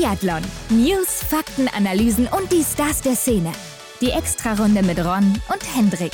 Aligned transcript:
Biathlon. 0.00 0.40
News, 0.70 1.22
Fakten, 1.24 1.68
Analysen 1.68 2.26
und 2.26 2.50
die 2.50 2.62
Stars 2.62 3.02
der 3.02 3.14
Szene. 3.14 3.52
Die 4.00 4.08
Extrarunde 4.08 4.82
mit 4.82 4.98
Ron 4.98 5.38
und 5.52 5.76
Hendrik. 5.76 6.12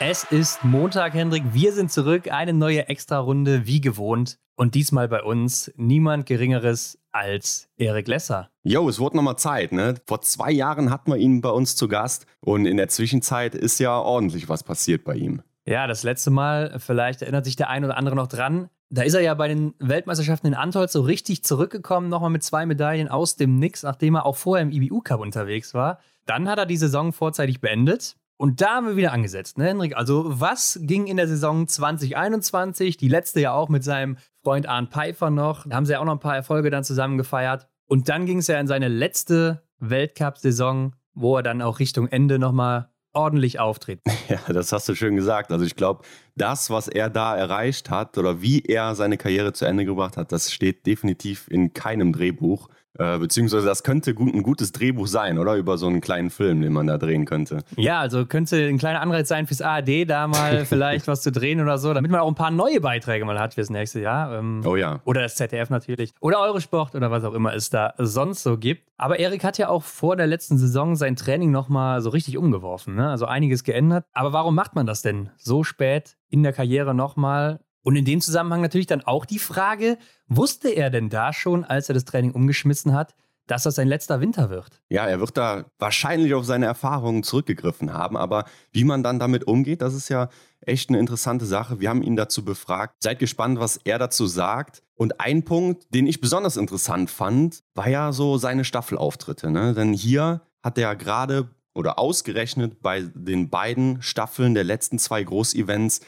Es 0.00 0.24
ist 0.24 0.64
Montag, 0.64 1.14
Hendrik. 1.14 1.44
Wir 1.52 1.72
sind 1.72 1.92
zurück. 1.92 2.32
Eine 2.32 2.52
neue 2.52 2.88
Extrarunde, 2.88 3.64
wie 3.64 3.80
gewohnt. 3.80 4.40
Und 4.56 4.74
diesmal 4.74 5.06
bei 5.06 5.22
uns 5.22 5.72
niemand 5.76 6.26
Geringeres 6.26 6.98
als 7.12 7.68
Erik 7.76 8.08
Lesser. 8.08 8.50
Jo, 8.64 8.88
es 8.88 8.98
wurde 8.98 9.14
nochmal 9.18 9.38
Zeit, 9.38 9.70
ne? 9.70 9.94
Vor 10.04 10.22
zwei 10.22 10.50
Jahren 10.50 10.90
hatten 10.90 11.12
wir 11.12 11.16
ihn 11.18 11.42
bei 11.42 11.50
uns 11.50 11.76
zu 11.76 11.86
Gast 11.86 12.26
und 12.40 12.66
in 12.66 12.76
der 12.76 12.88
Zwischenzeit 12.88 13.54
ist 13.54 13.78
ja 13.78 13.96
ordentlich 13.96 14.48
was 14.48 14.64
passiert 14.64 15.04
bei 15.04 15.14
ihm. 15.14 15.42
Ja, 15.64 15.86
das 15.86 16.02
letzte 16.02 16.32
Mal, 16.32 16.80
vielleicht 16.80 17.22
erinnert 17.22 17.44
sich 17.44 17.54
der 17.54 17.68
ein 17.68 17.84
oder 17.84 17.96
andere 17.96 18.16
noch 18.16 18.26
dran, 18.26 18.68
da 18.92 19.02
ist 19.02 19.14
er 19.14 19.22
ja 19.22 19.32
bei 19.32 19.48
den 19.48 19.74
Weltmeisterschaften 19.78 20.48
in 20.48 20.54
Antolz 20.54 20.92
so 20.92 21.00
richtig 21.00 21.42
zurückgekommen, 21.44 22.10
nochmal 22.10 22.28
mit 22.28 22.42
zwei 22.42 22.66
Medaillen 22.66 23.08
aus 23.08 23.36
dem 23.36 23.58
Nix, 23.58 23.82
nachdem 23.82 24.16
er 24.16 24.26
auch 24.26 24.36
vorher 24.36 24.62
im 24.62 24.70
IBU-Cup 24.70 25.18
unterwegs 25.18 25.72
war. 25.72 25.98
Dann 26.26 26.46
hat 26.46 26.58
er 26.58 26.66
die 26.66 26.76
Saison 26.76 27.14
vorzeitig 27.14 27.62
beendet. 27.62 28.16
Und 28.36 28.60
da 28.60 28.76
haben 28.76 28.86
wir 28.86 28.96
wieder 28.96 29.12
angesetzt, 29.12 29.56
ne, 29.56 29.68
Henrik? 29.68 29.96
Also, 29.96 30.24
was 30.40 30.78
ging 30.82 31.06
in 31.06 31.16
der 31.16 31.26
Saison 31.26 31.66
2021? 31.66 32.98
Die 32.98 33.08
letzte 33.08 33.40
ja 33.40 33.52
auch 33.52 33.70
mit 33.70 33.82
seinem 33.82 34.18
Freund 34.42 34.66
Arndt 34.68 34.92
Pfeiffer 34.92 35.30
noch. 35.30 35.66
Da 35.66 35.76
haben 35.76 35.86
sie 35.86 35.92
ja 35.92 36.00
auch 36.00 36.04
noch 36.04 36.12
ein 36.12 36.20
paar 36.20 36.36
Erfolge 36.36 36.68
dann 36.68 36.84
zusammen 36.84 37.16
gefeiert. 37.16 37.68
Und 37.86 38.08
dann 38.10 38.26
ging 38.26 38.38
es 38.38 38.46
ja 38.48 38.60
in 38.60 38.66
seine 38.66 38.88
letzte 38.88 39.62
Weltcup-Saison, 39.78 40.94
wo 41.14 41.36
er 41.36 41.42
dann 41.42 41.62
auch 41.62 41.78
Richtung 41.78 42.08
Ende 42.08 42.38
nochmal 42.38 42.90
ordentlich 43.12 43.60
auftritt. 43.60 44.00
Ja, 44.28 44.52
das 44.52 44.72
hast 44.72 44.88
du 44.88 44.94
schön 44.94 45.16
gesagt. 45.16 45.52
Also 45.52 45.64
ich 45.66 45.76
glaube, 45.76 46.04
das, 46.36 46.70
was 46.70 46.88
er 46.88 47.10
da 47.10 47.36
erreicht 47.36 47.90
hat 47.90 48.16
oder 48.16 48.40
wie 48.40 48.62
er 48.62 48.94
seine 48.94 49.18
Karriere 49.18 49.52
zu 49.52 49.66
Ende 49.66 49.84
gebracht 49.84 50.16
hat, 50.16 50.32
das 50.32 50.52
steht 50.52 50.86
definitiv 50.86 51.48
in 51.48 51.74
keinem 51.74 52.12
Drehbuch. 52.14 52.68
Äh, 52.98 53.18
beziehungsweise 53.18 53.66
das 53.66 53.82
könnte 53.82 54.14
gut, 54.14 54.34
ein 54.34 54.42
gutes 54.42 54.72
Drehbuch 54.72 55.06
sein, 55.06 55.38
oder? 55.38 55.56
Über 55.56 55.78
so 55.78 55.86
einen 55.86 56.00
kleinen 56.00 56.30
Film, 56.30 56.60
den 56.60 56.72
man 56.72 56.86
da 56.86 56.98
drehen 56.98 57.24
könnte. 57.24 57.64
Ja, 57.76 58.00
also 58.00 58.26
könnte 58.26 58.56
ein 58.56 58.78
kleiner 58.78 59.00
Anreiz 59.00 59.28
sein 59.28 59.46
fürs 59.46 59.62
ARD, 59.62 60.08
da 60.08 60.26
mal 60.26 60.64
vielleicht 60.66 61.08
was 61.08 61.22
zu 61.22 61.32
drehen 61.32 61.60
oder 61.60 61.78
so, 61.78 61.94
damit 61.94 62.10
man 62.10 62.20
auch 62.20 62.28
ein 62.28 62.34
paar 62.34 62.50
neue 62.50 62.80
Beiträge 62.80 63.24
mal 63.24 63.38
hat 63.38 63.54
fürs 63.54 63.70
nächste 63.70 64.00
Jahr. 64.00 64.38
Ähm, 64.38 64.62
oh 64.66 64.76
ja. 64.76 65.00
Oder 65.04 65.22
das 65.22 65.36
ZDF 65.36 65.70
natürlich. 65.70 66.12
Oder 66.20 66.40
Eurosport 66.40 66.94
oder 66.94 67.10
was 67.10 67.24
auch 67.24 67.34
immer 67.34 67.54
es 67.54 67.70
da 67.70 67.94
sonst 67.96 68.42
so 68.42 68.58
gibt. 68.58 68.90
Aber 68.98 69.18
Erik 69.18 69.42
hat 69.42 69.58
ja 69.58 69.68
auch 69.68 69.82
vor 69.82 70.16
der 70.16 70.26
letzten 70.26 70.58
Saison 70.58 70.94
sein 70.94 71.16
Training 71.16 71.50
nochmal 71.50 72.02
so 72.02 72.10
richtig 72.10 72.36
umgeworfen, 72.36 72.94
ne? 72.94 73.10
Also 73.10 73.26
einiges 73.26 73.64
geändert. 73.64 74.04
Aber 74.12 74.32
warum 74.32 74.54
macht 74.54 74.74
man 74.74 74.86
das 74.86 75.02
denn 75.02 75.30
so 75.38 75.64
spät 75.64 76.16
in 76.28 76.42
der 76.42 76.52
Karriere 76.52 76.94
nochmal? 76.94 77.60
Und 77.82 77.96
in 77.96 78.04
dem 78.04 78.20
Zusammenhang 78.20 78.60
natürlich 78.60 78.86
dann 78.86 79.02
auch 79.02 79.24
die 79.24 79.40
Frage, 79.40 79.98
wusste 80.36 80.68
er 80.68 80.90
denn 80.90 81.08
da 81.08 81.32
schon, 81.32 81.64
als 81.64 81.88
er 81.88 81.94
das 81.94 82.04
Training 82.04 82.32
umgeschmissen 82.32 82.92
hat, 82.92 83.14
dass 83.46 83.64
das 83.64 83.74
sein 83.74 83.88
letzter 83.88 84.20
Winter 84.20 84.50
wird? 84.50 84.80
Ja, 84.88 85.06
er 85.06 85.20
wird 85.20 85.36
da 85.36 85.64
wahrscheinlich 85.78 86.34
auf 86.34 86.44
seine 86.44 86.66
Erfahrungen 86.66 87.22
zurückgegriffen 87.22 87.92
haben, 87.92 88.16
aber 88.16 88.44
wie 88.72 88.84
man 88.84 89.02
dann 89.02 89.18
damit 89.18 89.46
umgeht, 89.46 89.82
das 89.82 89.94
ist 89.94 90.08
ja 90.08 90.28
echt 90.60 90.88
eine 90.88 90.98
interessante 90.98 91.44
Sache. 91.44 91.80
Wir 91.80 91.88
haben 91.88 92.02
ihn 92.02 92.16
dazu 92.16 92.44
befragt. 92.44 92.94
Seid 93.02 93.18
gespannt, 93.18 93.58
was 93.58 93.78
er 93.84 93.98
dazu 93.98 94.26
sagt. 94.26 94.82
Und 94.94 95.20
ein 95.20 95.44
Punkt, 95.44 95.92
den 95.92 96.06
ich 96.06 96.20
besonders 96.20 96.56
interessant 96.56 97.10
fand, 97.10 97.62
war 97.74 97.88
ja 97.88 98.12
so 98.12 98.38
seine 98.38 98.64
Staffelauftritte. 98.64 99.50
Ne? 99.50 99.74
Denn 99.74 99.92
hier 99.92 100.42
hat 100.62 100.78
er 100.78 100.94
gerade 100.94 101.50
oder 101.74 101.98
ausgerechnet 101.98 102.82
bei 102.82 103.02
den 103.14 103.48
beiden 103.48 104.02
Staffeln 104.02 104.54
der 104.54 104.64
letzten 104.64 104.98
zwei 104.98 105.24
Großevents 105.24 106.00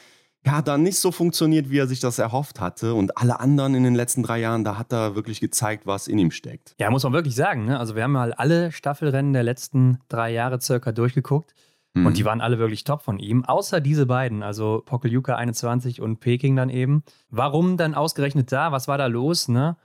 ja, 0.47 0.61
dann 0.61 0.83
nicht 0.83 0.99
so 0.99 1.11
funktioniert, 1.11 1.71
wie 1.71 1.79
er 1.79 1.87
sich 1.87 2.01
das 2.01 2.19
erhofft 2.19 2.61
hatte. 2.61 2.95
Und 2.95 3.17
alle 3.17 3.41
anderen 3.41 3.75
in 3.75 3.83
den 3.83 3.95
letzten 3.95 4.23
drei 4.23 4.41
Jahren, 4.41 4.63
da 4.65 4.77
hat 4.77 4.93
er 4.93 5.15
wirklich 5.15 5.41
gezeigt, 5.41 5.87
was 5.87 6.07
in 6.07 6.19
ihm 6.19 6.31
steckt. 6.31 6.75
Ja, 6.79 6.91
muss 6.91 7.03
man 7.05 7.13
wirklich 7.13 7.35
sagen. 7.35 7.65
Ne? 7.65 7.79
Also 7.79 7.97
wir 7.97 8.03
haben 8.03 8.13
mal 8.13 8.35
alle 8.35 8.71
Staffelrennen 8.71 9.33
der 9.33 9.43
letzten 9.43 9.99
drei 10.09 10.33
Jahre 10.33 10.61
circa 10.61 10.93
durchgeguckt. 10.93 11.55
Mhm. 11.95 12.07
Und 12.07 12.19
die 12.19 12.25
waren 12.25 12.41
alle 12.41 12.59
wirklich 12.59 12.85
top 12.85 13.03
von 13.03 13.19
ihm, 13.19 13.45
außer 13.45 13.81
diese 13.81 14.05
beiden, 14.05 14.43
also 14.43 14.83
Pokeljuka 14.85 15.37
21 15.37 16.01
und 16.01 16.21
Peking 16.21 16.57
dann 16.57 16.69
eben. 16.69 17.05
Warum 17.31 17.77
dann 17.77 17.95
ausgerechnet 17.95 18.53
da? 18.53 18.73
Was 18.73 18.89
war 18.89 18.99
da 18.99 19.07
los? 19.07 19.49
Ne? 19.49 19.77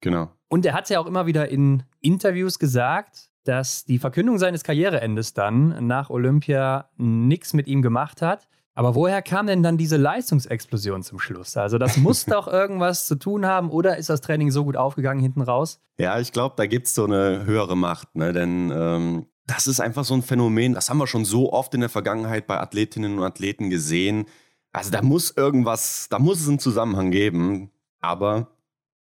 Genau. 0.00 0.30
Und 0.48 0.66
er 0.66 0.74
hat 0.74 0.90
ja 0.90 1.00
auch 1.00 1.06
immer 1.06 1.26
wieder 1.26 1.48
in 1.48 1.84
Interviews 2.00 2.58
gesagt, 2.58 3.30
dass 3.44 3.84
die 3.84 3.98
Verkündung 3.98 4.38
seines 4.38 4.62
Karriereendes 4.62 5.34
dann 5.34 5.86
nach 5.86 6.10
Olympia 6.10 6.90
nichts 6.96 7.54
mit 7.54 7.66
ihm 7.66 7.80
gemacht 7.80 8.20
hat. 8.20 8.48
Aber 8.74 8.94
woher 8.94 9.20
kam 9.20 9.46
denn 9.46 9.62
dann 9.62 9.76
diese 9.76 9.96
Leistungsexplosion 9.96 11.02
zum 11.02 11.18
Schluss? 11.18 11.56
Also 11.56 11.78
das 11.78 11.96
muss 11.98 12.24
doch 12.26 12.48
irgendwas 12.48 13.06
zu 13.06 13.16
tun 13.16 13.44
haben 13.44 13.70
oder 13.70 13.98
ist 13.98 14.08
das 14.08 14.20
Training 14.20 14.50
so 14.50 14.64
gut 14.64 14.76
aufgegangen 14.76 15.20
hinten 15.20 15.42
raus? 15.42 15.80
Ja, 15.98 16.18
ich 16.18 16.32
glaube, 16.32 16.54
da 16.56 16.66
gibt 16.66 16.86
es 16.86 16.94
so 16.94 17.04
eine 17.04 17.44
höhere 17.44 17.76
Macht, 17.76 18.14
ne? 18.14 18.32
denn 18.32 18.72
ähm, 18.74 19.26
das 19.46 19.66
ist 19.66 19.80
einfach 19.80 20.04
so 20.04 20.14
ein 20.14 20.22
Phänomen, 20.22 20.72
das 20.72 20.88
haben 20.88 20.98
wir 20.98 21.06
schon 21.06 21.24
so 21.24 21.52
oft 21.52 21.74
in 21.74 21.80
der 21.80 21.90
Vergangenheit 21.90 22.46
bei 22.46 22.58
Athletinnen 22.58 23.18
und 23.18 23.24
Athleten 23.24 23.68
gesehen. 23.68 24.26
Also 24.72 24.90
da 24.90 25.02
muss 25.02 25.30
irgendwas, 25.36 26.08
da 26.08 26.18
muss 26.18 26.40
es 26.40 26.48
einen 26.48 26.58
Zusammenhang 26.58 27.10
geben, 27.10 27.70
aber 28.00 28.48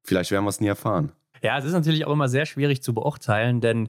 vielleicht 0.03 0.31
werden 0.31 0.43
wir 0.43 0.49
es 0.49 0.59
nie 0.59 0.67
erfahren. 0.67 1.13
Ja, 1.41 1.57
es 1.57 1.65
ist 1.65 1.73
natürlich 1.73 2.05
auch 2.05 2.11
immer 2.11 2.27
sehr 2.27 2.45
schwierig 2.45 2.83
zu 2.83 2.93
beurteilen, 2.93 3.61
denn 3.61 3.87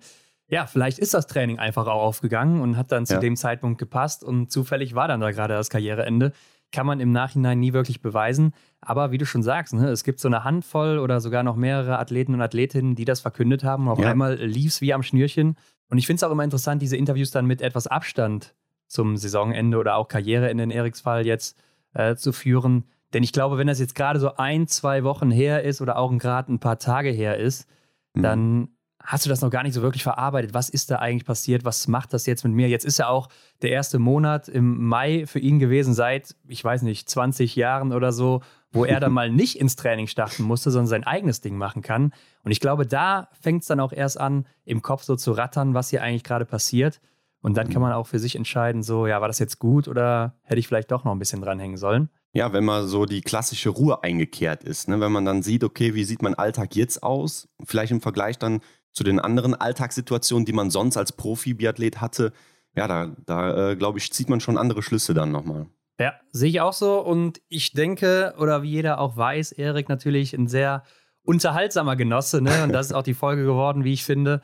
ja, 0.52 0.66
vielleicht 0.66 0.98
ist 0.98 1.14
das 1.14 1.26
Training 1.26 1.58
einfach 1.58 1.86
auch 1.86 2.02
aufgegangen 2.02 2.60
und 2.60 2.76
hat 2.76 2.92
dann 2.92 3.06
zu 3.06 3.14
ja. 3.14 3.20
dem 3.20 3.36
Zeitpunkt 3.36 3.78
gepasst 3.78 4.22
und 4.22 4.52
zufällig 4.52 4.94
war 4.94 5.08
dann 5.08 5.18
da 5.20 5.30
gerade 5.30 5.54
das 5.54 5.70
Karriereende. 5.70 6.32
Kann 6.72 6.84
man 6.84 7.00
im 7.00 7.10
Nachhinein 7.10 7.58
nie 7.58 7.72
wirklich 7.72 8.02
beweisen. 8.02 8.52
Aber 8.82 9.12
wie 9.12 9.18
du 9.18 9.24
schon 9.24 9.42
sagst, 9.42 9.72
ne, 9.72 9.88
es 9.88 10.04
gibt 10.04 10.20
so 10.20 10.28
eine 10.28 10.44
Handvoll 10.44 10.98
oder 10.98 11.22
sogar 11.22 11.42
noch 11.42 11.56
mehrere 11.56 11.98
Athleten 11.98 12.34
und 12.34 12.42
Athletinnen, 12.42 12.94
die 12.94 13.06
das 13.06 13.20
verkündet 13.20 13.64
haben. 13.64 13.86
Und 13.86 13.92
auf 13.94 13.98
ja. 13.98 14.10
einmal 14.10 14.34
lief 14.34 14.72
es 14.72 14.80
wie 14.82 14.92
am 14.92 15.02
Schnürchen. 15.02 15.56
Und 15.88 15.96
ich 15.96 16.06
finde 16.06 16.18
es 16.18 16.22
auch 16.22 16.30
immer 16.30 16.44
interessant, 16.44 16.82
diese 16.82 16.98
Interviews 16.98 17.30
dann 17.30 17.46
mit 17.46 17.62
etwas 17.62 17.86
Abstand 17.86 18.54
zum 18.88 19.16
Saisonende 19.16 19.78
oder 19.78 19.96
auch 19.96 20.06
Karriereende 20.06 20.64
in 20.64 20.70
Eriks 20.70 21.00
Fall 21.00 21.24
jetzt 21.24 21.58
äh, 21.94 22.14
zu 22.14 22.30
führen. 22.30 22.84
Denn 23.14 23.22
ich 23.22 23.32
glaube, 23.32 23.56
wenn 23.56 23.68
das 23.68 23.80
jetzt 23.80 23.94
gerade 23.94 24.20
so 24.20 24.36
ein, 24.36 24.66
zwei 24.66 25.02
Wochen 25.02 25.30
her 25.30 25.62
ist 25.62 25.80
oder 25.80 25.96
auch 25.96 26.14
gerade 26.18 26.52
ein 26.52 26.58
paar 26.58 26.78
Tage 26.78 27.08
her 27.08 27.38
ist, 27.38 27.66
mhm. 28.12 28.22
dann 28.22 28.68
hast 29.02 29.24
du 29.24 29.30
das 29.30 29.40
noch 29.40 29.50
gar 29.50 29.62
nicht 29.62 29.74
so 29.74 29.82
wirklich 29.82 30.02
verarbeitet. 30.02 30.54
Was 30.54 30.68
ist 30.68 30.90
da 30.90 30.96
eigentlich 30.96 31.24
passiert? 31.24 31.64
Was 31.64 31.88
macht 31.88 32.12
das 32.12 32.26
jetzt 32.26 32.44
mit 32.44 32.52
mir? 32.52 32.68
Jetzt 32.68 32.84
ist 32.84 32.98
ja 32.98 33.08
auch 33.08 33.28
der 33.62 33.70
erste 33.70 33.98
Monat 33.98 34.48
im 34.48 34.86
Mai 34.86 35.26
für 35.26 35.38
ihn 35.38 35.58
gewesen 35.58 35.94
seit, 35.94 36.34
ich 36.46 36.62
weiß 36.64 36.82
nicht, 36.82 37.08
20 37.08 37.56
Jahren 37.56 37.92
oder 37.92 38.12
so, 38.12 38.42
wo 38.70 38.84
er 38.84 39.00
dann 39.00 39.12
mal 39.12 39.30
nicht 39.30 39.58
ins 39.58 39.76
Training 39.76 40.06
starten 40.06 40.42
musste, 40.42 40.70
sondern 40.70 40.86
sein 40.86 41.04
eigenes 41.04 41.40
Ding 41.40 41.56
machen 41.56 41.82
kann. 41.82 42.12
Und 42.42 42.52
ich 42.52 42.60
glaube, 42.60 42.86
da 42.86 43.28
fängt 43.40 43.62
es 43.62 43.68
dann 43.68 43.80
auch 43.80 43.92
erst 43.92 44.18
an, 44.18 44.46
im 44.64 44.82
Kopf 44.82 45.02
so 45.02 45.16
zu 45.16 45.32
rattern, 45.32 45.74
was 45.74 45.90
hier 45.90 46.02
eigentlich 46.02 46.24
gerade 46.24 46.44
passiert. 46.44 47.00
Und 47.42 47.56
dann 47.56 47.68
kann 47.68 47.82
man 47.82 47.92
auch 47.92 48.06
für 48.06 48.20
sich 48.20 48.36
entscheiden, 48.36 48.84
so, 48.84 49.08
ja, 49.08 49.20
war 49.20 49.26
das 49.26 49.40
jetzt 49.40 49.58
gut 49.58 49.88
oder 49.88 50.36
hätte 50.42 50.60
ich 50.60 50.68
vielleicht 50.68 50.92
doch 50.92 51.02
noch 51.02 51.10
ein 51.10 51.18
bisschen 51.18 51.42
dranhängen 51.42 51.76
sollen? 51.76 52.08
Ja, 52.34 52.52
wenn 52.52 52.64
mal 52.64 52.86
so 52.86 53.04
die 53.04 53.20
klassische 53.20 53.68
Ruhe 53.68 54.02
eingekehrt 54.02 54.62
ist, 54.62 54.88
ne? 54.88 55.00
wenn 55.00 55.12
man 55.12 55.24
dann 55.24 55.42
sieht, 55.42 55.64
okay, 55.64 55.94
wie 55.94 56.04
sieht 56.04 56.22
mein 56.22 56.34
Alltag 56.34 56.76
jetzt 56.76 57.02
aus? 57.02 57.48
Vielleicht 57.64 57.90
im 57.90 58.00
Vergleich 58.00 58.38
dann 58.38 58.60
zu 58.92 59.04
den 59.04 59.18
anderen 59.18 59.54
Alltagssituationen, 59.54 60.44
die 60.44 60.52
man 60.52 60.70
sonst 60.70 60.96
als 60.96 61.12
Profi-Biathlet 61.12 62.00
hatte, 62.00 62.32
ja, 62.74 62.88
da, 62.88 63.14
da 63.26 63.70
äh, 63.70 63.76
glaube 63.76 63.98
ich, 63.98 64.12
zieht 64.12 64.28
man 64.28 64.40
schon 64.40 64.56
andere 64.56 64.82
Schlüsse 64.82 65.14
dann 65.14 65.30
nochmal. 65.30 65.66
Ja, 66.00 66.14
sehe 66.32 66.48
ich 66.48 66.60
auch 66.60 66.72
so. 66.72 67.00
Und 67.00 67.40
ich 67.48 67.72
denke, 67.72 68.34
oder 68.38 68.62
wie 68.62 68.70
jeder 68.70 68.98
auch 68.98 69.16
weiß, 69.16 69.52
Erik 69.52 69.88
natürlich 69.88 70.32
ein 70.32 70.48
sehr 70.48 70.82
unterhaltsamer 71.22 71.96
Genosse. 71.96 72.40
Ne? 72.40 72.64
Und 72.64 72.72
das 72.72 72.86
ist 72.86 72.92
auch 72.92 73.02
die 73.02 73.14
Folge 73.14 73.44
geworden, 73.44 73.84
wie 73.84 73.92
ich 73.92 74.04
finde. 74.04 74.40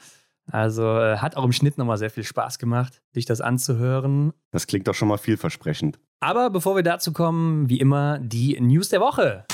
Also 0.50 0.98
äh, 0.98 1.18
hat 1.18 1.36
auch 1.36 1.44
im 1.44 1.52
Schnitt 1.52 1.76
nochmal 1.76 1.98
sehr 1.98 2.10
viel 2.10 2.24
Spaß 2.24 2.58
gemacht, 2.58 3.02
sich 3.12 3.26
das 3.26 3.40
anzuhören. 3.40 4.32
Das 4.50 4.66
klingt 4.66 4.88
doch 4.88 4.94
schon 4.94 5.08
mal 5.08 5.18
vielversprechend. 5.18 5.98
Aber 6.20 6.50
bevor 6.50 6.76
wir 6.76 6.82
dazu 6.82 7.12
kommen, 7.12 7.68
wie 7.68 7.80
immer 7.80 8.18
die 8.18 8.58
News 8.60 8.88
der 8.88 9.00
Woche. 9.00 9.44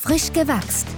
Frisch 0.00 0.32
gewachst. 0.32 0.88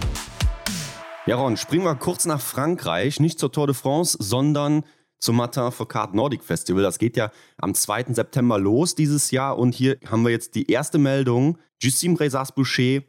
Ja, 1.30 1.36
Ron, 1.36 1.56
springen 1.56 1.84
wir 1.84 1.94
kurz 1.94 2.26
nach 2.26 2.40
Frankreich, 2.40 3.20
nicht 3.20 3.38
zur 3.38 3.52
Tour 3.52 3.68
de 3.68 3.76
France, 3.76 4.18
sondern 4.18 4.82
zum 5.20 5.36
Matin 5.36 5.70
Foucault 5.70 6.12
Nordic 6.12 6.42
Festival. 6.42 6.82
Das 6.82 6.98
geht 6.98 7.16
ja 7.16 7.30
am 7.56 7.72
2. 7.72 8.06
September 8.14 8.58
los 8.58 8.96
dieses 8.96 9.30
Jahr 9.30 9.56
und 9.56 9.72
hier 9.72 9.96
haben 10.10 10.24
wir 10.24 10.32
jetzt 10.32 10.56
die 10.56 10.68
erste 10.68 10.98
Meldung. 10.98 11.56
Justine 11.80 12.16
Brezas-Boucher 12.16 13.02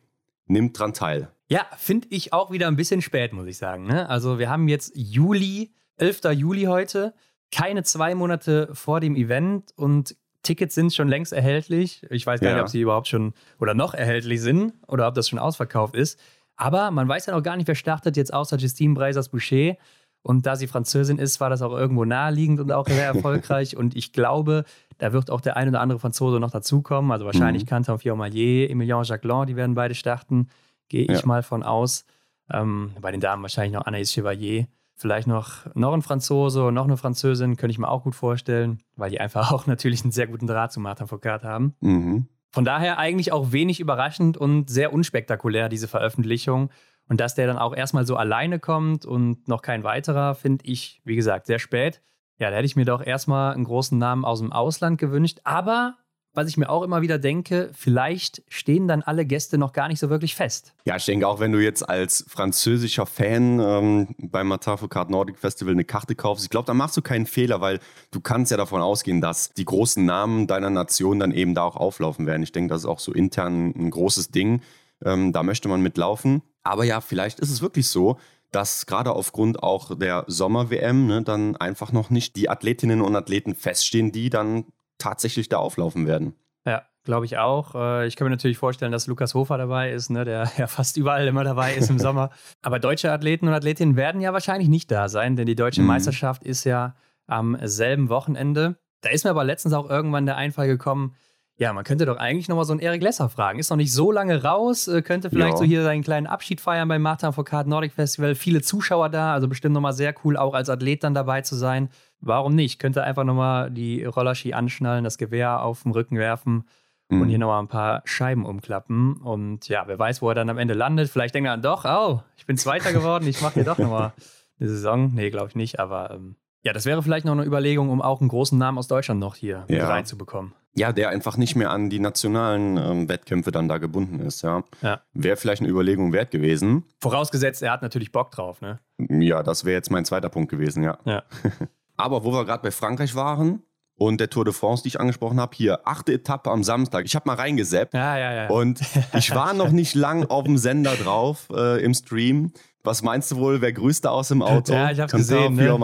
nimmt 0.45 0.77
dran 0.77 0.93
teil. 0.93 1.31
Ja, 1.47 1.65
finde 1.79 2.09
ich 2.11 2.31
auch 2.31 2.51
wieder 2.51 2.67
ein 2.67 2.75
bisschen 2.75 3.01
spät, 3.01 3.33
muss 3.33 3.47
ich 3.47 3.57
sagen. 3.57 3.87
Ne? 3.87 4.07
Also 4.07 4.37
wir 4.37 4.51
haben 4.51 4.67
jetzt 4.67 4.91
Juli, 4.95 5.73
11. 5.97 6.21
Juli 6.33 6.65
heute, 6.65 7.15
keine 7.51 7.81
zwei 7.81 8.13
Monate 8.13 8.69
vor 8.73 8.99
dem 8.99 9.15
Event 9.15 9.71
und 9.75 10.15
Tickets 10.43 10.75
sind 10.75 10.93
schon 10.93 11.07
längst 11.07 11.33
erhältlich. 11.33 12.05
Ich 12.11 12.27
weiß 12.27 12.39
gar 12.39 12.49
ja. 12.49 12.55
nicht, 12.55 12.63
ob 12.63 12.69
sie 12.69 12.81
überhaupt 12.81 13.07
schon 13.07 13.33
oder 13.59 13.73
noch 13.73 13.95
erhältlich 13.95 14.41
sind 14.41 14.73
oder 14.87 15.07
ob 15.07 15.15
das 15.15 15.27
schon 15.27 15.39
ausverkauft 15.39 15.95
ist. 15.95 16.19
Aber 16.61 16.91
man 16.91 17.07
weiß 17.07 17.25
ja 17.25 17.33
noch 17.33 17.41
gar 17.41 17.57
nicht, 17.57 17.67
wer 17.67 17.73
startet 17.73 18.15
jetzt 18.17 18.31
außer 18.31 18.57
Justine 18.57 18.93
Breisers-Boucher. 18.93 19.77
Und 20.21 20.45
da 20.45 20.55
sie 20.55 20.67
Französin 20.67 21.17
ist, 21.17 21.39
war 21.39 21.49
das 21.49 21.63
auch 21.63 21.75
irgendwo 21.75 22.05
naheliegend 22.05 22.59
und 22.59 22.71
auch 22.71 22.87
sehr 22.87 23.07
erfolgreich. 23.07 23.75
und 23.75 23.95
ich 23.95 24.13
glaube, 24.13 24.65
da 24.99 25.11
wird 25.11 25.31
auch 25.31 25.41
der 25.41 25.57
ein 25.57 25.69
oder 25.69 25.81
andere 25.81 25.97
Franzose 25.97 26.39
noch 26.39 26.51
dazukommen. 26.51 27.11
Also 27.11 27.25
wahrscheinlich 27.25 27.63
mhm. 27.63 27.67
Canton 27.69 27.97
Fiormaillet, 27.97 28.69
Emilien 28.69 29.03
Jacquelin, 29.03 29.47
die 29.47 29.55
werden 29.55 29.73
beide 29.73 29.95
starten. 29.95 30.49
gehe 30.87 31.05
ich 31.05 31.21
ja. 31.21 31.25
mal 31.25 31.41
von 31.41 31.63
aus. 31.63 32.05
Ähm, 32.51 32.91
bei 33.01 33.11
den 33.11 33.21
Damen 33.21 33.41
wahrscheinlich 33.41 33.73
noch 33.73 33.87
Anaïs 33.87 34.13
Chevalier. 34.13 34.67
Vielleicht 34.93 35.25
noch, 35.25 35.65
noch 35.73 35.93
ein 35.93 36.03
Franzose 36.03 36.71
noch 36.71 36.85
eine 36.85 36.95
Französin, 36.97 37.57
könnte 37.57 37.71
ich 37.71 37.79
mir 37.79 37.89
auch 37.89 38.03
gut 38.03 38.13
vorstellen, 38.13 38.83
weil 38.95 39.09
die 39.09 39.19
einfach 39.19 39.51
auch 39.51 39.65
natürlich 39.65 40.03
einen 40.03 40.11
sehr 40.11 40.27
guten 40.27 40.45
Draht 40.45 40.71
zu 40.71 40.79
Martin 40.79 41.07
Foucault 41.07 41.43
haben. 41.43 41.73
Mhm. 41.81 42.27
Von 42.51 42.65
daher 42.65 42.97
eigentlich 42.97 43.31
auch 43.31 43.51
wenig 43.51 43.79
überraschend 43.79 44.37
und 44.37 44.69
sehr 44.69 44.93
unspektakulär, 44.93 45.69
diese 45.69 45.87
Veröffentlichung. 45.87 46.69
Und 47.07 47.19
dass 47.19 47.35
der 47.35 47.47
dann 47.47 47.57
auch 47.57 47.75
erstmal 47.75 48.05
so 48.05 48.15
alleine 48.15 48.59
kommt 48.59 49.05
und 49.05 49.47
noch 49.47 49.61
kein 49.61 49.83
weiterer, 49.83 50.35
finde 50.35 50.65
ich, 50.65 51.01
wie 51.03 51.15
gesagt, 51.15 51.45
sehr 51.45 51.59
spät. 51.59 52.01
Ja, 52.37 52.49
da 52.49 52.57
hätte 52.57 52.65
ich 52.65 52.75
mir 52.75 52.85
doch 52.85 53.05
erstmal 53.05 53.53
einen 53.53 53.65
großen 53.65 53.97
Namen 53.97 54.25
aus 54.25 54.39
dem 54.39 54.51
Ausland 54.51 54.97
gewünscht. 54.97 55.39
Aber 55.43 55.97
was 56.33 56.47
ich 56.47 56.57
mir 56.57 56.69
auch 56.69 56.83
immer 56.83 57.01
wieder 57.01 57.19
denke, 57.19 57.69
vielleicht 57.73 58.43
stehen 58.47 58.87
dann 58.87 59.01
alle 59.01 59.25
Gäste 59.25 59.57
noch 59.57 59.73
gar 59.73 59.87
nicht 59.87 59.99
so 59.99 60.09
wirklich 60.09 60.35
fest. 60.35 60.73
Ja, 60.85 60.95
ich 60.95 61.05
denke 61.05 61.27
auch, 61.27 61.39
wenn 61.39 61.51
du 61.51 61.59
jetzt 61.59 61.87
als 61.87 62.25
französischer 62.27 63.05
Fan 63.05 63.59
ähm, 63.59 64.15
beim 64.17 64.47
Matafo 64.47 64.87
Card 64.87 65.09
Nordic 65.09 65.37
Festival 65.37 65.73
eine 65.73 65.83
Karte 65.83 66.15
kaufst, 66.15 66.45
ich 66.45 66.49
glaube, 66.49 66.65
da 66.65 66.73
machst 66.73 66.95
du 66.95 67.01
keinen 67.01 67.25
Fehler, 67.25 67.59
weil 67.61 67.79
du 68.11 68.21
kannst 68.21 68.51
ja 68.51 68.57
davon 68.57 68.81
ausgehen, 68.81 69.19
dass 69.19 69.51
die 69.51 69.65
großen 69.65 70.05
Namen 70.05 70.47
deiner 70.47 70.69
Nation 70.69 71.19
dann 71.19 71.31
eben 71.31 71.53
da 71.53 71.63
auch 71.63 71.75
auflaufen 71.75 72.25
werden. 72.25 72.43
Ich 72.43 72.51
denke, 72.51 72.73
das 72.73 72.83
ist 72.83 72.87
auch 72.87 72.99
so 72.99 73.11
intern 73.11 73.73
ein 73.75 73.89
großes 73.89 74.31
Ding. 74.31 74.61
Ähm, 75.03 75.33
da 75.33 75.43
möchte 75.43 75.67
man 75.67 75.81
mitlaufen. 75.81 76.41
Aber 76.63 76.83
ja, 76.83 77.01
vielleicht 77.01 77.39
ist 77.39 77.49
es 77.49 77.61
wirklich 77.61 77.87
so, 77.87 78.17
dass 78.51 78.85
gerade 78.85 79.13
aufgrund 79.13 79.63
auch 79.63 79.97
der 79.97 80.25
Sommer-WM 80.27 81.07
ne, 81.07 81.23
dann 81.23 81.55
einfach 81.55 81.91
noch 81.91 82.09
nicht 82.09 82.35
die 82.35 82.49
Athletinnen 82.49 83.01
und 83.01 83.15
Athleten 83.15 83.55
feststehen, 83.55 84.11
die 84.11 84.29
dann 84.29 84.65
tatsächlich 85.01 85.49
da 85.49 85.57
auflaufen 85.57 86.07
werden. 86.07 86.35
Ja, 86.65 86.83
glaube 87.03 87.25
ich 87.25 87.37
auch. 87.37 87.75
Äh, 87.75 88.07
ich 88.07 88.15
kann 88.15 88.25
mir 88.25 88.31
natürlich 88.31 88.57
vorstellen, 88.57 88.91
dass 88.91 89.07
Lukas 89.07 89.33
Hofer 89.33 89.57
dabei 89.57 89.91
ist, 89.91 90.09
ne, 90.09 90.25
der 90.25 90.51
ja 90.57 90.67
fast 90.67 90.97
überall 90.97 91.27
immer 91.27 91.43
dabei 91.43 91.73
ist 91.75 91.89
im 91.89 91.99
Sommer. 91.99 92.29
Aber 92.61 92.79
deutsche 92.79 93.11
Athleten 93.11 93.47
und 93.47 93.53
Athletinnen 93.53 93.95
werden 93.95 94.21
ja 94.21 94.33
wahrscheinlich 94.33 94.69
nicht 94.69 94.91
da 94.91 95.09
sein, 95.09 95.35
denn 95.35 95.45
die 95.45 95.55
deutsche 95.55 95.81
mhm. 95.81 95.87
Meisterschaft 95.87 96.43
ist 96.43 96.63
ja 96.63 96.95
am 97.27 97.57
selben 97.63 98.09
Wochenende. 98.09 98.77
Da 99.01 99.09
ist 99.09 99.23
mir 99.23 99.31
aber 99.31 99.43
letztens 99.43 99.73
auch 99.73 99.89
irgendwann 99.89 100.25
der 100.25 100.37
Einfall 100.37 100.67
gekommen, 100.67 101.15
ja, 101.61 101.73
man 101.73 101.83
könnte 101.83 102.07
doch 102.07 102.17
eigentlich 102.17 102.49
nochmal 102.49 102.65
so 102.65 102.73
einen 102.73 102.79
Erik 102.79 103.03
Lesser 103.03 103.29
fragen. 103.29 103.59
Ist 103.59 103.69
noch 103.69 103.77
nicht 103.77 103.93
so 103.93 104.11
lange 104.11 104.41
raus, 104.41 104.87
äh, 104.87 105.03
könnte 105.03 105.29
vielleicht 105.29 105.51
ja. 105.51 105.57
so 105.57 105.63
hier 105.63 105.83
seinen 105.83 106.01
kleinen 106.01 106.25
Abschied 106.25 106.59
feiern 106.59 106.87
beim 106.87 107.03
Martin 107.03 107.33
Foucault 107.33 107.67
Nordic 107.67 107.93
Festival. 107.93 108.33
Viele 108.33 108.63
Zuschauer 108.63 109.09
da, 109.09 109.31
also 109.33 109.47
bestimmt 109.47 109.75
nochmal 109.75 109.93
sehr 109.93 110.15
cool, 110.25 110.37
auch 110.37 110.55
als 110.55 110.71
Athlet 110.71 111.03
dann 111.03 111.13
dabei 111.13 111.41
zu 111.41 111.55
sein. 111.55 111.89
Warum 112.19 112.55
nicht? 112.55 112.79
Könnte 112.79 113.03
einfach 113.03 113.23
nochmal 113.25 113.69
die 113.69 114.03
Rollerski 114.03 114.53
anschnallen, 114.53 115.03
das 115.03 115.19
Gewehr 115.19 115.61
auf 115.61 115.83
den 115.83 115.91
Rücken 115.91 116.17
werfen 116.17 116.63
mhm. 117.09 117.21
und 117.21 117.29
hier 117.29 117.37
nochmal 117.37 117.61
ein 117.61 117.67
paar 117.67 118.01
Scheiben 118.05 118.43
umklappen. 118.43 119.17
Und 119.17 119.67
ja, 119.67 119.83
wer 119.85 119.99
weiß, 119.99 120.23
wo 120.23 120.29
er 120.29 120.35
dann 120.35 120.49
am 120.49 120.57
Ende 120.57 120.73
landet. 120.73 121.09
Vielleicht 121.09 121.35
denkt 121.35 121.47
er 121.47 121.51
dann 121.51 121.61
doch, 121.61 121.85
oh, 121.85 122.23
ich 122.37 122.47
bin 122.47 122.57
Zweiter 122.57 122.91
geworden, 122.91 123.27
ich 123.27 123.39
mache 123.39 123.53
hier 123.53 123.65
doch 123.65 123.77
nochmal 123.77 124.13
eine 124.59 124.67
Saison. 124.67 125.11
Nee, 125.13 125.29
glaube 125.29 125.49
ich 125.49 125.55
nicht, 125.55 125.79
aber 125.79 126.09
ähm, 126.09 126.37
ja, 126.63 126.73
das 126.73 126.85
wäre 126.85 127.01
vielleicht 127.01 127.25
noch 127.25 127.33
eine 127.33 127.43
Überlegung, 127.43 127.89
um 127.89 128.01
auch 128.01 128.19
einen 128.19 128.29
großen 128.29 128.57
Namen 128.57 128.77
aus 128.77 128.87
Deutschland 128.87 129.19
noch 129.19 129.35
hier 129.35 129.65
ja. 129.67 129.87
reinzubekommen. 129.87 130.53
Ja, 130.73 130.93
der 130.93 131.09
einfach 131.09 131.35
nicht 131.35 131.55
mehr 131.55 131.69
an 131.71 131.89
die 131.89 131.99
nationalen 131.99 132.77
ähm, 132.77 133.09
Wettkämpfe 133.09 133.51
dann 133.51 133.67
da 133.67 133.77
gebunden 133.77 134.19
ist, 134.19 134.41
ja. 134.41 134.63
ja. 134.81 135.01
Wäre 135.13 135.35
vielleicht 135.35 135.61
eine 135.61 135.69
Überlegung 135.69 136.13
wert 136.13 136.31
gewesen. 136.31 136.85
Vorausgesetzt, 137.01 137.61
er 137.61 137.71
hat 137.71 137.81
natürlich 137.81 138.11
Bock 138.13 138.31
drauf, 138.31 138.61
ne? 138.61 138.79
Ja, 138.97 139.43
das 139.43 139.65
wäre 139.65 139.75
jetzt 139.75 139.91
mein 139.91 140.05
zweiter 140.05 140.29
Punkt 140.29 140.49
gewesen, 140.49 140.83
ja. 140.83 140.97
ja. 141.03 141.23
Aber 141.97 142.23
wo 142.23 142.31
wir 142.31 142.45
gerade 142.45 142.63
bei 142.63 142.71
Frankreich 142.71 143.15
waren, 143.15 143.63
und 144.01 144.19
der 144.19 144.31
Tour 144.31 144.45
de 144.45 144.53
France, 144.53 144.81
die 144.81 144.87
ich 144.87 144.99
angesprochen 144.99 145.39
habe, 145.39 145.55
hier, 145.55 145.87
achte 145.87 146.13
Etappe 146.13 146.49
am 146.49 146.63
Samstag. 146.63 147.05
Ich 147.05 147.15
habe 147.15 147.27
mal 147.27 147.35
reingeseppt. 147.35 147.93
Ja, 147.93 148.17
ja, 148.17 148.33
ja. 148.33 148.49
Und 148.49 148.81
ich 149.13 149.35
war 149.35 149.53
noch 149.53 149.69
nicht 149.69 149.93
lang 149.93 150.25
auf 150.25 150.45
dem 150.45 150.57
Sender 150.57 150.95
drauf 150.95 151.49
äh, 151.55 151.83
im 151.83 151.93
Stream. 151.93 152.51
Was 152.83 153.03
meinst 153.03 153.31
du 153.31 153.37
wohl, 153.37 153.61
wer 153.61 153.73
grüßt 153.73 154.05
da 154.05 154.09
aus 154.09 154.29
dem 154.29 154.41
Auto? 154.41 154.73
Ja, 154.73 154.91
ich 154.91 154.99
habe 154.99 155.11
gesehen. 155.11 155.55
Ne? 155.55 155.77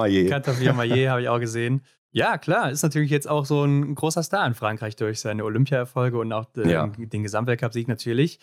Maillet 0.74 1.10
habe 1.10 1.22
ich 1.22 1.30
auch 1.30 1.40
gesehen. 1.40 1.82
Ja, 2.12 2.38
klar, 2.38 2.72
ist 2.72 2.84
natürlich 2.84 3.12
jetzt 3.12 3.30
auch 3.30 3.46
so 3.46 3.64
ein 3.64 3.94
großer 3.94 4.24
Star 4.24 4.48
in 4.48 4.56
Frankreich 4.56 4.96
durch 4.96 5.20
seine 5.20 5.44
Olympiaerfolge 5.44 6.18
und 6.18 6.32
auch 6.34 6.46
den, 6.46 6.70
ja. 6.70 6.88
den 6.88 7.24
Gesamtweltcup-Sieg 7.24 7.88
natürlich. 7.88 8.40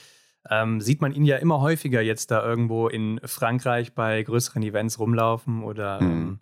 Ähm, 0.49 0.81
sieht 0.81 1.01
man 1.01 1.13
ihn 1.13 1.25
ja 1.25 1.39
immer 1.39 1.61
häufiger 1.61 2.03
jetzt 2.03 2.31
da 2.31 2.45
irgendwo 2.45 2.89
in 2.89 3.19
Frankreich 3.25 3.95
bei 3.95 4.23
größeren 4.23 4.63
Events 4.63 4.99
rumlaufen 4.99 5.65
oder 5.65 6.01
mhm. 6.03 6.11
ähm, 6.11 6.39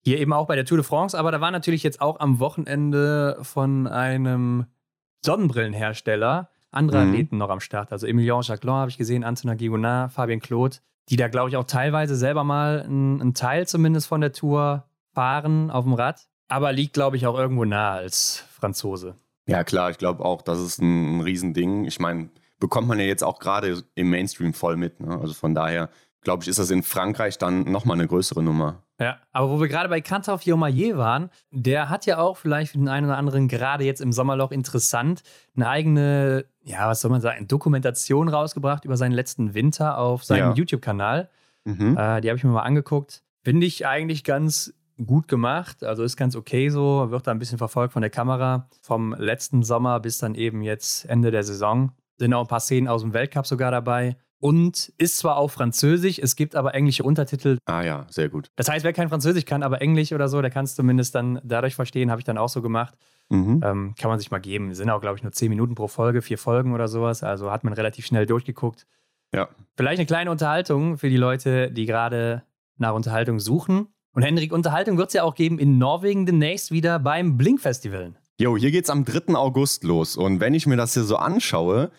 hier 0.00 0.18
eben 0.18 0.32
auch 0.32 0.46
bei 0.46 0.56
der 0.56 0.64
Tour 0.64 0.78
de 0.78 0.84
France. 0.84 1.16
Aber 1.16 1.30
da 1.30 1.40
war 1.40 1.50
natürlich 1.50 1.82
jetzt 1.82 2.00
auch 2.00 2.18
am 2.20 2.40
Wochenende 2.40 3.38
von 3.42 3.86
einem 3.86 4.66
Sonnenbrillenhersteller 5.24 6.50
andere 6.70 6.98
mhm. 7.02 7.08
Athleten 7.08 7.38
noch 7.38 7.50
am 7.50 7.60
Start. 7.60 7.92
Also 7.92 8.06
Emilien 8.06 8.42
Jacquelin 8.42 8.76
habe 8.76 8.90
ich 8.90 8.98
gesehen, 8.98 9.24
Antonin 9.24 9.56
Guigonard, 9.56 10.12
Fabien 10.12 10.40
Claude 10.40 10.78
die 11.08 11.16
da, 11.16 11.28
glaube 11.28 11.50
ich, 11.50 11.56
auch 11.56 11.64
teilweise 11.64 12.16
selber 12.16 12.44
mal 12.44 12.82
einen 12.82 13.34
Teil 13.34 13.66
zumindest 13.66 14.06
von 14.06 14.20
der 14.20 14.32
Tour 14.32 14.84
fahren 15.14 15.70
auf 15.70 15.84
dem 15.84 15.94
Rad. 15.94 16.28
Aber 16.48 16.72
liegt, 16.72 16.94
glaube 16.94 17.16
ich, 17.16 17.26
auch 17.26 17.38
irgendwo 17.38 17.64
nah 17.64 17.92
als 17.92 18.44
Franzose. 18.50 19.16
Ja, 19.46 19.64
klar, 19.64 19.90
ich 19.90 19.98
glaube 19.98 20.24
auch, 20.24 20.42
das 20.42 20.60
ist 20.60 20.80
ein, 20.80 21.18
ein 21.18 21.20
Riesending. 21.20 21.84
Ich 21.84 22.00
meine, 22.00 22.30
bekommt 22.58 22.88
man 22.88 22.98
ja 22.98 23.04
jetzt 23.04 23.24
auch 23.24 23.38
gerade 23.38 23.82
im 23.94 24.10
Mainstream 24.10 24.52
voll 24.52 24.76
mit. 24.76 25.00
Ne? 25.00 25.18
Also 25.18 25.34
von 25.34 25.54
daher, 25.54 25.90
glaube 26.22 26.42
ich, 26.42 26.48
ist 26.48 26.58
das 26.58 26.70
in 26.70 26.82
Frankreich 26.82 27.38
dann 27.38 27.64
nochmal 27.64 27.96
eine 27.96 28.06
größere 28.06 28.42
Nummer. 28.42 28.82
Ja, 29.00 29.18
aber 29.30 29.50
wo 29.50 29.60
wir 29.60 29.68
gerade 29.68 29.88
bei 29.88 30.00
Kantor 30.00 30.38
Fiomaye 30.38 30.96
waren, 30.96 31.30
der 31.52 31.88
hat 31.88 32.06
ja 32.06 32.18
auch 32.18 32.36
vielleicht 32.36 32.72
für 32.72 32.78
den 32.78 32.88
einen 32.88 33.06
oder 33.06 33.16
anderen 33.16 33.46
gerade 33.46 33.84
jetzt 33.84 34.00
im 34.00 34.12
Sommerloch 34.12 34.50
interessant 34.50 35.22
eine 35.54 35.68
eigene, 35.68 36.46
ja, 36.64 36.88
was 36.88 37.00
soll 37.00 37.10
man 37.10 37.20
sagen, 37.20 37.46
Dokumentation 37.46 38.28
rausgebracht 38.28 38.84
über 38.84 38.96
seinen 38.96 39.12
letzten 39.12 39.54
Winter 39.54 39.98
auf 39.98 40.24
seinem 40.24 40.50
ja. 40.50 40.54
YouTube-Kanal. 40.54 41.30
Mhm. 41.64 41.96
Äh, 41.96 42.20
die 42.20 42.28
habe 42.28 42.38
ich 42.38 42.44
mir 42.44 42.50
mal 42.50 42.62
angeguckt. 42.62 43.22
Finde 43.44 43.66
ich 43.66 43.86
eigentlich 43.86 44.24
ganz 44.24 44.74
gut 45.06 45.28
gemacht. 45.28 45.84
Also 45.84 46.02
ist 46.02 46.16
ganz 46.16 46.34
okay 46.34 46.68
so, 46.68 47.10
wird 47.10 47.26
da 47.26 47.30
ein 47.30 47.38
bisschen 47.38 47.58
verfolgt 47.58 47.92
von 47.92 48.02
der 48.02 48.10
Kamera. 48.10 48.68
Vom 48.82 49.14
letzten 49.14 49.62
Sommer 49.62 50.00
bis 50.00 50.18
dann 50.18 50.34
eben 50.34 50.62
jetzt 50.62 51.04
Ende 51.04 51.30
der 51.30 51.44
Saison. 51.44 51.92
Sind 52.16 52.34
auch 52.34 52.42
ein 52.42 52.48
paar 52.48 52.58
Szenen 52.58 52.88
aus 52.88 53.02
dem 53.02 53.14
Weltcup 53.14 53.46
sogar 53.46 53.70
dabei 53.70 54.16
und 54.40 54.92
ist 54.98 55.18
zwar 55.18 55.36
auf 55.36 55.52
Französisch, 55.52 56.18
es 56.18 56.36
gibt 56.36 56.54
aber 56.54 56.74
englische 56.74 57.02
Untertitel. 57.02 57.58
Ah 57.64 57.82
ja, 57.82 58.06
sehr 58.08 58.28
gut. 58.28 58.50
Das 58.56 58.68
heißt, 58.68 58.84
wer 58.84 58.92
kein 58.92 59.08
Französisch 59.08 59.44
kann, 59.44 59.62
aber 59.62 59.82
Englisch 59.82 60.12
oder 60.12 60.28
so, 60.28 60.40
der 60.40 60.50
kann 60.50 60.64
es 60.64 60.74
zumindest 60.74 61.14
dann 61.14 61.40
dadurch 61.42 61.74
verstehen, 61.74 62.10
habe 62.10 62.20
ich 62.20 62.24
dann 62.24 62.38
auch 62.38 62.48
so 62.48 62.62
gemacht. 62.62 62.94
Mhm. 63.30 63.60
Ähm, 63.64 63.94
kann 63.98 64.10
man 64.10 64.18
sich 64.18 64.30
mal 64.30 64.38
geben. 64.38 64.74
Sind 64.74 64.90
auch, 64.90 65.00
glaube 65.00 65.16
ich, 65.16 65.22
nur 65.22 65.32
zehn 65.32 65.50
Minuten 65.50 65.74
pro 65.74 65.88
Folge, 65.88 66.22
vier 66.22 66.38
Folgen 66.38 66.72
oder 66.72 66.88
sowas. 66.88 67.22
Also 67.22 67.50
hat 67.50 67.64
man 67.64 67.72
relativ 67.72 68.06
schnell 68.06 68.26
durchgeguckt. 68.26 68.86
Ja. 69.34 69.48
Vielleicht 69.76 69.98
eine 69.98 70.06
kleine 70.06 70.30
Unterhaltung 70.30 70.96
für 70.96 71.10
die 71.10 71.16
Leute, 71.16 71.70
die 71.70 71.84
gerade 71.84 72.42
nach 72.78 72.94
Unterhaltung 72.94 73.40
suchen. 73.40 73.88
Und 74.14 74.22
Henrik, 74.22 74.52
Unterhaltung 74.52 74.96
wird 74.96 75.08
es 75.08 75.14
ja 75.14 75.24
auch 75.24 75.34
geben 75.34 75.58
in 75.58 75.78
Norwegen 75.78 76.26
demnächst 76.26 76.70
wieder 76.70 76.98
beim 76.98 77.36
Blink-Festival. 77.36 78.14
Jo, 78.40 78.56
hier 78.56 78.70
geht's 78.70 78.88
am 78.88 79.04
3. 79.04 79.34
August 79.34 79.84
los. 79.84 80.16
Und 80.16 80.40
wenn 80.40 80.54
ich 80.54 80.66
mir 80.66 80.76
das 80.76 80.94
hier 80.94 81.02
so 81.02 81.16
anschaue, 81.16 81.90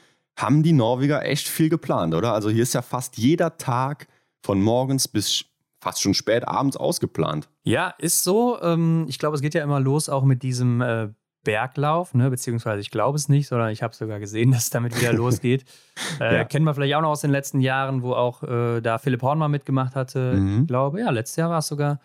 haben 0.41 0.63
die 0.63 0.73
Norweger 0.73 1.25
echt 1.25 1.47
viel 1.47 1.69
geplant, 1.69 2.13
oder? 2.13 2.33
Also 2.33 2.49
hier 2.49 2.63
ist 2.63 2.73
ja 2.73 2.81
fast 2.81 3.17
jeder 3.17 3.57
Tag 3.57 4.07
von 4.41 4.61
morgens 4.61 5.07
bis 5.07 5.45
fast 5.81 6.01
schon 6.01 6.13
spät 6.13 6.47
abends 6.47 6.77
ausgeplant. 6.77 7.49
Ja, 7.63 7.93
ist 7.97 8.23
so. 8.23 8.61
Ähm, 8.61 9.05
ich 9.07 9.19
glaube, 9.19 9.35
es 9.35 9.41
geht 9.41 9.53
ja 9.53 9.63
immer 9.63 9.79
los 9.79 10.09
auch 10.09 10.23
mit 10.23 10.43
diesem 10.43 10.81
äh, 10.81 11.09
Berglauf, 11.43 12.13
ne? 12.13 12.29
beziehungsweise 12.29 12.81
ich 12.81 12.91
glaube 12.91 13.15
es 13.15 13.29
nicht, 13.29 13.47
sondern 13.47 13.69
ich 13.69 13.81
habe 13.81 13.95
sogar 13.95 14.19
gesehen, 14.19 14.51
dass 14.53 14.63
es 14.63 14.69
damit 14.69 14.99
wieder 14.99 15.13
losgeht. 15.13 15.65
Äh, 16.19 16.37
ja. 16.37 16.43
Kennen 16.45 16.65
wir 16.65 16.73
vielleicht 16.73 16.95
auch 16.95 17.01
noch 17.01 17.09
aus 17.09 17.21
den 17.21 17.31
letzten 17.31 17.59
Jahren, 17.61 18.03
wo 18.03 18.13
auch 18.13 18.41
äh, 18.43 18.81
da 18.81 18.97
Philipp 18.97 19.21
Horn 19.21 19.37
mal 19.37 19.47
mitgemacht 19.47 19.95
hatte. 19.95 20.33
Mhm. 20.33 20.61
Ich 20.61 20.67
glaube, 20.67 20.99
ja, 21.01 21.09
letztes 21.09 21.35
Jahr 21.35 21.49
war 21.49 21.59
es 21.59 21.67
sogar. 21.67 21.99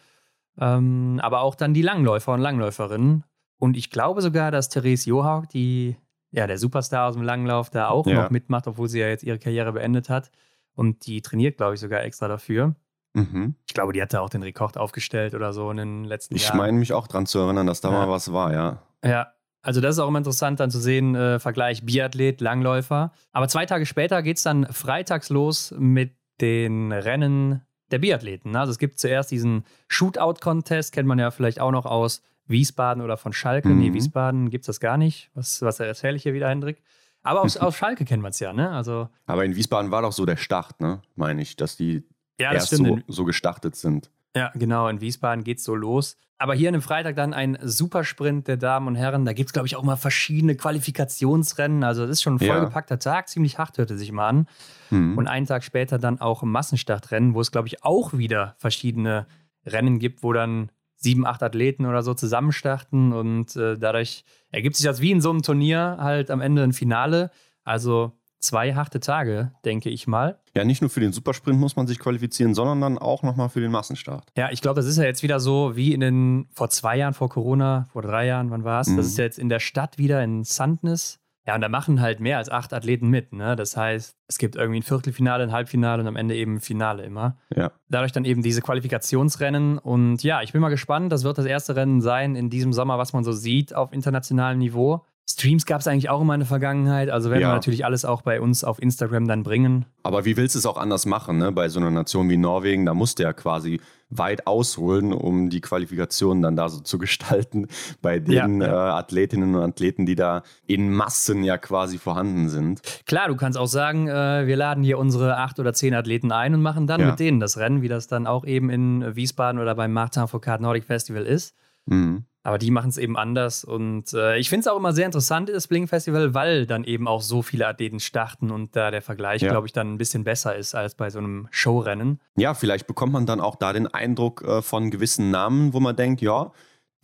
Ähm, 0.58 1.20
aber 1.22 1.40
auch 1.40 1.54
dann 1.54 1.74
die 1.74 1.82
Langläufer 1.82 2.32
und 2.32 2.40
Langläuferinnen. 2.40 3.24
Und 3.58 3.76
ich 3.76 3.90
glaube 3.90 4.20
sogar, 4.20 4.50
dass 4.50 4.68
Therese 4.68 5.08
Johaug, 5.08 5.48
die 5.48 5.96
ja, 6.34 6.46
der 6.46 6.58
Superstar 6.58 7.08
aus 7.08 7.14
dem 7.14 7.22
Langlauf 7.22 7.70
da 7.70 7.88
auch 7.88 8.06
ja. 8.06 8.24
noch 8.24 8.30
mitmacht, 8.30 8.66
obwohl 8.66 8.88
sie 8.88 9.00
ja 9.00 9.08
jetzt 9.08 9.22
ihre 9.22 9.38
Karriere 9.38 9.72
beendet 9.72 10.08
hat. 10.08 10.30
Und 10.74 11.06
die 11.06 11.22
trainiert, 11.22 11.56
glaube 11.56 11.74
ich, 11.74 11.80
sogar 11.80 12.02
extra 12.02 12.26
dafür. 12.26 12.74
Mhm. 13.12 13.54
Ich 13.68 13.74
glaube, 13.74 13.92
die 13.92 14.02
hat 14.02 14.12
da 14.12 14.20
auch 14.20 14.28
den 14.28 14.42
Rekord 14.42 14.76
aufgestellt 14.76 15.34
oder 15.34 15.52
so 15.52 15.70
in 15.70 15.76
den 15.76 16.04
letzten 16.04 16.34
ich 16.34 16.42
Jahren. 16.42 16.56
Ich 16.56 16.58
meine 16.58 16.78
mich 16.78 16.92
auch 16.92 17.06
dran 17.06 17.26
zu 17.26 17.38
erinnern, 17.38 17.68
dass 17.68 17.80
da 17.80 17.90
ja. 17.92 17.98
mal 17.98 18.08
was 18.08 18.32
war, 18.32 18.52
ja. 18.52 18.82
Ja, 19.04 19.28
also 19.62 19.80
das 19.80 19.94
ist 19.94 19.98
auch 20.00 20.08
immer 20.08 20.18
interessant 20.18 20.58
dann 20.58 20.72
zu 20.72 20.80
sehen, 20.80 21.14
äh, 21.14 21.38
Vergleich 21.38 21.86
Biathlet, 21.86 22.40
Langläufer. 22.40 23.12
Aber 23.32 23.46
zwei 23.46 23.66
Tage 23.66 23.86
später 23.86 24.20
geht 24.22 24.38
es 24.38 24.42
dann 24.42 24.66
freitags 24.66 25.30
los 25.30 25.72
mit 25.78 26.16
den 26.40 26.90
Rennen 26.90 27.62
der 27.92 28.00
Biathleten. 28.00 28.56
Also 28.56 28.72
es 28.72 28.78
gibt 28.78 28.98
zuerst 28.98 29.30
diesen 29.30 29.64
Shootout-Contest, 29.86 30.92
kennt 30.92 31.06
man 31.06 31.20
ja 31.20 31.30
vielleicht 31.30 31.60
auch 31.60 31.70
noch 31.70 31.86
aus 31.86 32.22
Wiesbaden 32.46 33.02
oder 33.02 33.16
von 33.16 33.32
Schalke. 33.32 33.68
Mhm. 33.68 33.78
Nee, 33.78 33.92
Wiesbaden 33.94 34.50
gibt 34.50 34.62
es 34.62 34.66
das 34.66 34.80
gar 34.80 34.96
nicht. 34.96 35.30
Was, 35.34 35.62
was 35.62 35.80
erzähle 35.80 36.16
ich 36.16 36.22
hier 36.22 36.34
wieder, 36.34 36.48
Hendrik? 36.48 36.82
Aber 37.22 37.42
aus, 37.42 37.56
aus 37.56 37.76
Schalke 37.76 38.04
kennt 38.04 38.22
man 38.22 38.30
es 38.30 38.40
ja, 38.40 38.52
ne? 38.52 38.70
Also, 38.70 39.08
Aber 39.26 39.44
in 39.44 39.56
Wiesbaden 39.56 39.90
war 39.90 40.02
doch 40.02 40.12
so 40.12 40.26
der 40.26 40.36
Start, 40.36 40.80
ne? 40.80 41.00
Meine 41.16 41.42
ich, 41.42 41.56
dass 41.56 41.76
die 41.76 42.04
ja, 42.38 42.52
erst 42.52 42.70
so, 42.70 42.98
so 43.08 43.24
gestartet 43.24 43.76
sind. 43.76 44.10
Ja, 44.36 44.50
genau. 44.54 44.88
In 44.88 45.00
Wiesbaden 45.00 45.44
geht 45.44 45.58
es 45.58 45.64
so 45.64 45.74
los. 45.74 46.16
Aber 46.36 46.54
hier 46.54 46.68
an 46.68 46.72
dem 46.72 46.82
Freitag 46.82 47.14
dann 47.14 47.32
ein 47.32 47.56
Supersprint 47.62 48.48
der 48.48 48.56
Damen 48.56 48.88
und 48.88 48.96
Herren. 48.96 49.24
Da 49.24 49.32
gibt 49.32 49.50
es, 49.50 49.52
glaube 49.52 49.68
ich, 49.68 49.76
auch 49.76 49.84
mal 49.84 49.96
verschiedene 49.96 50.56
Qualifikationsrennen. 50.56 51.84
Also, 51.84 52.02
das 52.02 52.10
ist 52.10 52.22
schon 52.22 52.34
ein 52.34 52.38
vollgepackter 52.40 52.96
ja. 52.96 52.98
Tag. 52.98 53.28
Ziemlich 53.28 53.58
hart 53.58 53.78
hörte 53.78 53.96
sich 53.96 54.10
mal 54.10 54.28
an. 54.28 54.48
Mhm. 54.90 55.16
Und 55.16 55.28
einen 55.28 55.46
Tag 55.46 55.62
später 55.62 55.98
dann 55.98 56.20
auch 56.20 56.42
Massenstartrennen, 56.42 57.34
wo 57.34 57.40
es, 57.40 57.52
glaube 57.52 57.68
ich, 57.68 57.84
auch 57.84 58.12
wieder 58.14 58.56
verschiedene 58.58 59.26
Rennen 59.64 60.00
gibt, 60.00 60.22
wo 60.22 60.32
dann 60.32 60.70
sieben, 61.04 61.24
acht 61.24 61.42
Athleten 61.42 61.86
oder 61.86 62.02
so 62.02 62.14
zusammenstarten. 62.14 63.12
Und 63.12 63.54
äh, 63.54 63.78
dadurch 63.78 64.24
ergibt 64.50 64.74
sich 64.74 64.84
das 64.84 65.00
wie 65.00 65.12
in 65.12 65.20
so 65.20 65.30
einem 65.30 65.42
Turnier 65.42 65.98
halt 66.00 66.32
am 66.32 66.40
Ende 66.40 66.64
ein 66.64 66.72
Finale. 66.72 67.30
Also 67.62 68.12
zwei 68.40 68.74
harte 68.74 69.00
Tage, 69.00 69.52
denke 69.64 69.90
ich 69.90 70.06
mal. 70.06 70.38
Ja, 70.56 70.64
nicht 70.64 70.80
nur 70.80 70.90
für 70.90 71.00
den 71.00 71.12
Supersprint 71.12 71.58
muss 71.58 71.76
man 71.76 71.86
sich 71.86 71.98
qualifizieren, 71.98 72.54
sondern 72.54 72.80
dann 72.80 72.98
auch 72.98 73.22
nochmal 73.22 73.48
für 73.48 73.60
den 73.60 73.70
Massenstart. 73.70 74.30
Ja, 74.36 74.50
ich 74.50 74.60
glaube, 74.60 74.76
das 74.76 74.86
ist 74.86 74.98
ja 74.98 75.04
jetzt 75.04 75.22
wieder 75.22 75.40
so 75.40 75.76
wie 75.76 75.92
in 75.92 76.00
den 76.00 76.46
vor 76.52 76.68
zwei 76.70 76.96
Jahren 76.96 77.14
vor 77.14 77.28
Corona, 77.28 77.88
vor 77.92 78.02
drei 78.02 78.26
Jahren, 78.26 78.50
wann 78.50 78.64
war 78.64 78.80
es? 78.80 78.88
Mhm. 78.88 78.96
Das 78.96 79.06
ist 79.06 79.18
ja 79.18 79.24
jetzt 79.24 79.38
in 79.38 79.48
der 79.48 79.60
Stadt 79.60 79.98
wieder 79.98 80.22
in 80.22 80.44
Sandnes. 80.44 81.20
Ja, 81.46 81.54
und 81.54 81.60
da 81.60 81.68
machen 81.68 82.00
halt 82.00 82.20
mehr 82.20 82.38
als 82.38 82.48
acht 82.48 82.72
Athleten 82.72 83.08
mit. 83.08 83.32
Ne? 83.32 83.54
Das 83.54 83.76
heißt, 83.76 84.16
es 84.28 84.38
gibt 84.38 84.56
irgendwie 84.56 84.80
ein 84.80 84.82
Viertelfinale, 84.82 85.44
ein 85.44 85.52
Halbfinale 85.52 86.02
und 86.02 86.08
am 86.08 86.16
Ende 86.16 86.34
eben 86.34 86.56
ein 86.56 86.60
Finale 86.60 87.02
immer. 87.02 87.36
Ja. 87.54 87.72
Dadurch 87.88 88.12
dann 88.12 88.24
eben 88.24 88.42
diese 88.42 88.62
Qualifikationsrennen. 88.62 89.78
Und 89.78 90.22
ja, 90.22 90.40
ich 90.42 90.52
bin 90.52 90.62
mal 90.62 90.70
gespannt. 90.70 91.12
Das 91.12 91.22
wird 91.22 91.36
das 91.36 91.44
erste 91.44 91.76
Rennen 91.76 92.00
sein 92.00 92.34
in 92.34 92.48
diesem 92.48 92.72
Sommer, 92.72 92.96
was 92.96 93.12
man 93.12 93.24
so 93.24 93.32
sieht 93.32 93.74
auf 93.74 93.92
internationalem 93.92 94.58
Niveau. 94.58 95.04
Streams 95.28 95.64
gab 95.64 95.80
es 95.80 95.86
eigentlich 95.86 96.10
auch 96.10 96.20
immer 96.20 96.34
in 96.34 96.40
der 96.40 96.46
Vergangenheit, 96.46 97.08
also 97.08 97.30
werden 97.30 97.42
ja. 97.42 97.48
wir 97.48 97.54
natürlich 97.54 97.84
alles 97.84 98.04
auch 98.04 98.20
bei 98.20 98.42
uns 98.42 98.62
auf 98.62 98.80
Instagram 98.80 99.26
dann 99.26 99.42
bringen. 99.42 99.86
Aber 100.02 100.26
wie 100.26 100.36
willst 100.36 100.54
du 100.54 100.58
es 100.58 100.66
auch 100.66 100.76
anders 100.76 101.06
machen, 101.06 101.38
ne? 101.38 101.50
Bei 101.50 101.70
so 101.70 101.80
einer 101.80 101.90
Nation 101.90 102.28
wie 102.28 102.36
Norwegen, 102.36 102.84
da 102.84 102.92
musst 102.92 103.18
du 103.18 103.22
ja 103.22 103.32
quasi 103.32 103.80
weit 104.10 104.46
ausholen, 104.46 105.12
um 105.12 105.50
die 105.50 105.60
Qualifikation 105.60 106.42
dann 106.42 106.56
da 106.56 106.68
so 106.68 106.80
zu 106.80 106.98
gestalten, 106.98 107.68
bei 108.02 108.18
den 108.18 108.60
ja, 108.60 108.66
ja. 108.66 108.90
Äh, 108.90 108.92
Athletinnen 108.98 109.54
und 109.54 109.62
Athleten, 109.62 110.06
die 110.06 110.14
da 110.14 110.42
in 110.66 110.92
Massen 110.92 111.44
ja 111.44 111.58
quasi 111.58 111.98
vorhanden 111.98 112.48
sind. 112.48 112.82
Klar, 113.06 113.28
du 113.28 113.36
kannst 113.36 113.58
auch 113.58 113.66
sagen, 113.66 114.08
äh, 114.08 114.46
wir 114.46 114.56
laden 114.56 114.84
hier 114.84 114.98
unsere 114.98 115.36
acht 115.36 115.58
oder 115.58 115.72
zehn 115.72 115.94
Athleten 115.94 116.32
ein 116.32 116.54
und 116.54 116.62
machen 116.62 116.86
dann 116.86 117.04
mit 117.04 117.20
denen 117.20 117.40
das 117.40 117.58
Rennen, 117.58 117.82
wie 117.82 117.88
das 117.88 118.06
dann 118.06 118.26
auch 118.26 118.44
eben 118.44 118.70
in 118.70 119.16
Wiesbaden 119.16 119.60
oder 119.60 119.74
beim 119.74 119.92
Martin 119.92 120.28
Foucault 120.28 120.60
Nordic 120.60 120.84
Festival 120.84 121.24
ist. 121.24 121.54
Mhm. 121.86 122.24
Aber 122.44 122.58
die 122.58 122.70
machen 122.70 122.90
es 122.90 122.98
eben 122.98 123.16
anders. 123.16 123.64
Und 123.64 124.12
äh, 124.12 124.36
ich 124.36 124.50
finde 124.50 124.60
es 124.60 124.68
auch 124.68 124.76
immer 124.76 124.92
sehr 124.92 125.06
interessant, 125.06 125.48
das 125.48 125.66
Bling 125.66 125.88
Festival, 125.88 126.34
weil 126.34 126.66
dann 126.66 126.84
eben 126.84 127.08
auch 127.08 127.22
so 127.22 127.40
viele 127.40 127.66
Athleten 127.66 128.00
starten 128.00 128.50
und 128.50 128.76
da 128.76 128.90
der 128.90 129.00
Vergleich, 129.00 129.40
ja. 129.40 129.50
glaube 129.50 129.66
ich, 129.66 129.72
dann 129.72 129.94
ein 129.94 129.98
bisschen 129.98 130.24
besser 130.24 130.54
ist 130.54 130.74
als 130.74 130.94
bei 130.94 131.08
so 131.08 131.18
einem 131.18 131.48
Showrennen. 131.50 132.20
Ja, 132.36 132.52
vielleicht 132.52 132.86
bekommt 132.86 133.14
man 133.14 133.24
dann 133.24 133.40
auch 133.40 133.56
da 133.56 133.72
den 133.72 133.86
Eindruck 133.86 134.42
äh, 134.42 134.60
von 134.60 134.90
gewissen 134.90 135.30
Namen, 135.30 135.72
wo 135.72 135.80
man 135.80 135.96
denkt, 135.96 136.20
ja, 136.20 136.52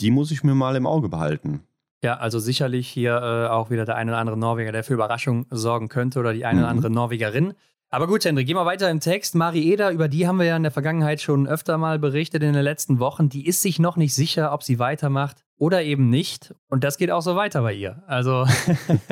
die 0.03 0.11
muss 0.11 0.31
ich 0.31 0.45
mir 0.45 0.55
mal 0.55 0.77
im 0.77 0.87
Auge 0.87 1.09
behalten. 1.09 1.63
Ja, 2.03 2.17
also 2.17 2.39
sicherlich 2.39 2.89
hier 2.89 3.17
äh, 3.17 3.49
auch 3.49 3.71
wieder 3.71 3.85
der 3.85 3.97
eine 3.97 4.13
oder 4.13 4.21
andere 4.21 4.37
Norweger, 4.37 4.73
der 4.73 4.85
für 4.85 4.95
Überraschung 4.95 5.47
sorgen 5.51 5.89
könnte 5.89 6.19
oder 6.19 6.33
die 6.33 6.45
eine 6.45 6.59
mhm. 6.59 6.65
oder 6.65 6.71
andere 6.71 6.91
Norwegerin. 6.91 7.55
Aber 7.93 8.07
gut, 8.07 8.25
Hendrik, 8.25 8.47
gehen 8.47 8.55
wir 8.55 8.65
weiter 8.65 8.89
im 8.89 9.01
Text. 9.01 9.35
Mari 9.35 9.63
Eder, 9.73 9.91
über 9.91 10.07
die 10.07 10.29
haben 10.29 10.39
wir 10.39 10.47
ja 10.47 10.57
in 10.57 10.63
der 10.63 10.71
Vergangenheit 10.71 11.21
schon 11.21 11.49
öfter 11.49 11.77
mal 11.77 11.99
berichtet 11.99 12.41
in 12.45 12.53
den 12.53 12.63
letzten 12.63 13.01
Wochen. 13.01 13.29
Die 13.29 13.45
ist 13.45 13.63
sich 13.63 13.81
noch 13.81 13.97
nicht 13.97 14.15
sicher, 14.15 14.53
ob 14.53 14.63
sie 14.63 14.79
weitermacht 14.79 15.45
oder 15.57 15.83
eben 15.83 16.09
nicht. 16.09 16.55
Und 16.69 16.85
das 16.85 16.99
geht 16.99 17.11
auch 17.11 17.21
so 17.21 17.35
weiter 17.35 17.63
bei 17.63 17.75
ihr. 17.75 18.05
Also 18.07 18.47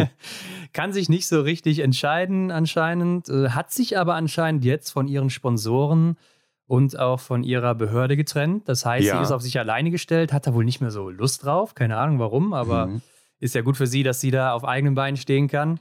kann 0.72 0.92
sich 0.92 1.08
nicht 1.08 1.26
so 1.26 1.40
richtig 1.40 1.80
entscheiden 1.80 2.52
anscheinend, 2.52 3.28
äh, 3.28 3.48
hat 3.48 3.72
sich 3.72 3.98
aber 3.98 4.14
anscheinend 4.14 4.64
jetzt 4.64 4.90
von 4.92 5.08
ihren 5.08 5.30
Sponsoren 5.30 6.16
und 6.68 6.96
auch 6.96 7.18
von 7.18 7.42
ihrer 7.42 7.74
Behörde 7.74 8.16
getrennt. 8.16 8.68
Das 8.68 8.86
heißt, 8.86 9.08
ja. 9.08 9.16
sie 9.16 9.22
ist 9.24 9.32
auf 9.32 9.42
sich 9.42 9.58
alleine 9.58 9.90
gestellt, 9.90 10.32
hat 10.32 10.46
da 10.46 10.54
wohl 10.54 10.64
nicht 10.64 10.80
mehr 10.80 10.92
so 10.92 11.10
Lust 11.10 11.44
drauf. 11.44 11.74
Keine 11.74 11.96
Ahnung 11.96 12.20
warum, 12.20 12.52
aber 12.52 12.86
mhm. 12.86 13.02
ist 13.40 13.56
ja 13.56 13.62
gut 13.62 13.76
für 13.76 13.88
sie, 13.88 14.04
dass 14.04 14.20
sie 14.20 14.30
da 14.30 14.52
auf 14.52 14.64
eigenen 14.64 14.94
Beinen 14.94 15.16
stehen 15.16 15.48
kann. 15.48 15.80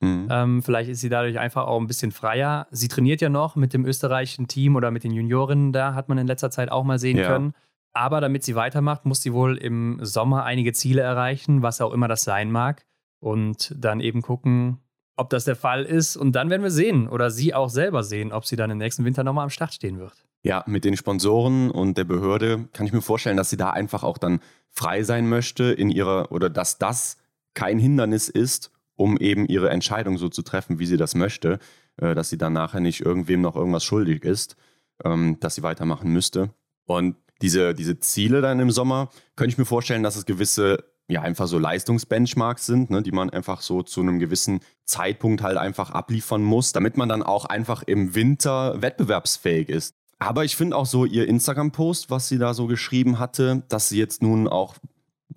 Mhm. 0.00 0.28
Ähm, 0.30 0.62
vielleicht 0.62 0.90
ist 0.90 1.00
sie 1.00 1.08
dadurch 1.08 1.38
einfach 1.38 1.66
auch 1.66 1.80
ein 1.80 1.86
bisschen 1.86 2.12
freier. 2.12 2.66
Sie 2.70 2.88
trainiert 2.88 3.20
ja 3.20 3.28
noch 3.28 3.56
mit 3.56 3.72
dem 3.72 3.84
österreichischen 3.84 4.46
Team 4.46 4.76
oder 4.76 4.90
mit 4.90 5.04
den 5.04 5.12
Juniorinnen 5.12 5.72
da, 5.72 5.94
hat 5.94 6.08
man 6.08 6.18
in 6.18 6.26
letzter 6.26 6.50
Zeit 6.50 6.70
auch 6.70 6.84
mal 6.84 6.98
sehen 6.98 7.16
ja. 7.16 7.26
können. 7.26 7.54
Aber 7.92 8.20
damit 8.20 8.44
sie 8.44 8.54
weitermacht, 8.54 9.06
muss 9.06 9.22
sie 9.22 9.32
wohl 9.32 9.56
im 9.56 9.98
Sommer 10.02 10.44
einige 10.44 10.72
Ziele 10.72 11.02
erreichen, 11.02 11.62
was 11.62 11.80
auch 11.80 11.92
immer 11.92 12.06
das 12.06 12.22
sein 12.22 12.50
mag. 12.52 12.84
Und 13.20 13.74
dann 13.76 13.98
eben 13.98 14.22
gucken, 14.22 14.78
ob 15.16 15.30
das 15.30 15.44
der 15.44 15.56
Fall 15.56 15.84
ist. 15.84 16.16
Und 16.16 16.32
dann 16.32 16.48
werden 16.50 16.62
wir 16.62 16.70
sehen 16.70 17.08
oder 17.08 17.30
sie 17.30 17.54
auch 17.54 17.70
selber 17.70 18.04
sehen, 18.04 18.32
ob 18.32 18.46
sie 18.46 18.54
dann 18.54 18.70
im 18.70 18.78
nächsten 18.78 19.04
Winter 19.04 19.24
nochmal 19.24 19.44
am 19.44 19.50
Start 19.50 19.74
stehen 19.74 19.98
wird. 19.98 20.12
Ja, 20.44 20.62
mit 20.68 20.84
den 20.84 20.96
Sponsoren 20.96 21.70
und 21.72 21.98
der 21.98 22.04
Behörde 22.04 22.68
kann 22.72 22.86
ich 22.86 22.92
mir 22.92 23.02
vorstellen, 23.02 23.36
dass 23.36 23.50
sie 23.50 23.56
da 23.56 23.70
einfach 23.70 24.04
auch 24.04 24.18
dann 24.18 24.38
frei 24.70 25.02
sein 25.02 25.28
möchte 25.28 25.64
in 25.64 25.90
ihrer 25.90 26.30
oder 26.30 26.48
dass 26.48 26.78
das 26.78 27.16
kein 27.54 27.80
Hindernis 27.80 28.28
ist, 28.28 28.70
um 28.98 29.16
eben 29.16 29.46
ihre 29.46 29.70
Entscheidung 29.70 30.18
so 30.18 30.28
zu 30.28 30.42
treffen, 30.42 30.78
wie 30.78 30.86
sie 30.86 30.96
das 30.96 31.14
möchte, 31.14 31.60
äh, 31.96 32.14
dass 32.14 32.28
sie 32.28 32.36
dann 32.36 32.52
nachher 32.52 32.80
nicht 32.80 33.00
irgendwem 33.00 33.40
noch 33.40 33.56
irgendwas 33.56 33.84
schuldig 33.84 34.24
ist, 34.24 34.56
ähm, 35.04 35.38
dass 35.40 35.54
sie 35.54 35.62
weitermachen 35.62 36.12
müsste. 36.12 36.50
Und 36.84 37.16
diese, 37.40 37.74
diese 37.74 38.00
Ziele 38.00 38.40
dann 38.40 38.58
im 38.58 38.72
Sommer, 38.72 39.10
könnte 39.36 39.52
ich 39.52 39.58
mir 39.58 39.64
vorstellen, 39.64 40.02
dass 40.02 40.16
es 40.16 40.26
gewisse, 40.26 40.84
ja, 41.06 41.22
einfach 41.22 41.46
so 41.46 41.58
Leistungsbenchmarks 41.58 42.66
sind, 42.66 42.90
ne, 42.90 43.00
die 43.02 43.12
man 43.12 43.30
einfach 43.30 43.60
so 43.60 43.82
zu 43.82 44.00
einem 44.00 44.18
gewissen 44.18 44.60
Zeitpunkt 44.84 45.42
halt 45.42 45.56
einfach 45.56 45.90
abliefern 45.90 46.42
muss, 46.42 46.72
damit 46.72 46.96
man 46.96 47.08
dann 47.08 47.22
auch 47.22 47.44
einfach 47.44 47.84
im 47.84 48.16
Winter 48.16 48.82
wettbewerbsfähig 48.82 49.68
ist. 49.68 49.94
Aber 50.18 50.44
ich 50.44 50.56
finde 50.56 50.76
auch 50.76 50.86
so 50.86 51.04
ihr 51.04 51.28
Instagram-Post, 51.28 52.10
was 52.10 52.26
sie 52.26 52.38
da 52.38 52.52
so 52.52 52.66
geschrieben 52.66 53.20
hatte, 53.20 53.62
dass 53.68 53.88
sie 53.88 53.98
jetzt 53.98 54.22
nun 54.22 54.48
auch 54.48 54.74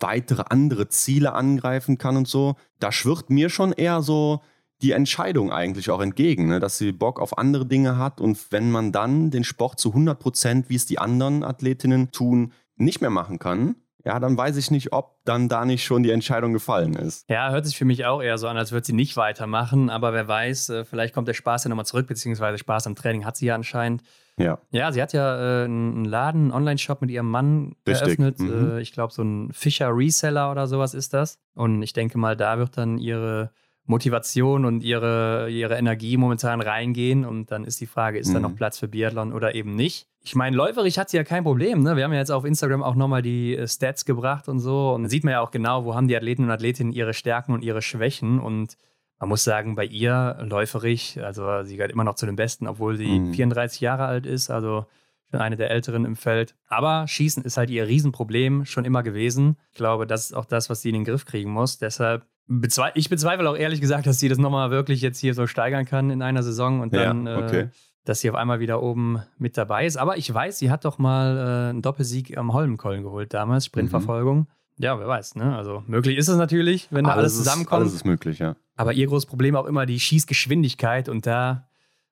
weitere 0.01 0.43
andere 0.50 0.89
Ziele 0.89 1.34
angreifen 1.34 1.98
kann 1.98 2.17
und 2.17 2.27
so. 2.27 2.55
Da 2.79 2.91
schwirrt 2.91 3.29
mir 3.29 3.50
schon 3.50 3.72
eher 3.72 4.01
so 4.01 4.41
die 4.81 4.91
Entscheidung 4.91 5.51
eigentlich 5.51 5.91
auch 5.91 6.01
entgegen, 6.01 6.48
ne? 6.48 6.60
dass 6.60 6.77
sie 6.77 6.91
Bock 6.91 7.20
auf 7.20 7.38
andere 7.38 7.65
Dinge 7.65 7.98
hat 7.98 8.20
und 8.20 8.51
wenn 8.51 8.72
man 8.72 8.91
dann 8.91 9.29
den 9.29 9.43
Sport 9.43 9.79
zu 9.79 9.89
100 9.89 10.20
Prozent, 10.20 10.70
wie 10.70 10.75
es 10.75 10.86
die 10.86 11.00
anderen 11.00 11.43
Athletinnen 11.43 12.12
tun, 12.12 12.53
nicht 12.77 13.01
mehr 13.01 13.12
machen 13.12 13.38
kann, 13.38 13.75
ja, 14.03 14.20
dann 14.20 14.38
weiß 14.38 14.58
ich 14.58 14.72
nicht, 14.72 14.93
ob 14.93 15.24
dann 15.25 15.48
da 15.48 15.65
nicht 15.65 15.84
schon 15.84 16.03
die 16.03 16.12
Entscheidung 16.12 16.53
gefallen 16.53 16.93
ist. 16.93 17.29
Ja, 17.29 17.51
hört 17.51 17.65
sich 17.65 17.77
für 17.77 17.86
mich 17.86 18.05
auch 18.05 18.22
eher 18.22 18.38
so 18.38 18.48
an, 18.48 18.58
als 18.58 18.72
würde 18.72 18.86
sie 18.86 18.93
nicht 18.93 19.17
weitermachen, 19.17 19.89
aber 19.89 20.13
wer 20.13 20.27
weiß, 20.27 20.70
äh, 20.70 20.86
vielleicht 20.86 21.13
kommt 21.13 21.27
der 21.27 21.34
Spaß 21.34 21.65
ja 21.65 21.70
nochmal 21.70 21.86
zurück, 21.86 22.08
beziehungsweise 22.08 22.58
Spaß 22.58 22.88
am 22.88 22.96
Training 22.96 23.25
hat 23.25 23.38
sie 23.38 23.48
ja 23.48 23.55
anscheinend. 23.55 24.01
Ja. 24.38 24.60
Ja, 24.72 24.91
sie 24.91 25.01
hat 25.01 25.13
ja 25.13 25.62
äh, 25.62 25.65
einen 25.65 26.05
Laden, 26.05 26.43
einen 26.43 26.51
Online-Shop 26.51 27.01
mit 27.01 27.12
ihrem 27.12 27.29
Mann 27.29 27.75
Richtig. 27.88 28.08
eröffnet. 28.08 28.39
Mhm. 28.39 28.72
Äh, 28.72 28.81
ich 28.81 28.91
glaube, 28.91 29.13
so 29.13 29.24
ein 29.24 29.51
Fischer 29.51 29.89
Reseller 29.96 30.51
oder 30.51 30.67
sowas 30.67 30.93
ist 30.93 31.13
das. 31.13 31.38
Und 31.53 31.84
ich 31.84 31.93
denke 31.93 32.17
mal, 32.17 32.36
da 32.36 32.58
wird 32.58 32.77
dann 32.77 32.98
ihre 32.98 33.51
Motivation 33.85 34.65
und 34.65 34.83
ihre, 34.83 35.50
ihre 35.50 35.75
Energie 35.75 36.17
momentan 36.17 36.61
reingehen. 36.61 37.25
Und 37.25 37.51
dann 37.51 37.65
ist 37.65 37.81
die 37.81 37.88
Frage, 37.88 38.19
ist 38.19 38.29
mhm. 38.29 38.33
da 38.33 38.39
noch 38.41 38.55
Platz 38.55 38.79
für 38.79 38.88
Biathlon 38.88 39.33
oder 39.33 39.55
eben 39.55 39.75
nicht? 39.75 40.07
Ich 40.23 40.35
meine, 40.35 40.55
läuferig 40.55 41.00
hat 41.00 41.09
sie 41.09 41.17
ja 41.17 41.23
kein 41.23 41.43
Problem. 41.43 41.81
Ne? 41.81 41.95
Wir 41.95 42.03
haben 42.03 42.13
ja 42.13 42.19
jetzt 42.19 42.31
auf 42.31 42.45
Instagram 42.45 42.83
auch 42.83 42.95
nochmal 42.95 43.21
die 43.21 43.55
äh, 43.55 43.67
Stats 43.67 44.05
gebracht 44.05 44.47
und 44.47 44.59
so. 44.59 44.93
Und 44.93 45.03
da 45.03 45.09
sieht 45.09 45.23
man 45.23 45.33
ja 45.33 45.41
auch 45.41 45.51
genau, 45.51 45.83
wo 45.83 45.95
haben 45.95 46.07
die 46.07 46.15
Athleten 46.15 46.43
und 46.43 46.51
Athletinnen 46.51 46.93
ihre 46.93 47.13
Stärken 47.13 47.53
und 47.53 47.63
ihre 47.63 47.81
Schwächen. 47.81 48.39
Und 48.39 48.77
man 49.19 49.29
muss 49.29 49.43
sagen, 49.43 49.75
bei 49.75 49.85
ihr 49.85 50.38
läuferig, 50.41 51.19
also 51.23 51.63
sie 51.63 51.75
gehört 51.75 51.91
immer 51.91 52.03
noch 52.03 52.15
zu 52.15 52.25
den 52.25 52.35
Besten, 52.35 52.67
obwohl 52.67 52.97
sie 52.97 53.19
mhm. 53.19 53.33
34 53.33 53.81
Jahre 53.81 54.05
alt 54.05 54.25
ist, 54.25 54.51
also 54.51 54.85
schon 55.31 55.41
eine 55.41 55.57
der 55.57 55.71
Älteren 55.71 56.05
im 56.05 56.15
Feld. 56.15 56.55
Aber 56.67 57.07
Schießen 57.07 57.43
ist 57.43 57.57
halt 57.57 57.69
ihr 57.69 57.88
Riesenproblem 57.88 58.65
schon 58.65 58.85
immer 58.85 59.01
gewesen. 59.01 59.57
Ich 59.71 59.77
glaube, 59.77 60.05
das 60.05 60.25
ist 60.25 60.33
auch 60.33 60.45
das, 60.45 60.69
was 60.69 60.81
sie 60.81 60.89
in 60.89 60.95
den 60.95 61.05
Griff 61.05 61.25
kriegen 61.25 61.51
muss. 61.51 61.79
Deshalb 61.79 62.25
bezweifle 62.60 63.00
ich 63.00 63.10
bezweifle 63.10 63.50
auch 63.50 63.55
ehrlich 63.55 63.81
gesagt, 63.81 64.05
dass 64.05 64.20
sie 64.20 64.29
das 64.29 64.38
nochmal 64.38 64.72
wirklich 64.72 65.01
jetzt 65.01 65.20
hier 65.20 65.34
so 65.34 65.48
steigern 65.48 65.86
kann 65.86 66.10
in 66.10 66.22
einer 66.22 66.43
Saison 66.43 66.81
und 66.81 66.93
dann, 66.93 67.25
ja, 67.25 67.38
okay. 67.38 67.60
äh, 67.60 67.67
dass 68.03 68.20
sie 68.22 68.29
auf 68.29 68.36
einmal 68.36 68.60
wieder 68.60 68.81
oben 68.81 69.22
mit 69.38 69.58
dabei 69.58 69.86
ist. 69.86 69.98
Aber 69.98 70.17
ich 70.17 70.31
weiß, 70.31 70.60
sie 70.60 70.70
hat 70.70 70.86
doch 70.86 70.98
mal 70.98 71.38
äh, 71.38 71.70
einen 71.70 71.81
Doppelsieg 71.81 72.38
am 72.38 72.53
Holmenkollen 72.53 73.03
geholt 73.03 73.34
damals, 73.34 73.65
Sprintverfolgung. 73.65 74.39
Mhm. 74.39 74.48
Ja, 74.77 75.00
wer 75.00 75.08
weiß, 75.08 75.36
ne? 75.36 75.55
Also 75.55 75.84
möglich 75.88 76.17
ist 76.17 76.27
es 76.27 76.38
natürlich, 76.38 76.88
wenn 76.91 77.05
da 77.05 77.12
alles, 77.12 77.24
alles 77.24 77.38
zusammenkommt. 77.38 77.81
Alles 77.81 77.93
ist 77.93 78.05
möglich, 78.05 78.39
ja. 78.39 78.55
Aber 78.75 78.93
ihr 78.93 79.08
großes 79.08 79.27
Problem 79.27 79.55
auch 79.55 79.65
immer 79.65 79.86
die 79.86 80.00
Schießgeschwindigkeit 80.00 81.08
und 81.08 81.27
da, 81.27 81.67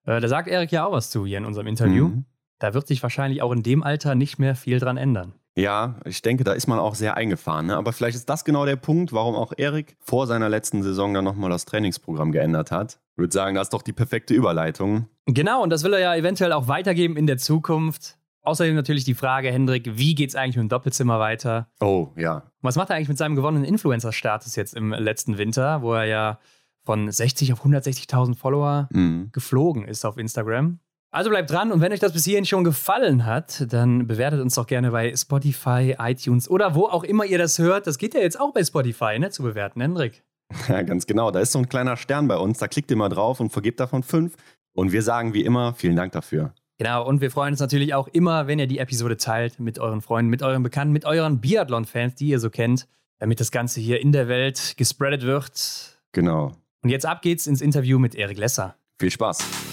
äh, 0.06 0.20
da 0.22 0.28
sagt 0.28 0.48
Erik 0.48 0.72
ja 0.72 0.86
auch 0.86 0.92
was 0.92 1.10
zu 1.10 1.26
hier 1.26 1.40
in 1.40 1.46
unserem 1.46 1.68
Interview. 1.68 2.10
Mhm. 2.10 2.26
Da 2.60 2.74
wird 2.74 2.88
sich 2.88 3.02
wahrscheinlich 3.02 3.42
auch 3.42 3.52
in 3.52 3.64
dem 3.64 3.84
Alter 3.84 4.16
nicht 4.16 4.38
mehr 4.38 4.56
viel 4.56 4.80
dran 4.80 4.98
ändern. 4.98 5.34
Ja, 5.56 5.96
ich 6.06 6.22
denke, 6.22 6.44
da 6.44 6.54
ist 6.54 6.68
man 6.68 6.80
auch 6.80 6.96
sehr 6.96 7.18
eingefahren. 7.18 7.68
Ne? 7.68 7.76
Aber 7.76 7.92
vielleicht 7.92 8.16
ist 8.16 8.30
das 8.30 8.46
genau 8.46 8.66
der 8.66 8.76
Punkt, 8.76 9.12
warum 9.14 9.36
auch 9.36 9.52
Erik 9.58 9.98
vor 10.00 10.28
seiner 10.28 10.50
letzten 10.50 10.84
Saison 10.84 11.14
dann 11.14 11.26
nochmal 11.26 11.50
das 11.50 11.66
Trainingsprogramm 11.66 12.32
geändert 12.32 12.72
hat. 12.72 13.00
Ich 13.14 13.18
würde 13.18 13.34
sagen, 13.34 13.56
das 13.56 13.66
ist 13.66 13.74
doch 13.74 13.82
die 13.82 13.94
perfekte 13.94 14.34
Überleitung. 14.34 15.08
Genau, 15.26 15.62
und 15.62 15.70
das 15.70 15.84
will 15.84 15.94
er 15.94 16.00
ja 16.00 16.16
eventuell 16.16 16.54
auch 16.54 16.68
weitergeben 16.68 17.18
in 17.18 17.28
der 17.28 17.38
Zukunft. 17.38 18.18
Außerdem 18.42 18.74
natürlich 18.74 19.04
die 19.04 19.16
Frage, 19.16 19.52
Hendrik, 19.52 19.98
wie 19.98 20.16
geht 20.16 20.30
es 20.30 20.36
eigentlich 20.36 20.56
mit 20.56 20.64
dem 20.64 20.70
Doppelzimmer 20.70 21.20
weiter? 21.20 21.68
Oh, 21.82 22.10
ja. 22.16 22.44
Was 22.62 22.78
macht 22.78 22.90
er 22.90 22.96
eigentlich 22.96 23.10
mit 23.10 23.18
seinem 23.18 23.36
gewonnenen 23.36 23.66
Influencer-Status 23.66 24.56
jetzt 24.56 24.74
im 24.76 24.92
letzten 24.92 25.38
Winter, 25.38 25.82
wo 25.82 25.94
er 25.94 26.06
ja 26.06 26.40
von 26.86 27.12
60 27.12 27.54
auf 27.54 27.66
160.000 27.66 28.36
Follower 28.36 28.88
mhm. 28.92 29.30
geflogen 29.32 29.86
ist 29.86 30.06
auf 30.06 30.18
Instagram? 30.18 30.80
Also 31.12 31.32
bleibt 31.32 31.50
dran 31.50 31.72
und 31.72 31.82
wenn 31.82 31.92
euch 31.92 32.00
das 32.00 32.14
bis 32.14 32.26
hierhin 32.26 32.46
schon 32.46 32.64
gefallen 32.64 33.26
hat, 33.26 33.66
dann 33.74 34.06
bewertet 34.06 34.42
uns 34.42 34.54
doch 34.54 34.68
gerne 34.68 34.92
bei 34.92 35.16
Spotify, 35.16 35.96
iTunes 35.98 36.48
oder 36.48 36.76
wo 36.76 36.86
auch 36.86 37.04
immer 37.04 37.26
ihr 37.26 37.40
das 37.40 37.58
hört. 37.58 37.88
Das 37.88 37.98
geht 37.98 38.14
ja 38.14 38.20
jetzt 38.20 38.40
auch 38.40 38.54
bei 38.54 38.64
Spotify, 38.64 39.18
ne, 39.18 39.32
zu 39.32 39.42
bewerten, 39.42 39.82
Hendrik. 39.82 40.24
Ja, 40.68 40.82
ganz 40.84 41.08
genau. 41.08 41.32
Da 41.32 41.40
ist 41.40 41.52
so 41.52 41.60
ein 41.60 41.70
kleiner 41.70 41.98
Stern 41.98 42.28
bei 42.28 42.38
uns. 42.38 42.60
Da 42.60 42.68
klickt 42.68 42.92
ihr 42.92 42.98
mal 42.98 43.10
drauf 43.10 43.40
und 43.40 43.52
vergebt 43.52 43.80
davon 43.80 44.04
fünf. 44.04 44.36
Und 44.74 44.92
wir 44.92 45.02
sagen 45.02 45.34
wie 45.34 45.44
immer, 45.44 45.74
vielen 45.74 45.96
Dank 45.96 46.12
dafür. 46.12 46.54
Genau, 46.78 47.06
und 47.06 47.22
wir 47.22 47.30
freuen 47.30 47.54
uns 47.54 47.60
natürlich 47.60 47.94
auch 47.94 48.08
immer, 48.08 48.48
wenn 48.48 48.58
ihr 48.58 48.68
die 48.68 48.80
Episode 48.80 49.18
teilt 49.18 49.60
mit 49.60 49.80
euren 49.80 50.02
Freunden, 50.02 50.30
mit 50.30 50.42
euren 50.42 50.64
Bekannten, 50.64 50.94
mit 50.94 51.06
euren 51.06 51.42
Biathlon-Fans, 51.42 52.16
die 52.16 52.30
ihr 52.30 52.40
so 52.40 52.50
kennt, 52.50 52.88
damit 53.20 53.40
das 53.40 53.52
Ganze 53.52 53.82
hier 53.82 54.00
in 54.00 54.12
der 54.12 54.28
Welt 54.28 54.76
gespreadet 54.78 55.24
wird. 55.24 56.00
Genau. 56.14 56.54
Und 56.82 56.90
jetzt 56.90 57.06
ab 57.06 57.22
geht's 57.22 57.48
ins 57.48 57.62
Interview 57.62 58.00
mit 58.00 58.16
Erik 58.16 58.38
Lesser. 58.38 58.76
Viel 58.98 59.12
Spaß. 59.12 59.69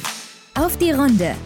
Auf 0.57 0.77
die 0.79 0.91
Runde. 0.91 1.37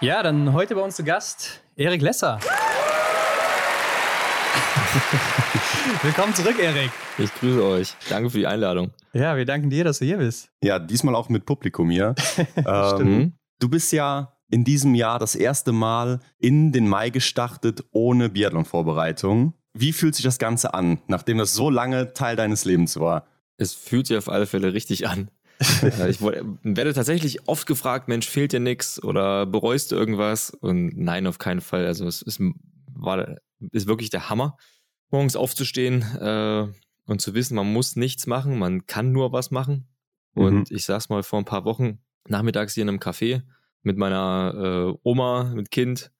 Ja, 0.00 0.22
dann 0.24 0.52
heute 0.52 0.74
bei 0.74 0.80
uns 0.80 0.96
zu 0.96 1.04
Gast 1.04 1.62
Erik 1.76 2.02
Lesser. 2.02 2.40
Willkommen 6.02 6.34
zurück, 6.34 6.58
Erik. 6.58 6.90
Ich 7.18 7.32
grüße 7.34 7.64
euch. 7.64 7.94
Danke 8.08 8.30
für 8.30 8.38
die 8.38 8.48
Einladung. 8.48 8.90
Ja, 9.12 9.36
wir 9.36 9.44
danken 9.44 9.70
dir, 9.70 9.84
dass 9.84 10.00
du 10.00 10.06
hier 10.06 10.16
bist. 10.16 10.50
Ja, 10.60 10.80
diesmal 10.80 11.14
auch 11.14 11.28
mit 11.28 11.46
Publikum 11.46 11.88
hier. 11.88 12.16
ähm, 12.66 13.34
du 13.60 13.68
bist 13.68 13.92
ja 13.92 14.36
in 14.50 14.64
diesem 14.64 14.96
Jahr 14.96 15.20
das 15.20 15.36
erste 15.36 15.70
Mal 15.70 16.18
in 16.40 16.72
den 16.72 16.88
Mai 16.88 17.10
gestartet 17.10 17.84
ohne 17.92 18.28
Biathlon-Vorbereitung. 18.28 19.54
Wie 19.72 19.92
fühlt 19.92 20.16
sich 20.16 20.24
das 20.24 20.40
Ganze 20.40 20.74
an, 20.74 20.98
nachdem 21.06 21.38
das 21.38 21.54
so 21.54 21.70
lange 21.70 22.12
Teil 22.12 22.34
deines 22.34 22.64
Lebens 22.64 22.98
war? 22.98 23.28
Es 23.56 23.72
fühlt 23.72 24.08
sich 24.08 24.16
auf 24.16 24.28
alle 24.28 24.46
Fälle 24.46 24.74
richtig 24.74 25.06
an. 25.06 25.30
Ich 25.60 26.20
werde 26.20 26.94
tatsächlich 26.94 27.48
oft 27.48 27.66
gefragt, 27.66 28.08
Mensch, 28.08 28.28
fehlt 28.28 28.52
dir 28.52 28.60
nichts 28.60 29.02
oder 29.02 29.46
bereust 29.46 29.92
du 29.92 29.96
irgendwas? 29.96 30.50
Und 30.50 30.96
nein, 30.96 31.26
auf 31.26 31.38
keinen 31.38 31.60
Fall. 31.60 31.86
Also 31.86 32.06
es 32.06 32.22
ist, 32.22 32.40
war, 32.92 33.36
ist 33.70 33.86
wirklich 33.86 34.10
der 34.10 34.28
Hammer, 34.28 34.56
morgens 35.10 35.36
aufzustehen 35.36 36.02
äh, 36.20 36.66
und 37.06 37.20
zu 37.20 37.34
wissen, 37.34 37.54
man 37.54 37.72
muss 37.72 37.96
nichts 37.96 38.26
machen, 38.26 38.58
man 38.58 38.86
kann 38.86 39.12
nur 39.12 39.32
was 39.32 39.50
machen. 39.50 39.88
Und 40.34 40.70
mhm. 40.70 40.76
ich 40.76 40.84
sag's 40.84 41.08
mal 41.08 41.22
vor 41.22 41.38
ein 41.38 41.44
paar 41.44 41.64
Wochen, 41.64 42.00
nachmittags 42.26 42.74
hier 42.74 42.82
in 42.82 42.88
einem 42.88 42.98
Café 42.98 43.42
mit 43.82 43.96
meiner 43.96 44.94
äh, 44.94 44.98
Oma, 45.02 45.52
mit 45.54 45.70
Kind, 45.70 46.10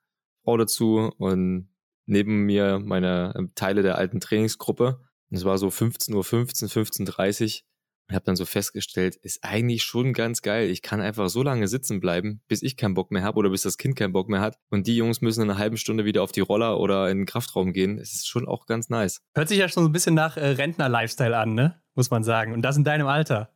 Frau 0.45 0.57
dazu 0.57 1.11
und 1.19 1.69
neben 2.07 2.45
mir 2.45 2.79
meine 2.79 3.35
äh, 3.35 3.43
Teile 3.55 3.83
der 3.83 3.97
alten 3.97 4.21
Trainingsgruppe. 4.21 5.00
Es 5.31 5.45
war 5.45 5.59
so 5.59 5.69
15.15 5.69 6.14
Uhr, 6.14 6.23
15.30 6.23 7.43
Uhr 7.43 7.62
und 8.08 8.14
habe 8.14 8.25
dann 8.25 8.37
so 8.37 8.44
festgestellt, 8.44 9.16
ist 9.16 9.42
eigentlich 9.42 9.82
schon 9.82 10.12
ganz 10.12 10.42
geil. 10.42 10.68
Ich 10.68 10.82
kann 10.82 11.00
einfach 11.00 11.28
so 11.28 11.42
lange 11.42 11.68
sitzen 11.68 12.00
bleiben, 12.00 12.40
bis 12.49 12.62
ich 12.62 12.76
keinen 12.76 12.94
Bock 12.94 13.11
mehr 13.11 13.23
habe 13.23 13.38
oder 13.38 13.50
bis 13.50 13.62
das 13.62 13.78
Kind 13.78 13.96
keinen 13.96 14.12
Bock 14.12 14.28
mehr 14.28 14.40
hat. 14.40 14.58
Und 14.70 14.87
die 14.87 14.96
Jungs 14.96 15.20
müssen 15.20 15.42
in 15.42 15.50
einer 15.50 15.58
halben 15.58 15.76
Stunde 15.76 16.04
wieder 16.04 16.23
auf 16.23 16.32
die 16.32 16.40
Roller 16.40 16.78
oder 16.78 17.11
in 17.11 17.18
den 17.18 17.26
Kraftraum 17.26 17.73
gehen. 17.73 17.99
Es 17.99 18.12
ist 18.14 18.28
schon 18.28 18.46
auch 18.46 18.66
ganz 18.66 18.88
nice. 18.88 19.23
Hört 19.34 19.49
sich 19.49 19.58
ja 19.58 19.68
schon 19.68 19.84
so 19.84 19.88
ein 19.88 19.92
bisschen 19.92 20.14
nach 20.14 20.37
äh, 20.37 20.46
Rentner-Lifestyle 20.46 21.37
an, 21.37 21.54
ne? 21.54 21.80
Muss 21.94 22.11
man 22.11 22.25
sagen. 22.25 22.52
Und 22.52 22.62
das 22.62 22.76
in 22.76 22.84
deinem 22.84 23.06
Alter. 23.06 23.50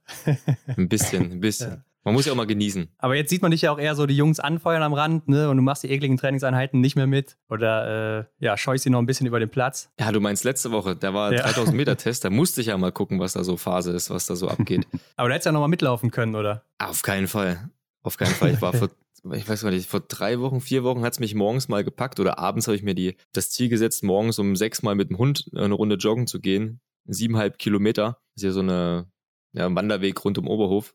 ein 0.66 0.88
bisschen, 0.88 1.32
ein 1.32 1.40
bisschen. 1.40 1.70
Ja. 1.70 1.84
Man 2.04 2.14
muss 2.14 2.26
ja 2.26 2.32
auch 2.32 2.36
mal 2.36 2.46
genießen. 2.46 2.88
Aber 2.98 3.16
jetzt 3.16 3.28
sieht 3.28 3.42
man 3.42 3.50
dich 3.50 3.62
ja 3.62 3.72
auch 3.72 3.78
eher 3.78 3.94
so 3.94 4.06
die 4.06 4.16
Jungs 4.16 4.40
anfeuern 4.40 4.82
am 4.82 4.94
Rand, 4.94 5.28
ne? 5.28 5.50
Und 5.50 5.56
du 5.56 5.62
machst 5.62 5.82
die 5.82 5.90
ekligen 5.90 6.16
Trainingseinheiten 6.16 6.80
nicht 6.80 6.96
mehr 6.96 7.06
mit. 7.06 7.36
Oder 7.50 8.20
äh, 8.20 8.24
ja, 8.38 8.56
scheust 8.56 8.84
sie 8.84 8.90
noch 8.90 9.00
ein 9.00 9.06
bisschen 9.06 9.26
über 9.26 9.40
den 9.40 9.50
Platz. 9.50 9.90
Ja, 9.98 10.12
du 10.12 10.20
meinst 10.20 10.44
letzte 10.44 10.70
Woche, 10.70 10.96
da 10.96 11.12
war 11.12 11.32
ja. 11.32 11.42
3000 11.42 11.76
Meter 11.76 11.96
Test, 11.96 12.24
da 12.24 12.30
musste 12.30 12.60
ich 12.60 12.68
ja 12.68 12.78
mal 12.78 12.92
gucken, 12.92 13.20
was 13.20 13.32
da 13.32 13.44
so 13.44 13.56
Phase 13.56 13.92
ist, 13.92 14.10
was 14.10 14.26
da 14.26 14.36
so 14.36 14.48
abgeht. 14.48 14.86
Aber 15.16 15.28
du 15.28 15.34
hättest 15.34 15.46
ja 15.46 15.52
noch 15.52 15.60
mal 15.60 15.68
mitlaufen 15.68 16.10
können, 16.10 16.34
oder? 16.34 16.64
Auf 16.78 17.02
keinen 17.02 17.26
Fall. 17.26 17.70
Auf 18.02 18.16
keinen 18.16 18.34
Fall. 18.34 18.52
Ich 18.52 18.62
war 18.62 18.72
vor, 18.72 18.88
ich 19.32 19.48
weiß 19.48 19.62
gar 19.62 19.70
nicht, 19.70 19.88
vor 19.88 20.00
drei 20.00 20.40
Wochen, 20.40 20.60
vier 20.60 20.84
Wochen 20.84 21.02
hat 21.02 21.14
es 21.14 21.20
mich 21.20 21.34
morgens 21.34 21.68
mal 21.68 21.84
gepackt 21.84 22.20
oder 22.20 22.38
abends 22.38 22.68
habe 22.68 22.76
ich 22.76 22.82
mir 22.82 22.94
die, 22.94 23.16
das 23.32 23.50
Ziel 23.50 23.68
gesetzt, 23.68 24.04
morgens 24.04 24.38
um 24.38 24.56
sechs 24.56 24.82
Mal 24.82 24.94
mit 24.94 25.10
dem 25.10 25.18
Hund 25.18 25.50
eine 25.54 25.74
Runde 25.74 25.96
joggen 25.96 26.26
zu 26.26 26.40
gehen. 26.40 26.80
Siebeneinhalb 27.04 27.58
Kilometer. 27.58 28.18
Das 28.34 28.42
ist 28.42 28.44
ja 28.44 28.52
so 28.52 28.60
eine 28.60 29.06
ja, 29.52 29.74
Wanderweg 29.74 30.24
rund 30.24 30.38
um 30.38 30.46
Oberhof 30.46 30.94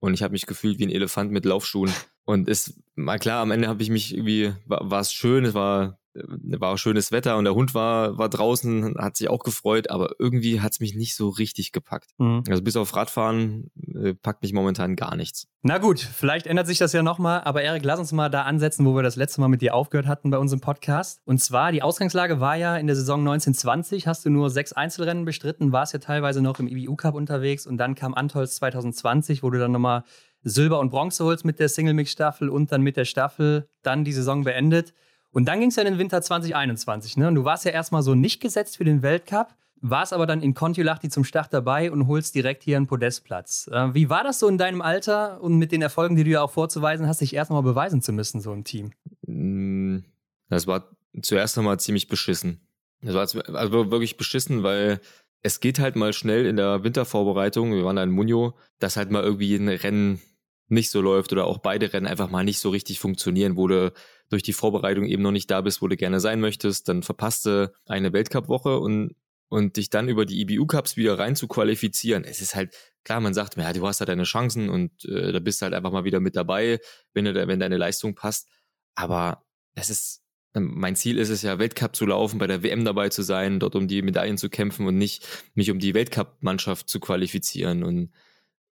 und 0.00 0.14
ich 0.14 0.22
habe 0.22 0.32
mich 0.32 0.46
gefühlt 0.46 0.78
wie 0.78 0.86
ein 0.86 0.90
Elefant 0.90 1.30
mit 1.30 1.44
Laufschuhen. 1.44 1.92
Und 2.24 2.48
es, 2.48 2.80
mal 2.94 3.18
klar, 3.18 3.42
am 3.42 3.50
Ende 3.50 3.68
habe 3.68 3.82
ich 3.82 3.90
mich 3.90 4.14
irgendwie, 4.14 4.52
war 4.66 5.00
es 5.00 5.12
schön, 5.12 5.44
es 5.44 5.54
war 5.54 5.99
war 6.14 6.72
auch 6.72 6.76
schönes 6.76 7.12
Wetter 7.12 7.36
und 7.36 7.44
der 7.44 7.54
Hund 7.54 7.74
war, 7.74 8.18
war 8.18 8.28
draußen, 8.28 8.96
hat 8.98 9.16
sich 9.16 9.28
auch 9.28 9.44
gefreut, 9.44 9.90
aber 9.90 10.14
irgendwie 10.18 10.60
hat 10.60 10.72
es 10.72 10.80
mich 10.80 10.94
nicht 10.94 11.14
so 11.14 11.28
richtig 11.28 11.72
gepackt. 11.72 12.10
Mhm. 12.18 12.42
Also 12.48 12.62
bis 12.62 12.76
auf 12.76 12.94
Radfahren 12.96 13.70
äh, 13.94 14.14
packt 14.14 14.42
mich 14.42 14.52
momentan 14.52 14.96
gar 14.96 15.16
nichts. 15.16 15.46
Na 15.62 15.78
gut, 15.78 16.00
vielleicht 16.00 16.46
ändert 16.46 16.66
sich 16.66 16.78
das 16.78 16.92
ja 16.92 17.02
nochmal, 17.02 17.42
aber 17.42 17.62
Erik, 17.62 17.84
lass 17.84 18.00
uns 18.00 18.12
mal 18.12 18.28
da 18.28 18.42
ansetzen, 18.42 18.86
wo 18.86 18.94
wir 18.94 19.02
das 19.02 19.16
letzte 19.16 19.40
Mal 19.40 19.48
mit 19.48 19.62
dir 19.62 19.74
aufgehört 19.74 20.06
hatten 20.06 20.30
bei 20.30 20.38
unserem 20.38 20.60
Podcast. 20.60 21.20
Und 21.26 21.38
zwar, 21.38 21.70
die 21.70 21.82
Ausgangslage 21.82 22.40
war 22.40 22.56
ja 22.56 22.76
in 22.76 22.86
der 22.86 22.96
Saison 22.96 23.20
1920, 23.20 24.06
hast 24.06 24.24
du 24.24 24.30
nur 24.30 24.50
sechs 24.50 24.72
Einzelrennen 24.72 25.24
bestritten, 25.24 25.72
warst 25.72 25.92
ja 25.92 25.98
teilweise 25.98 26.40
noch 26.42 26.58
im 26.58 26.66
IBU 26.66 26.96
Cup 26.96 27.14
unterwegs 27.14 27.66
und 27.66 27.76
dann 27.76 27.94
kam 27.94 28.14
Antolz 28.14 28.56
2020, 28.56 29.42
wo 29.42 29.50
du 29.50 29.58
dann 29.58 29.72
nochmal 29.72 30.04
Silber 30.42 30.80
und 30.80 30.90
Bronze 30.90 31.24
holst 31.24 31.44
mit 31.44 31.58
der 31.58 31.68
Single-Mix-Staffel 31.68 32.48
und 32.48 32.72
dann 32.72 32.82
mit 32.82 32.96
der 32.96 33.04
Staffel 33.04 33.68
dann 33.82 34.04
die 34.04 34.12
Saison 34.12 34.44
beendet. 34.44 34.94
Und 35.32 35.46
dann 35.46 35.60
ging 35.60 35.68
es 35.68 35.76
ja 35.76 35.82
in 35.82 35.92
den 35.92 35.98
Winter 35.98 36.22
2021. 36.22 37.16
Ne? 37.16 37.28
Und 37.28 37.34
du 37.34 37.44
warst 37.44 37.64
ja 37.64 37.70
erstmal 37.70 38.02
so 38.02 38.14
nicht 38.14 38.40
gesetzt 38.40 38.76
für 38.76 38.84
den 38.84 39.02
Weltcup, 39.02 39.54
warst 39.80 40.12
aber 40.12 40.26
dann 40.26 40.42
in 40.42 40.54
Kontiolahti 40.54 41.08
zum 41.08 41.24
Start 41.24 41.52
dabei 41.52 41.90
und 41.90 42.06
holst 42.06 42.34
direkt 42.34 42.62
hier 42.62 42.76
einen 42.76 42.86
Podestplatz. 42.86 43.68
Äh, 43.72 43.94
wie 43.94 44.10
war 44.10 44.24
das 44.24 44.38
so 44.38 44.48
in 44.48 44.58
deinem 44.58 44.82
Alter 44.82 45.40
und 45.40 45.56
mit 45.56 45.72
den 45.72 45.82
Erfolgen, 45.82 46.16
die 46.16 46.24
du 46.24 46.30
ja 46.30 46.42
auch 46.42 46.50
vorzuweisen 46.50 47.06
hast, 47.06 47.20
dich 47.20 47.34
erstmal 47.34 47.62
beweisen 47.62 48.02
zu 48.02 48.12
müssen, 48.12 48.40
so 48.40 48.52
im 48.52 48.64
Team? 48.64 48.92
Mm, 49.26 50.00
das 50.48 50.66
war 50.66 50.90
zuerst 51.22 51.56
einmal 51.58 51.80
ziemlich 51.80 52.08
beschissen. 52.08 52.60
Das 53.02 53.14
war 53.14 53.22
also 53.56 53.90
wirklich 53.90 54.16
beschissen, 54.16 54.62
weil 54.62 55.00
es 55.42 55.60
geht 55.60 55.78
halt 55.78 55.96
mal 55.96 56.12
schnell 56.12 56.44
in 56.44 56.56
der 56.56 56.84
Wintervorbereitung, 56.84 57.72
wir 57.72 57.84
waren 57.84 57.96
da 57.96 58.02
in 58.02 58.10
Munio, 58.10 58.54
dass 58.78 58.96
halt 58.96 59.10
mal 59.10 59.22
irgendwie 59.22 59.54
ein 59.54 59.68
Rennen 59.68 60.20
nicht 60.68 60.90
so 60.90 61.00
läuft 61.00 61.32
oder 61.32 61.46
auch 61.46 61.58
beide 61.58 61.92
Rennen 61.92 62.06
einfach 62.06 62.30
mal 62.30 62.44
nicht 62.44 62.58
so 62.58 62.68
richtig 62.70 63.00
funktionieren, 63.00 63.56
wo 63.56 63.66
du 63.66 63.92
durch 64.30 64.42
die 64.42 64.52
Vorbereitung 64.52 65.04
eben 65.04 65.22
noch 65.22 65.32
nicht 65.32 65.50
da 65.50 65.60
bist, 65.60 65.82
wo 65.82 65.88
du 65.88 65.96
gerne 65.96 66.20
sein 66.20 66.40
möchtest, 66.40 66.88
dann 66.88 67.02
verpasste 67.02 67.74
eine 67.86 68.12
Weltcup-Woche 68.12 68.78
und, 68.78 69.16
und 69.48 69.76
dich 69.76 69.90
dann 69.90 70.08
über 70.08 70.24
die 70.24 70.40
IBU-Cups 70.40 70.96
wieder 70.96 71.18
rein 71.18 71.36
zu 71.36 71.48
qualifizieren. 71.48 72.24
Es 72.24 72.40
ist 72.40 72.54
halt, 72.54 72.74
klar, 73.04 73.20
man 73.20 73.34
sagt, 73.34 73.56
ja, 73.56 73.72
du 73.72 73.86
hast 73.86 74.00
halt 74.00 74.08
deine 74.08 74.22
Chancen 74.22 74.70
und 74.70 75.04
äh, 75.04 75.32
da 75.32 75.40
bist 75.40 75.60
du 75.60 75.64
halt 75.64 75.74
einfach 75.74 75.90
mal 75.90 76.04
wieder 76.04 76.20
mit 76.20 76.36
dabei, 76.36 76.78
wenn, 77.12 77.24
du, 77.24 77.34
wenn 77.34 77.58
deine 77.58 77.76
Leistung 77.76 78.14
passt. 78.14 78.48
Aber 78.94 79.44
es 79.74 79.90
ist, 79.90 80.22
mein 80.54 80.94
Ziel 80.94 81.18
ist 81.18 81.30
es 81.30 81.42
ja, 81.42 81.58
Weltcup 81.58 81.96
zu 81.96 82.06
laufen, 82.06 82.38
bei 82.38 82.46
der 82.46 82.62
WM 82.62 82.84
dabei 82.84 83.08
zu 83.08 83.22
sein, 83.22 83.58
dort 83.58 83.74
um 83.74 83.88
die 83.88 84.02
Medaillen 84.02 84.38
zu 84.38 84.48
kämpfen 84.48 84.86
und 84.86 84.96
nicht 84.96 85.26
mich 85.54 85.72
um 85.72 85.80
die 85.80 85.94
Weltcup-Mannschaft 85.94 86.88
zu 86.88 87.00
qualifizieren. 87.00 87.82
Und 87.82 88.12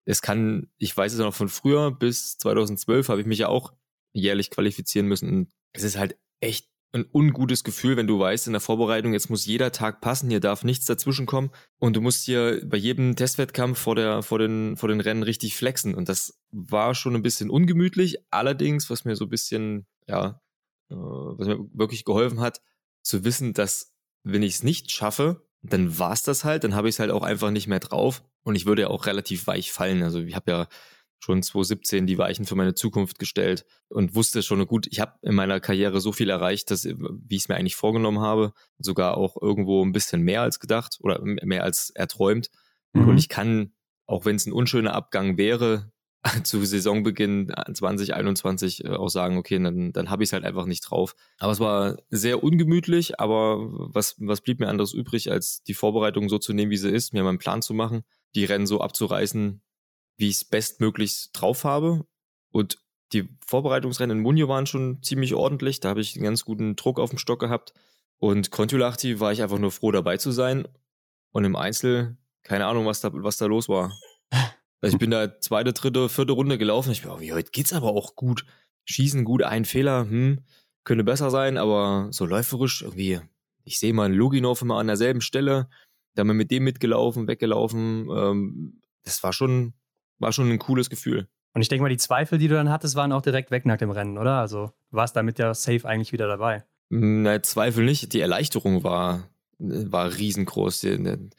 es 0.03 0.21
kann, 0.21 0.67
ich 0.77 0.95
weiß 0.95 1.13
es 1.13 1.19
noch 1.19 1.33
von 1.33 1.47
früher, 1.47 1.91
bis 1.91 2.37
2012 2.39 3.07
habe 3.07 3.21
ich 3.21 3.27
mich 3.27 3.39
ja 3.39 3.47
auch 3.47 3.71
jährlich 4.15 4.49
qualifizieren 4.49 5.07
müssen. 5.07 5.29
Und 5.29 5.53
es 5.73 5.83
ist 5.83 5.97
halt 5.97 6.17
echt 6.39 6.67
ein 6.93 7.05
ungutes 7.11 7.63
Gefühl, 7.65 7.97
wenn 7.97 8.07
du 8.07 8.19
weißt, 8.19 8.47
in 8.47 8.53
der 8.53 8.61
Vorbereitung, 8.61 9.11
jetzt 9.11 9.29
muss 9.29 9.45
jeder 9.45 9.73
Tag 9.73 9.99
passen, 9.99 10.29
hier 10.29 10.39
darf 10.39 10.63
nichts 10.63 10.85
dazwischenkommen 10.85 11.51
und 11.77 11.95
du 11.95 12.01
musst 12.01 12.23
hier 12.23 12.61
bei 12.65 12.77
jedem 12.77 13.17
Testwettkampf 13.17 13.77
vor, 13.77 13.95
der, 13.95 14.23
vor, 14.23 14.39
den, 14.39 14.77
vor 14.77 14.87
den 14.87 15.01
Rennen 15.01 15.23
richtig 15.23 15.57
flexen. 15.57 15.93
Und 15.93 16.07
das 16.07 16.39
war 16.51 16.95
schon 16.95 17.13
ein 17.13 17.21
bisschen 17.21 17.49
ungemütlich. 17.49 18.17
Allerdings, 18.31 18.89
was 18.89 19.03
mir 19.03 19.17
so 19.17 19.25
ein 19.25 19.29
bisschen, 19.29 19.85
ja, 20.07 20.41
äh, 20.89 20.95
was 20.95 21.47
mir 21.47 21.59
wirklich 21.73 22.05
geholfen 22.05 22.39
hat, 22.39 22.61
zu 23.03 23.25
wissen, 23.25 23.53
dass 23.53 23.93
wenn 24.23 24.41
ich 24.41 24.55
es 24.55 24.63
nicht 24.63 24.89
schaffe, 24.89 25.45
dann 25.61 25.99
war 25.99 26.13
es 26.13 26.23
das 26.23 26.45
halt, 26.45 26.63
dann 26.63 26.75
habe 26.75 26.87
ich 26.87 26.95
es 26.95 26.99
halt 26.99 27.11
auch 27.11 27.23
einfach 27.23 27.51
nicht 27.51 27.67
mehr 27.67 27.79
drauf 27.79 28.23
und 28.43 28.55
ich 28.55 28.65
würde 28.65 28.83
ja 28.83 28.87
auch 28.87 29.05
relativ 29.05 29.47
weich 29.47 29.71
fallen. 29.71 30.01
Also 30.01 30.21
ich 30.21 30.35
habe 30.35 30.51
ja 30.51 30.67
schon 31.25 31.41
2017 31.41 32.05
die 32.05 32.19
Weichen 32.19 32.45
für 32.45 32.55
meine 32.55 32.75
Zukunft 32.75 33.17
gestellt 33.17 33.65
und 33.89 34.13
wusste 34.13 34.43
schon 34.43 34.65
gut, 34.67 34.85
ich 34.91 34.99
habe 34.99 35.13
in 35.23 35.33
meiner 35.33 35.59
Karriere 35.59 35.99
so 35.99 36.11
viel 36.11 36.29
erreicht, 36.29 36.69
dass 36.69 36.85
wie 36.85 37.35
ich 37.35 37.43
es 37.43 37.49
mir 37.49 37.55
eigentlich 37.55 37.75
vorgenommen 37.75 38.19
habe, 38.19 38.53
sogar 38.77 39.17
auch 39.17 39.35
irgendwo 39.41 39.83
ein 39.83 39.91
bisschen 39.91 40.21
mehr 40.21 40.43
als 40.43 40.59
gedacht 40.59 40.99
oder 41.01 41.19
mehr 41.23 41.63
als 41.63 41.89
erträumt. 41.89 42.51
Mhm. 42.93 43.09
Und 43.09 43.17
ich 43.17 43.27
kann, 43.27 43.73
auch 44.05 44.25
wenn 44.25 44.35
es 44.35 44.45
ein 44.45 44.53
unschöner 44.53 44.93
Abgang 44.93 45.37
wäre, 45.37 45.91
zu 46.43 46.63
Saisonbeginn 46.63 47.51
2021 47.73 48.85
äh, 48.85 48.89
auch 48.89 49.09
sagen, 49.09 49.37
okay, 49.37 49.57
dann, 49.61 49.93
dann 49.93 50.11
habe 50.11 50.23
ich 50.23 50.29
es 50.29 50.33
halt 50.33 50.45
einfach 50.45 50.67
nicht 50.67 50.81
drauf. 50.81 51.15
Aber 51.39 51.51
es 51.51 51.59
war 51.59 51.97
sehr 52.11 52.43
ungemütlich, 52.43 53.19
aber 53.19 53.57
was, 53.93 54.15
was 54.19 54.41
blieb 54.41 54.59
mir 54.59 54.67
anderes 54.67 54.93
übrig, 54.93 55.31
als 55.31 55.63
die 55.63 55.73
Vorbereitung 55.73 56.29
so 56.29 56.37
zu 56.37 56.53
nehmen, 56.53 56.71
wie 56.71 56.77
sie 56.77 56.91
ist, 56.91 57.13
mir 57.13 57.23
meinen 57.23 57.39
Plan 57.39 57.63
zu 57.63 57.73
machen, 57.73 58.03
die 58.35 58.45
Rennen 58.45 58.67
so 58.67 58.81
abzureißen, 58.81 59.61
wie 60.17 60.29
ich 60.29 60.37
es 60.37 60.45
bestmöglichst 60.45 61.29
drauf 61.33 61.63
habe. 61.63 62.05
Und 62.51 62.79
die 63.13 63.29
Vorbereitungsrennen 63.45 64.17
in 64.17 64.23
Munio 64.23 64.47
waren 64.47 64.65
schon 64.65 65.01
ziemlich 65.03 65.33
ordentlich. 65.33 65.79
Da 65.79 65.89
habe 65.89 66.01
ich 66.01 66.15
einen 66.15 66.23
ganz 66.23 66.45
guten 66.45 66.75
Druck 66.75 66.99
auf 66.99 67.09
dem 67.09 67.19
Stock 67.19 67.39
gehabt. 67.39 67.73
Und 68.17 68.51
Kontiolahti 68.51 69.19
war 69.19 69.31
ich 69.31 69.41
einfach 69.41 69.59
nur 69.59 69.71
froh 69.71 69.91
dabei 69.91 70.17
zu 70.17 70.31
sein. 70.31 70.67
Und 71.31 71.43
im 71.43 71.55
Einzel, 71.55 72.17
keine 72.43 72.65
Ahnung, 72.65 72.85
was 72.85 73.01
da, 73.01 73.09
was 73.13 73.37
da 73.37 73.45
los 73.45 73.67
war. 73.69 73.91
Also 74.81 74.95
ich 74.95 74.99
bin 74.99 75.11
da 75.11 75.39
zweite, 75.39 75.73
dritte, 75.73 76.09
vierte 76.09 76.33
Runde 76.33 76.57
gelaufen. 76.57 76.91
Ich 76.91 77.01
bin, 77.01 77.11
oh, 77.11 77.19
wie 77.19 77.33
heute 77.33 77.51
geht's 77.51 77.73
aber 77.73 77.87
auch 77.87 78.15
gut. 78.15 78.45
schießen 78.85 79.25
gut, 79.25 79.41
ein 79.41 79.65
Fehler, 79.65 80.01
hm, 80.01 80.43
könnte 80.83 81.03
besser 81.03 81.31
sein, 81.31 81.57
aber 81.57 82.07
so 82.11 82.25
läuferisch 82.25 82.83
irgendwie, 82.83 83.19
ich 83.63 83.79
sehe 83.79 83.93
mal 83.93 84.05
einen 84.05 84.13
Luginov 84.13 84.61
immer 84.61 84.77
an 84.77 84.87
derselben 84.87 85.21
Stelle, 85.21 85.69
da 86.13 86.21
haben 86.21 86.27
wir 86.27 86.35
mit 86.35 86.51
dem 86.51 86.63
mitgelaufen, 86.63 87.27
weggelaufen, 87.27 88.07
ähm, 88.15 88.81
das 89.03 89.23
war 89.23 89.33
schon, 89.33 89.73
war 90.19 90.31
schon 90.31 90.49
ein 90.49 90.59
cooles 90.59 90.89
Gefühl. 90.89 91.27
Und 91.53 91.61
ich 91.61 91.69
denke 91.69 91.83
mal, 91.83 91.89
die 91.89 91.97
Zweifel, 91.97 92.37
die 92.37 92.49
du 92.49 92.55
dann 92.55 92.69
hattest, 92.69 92.95
waren 92.95 93.13
auch 93.13 93.21
direkt 93.21 93.49
weg 93.49 93.65
nach 93.65 93.77
dem 93.77 93.89
Rennen, 93.89 94.17
oder? 94.17 94.39
Also 94.39 94.71
du 94.91 94.97
warst 94.97 95.15
damit 95.15 95.39
ja 95.39 95.53
safe 95.53 95.87
eigentlich 95.87 96.11
wieder 96.11 96.27
dabei. 96.27 96.65
Na, 96.89 97.41
Zweifel 97.41 97.85
nicht. 97.85 98.11
Die 98.13 98.19
Erleichterung 98.19 98.83
war, 98.83 99.29
war 99.57 100.13
riesengroß. 100.17 100.81
Die, 100.81 101.29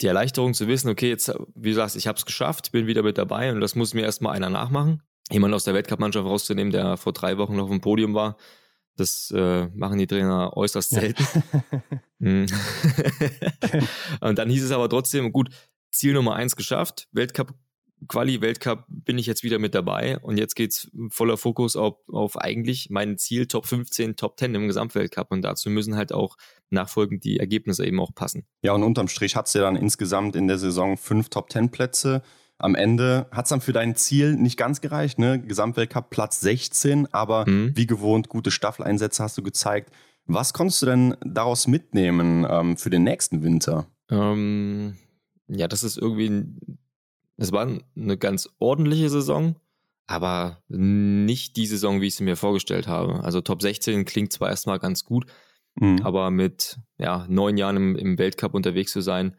die 0.00 0.06
Erleichterung 0.06 0.52
zu 0.52 0.68
wissen, 0.68 0.90
okay, 0.90 1.08
jetzt, 1.08 1.32
wie 1.54 1.70
du 1.70 1.76
sagst, 1.76 1.96
ich 1.96 2.06
habe 2.06 2.18
es 2.18 2.26
geschafft, 2.26 2.72
bin 2.72 2.86
wieder 2.86 3.02
mit 3.02 3.16
dabei 3.16 3.52
und 3.52 3.60
das 3.60 3.74
muss 3.74 3.94
mir 3.94 4.02
erstmal 4.02 4.36
einer 4.36 4.50
nachmachen. 4.50 5.02
Jemand 5.30 5.54
aus 5.54 5.64
der 5.64 5.72
Weltcup-Mannschaft 5.72 6.26
rauszunehmen, 6.26 6.70
der 6.70 6.98
vor 6.98 7.14
drei 7.14 7.38
Wochen 7.38 7.56
noch 7.56 7.64
auf 7.64 7.70
dem 7.70 7.80
Podium 7.80 8.12
war, 8.12 8.36
das 8.96 9.32
äh, 9.34 9.66
machen 9.74 9.98
die 9.98 10.06
Trainer 10.06 10.54
äußerst 10.56 10.90
selten. 10.90 11.24
Ja. 12.18 12.44
und 14.28 14.38
dann 14.38 14.50
hieß 14.50 14.64
es 14.64 14.72
aber 14.72 14.88
trotzdem, 14.90 15.32
gut, 15.32 15.48
Ziel 15.90 16.12
Nummer 16.12 16.34
eins 16.34 16.54
geschafft, 16.54 17.08
Weltcup 17.12 17.54
Quali 18.08 18.40
Weltcup 18.40 18.84
bin 18.88 19.18
ich 19.18 19.26
jetzt 19.26 19.42
wieder 19.42 19.58
mit 19.58 19.74
dabei 19.74 20.18
und 20.18 20.38
jetzt 20.38 20.54
geht's 20.54 20.90
voller 21.10 21.36
Fokus 21.36 21.76
auf, 21.76 21.96
auf 22.08 22.36
eigentlich 22.38 22.88
mein 22.90 23.18
Ziel 23.18 23.46
Top 23.46 23.66
15, 23.66 24.16
Top 24.16 24.38
10 24.38 24.54
im 24.54 24.66
Gesamtweltcup 24.66 25.30
und 25.30 25.42
dazu 25.42 25.70
müssen 25.70 25.96
halt 25.96 26.12
auch 26.12 26.36
nachfolgend 26.70 27.24
die 27.24 27.38
Ergebnisse 27.38 27.86
eben 27.86 28.00
auch 28.00 28.14
passen. 28.14 28.46
Ja, 28.62 28.72
und 28.72 28.82
unterm 28.82 29.08
Strich 29.08 29.36
hat's 29.36 29.54
ja 29.54 29.62
dann 29.62 29.76
insgesamt 29.76 30.36
in 30.36 30.48
der 30.48 30.58
Saison 30.58 30.96
fünf 30.96 31.28
Top 31.28 31.50
10 31.50 31.70
Plätze. 31.70 32.22
Am 32.58 32.74
Ende 32.74 33.26
hat's 33.30 33.50
dann 33.50 33.60
für 33.60 33.72
dein 33.72 33.96
Ziel 33.96 34.36
nicht 34.36 34.56
ganz 34.56 34.80
gereicht, 34.80 35.18
ne? 35.18 35.40
Gesamtweltcup 35.40 36.10
Platz 36.10 36.40
16, 36.40 37.12
aber 37.12 37.48
mhm. 37.48 37.72
wie 37.74 37.86
gewohnt 37.86 38.28
gute 38.28 38.50
Staffeleinsätze 38.50 39.22
hast 39.22 39.36
du 39.36 39.42
gezeigt. 39.42 39.90
Was 40.26 40.52
konntest 40.52 40.80
du 40.82 40.86
denn 40.86 41.16
daraus 41.24 41.66
mitnehmen 41.66 42.46
ähm, 42.48 42.76
für 42.76 42.90
den 42.90 43.02
nächsten 43.02 43.42
Winter? 43.42 43.86
Ähm, 44.08 44.96
ja, 45.48 45.68
das 45.68 45.84
ist 45.84 45.98
irgendwie 45.98 46.46
es 47.36 47.52
war 47.52 47.66
eine 47.96 48.16
ganz 48.16 48.48
ordentliche 48.58 49.10
Saison, 49.10 49.56
aber 50.06 50.62
nicht 50.68 51.56
die 51.56 51.66
Saison, 51.66 52.00
wie 52.00 52.06
ich 52.08 52.14
sie 52.14 52.24
mir 52.24 52.36
vorgestellt 52.36 52.86
habe. 52.86 53.24
Also 53.24 53.40
Top 53.40 53.62
16 53.62 54.04
klingt 54.04 54.32
zwar 54.32 54.50
erstmal 54.50 54.78
ganz 54.78 55.04
gut, 55.04 55.26
mhm. 55.76 56.02
aber 56.02 56.30
mit 56.30 56.78
ja, 56.98 57.26
neun 57.28 57.56
Jahren 57.56 57.76
im, 57.76 57.96
im 57.96 58.18
Weltcup 58.18 58.54
unterwegs 58.54 58.92
zu 58.92 59.00
sein 59.00 59.36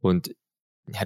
und 0.00 0.34
ja, 0.86 1.00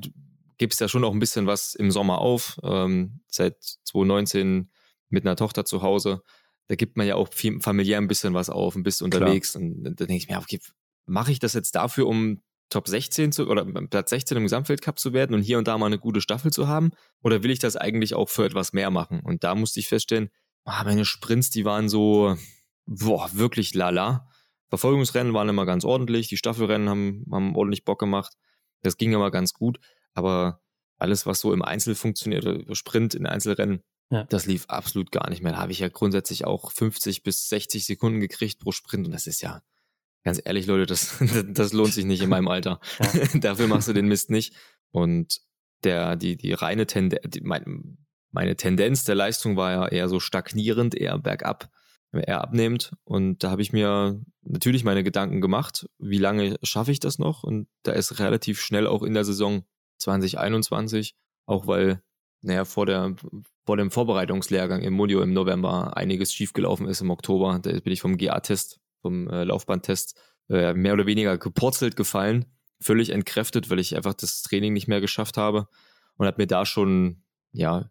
gibst 0.58 0.80
ja 0.80 0.88
schon 0.88 1.04
auch 1.04 1.12
ein 1.12 1.20
bisschen 1.20 1.46
was 1.46 1.74
im 1.74 1.90
Sommer 1.90 2.18
auf. 2.18 2.58
Ähm, 2.62 3.20
seit 3.28 3.62
2019 3.62 4.70
mit 5.08 5.24
einer 5.24 5.36
Tochter 5.36 5.64
zu 5.64 5.82
Hause. 5.82 6.22
Da 6.66 6.74
gibt 6.74 6.96
man 6.96 7.06
ja 7.06 7.14
auch 7.14 7.32
viel, 7.32 7.60
familiär 7.60 7.98
ein 7.98 8.08
bisschen 8.08 8.34
was 8.34 8.50
auf 8.50 8.76
und 8.76 8.82
bist 8.82 9.00
unterwegs. 9.00 9.52
Klar. 9.52 9.64
Und 9.64 9.84
da 9.84 10.04
denke 10.04 10.16
ich 10.16 10.28
mir, 10.28 10.38
okay, 10.38 10.60
mache 11.06 11.32
ich 11.32 11.38
das 11.38 11.54
jetzt 11.54 11.74
dafür, 11.74 12.06
um 12.06 12.42
Top 12.70 12.88
16 12.88 13.32
zu, 13.32 13.48
oder 13.48 13.64
Platz 13.64 14.10
16 14.10 14.36
im 14.36 14.42
Gesamtweltcup 14.42 14.98
zu 14.98 15.12
werden 15.12 15.34
und 15.34 15.42
hier 15.42 15.58
und 15.58 15.68
da 15.68 15.78
mal 15.78 15.86
eine 15.86 15.98
gute 15.98 16.20
Staffel 16.20 16.52
zu 16.52 16.68
haben? 16.68 16.90
Oder 17.22 17.42
will 17.42 17.50
ich 17.50 17.58
das 17.58 17.76
eigentlich 17.76 18.14
auch 18.14 18.28
für 18.28 18.44
etwas 18.44 18.72
mehr 18.72 18.90
machen? 18.90 19.20
Und 19.20 19.44
da 19.44 19.54
musste 19.54 19.80
ich 19.80 19.88
feststellen, 19.88 20.30
ah, 20.64 20.84
meine 20.84 21.04
Sprints, 21.04 21.50
die 21.50 21.64
waren 21.64 21.88
so, 21.88 22.36
boah, 22.86 23.30
wirklich 23.32 23.74
lala. 23.74 24.28
Verfolgungsrennen 24.68 25.32
waren 25.32 25.48
immer 25.48 25.64
ganz 25.64 25.84
ordentlich, 25.84 26.28
die 26.28 26.36
Staffelrennen 26.36 26.88
haben, 26.88 27.24
haben 27.32 27.56
ordentlich 27.56 27.84
Bock 27.84 27.98
gemacht. 27.98 28.34
Das 28.82 28.96
ging 28.96 29.12
immer 29.12 29.30
ganz 29.30 29.54
gut, 29.54 29.80
aber 30.14 30.60
alles, 30.98 31.26
was 31.26 31.40
so 31.40 31.52
im 31.52 31.62
Einzel 31.62 31.94
funktioniert, 31.94 32.76
Sprint 32.76 33.14
in 33.14 33.26
Einzelrennen, 33.26 33.82
ja. 34.10 34.24
das 34.24 34.46
lief 34.46 34.66
absolut 34.66 35.10
gar 35.10 35.30
nicht 35.30 35.42
mehr. 35.42 35.52
Da 35.52 35.58
habe 35.58 35.72
ich 35.72 35.78
ja 35.78 35.88
grundsätzlich 35.88 36.44
auch 36.44 36.70
50 36.70 37.22
bis 37.22 37.48
60 37.48 37.86
Sekunden 37.86 38.20
gekriegt 38.20 38.60
pro 38.60 38.72
Sprint 38.72 39.06
und 39.06 39.12
das 39.12 39.26
ist 39.26 39.40
ja, 39.40 39.62
ganz 40.28 40.42
ehrlich, 40.44 40.66
Leute, 40.66 40.84
das, 40.84 41.16
das 41.48 41.72
lohnt 41.72 41.94
sich 41.94 42.04
nicht 42.04 42.20
in 42.20 42.28
meinem 42.28 42.48
Alter. 42.48 42.80
Ja. 43.00 43.38
Dafür 43.40 43.66
machst 43.66 43.88
du 43.88 43.94
den 43.94 44.08
Mist 44.08 44.28
nicht. 44.28 44.54
Und 44.90 45.40
der, 45.84 46.16
die, 46.16 46.36
die 46.36 46.52
reine 46.52 46.86
Tendenz, 46.86 47.40
mein, 47.40 47.96
meine 48.30 48.54
Tendenz 48.54 49.04
der 49.04 49.14
Leistung 49.14 49.56
war 49.56 49.70
ja 49.72 49.88
eher 49.88 50.06
so 50.10 50.20
stagnierend, 50.20 50.94
eher 50.94 51.18
bergab, 51.18 51.70
eher 52.12 52.42
abnehmend. 52.42 52.92
Und 53.04 53.42
da 53.42 53.50
habe 53.50 53.62
ich 53.62 53.72
mir 53.72 54.20
natürlich 54.42 54.84
meine 54.84 55.02
Gedanken 55.02 55.40
gemacht, 55.40 55.88
wie 55.98 56.18
lange 56.18 56.58
schaffe 56.62 56.92
ich 56.92 57.00
das 57.00 57.18
noch? 57.18 57.42
Und 57.42 57.66
da 57.82 57.92
ist 57.92 58.18
relativ 58.18 58.60
schnell 58.60 58.86
auch 58.86 59.02
in 59.02 59.14
der 59.14 59.24
Saison 59.24 59.64
2021, 59.96 61.16
auch 61.46 61.66
weil, 61.66 62.02
naja, 62.42 62.66
vor 62.66 62.84
der, 62.84 63.16
vor 63.64 63.78
dem 63.78 63.90
Vorbereitungslehrgang 63.90 64.82
im 64.82 64.92
Modio 64.92 65.22
im 65.22 65.32
November 65.32 65.96
einiges 65.96 66.34
schiefgelaufen 66.34 66.86
ist 66.86 67.00
im 67.00 67.08
Oktober. 67.08 67.60
Da 67.62 67.70
bin 67.80 67.94
ich 67.94 68.02
vom 68.02 68.18
GA-Test 68.18 68.78
vom 69.00 69.28
äh, 69.28 69.44
Laufbahntest 69.44 70.20
äh, 70.48 70.74
mehr 70.74 70.94
oder 70.94 71.06
weniger 71.06 71.38
gepurzelt 71.38 71.96
gefallen, 71.96 72.46
völlig 72.80 73.10
entkräftet, 73.10 73.70
weil 73.70 73.78
ich 73.78 73.96
einfach 73.96 74.14
das 74.14 74.42
Training 74.42 74.72
nicht 74.72 74.88
mehr 74.88 75.00
geschafft 75.00 75.36
habe 75.36 75.68
und 76.16 76.26
habe 76.26 76.40
mir 76.42 76.46
da 76.46 76.64
schon 76.64 77.22
ja 77.52 77.90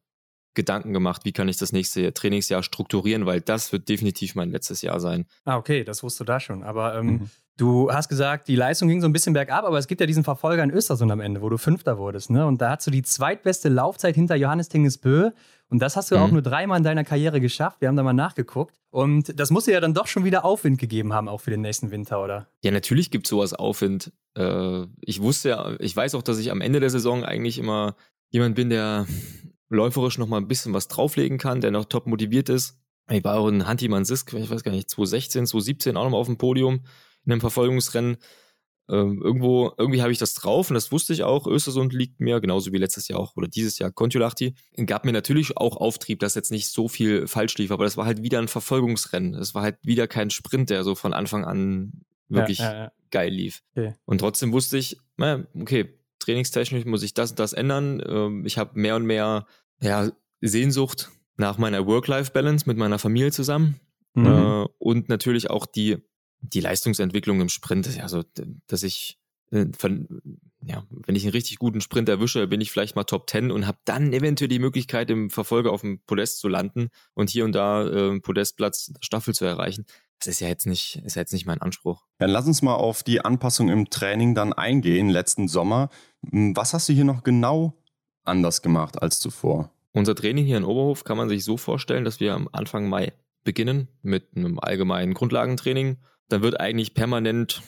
Gedanken 0.54 0.92
gemacht, 0.92 1.24
wie 1.24 1.34
kann 1.34 1.48
ich 1.50 1.58
das 1.58 1.72
nächste 1.72 2.14
Trainingsjahr 2.14 2.64
strukturieren, 2.64 3.28
weil 3.28 3.42
das 3.42 3.72
wird 3.72 3.90
definitiv 3.90 4.34
mein 4.34 4.50
letztes 4.50 4.82
Jahr 4.82 5.00
sein. 5.00 5.28
Ah, 5.46 5.58
okay, 5.58 5.84
das 5.84 6.02
wusstest 6.02 6.22
du 6.22 6.24
da 6.26 6.40
schon. 6.40 6.64
Aber 6.64 6.96
ähm, 6.96 7.06
mhm. 7.06 7.30
Du 7.58 7.92
hast 7.92 8.08
gesagt, 8.08 8.48
die 8.48 8.56
Leistung 8.56 8.88
ging 8.88 9.02
so 9.02 9.08
ein 9.08 9.14
bisschen 9.14 9.34
bergab, 9.34 9.66
aber 9.66 9.78
es 9.78 9.88
gibt 9.88 10.00
ja 10.00 10.08
diesen 10.08 10.24
Verfolger 10.24 10.64
in 10.64 10.72
Östersund 10.72 11.12
am 11.12 11.20
Ende, 11.20 11.42
wo 11.42 11.50
du 11.50 11.58
Fünfter 11.58 11.98
wurdest. 11.98 12.30
Ne? 12.30 12.46
Und 12.46 12.62
da 12.62 12.72
hast 12.72 12.88
du 12.88 12.92
die 12.92 13.02
zweitbeste 13.02 13.70
Laufzeit 13.70 14.16
hinter 14.16 14.36
Johannes 14.36 14.70
Tingesbö. 14.70 15.32
Und 15.70 15.80
das 15.80 15.98
hast 15.98 16.12
du 16.12 16.16
mhm. 16.16 16.22
auch 16.22 16.32
nur 16.32 16.42
dreimal 16.42 16.78
in 16.78 16.84
deiner 16.84 17.04
Karriere 17.04 17.42
geschafft. 17.42 17.82
Wir 17.82 17.90
haben 17.90 17.98
da 17.98 18.04
mal 18.04 18.14
nachgeguckt. 18.14 18.80
Und 18.90 19.38
das 19.40 19.50
muss 19.50 19.66
dir 19.66 19.74
ja 19.74 19.82
dann 19.82 19.94
doch 19.94 20.08
schon 20.08 20.24
wieder 20.24 20.46
Aufwind 20.46 20.80
gegeben 20.80 21.14
haben, 21.14 21.28
auch 21.28 21.42
für 21.42 21.52
den 21.52 21.62
nächsten 21.62 21.92
Winter, 21.92 22.24
oder? 22.24 22.48
Ja, 22.64 22.72
natürlich 22.72 23.12
gibt 23.12 23.26
es 23.26 23.32
sowas 23.32 23.54
Aufwind. 23.54 24.14
Äh, 24.36 24.86
ich 25.02 25.22
wusste 25.22 25.50
ja, 25.50 25.76
ich 25.80 25.96
weiß 25.96 26.16
auch, 26.16 26.22
dass 26.22 26.38
ich 26.38 26.52
am 26.52 26.62
Ende 26.62 26.80
der 26.80 26.90
Saison 26.90 27.26
eigentlich 27.26 27.58
immer 27.58 27.96
jemand 28.30 28.56
bin, 28.56 28.70
der 28.70 29.08
läuferisch 29.70 30.18
noch 30.18 30.28
mal 30.28 30.38
ein 30.38 30.48
bisschen 30.48 30.74
was 30.74 30.88
drauflegen 30.88 31.38
kann, 31.38 31.60
der 31.60 31.72
noch 31.72 31.86
top 31.86 32.08
motiviert 32.08 32.50
ist. 32.50 32.80
Ich 33.10 33.24
war 33.24 33.38
auch 33.38 33.48
in 33.48 33.68
Hanti 33.68 33.88
Mansisk, 33.88 34.34
ich 34.34 34.50
weiß 34.50 34.64
gar 34.64 34.72
nicht, 34.72 34.90
2016, 34.90 35.48
2017 35.48 35.98
auch 35.98 36.04
noch 36.04 36.12
mal 36.12 36.18
auf 36.18 36.28
dem 36.28 36.38
Podium 36.38 36.82
in 37.28 37.34
einem 37.34 37.42
Verfolgungsrennen. 37.42 38.18
Ähm, 38.90 39.22
irgendwo, 39.22 39.74
irgendwie 39.78 40.02
habe 40.02 40.14
ich 40.14 40.18
das 40.18 40.34
drauf 40.34 40.70
und 40.70 40.76
das 40.76 40.94
wusste 40.94 41.12
ich 41.12 41.24
auch. 41.24 41.46
Östersund 41.46 41.92
liegt 41.92 42.22
mir, 42.22 42.40
genauso 42.40 42.72
wie 42.72 42.78
letztes 42.78 43.10
Jahr 43.10 43.20
auch 43.20 43.36
oder 43.36 43.50
dieses 43.50 43.78
Jahr 43.80 43.92
Kontiolahti. 43.92 44.56
Gab 44.86 45.04
mir 45.04 45.12
natürlich 45.12 45.58
auch 45.58 45.76
Auftrieb, 45.76 46.20
dass 46.20 46.36
jetzt 46.36 46.52
nicht 46.52 46.70
so 46.70 46.88
viel 46.88 47.28
falsch 47.28 47.58
lief, 47.58 47.72
aber 47.72 47.84
das 47.84 47.98
war 47.98 48.06
halt 48.06 48.24
wieder 48.24 48.40
ein 48.40 48.48
Verfolgungsrennen. 48.48 49.36
Es 49.36 49.54
war 49.54 49.64
halt 49.64 49.78
wieder 49.84 50.08
kein 50.08 50.30
Sprint, 50.30 50.70
der 50.70 50.86
so 50.86 50.96
von 50.96 51.14
Anfang 51.14 51.44
an 51.44 52.06
wirklich 52.30 52.60
ja, 52.60 52.72
ja, 52.72 52.80
ja. 52.84 52.92
geil 53.12 53.34
lief. 53.34 53.62
Okay. 53.76 53.94
Und 54.06 54.20
trotzdem 54.20 54.54
wusste 54.54 54.78
ich, 54.78 54.98
okay, 55.20 55.94
trainingstechnisch 56.20 56.86
muss 56.86 57.04
ich 57.04 57.14
das 57.14 57.32
und 57.32 57.40
das 57.40 57.52
ändern. 57.52 58.02
Ähm, 58.08 58.46
ich 58.46 58.58
habe 58.58 58.80
mehr 58.80 58.96
und 58.96 59.06
mehr 59.06 59.48
ja, 59.82 60.12
Sehnsucht 60.40 61.12
nach 61.36 61.58
meiner 61.58 61.86
Work-Life-Balance 61.86 62.66
mit 62.68 62.78
meiner 62.78 63.00
Familie 63.00 63.32
zusammen. 63.32 63.80
Mhm. 64.14 64.26
Äh, 64.26 64.66
und 64.78 65.10
natürlich 65.10 65.50
auch 65.50 65.66
die 65.66 65.98
die 66.42 66.60
Leistungsentwicklung 66.60 67.42
im 67.42 67.50
Sprint, 67.50 68.00
also 68.00 68.24
dass 68.68 68.84
ich 68.84 69.20
äh, 69.52 69.66
von, 69.78 70.22
ja, 70.62 70.84
wenn 70.90 71.16
ich 71.16 71.24
einen 71.24 71.32
richtig 71.32 71.60
guten 71.60 71.82
Sprint 71.82 72.10
erwische, 72.10 72.48
bin 72.48 72.62
ich 72.62 72.72
vielleicht 72.72 72.96
mal 72.96 73.04
Top 73.04 73.30
10 73.30 73.52
und 73.52 73.68
habe 73.68 73.78
dann 73.86 74.14
eventuell 74.14 74.50
die 74.50 74.60
Möglichkeit, 74.60 75.10
im 75.10 75.30
Verfolger 75.30 75.72
auf 75.72 75.82
dem 75.82 76.00
Podest 76.00 76.40
zu 76.40 76.48
landen 76.48 76.90
und 77.14 77.30
hier 77.30 77.46
und 77.46 77.54
da 77.54 77.88
äh, 77.88 78.20
Podestplatz 78.20 78.94
Staffel 79.02 79.34
zu 79.34 79.46
erreichen. 79.46 79.86
Das 80.20 80.28
ist 80.28 80.40
ja 80.40 80.48
jetzt 80.48 80.66
nicht, 80.66 81.02
ist 81.06 81.16
ja 81.16 81.22
jetzt 81.22 81.34
nicht 81.34 81.46
mein 81.46 81.62
Anspruch. 81.62 82.04
Dann 82.18 82.32
lass 82.32 82.48
uns 82.48 82.62
mal 82.62 82.74
auf 82.74 83.04
die 83.04 83.22
Anpassung 83.22 83.70
im 83.70 83.90
Training 83.90 84.34
dann 84.34 84.52
eingehen, 84.52 85.10
letzten 85.10 85.48
Sommer. 85.48 85.90
Was 86.22 86.74
hast 86.74 86.90
du 86.90 86.94
hier 86.94 87.06
noch 87.06 87.24
genau 87.24 87.74
anders 88.24 88.62
gemacht 88.62 89.02
als 89.02 89.20
zuvor? 89.20 89.72
Unser 89.94 90.16
Training 90.16 90.46
hier 90.46 90.58
in 90.58 90.64
Oberhof 90.64 91.04
kann 91.04 91.18
man 91.18 91.30
sich 91.30 91.44
so 91.44 91.56
vorstellen, 91.58 92.04
dass 92.04 92.20
wir 92.20 92.34
am 92.34 92.50
Anfang 92.52 92.90
Mai 92.90 93.14
beginnen 93.44 93.88
mit 94.02 94.36
einem 94.36 94.60
allgemeinen 94.60 95.14
Grundlagentraining 95.14 95.98
dann 96.30 96.42
wird 96.42 96.60
eigentlich 96.60 96.94
permanent, 96.94 97.62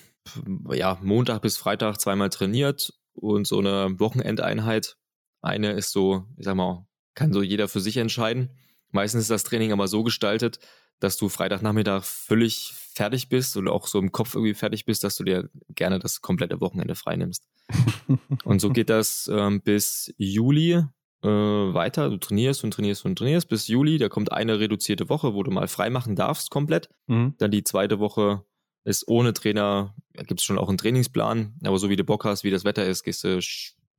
ja, 0.71 0.97
Montag 1.01 1.41
bis 1.41 1.57
Freitag 1.57 1.99
zweimal 1.99 2.29
trainiert 2.29 2.93
und 3.13 3.47
so 3.47 3.59
eine 3.59 3.99
Wochenendeinheit. 3.99 4.97
Eine 5.41 5.71
ist 5.71 5.91
so, 5.91 6.25
ich 6.37 6.45
sag 6.45 6.55
mal, 6.55 6.85
kann 7.15 7.33
so 7.33 7.41
jeder 7.41 7.67
für 7.67 7.79
sich 7.79 7.97
entscheiden. 7.97 8.49
Meistens 8.91 9.23
ist 9.23 9.31
das 9.31 9.43
Training 9.43 9.71
aber 9.71 9.87
so 9.87 10.03
gestaltet, 10.03 10.59
dass 10.99 11.17
du 11.17 11.29
Freitagnachmittag 11.29 12.03
völlig 12.03 12.73
fertig 12.93 13.29
bist 13.29 13.55
oder 13.55 13.71
auch 13.71 13.87
so 13.87 13.99
im 13.99 14.11
Kopf 14.11 14.35
irgendwie 14.35 14.53
fertig 14.53 14.85
bist, 14.85 15.03
dass 15.03 15.15
du 15.15 15.23
dir 15.23 15.49
gerne 15.69 15.99
das 15.99 16.21
komplette 16.21 16.59
Wochenende 16.59 16.95
freinimmst. 16.95 17.47
und 18.43 18.59
so 18.59 18.69
geht 18.69 18.89
das 18.89 19.29
ähm, 19.31 19.61
bis 19.61 20.13
Juli 20.17 20.83
äh, 21.23 21.27
weiter. 21.27 22.09
Du 22.09 22.17
trainierst 22.17 22.63
und 22.63 22.71
trainierst 22.71 23.05
und 23.05 23.17
trainierst 23.17 23.47
bis 23.47 23.67
Juli. 23.67 23.97
Da 23.97 24.09
kommt 24.09 24.31
eine 24.31 24.59
reduzierte 24.59 25.09
Woche, 25.09 25.33
wo 25.33 25.43
du 25.43 25.51
mal 25.51 25.67
frei 25.67 25.89
machen 25.89 26.15
darfst 26.15 26.49
komplett. 26.49 26.89
Mhm. 27.07 27.35
Dann 27.37 27.51
die 27.51 27.63
zweite 27.63 27.99
Woche 27.99 28.43
ist 28.83 29.07
ohne 29.07 29.33
Trainer, 29.33 29.95
gibt 30.13 30.39
es 30.39 30.43
schon 30.43 30.57
auch 30.57 30.69
einen 30.69 30.77
Trainingsplan, 30.77 31.55
aber 31.63 31.77
so 31.77 31.89
wie 31.89 31.95
du 31.95 32.03
Bock 32.03 32.25
hast, 32.25 32.43
wie 32.43 32.51
das 32.51 32.63
Wetter 32.63 32.85
ist, 32.85 33.03
gehst 33.03 33.23
du 33.23 33.39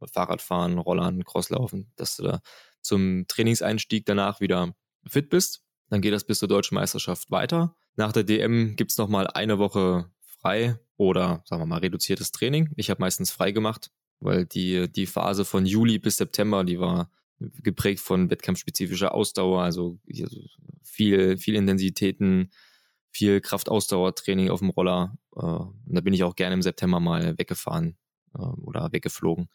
Fahrrad 0.06 0.42
fahren, 0.42 0.78
Rollern, 0.78 1.24
Crosslaufen, 1.24 1.92
dass 1.96 2.16
du 2.16 2.24
da 2.24 2.40
zum 2.80 3.26
Trainingseinstieg 3.28 4.06
danach 4.06 4.40
wieder 4.40 4.74
fit 5.06 5.28
bist. 5.28 5.62
Dann 5.90 6.00
geht 6.00 6.12
das 6.12 6.24
bis 6.24 6.38
zur 6.38 6.48
deutschen 6.48 6.76
Meisterschaft 6.76 7.30
weiter. 7.30 7.76
Nach 7.96 8.12
der 8.12 8.24
DM 8.24 8.76
gibt 8.76 8.92
es 8.92 8.98
nochmal 8.98 9.26
eine 9.26 9.58
Woche 9.58 10.10
frei 10.22 10.78
oder 10.96 11.42
sagen 11.44 11.62
wir 11.62 11.66
mal 11.66 11.78
reduziertes 11.78 12.32
Training. 12.32 12.70
Ich 12.76 12.90
habe 12.90 13.00
meistens 13.00 13.30
frei 13.30 13.52
gemacht, 13.52 13.90
weil 14.20 14.46
die, 14.46 14.90
die 14.90 15.06
Phase 15.06 15.44
von 15.44 15.66
Juli 15.66 15.98
bis 15.98 16.16
September, 16.16 16.64
die 16.64 16.78
war 16.80 17.10
geprägt 17.38 18.00
von 18.00 18.30
wettkampfspezifischer 18.30 19.14
Ausdauer, 19.14 19.62
also 19.62 19.98
viel, 20.82 21.38
viel 21.38 21.54
Intensitäten, 21.54 22.50
viel 23.10 23.40
Kraftausdauertraining 23.40 24.50
auf 24.50 24.60
dem 24.60 24.70
Roller. 24.70 25.16
Äh, 25.36 25.40
da 25.40 26.00
bin 26.02 26.14
ich 26.14 26.24
auch 26.24 26.36
gerne 26.36 26.54
im 26.54 26.62
September 26.62 27.00
mal 27.00 27.38
weggefahren 27.38 27.96
äh, 28.34 28.38
oder 28.38 28.92
weggeflogen. 28.92 29.48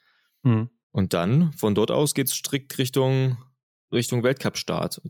Mhm. 0.43 0.69
Und 0.91 1.13
dann 1.13 1.51
von 1.53 1.75
dort 1.75 1.91
aus 1.91 2.13
geht 2.13 2.27
es 2.27 2.35
strikt 2.35 2.77
Richtung, 2.77 3.37
Richtung 3.91 4.23
Weltcup-Start. 4.23 5.01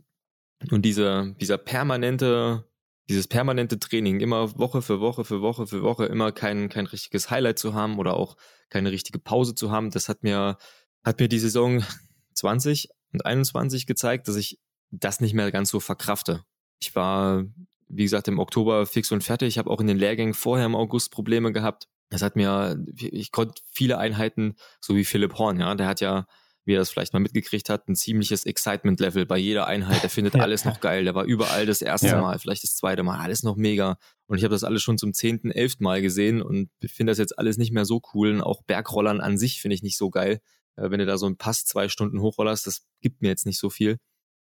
Und 0.72 0.84
diese, 0.84 1.36
dieser 1.40 1.58
permanente, 1.58 2.68
dieses 3.10 3.28
permanente 3.28 3.78
Training, 3.78 4.20
immer 4.20 4.58
Woche 4.58 4.82
für 4.82 5.00
Woche 5.00 5.26
für 5.26 5.42
Woche 5.42 5.68
für 5.68 5.84
Woche, 5.84 6.06
immer 6.06 6.32
kein, 6.32 6.70
kein 6.70 6.88
richtiges 6.88 7.30
Highlight 7.30 7.60
zu 7.60 7.74
haben 7.74 8.00
oder 8.00 8.16
auch 8.16 8.36
keine 8.70 8.92
richtige 8.92 9.20
Pause 9.20 9.54
zu 9.54 9.70
haben, 9.70 9.92
das 9.92 10.10
hat 10.10 10.24
mir, 10.24 10.58
hat 11.04 11.20
mir 11.20 11.28
die 11.28 11.40
Saison 11.40 11.84
20 12.34 12.90
und 13.14 13.26
21 13.26 13.86
gezeigt, 13.86 14.28
dass 14.28 14.36
ich 14.36 14.60
das 14.92 15.20
nicht 15.20 15.34
mehr 15.34 15.52
ganz 15.52 15.70
so 15.70 15.80
verkrafte. 15.80 16.44
Ich 16.80 16.96
war, 16.96 17.44
wie 17.88 18.04
gesagt, 18.04 18.28
im 18.28 18.40
Oktober 18.40 18.86
fix 18.86 19.12
und 19.12 19.24
fertig. 19.24 19.50
Ich 19.50 19.58
habe 19.58 19.70
auch 19.70 19.80
in 19.80 19.88
den 19.88 19.98
Lehrgängen 19.98 20.34
vorher 20.34 20.66
im 20.66 20.76
August 20.76 21.12
Probleme 21.12 21.52
gehabt. 21.52 21.88
Das 22.10 22.22
hat 22.22 22.36
mir, 22.36 22.84
ich 22.96 23.32
konnte 23.32 23.62
viele 23.72 23.98
Einheiten, 23.98 24.56
so 24.80 24.96
wie 24.96 25.06
Philipp 25.06 25.38
Horn, 25.38 25.60
ja, 25.60 25.74
der 25.76 25.88
hat 25.88 26.02
ja, 26.02 26.28
wie 26.64 26.74
er 26.74 26.80
das 26.80 26.90
vielleicht 26.90 27.14
mal 27.14 27.20
mitgekriegt 27.20 27.70
hat, 27.70 27.88
ein 27.88 27.96
ziemliches 27.96 28.46
Excitement-Level 28.46 29.26
bei 29.26 29.38
jeder 29.38 29.68
Einheit. 29.68 30.04
Er 30.04 30.10
findet 30.10 30.36
alles 30.36 30.66
noch 30.66 30.80
geil. 30.80 31.04
Der 31.04 31.16
war 31.16 31.26
überall 31.26 31.66
das 31.66 31.82
erste 31.82 32.08
ja. 32.08 32.22
Mal, 32.22 32.40
vielleicht 32.40 32.64
das 32.64 32.76
zweite 32.76 33.04
Mal, 33.04 33.20
alles 33.20 33.44
noch 33.44 33.56
mega. 33.56 33.98
Und 34.28 34.38
ich 34.38 34.44
habe 34.44 34.54
das 34.54 34.64
alles 34.64 34.82
schon 34.82 34.98
zum 34.98 35.14
zehnten, 35.14 35.52
elften 35.52 35.84
Mal 35.84 36.02
gesehen 36.02 36.42
und 36.42 36.70
finde 36.86 37.12
das 37.12 37.18
jetzt 37.18 37.38
alles 37.38 37.58
nicht 37.58 37.72
mehr 37.72 37.86
so 37.86 38.02
cool. 38.14 38.32
Und 38.32 38.42
auch 38.42 38.64
Bergrollern 38.64 39.22
an 39.22 39.38
sich 39.38 39.62
finde 39.62 39.76
ich 39.76 39.84
nicht 39.84 39.98
so 39.98 40.10
geil. 40.10 40.42
Äh, 40.76 40.90
wenn 40.90 41.00
du 41.00 41.06
da 41.06 41.18
so 41.18 41.26
einen 41.26 41.38
Pass 41.38 41.66
zwei 41.66 41.88
Stunden 41.88 42.22
hochrollerst, 42.22 42.66
das 42.68 42.86
gibt 43.02 43.22
mir 43.22 43.30
jetzt 43.30 43.46
nicht 43.46 43.60
so 43.60 43.70
viel. 43.70 43.98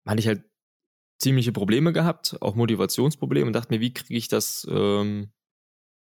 Hatte 0.05 0.19
ich 0.19 0.27
halt 0.27 0.43
ziemliche 1.25 1.51
Probleme 1.51 1.91
gehabt, 1.91 2.37
auch 2.41 2.53
Motivationsprobleme 2.53 3.47
und 3.47 3.53
dachte 3.53 3.73
mir, 3.73 3.81
wie 3.81 3.91
kriege 3.91 4.15
ich 4.15 4.27
das, 4.27 4.67
ähm, 4.69 5.31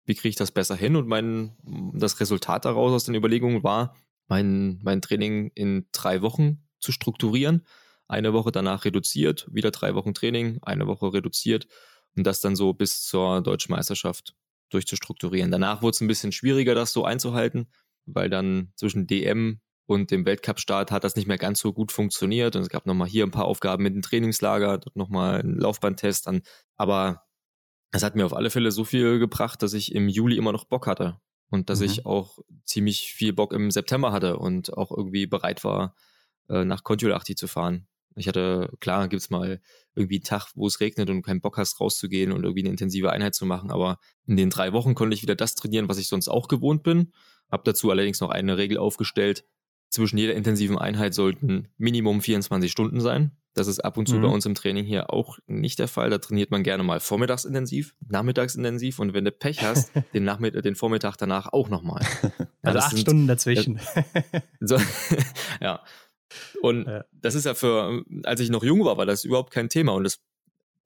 wie 0.04 0.14
kriege 0.14 0.28
ich 0.28 0.36
das 0.36 0.50
besser 0.50 0.76
hin? 0.76 0.96
Und 0.96 1.08
mein, 1.08 1.56
das 1.94 2.20
Resultat 2.20 2.66
daraus 2.66 2.92
aus 2.92 3.04
den 3.04 3.14
Überlegungen 3.14 3.62
war, 3.62 3.96
mein, 4.28 4.80
mein 4.82 5.00
Training 5.00 5.50
in 5.54 5.86
drei 5.92 6.20
Wochen 6.20 6.62
zu 6.78 6.92
strukturieren. 6.92 7.64
Eine 8.06 8.34
Woche 8.34 8.52
danach 8.52 8.84
reduziert, 8.84 9.48
wieder 9.50 9.70
drei 9.70 9.94
Wochen 9.94 10.12
Training, 10.12 10.58
eine 10.60 10.86
Woche 10.86 11.14
reduziert 11.14 11.68
und 12.14 12.26
das 12.26 12.42
dann 12.42 12.54
so 12.54 12.74
bis 12.74 13.02
zur 13.02 13.40
deutschen 13.40 13.74
Meisterschaft 13.74 14.36
durchzustrukturieren. 14.68 15.50
Danach 15.50 15.80
wurde 15.80 15.94
es 15.94 16.02
ein 16.02 16.06
bisschen 16.06 16.32
schwieriger, 16.32 16.74
das 16.74 16.92
so 16.92 17.06
einzuhalten, 17.06 17.70
weil 18.04 18.28
dann 18.28 18.72
zwischen 18.76 19.06
DM 19.06 19.62
und 19.86 20.10
dem 20.10 20.24
Weltcup-Start 20.24 20.90
hat 20.90 21.04
das 21.04 21.16
nicht 21.16 21.28
mehr 21.28 21.38
ganz 21.38 21.60
so 21.60 21.72
gut 21.72 21.92
funktioniert. 21.92 22.56
Und 22.56 22.62
es 22.62 22.68
gab 22.68 22.86
nochmal 22.86 23.08
hier 23.08 23.24
ein 23.24 23.30
paar 23.30 23.44
Aufgaben 23.44 23.82
mit 23.82 23.94
dem 23.94 24.02
Trainingslager, 24.02 24.78
dort 24.78 24.96
nochmal 24.96 25.40
einen 25.40 25.58
Laufbahntest 25.58 26.26
an. 26.26 26.42
Aber 26.76 27.22
es 27.90 28.02
hat 28.02 28.16
mir 28.16 28.24
auf 28.24 28.34
alle 28.34 28.50
Fälle 28.50 28.70
so 28.72 28.84
viel 28.84 29.18
gebracht, 29.18 29.62
dass 29.62 29.74
ich 29.74 29.94
im 29.94 30.08
Juli 30.08 30.36
immer 30.36 30.52
noch 30.52 30.64
Bock 30.64 30.86
hatte. 30.86 31.20
Und 31.50 31.68
dass 31.70 31.80
mhm. 31.80 31.86
ich 31.86 32.06
auch 32.06 32.38
ziemlich 32.64 33.12
viel 33.12 33.32
Bock 33.32 33.52
im 33.52 33.70
September 33.70 34.10
hatte 34.10 34.38
und 34.38 34.72
auch 34.72 34.90
irgendwie 34.90 35.26
bereit 35.26 35.62
war, 35.64 35.94
äh, 36.48 36.64
nach 36.64 36.82
Kontiolahti 36.82 37.34
zu 37.34 37.46
fahren. 37.46 37.86
Ich 38.16 38.28
hatte, 38.28 38.72
klar, 38.80 39.08
gibt's 39.08 39.30
mal 39.30 39.60
irgendwie 39.94 40.16
einen 40.16 40.24
Tag, 40.24 40.48
wo 40.54 40.66
es 40.66 40.80
regnet 40.80 41.10
und 41.10 41.16
du 41.16 41.22
keinen 41.22 41.40
Bock 41.40 41.58
hast, 41.58 41.80
rauszugehen 41.80 42.32
und 42.32 42.44
irgendwie 42.44 42.62
eine 42.62 42.70
intensive 42.70 43.10
Einheit 43.10 43.34
zu 43.34 43.44
machen. 43.44 43.70
Aber 43.70 43.98
in 44.26 44.36
den 44.36 44.50
drei 44.50 44.72
Wochen 44.72 44.94
konnte 44.94 45.14
ich 45.14 45.22
wieder 45.22 45.34
das 45.34 45.54
trainieren, 45.54 45.88
was 45.88 45.98
ich 45.98 46.08
sonst 46.08 46.28
auch 46.28 46.48
gewohnt 46.48 46.82
bin. 46.82 47.12
Hab 47.50 47.64
dazu 47.64 47.90
allerdings 47.90 48.20
noch 48.20 48.30
eine 48.30 48.56
Regel 48.56 48.78
aufgestellt, 48.78 49.44
zwischen 49.94 50.18
jeder 50.18 50.34
intensiven 50.34 50.76
Einheit 50.76 51.14
sollten 51.14 51.68
Minimum 51.78 52.20
24 52.20 52.70
Stunden 52.70 53.00
sein. 53.00 53.30
Das 53.54 53.68
ist 53.68 53.78
ab 53.78 53.96
und 53.96 54.08
zu 54.08 54.16
mhm. 54.16 54.22
bei 54.22 54.28
uns 54.28 54.44
im 54.44 54.56
Training 54.56 54.84
hier 54.84 55.12
auch 55.12 55.38
nicht 55.46 55.78
der 55.78 55.86
Fall. 55.86 56.10
Da 56.10 56.18
trainiert 56.18 56.50
man 56.50 56.64
gerne 56.64 56.82
mal 56.82 56.98
vormittagsintensiv, 56.98 57.94
nachmittagsintensiv 58.08 58.98
und 58.98 59.14
wenn 59.14 59.24
du 59.24 59.30
Pech 59.30 59.62
hast, 59.62 59.92
den, 60.14 60.24
Nachmittag, 60.24 60.62
den 60.62 60.74
Vormittag 60.74 61.16
danach 61.16 61.52
auch 61.52 61.68
nochmal. 61.70 62.04
Also 62.66 62.78
ja, 62.78 62.84
acht 62.86 62.90
sind, 62.92 63.00
Stunden 63.00 63.26
dazwischen. 63.26 63.78
so, 64.60 64.78
ja. 65.60 65.82
Und 66.62 66.86
ja. 66.86 67.04
das 67.12 67.34
ist 67.34 67.44
ja 67.44 67.52
für, 67.52 68.02
als 68.22 68.40
ich 68.40 68.48
noch 68.48 68.64
jung 68.64 68.86
war, 68.86 68.96
war 68.96 69.04
das 69.04 69.24
überhaupt 69.24 69.52
kein 69.52 69.68
Thema 69.68 69.92
und 69.92 70.04
das 70.04 70.18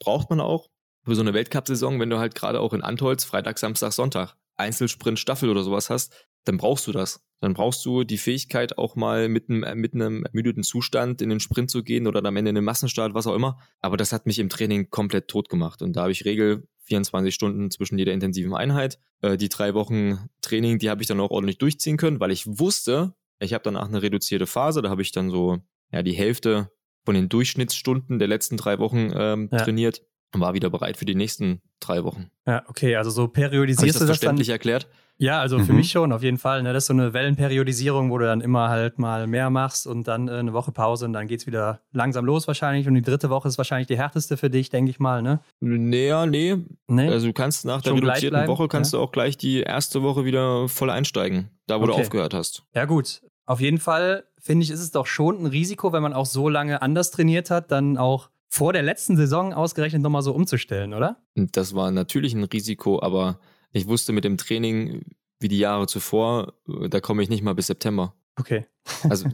braucht 0.01 0.29
man 0.29 0.41
auch 0.41 0.67
für 1.05 1.15
so 1.15 1.21
eine 1.21 1.35
Weltcup-Saison, 1.35 2.01
wenn 2.01 2.11
du 2.11 2.19
halt 2.19 2.35
gerade 2.35 2.59
auch 2.59 2.73
in 2.73 2.83
Antolz 2.83 3.23
Freitag, 3.23 3.61
Samstag, 3.61 3.93
Sonntag 3.93 4.35
Einzelsprint, 4.57 5.21
Staffel 5.21 5.51
oder 5.51 5.63
sowas 5.63 5.89
hast, 5.89 6.13
dann 6.45 6.57
brauchst 6.57 6.89
du 6.89 6.93
das. 6.93 7.25
Dann 7.41 7.55
brauchst 7.55 7.85
du 7.87 8.05
die 8.05 8.19
Fähigkeit, 8.19 8.79
auch 8.79 8.97
mal 8.97 9.29
mit 9.29 9.49
einem, 9.49 9.79
mit 9.79 9.95
einem 9.95 10.25
ermüdeten 10.25 10.63
Zustand 10.63 11.23
in 11.23 11.29
den 11.29 11.41
Sprint 11.41 11.71
zu 11.71 11.85
gehen 11.85 12.07
oder 12.07 12.25
am 12.25 12.37
Ende 12.37 12.49
in 12.49 12.57
den 12.57 12.65
Massenstart, 12.65 13.15
was 13.15 13.27
auch 13.27 13.35
immer. 13.35 13.59
Aber 13.81 13.97
das 13.97 14.13
hat 14.13 14.27
mich 14.27 14.39
im 14.39 14.49
Training 14.49 14.91
komplett 14.91 15.29
tot 15.29 15.49
gemacht. 15.49 15.83
Und 15.83 15.95
da 15.95 16.03
habe 16.03 16.13
ich 16.13 16.25
Regel 16.25 16.67
24 16.83 17.33
Stunden 17.33 17.71
zwischen 17.71 17.99
jeder 17.99 18.13
intensiven 18.13 18.55
Einheit. 18.55 18.99
Äh, 19.23 19.37
die 19.37 19.49
drei 19.49 19.75
Wochen 19.75 20.29
Training, 20.41 20.79
die 20.79 20.91
habe 20.91 21.03
ich 21.03 21.09
dann 21.09 21.21
auch 21.21 21.31
ordentlich 21.31 21.59
durchziehen 21.59 21.97
können, 21.97 22.19
weil 22.19 22.33
ich 22.33 22.47
wusste, 22.47 23.15
ich 23.41 23.55
habe 23.55 23.63
danach 23.63 23.89
eine 23.89 24.03
reduzierte 24.03 24.47
Phase. 24.47 24.83
Da 24.83 24.91
habe 24.91 25.03
ich 25.03 25.13
dann 25.13 25.31
so 25.31 25.59
ja 25.93 26.03
die 26.03 26.15
Hälfte 26.15 26.71
von 27.05 27.15
den 27.15 27.29
Durchschnittsstunden 27.29 28.19
der 28.19 28.29
letzten 28.29 28.57
drei 28.57 28.79
Wochen 28.79 29.11
ähm, 29.15 29.49
ja. 29.53 29.59
trainiert 29.59 30.03
war 30.33 30.55
wieder 30.55 30.71
bereit 30.71 30.97
für 30.97 31.05
die 31.05 31.15
nächsten 31.15 31.61
drei 31.81 32.05
Wochen. 32.05 32.31
Ja, 32.47 32.65
okay, 32.69 32.97
also 32.97 33.11
so 33.11 33.29
periodisierst 33.29 33.83
Hab 33.83 33.87
ich 33.87 33.93
das 33.93 34.01
du 34.01 34.07
das 34.07 34.19
verständlich 34.19 34.49
dann, 34.49 34.55
erklärt? 34.55 34.89
Ja, 35.21 35.41
also 35.41 35.59
mhm. 35.59 35.65
für 35.65 35.73
mich 35.73 35.91
schon, 35.91 36.13
auf 36.13 36.23
jeden 36.23 36.39
Fall. 36.39 36.63
Ne? 36.63 36.73
Das 36.73 36.85
ist 36.85 36.87
so 36.89 36.93
eine 36.93 37.13
Wellenperiodisierung, 37.13 38.11
wo 38.11 38.19
du 38.19 38.25
dann 38.25 38.41
immer 38.41 38.69
halt 38.69 39.01
mal 39.01 39.27
mehr 39.27 39.51
machst 39.51 39.87
und 39.87 40.07
dann 40.07 40.29
äh, 40.29 40.33
eine 40.33 40.53
Woche 40.53 40.71
Pause 40.71 41.07
und 41.07 41.13
dann 41.13 41.27
geht 41.27 41.41
es 41.41 41.47
wieder 41.49 41.81
langsam 41.93 42.25
los 42.25 42.47
wahrscheinlich. 42.47 42.87
Und 42.87 42.95
die 42.95 43.03
dritte 43.03 43.29
Woche 43.29 43.49
ist 43.49 43.59
wahrscheinlich 43.59 43.89
die 43.89 43.99
härteste 43.99 44.37
für 44.37 44.49
dich, 44.49 44.71
denke 44.71 44.91
ich 44.91 45.01
mal, 45.01 45.21
ne? 45.21 45.41
Naja, 45.61 46.25
nee. 46.25 46.57
nee. 46.87 47.09
Also 47.09 47.27
du 47.27 47.33
kannst 47.33 47.65
nach 47.65 47.83
der 47.83 47.95
reduzierten 47.95 48.47
Woche 48.47 48.69
kannst 48.69 48.93
ja? 48.93 48.99
du 48.99 49.05
auch 49.05 49.11
gleich 49.11 49.37
die 49.37 49.61
erste 49.61 50.03
Woche 50.03 50.25
wieder 50.25 50.69
voll 50.69 50.91
einsteigen, 50.91 51.51
da 51.67 51.81
wo 51.81 51.85
okay. 51.85 51.93
du 51.95 52.01
aufgehört 52.01 52.35
hast. 52.35 52.63
Ja, 52.73 52.85
gut. 52.85 53.23
Auf 53.45 53.61
jeden 53.61 53.79
Fall, 53.79 54.25
finde 54.39 54.63
ich, 54.63 54.71
ist 54.71 54.81
es 54.81 54.93
doch 54.93 55.07
schon 55.07 55.43
ein 55.43 55.47
Risiko, 55.47 55.93
wenn 55.93 56.03
man 56.03 56.13
auch 56.13 56.27
so 56.27 56.49
lange 56.49 56.81
anders 56.81 57.11
trainiert 57.11 57.51
hat, 57.51 57.73
dann 57.73 57.97
auch 57.97 58.31
vor 58.49 58.73
der 58.73 58.83
letzten 58.83 59.17
Saison 59.17 59.53
ausgerechnet 59.53 60.03
nochmal 60.03 60.23
so 60.23 60.33
umzustellen, 60.33 60.95
oder? 60.95 61.23
Das 61.35 61.75
war 61.75 61.91
natürlich 61.91 62.35
ein 62.35 62.45
Risiko, 62.45 63.01
aber 63.03 63.41
ich 63.73 63.87
wusste 63.87 64.13
mit 64.13 64.25
dem 64.25 64.39
Training 64.39 65.03
wie 65.41 65.49
die 65.49 65.59
Jahre 65.59 65.87
zuvor, 65.87 66.55
äh, 66.69 66.89
da 66.89 67.01
komme 67.01 67.23
ich 67.23 67.29
nicht 67.29 67.43
mal 67.43 67.55
bis 67.55 67.67
September. 67.67 68.15
Okay. 68.37 68.67
also 69.09 69.29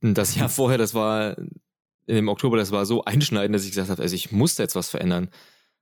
das 0.00 0.36
Jahr 0.36 0.48
vorher, 0.48 0.78
das 0.78 0.94
war 0.94 1.36
im 2.06 2.28
Oktober, 2.28 2.56
das 2.56 2.70
war 2.70 2.86
so 2.86 3.04
einschneidend, 3.04 3.54
dass 3.54 3.64
ich 3.64 3.70
gesagt 3.70 3.90
habe, 3.90 4.02
also 4.02 4.14
ich 4.14 4.32
muss 4.32 4.54
da 4.54 4.62
jetzt 4.62 4.76
was 4.76 4.88
verändern. 4.88 5.30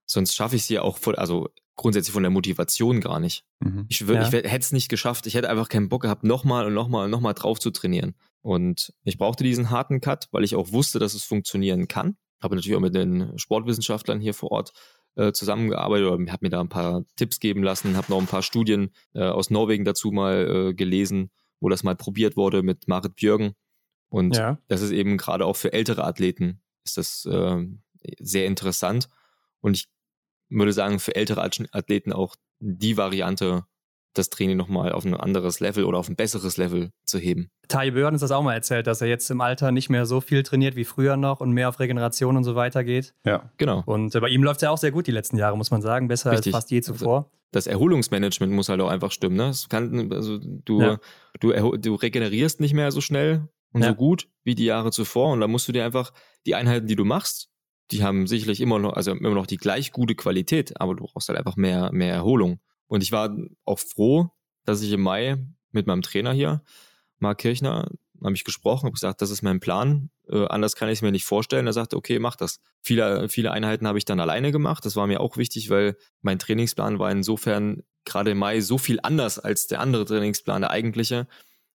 Sonst 0.07 0.35
schaffe 0.35 0.57
ich 0.57 0.63
es 0.63 0.69
ja 0.69 0.83
auch 0.83 0.99
von, 0.99 1.17
also 1.17 1.49
grundsätzlich 1.75 2.13
von 2.13 2.23
der 2.23 2.31
Motivation 2.31 3.01
gar 3.01 3.21
nicht. 3.21 3.45
Mhm. 3.61 3.87
Ich, 3.89 4.01
ja. 4.01 4.23
ich 4.23 4.33
hätte 4.33 4.59
es 4.59 4.73
nicht 4.73 4.89
geschafft. 4.89 5.27
Ich 5.27 5.35
hätte 5.35 5.51
einfach 5.51 5.69
keinen 5.69 5.89
Bock 5.89 6.03
gehabt, 6.03 6.25
nochmal 6.25 6.67
und 6.67 6.75
nochmal 6.75 7.05
und 7.05 7.11
nochmal 7.11 7.35
drauf 7.35 7.59
zu 7.59 7.71
trainieren. 7.71 8.15
Und 8.41 8.93
ich 9.03 9.19
brauchte 9.19 9.45
diesen 9.45 9.71
harten 9.71 10.01
Cut, 10.01 10.29
weil 10.31 10.45
ich 10.45 10.55
auch 10.55 10.73
wusste, 10.73 10.99
dass 10.99 11.15
es 11.15 11.25
funktionieren 11.25 11.89
kann. 11.89 12.17
Habe 12.43 12.57
natürlich 12.57 12.77
auch 12.77 12.81
mit 12.81 12.95
den 12.95 13.39
Sportwissenschaftlern 13.39 14.21
hier 14.21 14.35
vor 14.35 14.53
Ort 14.53 14.73
äh, 15.17 15.33
zusammengearbeitet 15.33 16.07
oder 16.07 16.33
habe 16.33 16.45
mir 16.45 16.51
da 16.51 16.61
ein 16.61 16.69
paar 16.69 17.05
Tipps 17.17 17.41
geben 17.41 17.63
lassen, 17.63 17.97
habe 17.97 18.11
noch 18.11 18.21
ein 18.21 18.27
paar 18.27 18.43
Studien 18.43 18.91
äh, 19.15 19.23
aus 19.23 19.51
Norwegen 19.51 19.85
dazu 19.85 20.11
mal 20.11 20.69
äh, 20.71 20.75
gelesen, 20.75 21.31
wo 21.61 21.69
das 21.69 21.83
mal 21.83 21.97
probiert 21.97 22.37
wurde 22.37 22.63
mit 22.63 22.89
Marit 22.89 23.17
Björgen. 23.17 23.55
Und 24.09 24.37
ja. 24.37 24.59
das 24.69 24.83
ist 24.83 24.93
eben 24.93 25.17
gerade 25.17 25.47
auch 25.47 25.57
für 25.57 25.73
ältere 25.73 26.05
Athleten 26.05 26.61
ist 26.87 26.97
das 26.97 27.27
äh, 27.27 27.67
sehr 28.19 28.47
interessant. 28.47 29.09
Und 29.61 29.77
ich 29.77 29.89
würde 30.49 30.73
sagen, 30.73 30.99
für 30.99 31.15
ältere 31.15 31.43
Athleten 31.43 32.13
auch 32.13 32.37
die 32.61 32.97
Variante, 32.97 33.67
das 34.19 34.31
Training 34.31 34.57
nochmal 34.57 34.93
auf 34.93 35.05
ein 35.05 35.15
anderes 35.15 35.61
Level 35.61 35.85
oder 35.85 35.99
auf 35.99 36.09
ein 36.09 36.17
besseres 36.17 36.57
Level 36.57 36.91
zu 37.05 37.19
heben. 37.19 37.51
Tai 37.69 37.91
Björn 37.91 38.15
hat 38.15 38.23
das 38.23 38.31
auch 38.31 38.43
mal 38.43 38.55
erzählt, 38.55 38.87
dass 38.87 39.01
er 39.01 39.09
jetzt 39.09 39.31
im 39.31 39.41
Alter 39.41 39.73
nicht 39.73 39.89
mehr 39.91 40.07
so 40.07 40.21
viel 40.21 40.43
trainiert 40.43 40.77
wie 40.77 40.85
früher 40.85 41.17
noch 41.17 41.41
und 41.41 41.53
mehr 41.53 41.69
auf 41.69 41.81
Regeneration 41.81 42.37
und 42.37 42.45
so 42.45 42.55
weiter 42.55 42.85
geht. 42.85 43.15
Ja, 43.25 43.51
genau. 43.57 43.83
Und 43.87 44.15
äh, 44.15 44.21
bei 44.21 44.29
ihm 44.29 44.43
läuft 44.43 44.59
es 44.59 44.63
ja 44.63 44.71
auch 44.71 44.79
sehr 44.79 44.93
gut 44.93 45.07
die 45.07 45.13
letzten 45.13 45.37
Jahre, 45.37 45.57
muss 45.57 45.71
man 45.71 45.83
sagen. 45.83 46.09
Besser 46.09 46.33
Richtig. 46.33 46.55
als 46.55 46.65
fast 46.65 46.71
je 46.71 46.81
zuvor. 46.81 47.17
Also 47.17 47.31
das 47.53 47.67
Erholungsmanagement 47.67 48.53
muss 48.53 48.69
halt 48.69 48.81
auch 48.81 48.91
einfach 48.91 49.11
stimmen. 49.11 49.37
Ne? 49.37 49.49
Es 49.49 49.69
kann, 49.69 50.13
also 50.13 50.39
du, 50.39 50.81
ja. 50.81 50.99
du, 51.41 51.77
du 51.77 51.95
regenerierst 51.95 52.61
nicht 52.61 52.75
mehr 52.75 52.91
so 52.91 53.01
schnell 53.01 53.49
und 53.73 53.83
ja. 53.83 53.89
so 53.89 53.95
gut 53.95 54.29
wie 54.45 54.55
die 54.55 54.65
Jahre 54.65 54.91
zuvor. 54.91 55.33
Und 55.33 55.41
da 55.41 55.49
musst 55.49 55.69
du 55.69 55.73
dir 55.73 55.85
einfach 55.85 56.13
die 56.45 56.55
Einheiten, 56.55 56.87
die 56.87 56.97
du 56.97 57.05
machst, 57.05 57.51
die 57.93 58.03
haben 58.03 58.27
sicherlich 58.27 58.61
immer 58.61 58.79
noch, 58.79 58.95
also 58.95 59.13
immer 59.13 59.31
noch 59.31 59.47
die 59.47 59.59
gleich 59.59 59.93
gute 59.93 60.15
Qualität, 60.15 60.81
aber 60.81 60.95
du 60.95 61.05
brauchst 61.05 61.29
halt 61.29 61.39
einfach 61.39 61.57
mehr, 61.57 61.91
mehr 61.93 62.15
Erholung. 62.15 62.59
Und 62.87 63.03
ich 63.03 63.13
war 63.13 63.37
auch 63.65 63.79
froh, 63.79 64.31
dass 64.65 64.83
ich 64.83 64.93
im 64.93 65.03
Mai 65.03 65.37
mit 65.73 65.87
meinem 65.87 66.03
Trainer 66.03 66.33
hier, 66.33 66.63
Marc 67.19 67.39
Kirchner, 67.39 67.89
habe 68.23 68.35
ich 68.35 68.45
gesprochen, 68.45 68.85
habe 68.85 68.95
gesagt, 68.95 69.21
das 69.21 69.31
ist 69.31 69.43
mein 69.43 69.61
Plan, 69.61 70.11
äh, 70.29 70.47
anders 70.47 70.77
kann 70.77 70.89
ich 70.89 70.99
es 70.99 71.03
mir 71.03 71.13
nicht 71.13 71.25
vorstellen. 71.25 71.67
Er 71.67 71.73
sagte, 71.73 71.97
okay, 71.97 72.19
mach 72.19 72.37
das. 72.37 72.61
Viele, 72.83 73.29
viele 73.29 73.53
Einheiten 73.53 73.87
habe 73.87 73.99
ich 73.99 74.05
dann 74.05 74.21
alleine 74.21 74.53
gemacht. 74.53 74.85
Das 74.85 74.97
war 74.97 75.07
mir 75.07 75.21
auch 75.21 75.37
wichtig, 75.37 75.71
weil 75.71 75.97
mein 76.23 76.39
Trainingsplan 76.39 76.99
war 76.99 77.11
insofern 77.11 77.83
gerade 78.05 78.31
im 78.31 78.39
Mai 78.39 78.61
so 78.61 78.79
viel 78.79 78.99
anders 79.03 79.39
als 79.39 79.67
der 79.67 79.81
andere 79.81 80.05
Trainingsplan, 80.05 80.63
der 80.63 80.71
eigentliche, 80.71 81.27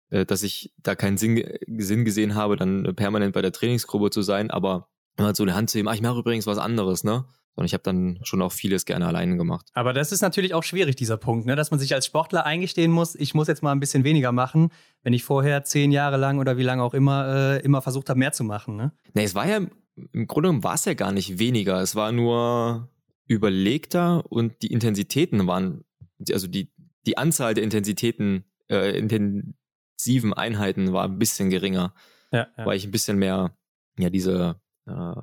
äh, 0.10 0.26
dass 0.26 0.43
ich 0.43 0.74
da 0.78 0.95
keinen 0.95 1.17
Sinn, 1.17 1.43
Sinn 1.78 2.06
gesehen 2.06 2.36
habe, 2.36 2.56
dann 2.56 2.95
permanent 2.95 3.34
bei 3.34 3.41
der 3.41 3.52
Trainingsgruppe 3.52 4.10
zu 4.10 4.21
sein, 4.21 4.52
aber 4.52 4.89
immer 5.17 5.36
so 5.36 5.43
eine 5.43 5.56
Hand 5.56 5.69
zu 5.69 5.80
ihm, 5.80 5.88
ah, 5.88 5.93
ich 5.93 6.02
mache 6.02 6.19
übrigens 6.19 6.47
was 6.47 6.58
anderes, 6.58 7.04
ne? 7.04 7.26
Und 7.56 7.66
ich 7.66 7.74
habe 7.74 7.84
dann 7.84 8.20
schon 8.24 8.42
auch 8.42 8.52
vieles 8.52 8.86
gerne 8.86 9.08
alleine 9.08 9.36
gemacht. 9.38 9.68
Aber 9.74 9.94
das 9.94 10.12
ist 10.12 10.22
natürlich 10.22 10.54
auch 10.54 10.64
schwierig, 10.64 10.96
dieser 10.96 11.18
Punkt, 11.18 11.46
ne? 11.46 11.56
dass 11.56 11.70
man 11.70 11.80
sich 11.80 11.94
als 11.94 12.06
Sportler 12.06 12.46
eingestehen 12.46 12.92
muss, 12.92 13.16
ich 13.16 13.34
muss 13.34 13.48
jetzt 13.48 13.62
mal 13.62 13.72
ein 13.72 13.80
bisschen 13.80 14.04
weniger 14.04 14.32
machen, 14.32 14.70
wenn 15.04 15.14
ich 15.14 15.24
vorher 15.24 15.64
zehn 15.64 15.92
Jahre 15.92 16.18
lang 16.18 16.40
oder 16.40 16.58
wie 16.58 16.64
lange 16.64 16.84
auch 16.84 16.94
immer 16.94 17.58
äh, 17.58 17.62
immer 17.64 17.82
versucht 17.82 18.10
habe, 18.10 18.20
mehr 18.20 18.32
zu 18.32 18.44
machen. 18.44 18.78
Ne? 18.78 18.94
Nee, 19.14 19.24
es 19.24 19.36
war 19.36 19.48
ja, 19.48 19.58
im 19.58 20.28
Grunde 20.28 20.48
genommen 20.48 20.64
war 20.64 20.76
es 20.76 20.86
ja 20.86 20.94
gar 20.94 21.12
nicht 21.12 21.40
weniger. 21.40 21.82
Es 21.82 21.96
war 21.96 22.12
nur 22.12 22.90
überlegter 23.28 24.24
und 24.32 24.62
die 24.62 24.72
Intensitäten 24.72 25.46
waren, 25.48 25.84
also 26.32 26.48
die, 26.48 26.72
die 27.06 27.18
Anzahl 27.18 27.54
der 27.54 27.64
Intensitäten, 27.64 28.46
äh, 28.70 28.98
intensiven 28.98 30.34
Einheiten 30.34 30.94
war 30.94 31.06
ein 31.06 31.20
bisschen 31.20 31.50
geringer. 31.50 31.94
Ja, 32.32 32.48
ja. 32.58 32.66
Weil 32.66 32.78
ich 32.78 32.86
ein 32.86 32.92
bisschen 32.92 33.18
mehr, 33.20 33.56
ja, 33.98 34.10
diese 34.10 34.60
äh, 34.88 35.14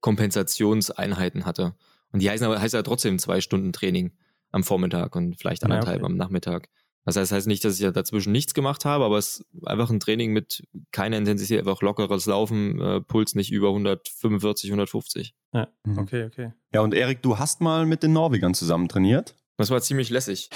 Kompensationseinheiten 0.00 1.46
hatte. 1.46 1.74
Und 2.12 2.22
die 2.22 2.30
heißen 2.30 2.46
aber 2.46 2.60
heißt 2.60 2.74
ja 2.74 2.82
trotzdem 2.82 3.18
zwei 3.18 3.40
Stunden 3.40 3.72
Training 3.72 4.12
am 4.52 4.64
Vormittag 4.64 5.14
und 5.16 5.36
vielleicht 5.36 5.64
anderthalb 5.64 5.98
ja, 5.98 6.04
okay. 6.04 6.12
am 6.12 6.16
Nachmittag. 6.16 6.68
Das 7.04 7.16
heißt, 7.16 7.30
das 7.30 7.36
heißt 7.36 7.46
nicht, 7.46 7.64
dass 7.64 7.74
ich 7.74 7.80
ja 7.80 7.92
dazwischen 7.92 8.32
nichts 8.32 8.52
gemacht 8.52 8.84
habe, 8.84 9.04
aber 9.04 9.16
es 9.16 9.38
ist 9.38 9.46
einfach 9.64 9.90
ein 9.90 10.00
Training 10.00 10.32
mit 10.32 10.66
keiner 10.90 11.16
Intensität, 11.16 11.60
einfach 11.60 11.80
lockeres 11.80 12.26
Laufen, 12.26 12.80
äh, 12.80 13.00
Puls 13.00 13.36
nicht 13.36 13.52
über 13.52 13.68
145, 13.68 14.70
150. 14.70 15.34
Ja, 15.52 15.68
mhm. 15.84 15.98
okay, 15.98 16.24
okay. 16.24 16.52
Ja, 16.74 16.80
und 16.80 16.94
Erik, 16.94 17.22
du 17.22 17.38
hast 17.38 17.60
mal 17.60 17.86
mit 17.86 18.02
den 18.02 18.12
Norwegern 18.12 18.54
zusammen 18.54 18.88
trainiert? 18.88 19.36
Das 19.56 19.70
war 19.70 19.80
ziemlich 19.80 20.10
lässig. 20.10 20.50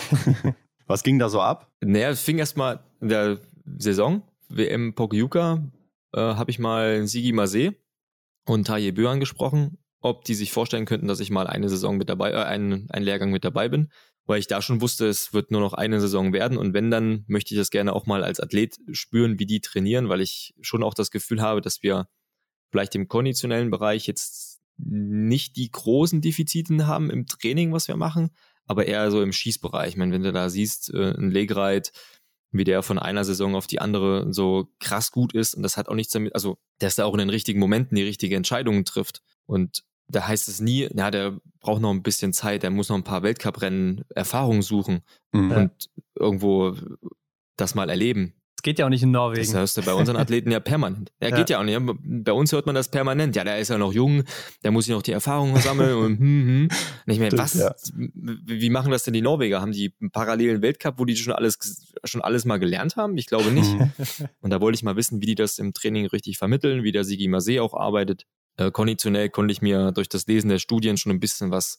Was 0.89 1.05
ging 1.05 1.21
da 1.21 1.29
so 1.29 1.41
ab? 1.41 1.71
Naja, 1.81 2.11
es 2.11 2.21
fing 2.21 2.39
erst 2.39 2.57
mal 2.57 2.81
in 3.01 3.09
der 3.09 3.39
Saison, 3.79 4.23
WM 4.49 4.95
Pokljuka, 4.95 5.71
äh, 6.13 6.21
habe 6.21 6.51
ich 6.51 6.59
mal 6.59 7.07
Sigi 7.07 7.33
Masé 7.33 7.77
und 8.47 8.67
Taye 8.67 8.93
Bö 8.93 9.09
angesprochen, 9.09 9.79
ob 10.01 10.25
die 10.25 10.35
sich 10.35 10.53
vorstellen 10.53 10.87
könnten, 10.87 11.09
dass 11.09 11.21
ich 11.21 11.31
mal 11.31 11.47
eine 11.47 11.69
Saison 11.69 11.97
mit 11.97 12.09
dabei, 12.09 12.33
äh, 12.33 12.45
einen, 12.45 12.91
einen 12.91 13.05
Lehrgang 13.05 13.31
mit 13.31 13.45
dabei 13.45 13.69
bin, 13.69 13.91
weil 14.27 14.41
ich 14.41 14.47
da 14.47 14.63
schon 14.63 14.81
wusste, 14.81 15.07
es 15.09 15.33
wird 15.33 15.51
nur 15.51 15.61
noch 15.61 15.75
eine 15.75 16.01
Saison 16.01 16.33
werden 16.33 16.57
und 16.57 16.75
wenn 16.75 16.91
dann 16.91 17.25
möchte 17.27 17.55
ich 17.55 17.59
das 17.59 17.71
gerne 17.71 17.93
auch 17.93 18.07
mal 18.07 18.25
als 18.25 18.41
Athlet 18.41 18.77
spüren, 18.93 19.39
wie 19.39 19.47
die 19.47 19.61
trainieren, 19.61 20.09
weil 20.09 20.21
ich 20.21 20.55
schon 20.61 20.83
auch 20.83 20.95
das 20.95 21.11
Gefühl 21.11 21.43
habe, 21.43 21.61
dass 21.61 21.83
wir 21.83 22.07
vielleicht 22.71 22.95
im 22.95 23.09
konditionellen 23.09 23.71
Bereich 23.71 24.07
jetzt 24.07 24.61
nicht 24.79 25.57
die 25.57 25.71
großen 25.71 26.21
Defiziten 26.21 26.87
haben 26.87 27.11
im 27.11 27.27
Training, 27.27 27.73
was 27.73 27.89
wir 27.89 27.97
machen, 27.97 28.31
aber 28.67 28.87
eher 28.87 29.11
so 29.11 29.21
im 29.21 29.33
Schießbereich. 29.33 29.91
Ich 29.91 29.97
meine, 29.97 30.13
wenn 30.13 30.23
du 30.23 30.33
da 30.33 30.49
siehst, 30.49 30.95
äh, 30.95 31.13
ein 31.13 31.31
Legreit, 31.31 31.93
wie 32.53 32.65
der 32.65 32.83
von 32.83 32.99
einer 32.99 33.25
Saison 33.25 33.55
auf 33.55 33.67
die 33.67 33.81
andere 33.81 34.33
so 34.33 34.69
krass 34.81 35.13
gut 35.13 35.33
ist. 35.33 35.55
Und 35.55 35.63
das 35.63 35.77
hat 35.77 35.89
auch 35.89 35.95
nichts 35.95 36.13
damit, 36.13 36.35
also 36.35 36.59
dass 36.79 36.99
er 36.99 37.07
auch 37.07 37.15
in 37.15 37.19
den 37.19 37.31
richtigen 37.31 37.61
Momenten 37.61 37.97
die 37.97 38.03
richtigen 38.03 38.35
Entscheidungen 38.35 38.85
trifft. 38.85 39.23
Und 39.47 39.85
da 40.09 40.27
heißt 40.27 40.49
es 40.49 40.61
nie, 40.61 40.89
ja, 40.93 41.11
der 41.11 41.39
braucht 41.61 41.81
noch 41.81 41.91
ein 41.91 42.03
bisschen 42.03 42.33
Zeit, 42.33 42.63
der 42.63 42.71
muss 42.71 42.89
noch 42.89 42.97
ein 42.97 43.05
paar 43.05 43.23
Weltcuprennen 43.23 44.05
Erfahrung 44.15 44.63
suchen 44.63 45.03
mhm. 45.33 45.53
und 45.53 45.91
irgendwo 46.19 46.75
das 47.57 47.75
mal 47.75 47.89
erleben. 47.89 48.35
Das 48.61 48.65
geht 48.65 48.79
ja 48.79 48.85
auch 48.85 48.91
nicht 48.91 49.03
in 49.03 49.11
Norwegen. 49.11 49.41
Das 49.41 49.55
hörst 49.55 49.79
du 49.79 49.83
bei 49.83 49.95
unseren 49.95 50.19
Athleten 50.19 50.51
ja 50.51 50.61
permanent. 50.61 51.11
Er 51.19 51.31
ja. 51.31 51.37
geht 51.37 51.49
ja 51.49 51.61
auch 51.61 51.65
nicht. 51.65 51.81
Bei 52.03 52.33
uns 52.33 52.53
hört 52.53 52.67
man 52.67 52.75
das 52.75 52.91
permanent. 52.91 53.35
Ja, 53.35 53.43
der 53.43 53.59
ist 53.59 53.71
ja 53.71 53.79
noch 53.79 53.95
jung, 53.95 54.23
der 54.63 54.71
muss 54.71 54.87
ja 54.87 54.97
noch 54.97 55.03
die 55.03 55.13
Erfahrungen 55.13 55.57
sammeln 55.57 55.95
und 55.95 56.19
hm, 56.19 56.47
hm. 56.47 56.69
Und 57.07 57.13
ich 57.13 57.19
meine, 57.19 57.39
was? 57.39 57.55
Ja. 57.55 57.75
Wie 57.95 58.69
machen 58.69 58.91
das 58.91 59.05
denn 59.05 59.15
die 59.15 59.23
Norweger? 59.23 59.63
Haben 59.63 59.73
die 59.73 59.95
einen 59.99 60.11
parallelen 60.11 60.61
Weltcup, 60.61 60.99
wo 60.99 61.07
die 61.07 61.17
schon 61.17 61.33
alles, 61.33 61.57
schon 62.05 62.21
alles 62.21 62.45
mal 62.45 62.59
gelernt 62.59 62.97
haben? 62.97 63.17
Ich 63.17 63.25
glaube 63.25 63.51
nicht. 63.51 63.71
und 64.43 64.51
da 64.51 64.61
wollte 64.61 64.77
ich 64.77 64.83
mal 64.83 64.97
wissen, 64.97 65.23
wie 65.23 65.27
die 65.27 65.37
das 65.37 65.59
im 65.59 65.73
Training 65.73 66.05
richtig 66.05 66.37
vermitteln, 66.37 66.83
wie 66.83 66.93
der 66.93 67.05
Sigi 67.05 67.29
Masé 67.29 67.63
auch 67.63 67.73
arbeitet. 67.73 68.27
Äh, 68.59 68.71
konditionell 68.71 69.31
konnte 69.31 69.53
ich 69.53 69.63
mir 69.63 69.91
durch 69.93 70.11
das 70.11 70.27
Lesen 70.27 70.51
der 70.51 70.59
Studien 70.59 70.99
schon 70.99 71.13
ein 71.13 71.21
bisschen 71.21 71.51
was 71.51 71.79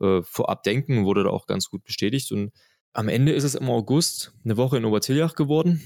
äh, 0.00 0.22
vorab 0.22 0.62
denken, 0.62 1.04
wurde 1.04 1.24
da 1.24 1.30
auch 1.30 1.48
ganz 1.48 1.68
gut 1.68 1.82
bestätigt. 1.82 2.30
Und 2.30 2.52
am 2.92 3.08
Ende 3.08 3.32
ist 3.32 3.42
es 3.42 3.56
im 3.56 3.68
August 3.68 4.32
eine 4.44 4.56
Woche 4.56 4.76
in 4.76 4.84
Obertiljach 4.84 5.34
geworden. 5.34 5.82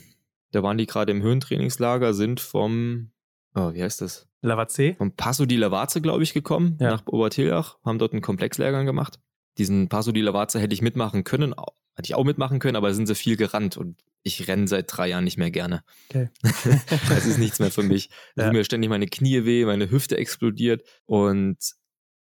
Da 0.53 0.63
waren 0.63 0.79
die 0.79 0.87
gerade 0.87 1.13
im 1.13 1.23
Höhentrainingslager, 1.23 2.15
sind 2.15 2.41
vom, 2.41 3.11
oh, 3.55 3.73
wie 3.73 3.83
heißt 3.83 4.01
das? 4.01 4.29
Lavaze? 4.43 4.95
Vom 4.97 5.13
Passo 5.13 5.47
di 5.47 5.57
Lavaze, 5.57 6.01
glaube 6.01 6.23
ich, 6.23 6.33
gekommen, 6.33 6.79
ja. 6.81 6.91
nach 6.91 7.07
Obertiljach, 7.07 7.79
haben 7.85 7.99
dort 7.99 8.13
einen 8.13 8.23
Komplexlehrgang 8.23 8.87
gemacht. 8.87 9.19
Diesen 9.59 9.89
Passo 9.89 10.13
di 10.13 10.21
Lavaze 10.21 10.61
hätte 10.61 10.75
ich 10.75 10.83
mitmachen 10.83 11.25
können, 11.25 11.55
hätte 11.95 12.07
ich 12.07 12.15
auch 12.15 12.25
mitmachen 12.25 12.59
können, 12.59 12.77
aber 12.77 12.95
sind 12.95 13.07
sie 13.07 13.15
viel 13.15 13.37
gerannt 13.37 13.77
und 13.77 14.03
ich 14.23 14.49
renne 14.49 14.69
seit 14.69 14.95
drei 14.95 15.09
Jahren 15.09 15.25
nicht 15.25 15.39
mehr 15.39 15.51
gerne. 15.51 15.83
Okay. 16.09 16.29
das 17.09 17.27
ist 17.27 17.39
nichts 17.39 17.59
mehr 17.59 17.71
für 17.71 17.83
mich. 17.83 18.11
Da 18.35 18.43
ja. 18.43 18.49
tun 18.49 18.57
mir 18.57 18.65
ständig 18.65 18.91
meine 18.91 19.07
Knie 19.07 19.45
weh, 19.45 19.65
meine 19.65 19.91
Hüfte 19.91 20.17
explodiert 20.17 20.83
und 21.07 21.59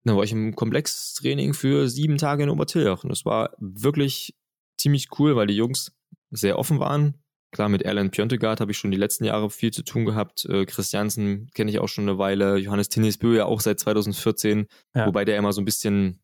dann 0.04 0.16
war 0.16 0.24
ich 0.24 0.32
im 0.32 0.54
Komplextraining 0.56 1.52
für 1.52 1.88
sieben 1.88 2.16
Tage 2.16 2.44
in 2.44 2.48
Obertiljach 2.48 3.04
und 3.04 3.10
das 3.10 3.24
war 3.24 3.54
wirklich 3.58 4.34
ziemlich 4.78 5.08
cool, 5.18 5.36
weil 5.36 5.46
die 5.46 5.56
Jungs 5.56 5.92
sehr 6.30 6.58
offen 6.58 6.78
waren, 6.80 7.22
Klar, 7.52 7.68
mit 7.68 7.82
Erland 7.82 8.12
Pjontegard 8.12 8.60
habe 8.60 8.70
ich 8.70 8.78
schon 8.78 8.92
die 8.92 8.96
letzten 8.96 9.24
Jahre 9.24 9.50
viel 9.50 9.72
zu 9.72 9.82
tun 9.82 10.04
gehabt. 10.04 10.44
Äh, 10.44 10.66
Christiansen 10.66 11.50
kenne 11.52 11.70
ich 11.70 11.80
auch 11.80 11.88
schon 11.88 12.08
eine 12.08 12.18
Weile. 12.18 12.56
Johannes 12.56 12.88
Tinnisbö 12.88 13.36
ja 13.36 13.46
auch 13.46 13.60
seit 13.60 13.80
2014, 13.80 14.66
ja. 14.94 15.06
wobei 15.06 15.24
der 15.24 15.36
immer 15.36 15.52
so 15.52 15.60
ein 15.60 15.64
bisschen 15.64 16.20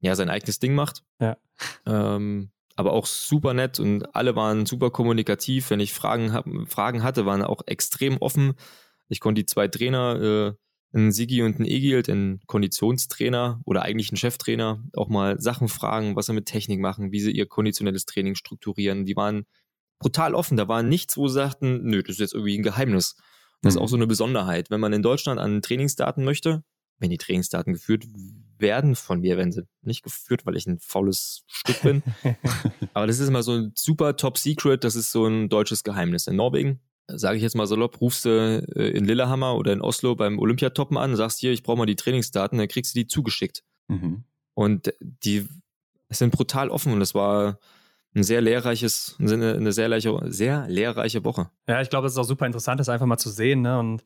ja 0.00 0.14
sein 0.14 0.30
eigenes 0.30 0.60
Ding 0.60 0.74
macht. 0.74 1.02
Ja. 1.20 1.36
Ähm, 1.86 2.50
aber 2.76 2.92
auch 2.92 3.06
super 3.06 3.54
nett 3.54 3.80
und 3.80 4.14
alle 4.14 4.36
waren 4.36 4.64
super 4.64 4.90
kommunikativ. 4.90 5.70
Wenn 5.70 5.80
ich 5.80 5.92
Fragen, 5.92 6.32
hab, 6.32 6.46
Fragen 6.68 7.02
hatte, 7.02 7.26
waren 7.26 7.42
auch 7.42 7.62
extrem 7.66 8.18
offen. 8.18 8.54
Ich 9.08 9.18
konnte 9.18 9.40
die 9.42 9.46
zwei 9.46 9.66
Trainer, 9.66 10.54
äh, 10.54 10.96
einen 10.96 11.10
Sigi 11.10 11.42
und 11.42 11.56
einen 11.56 11.66
Egil, 11.66 12.02
den 12.02 12.40
Konditionstrainer 12.46 13.60
oder 13.64 13.82
eigentlich 13.82 14.10
einen 14.10 14.16
Cheftrainer, 14.16 14.82
auch 14.94 15.08
mal 15.08 15.40
Sachen 15.40 15.68
fragen, 15.68 16.14
was 16.14 16.26
sie 16.26 16.32
mit 16.32 16.46
Technik 16.46 16.78
machen, 16.80 17.10
wie 17.10 17.20
sie 17.20 17.32
ihr 17.32 17.46
konditionelles 17.46 18.06
Training 18.06 18.36
strukturieren. 18.36 19.04
Die 19.04 19.16
waren 19.16 19.44
brutal 19.98 20.34
offen. 20.34 20.56
Da 20.56 20.68
war 20.68 20.82
nichts, 20.82 21.16
wo 21.16 21.28
sie 21.28 21.34
sagten, 21.34 21.84
nö, 21.84 22.02
das 22.02 22.14
ist 22.14 22.20
jetzt 22.20 22.34
irgendwie 22.34 22.58
ein 22.58 22.62
Geheimnis. 22.62 23.16
Das 23.62 23.74
mhm. 23.74 23.78
ist 23.78 23.82
auch 23.82 23.88
so 23.88 23.96
eine 23.96 24.06
Besonderheit. 24.06 24.70
Wenn 24.70 24.80
man 24.80 24.92
in 24.92 25.02
Deutschland 25.02 25.40
an 25.40 25.62
Trainingsdaten 25.62 26.24
möchte, 26.24 26.62
wenn 26.98 27.10
die 27.10 27.18
Trainingsdaten 27.18 27.72
geführt 27.72 28.04
werden 28.58 28.96
von 28.96 29.20
mir, 29.20 29.36
werden 29.36 29.52
sie 29.52 29.62
nicht 29.82 30.02
geführt, 30.02 30.46
weil 30.46 30.56
ich 30.56 30.66
ein 30.66 30.78
faules 30.78 31.44
Stück 31.46 31.82
bin. 31.82 32.02
Aber 32.94 33.06
das 33.06 33.18
ist 33.18 33.28
immer 33.28 33.42
so 33.42 33.52
ein 33.52 33.72
super 33.74 34.16
Top 34.16 34.36
Secret, 34.38 34.84
das 34.84 34.96
ist 34.96 35.12
so 35.12 35.26
ein 35.26 35.48
deutsches 35.48 35.84
Geheimnis. 35.84 36.26
In 36.26 36.36
Norwegen, 36.36 36.80
sage 37.06 37.36
ich 37.36 37.42
jetzt 37.42 37.54
mal 37.54 37.66
salopp, 37.66 38.00
rufst 38.00 38.24
du 38.24 38.30
äh, 38.74 38.88
in 38.90 39.04
Lillehammer 39.04 39.54
oder 39.54 39.72
in 39.72 39.80
Oslo 39.80 40.16
beim 40.16 40.38
Olympiatoppen 40.38 40.96
an, 40.96 41.14
sagst 41.14 41.38
hier, 41.38 41.52
ich 41.52 41.62
brauche 41.62 41.78
mal 41.78 41.86
die 41.86 41.96
Trainingsdaten, 41.96 42.58
dann 42.58 42.68
kriegst 42.68 42.94
du 42.94 42.98
die 42.98 43.06
zugeschickt. 43.06 43.62
Mhm. 43.86 44.24
Und 44.54 44.92
die 45.00 45.46
sind 46.10 46.32
brutal 46.32 46.70
offen 46.70 46.92
und 46.92 47.00
das 47.00 47.14
war 47.14 47.58
ein 48.14 48.22
sehr 48.22 48.40
lehrreiches, 48.40 49.16
eine, 49.18 49.72
sehr, 49.72 49.88
lehrreiche, 49.88 50.20
sehr 50.26 50.66
lehrreiche 50.68 51.24
Woche. 51.24 51.50
Ja, 51.66 51.80
ich 51.80 51.90
glaube, 51.90 52.06
es 52.06 52.14
ist 52.14 52.18
auch 52.18 52.24
super 52.24 52.46
interessant, 52.46 52.80
das 52.80 52.88
einfach 52.88 53.06
mal 53.06 53.18
zu 53.18 53.30
sehen. 53.30 53.62
Ne? 53.62 53.78
Und 53.78 54.02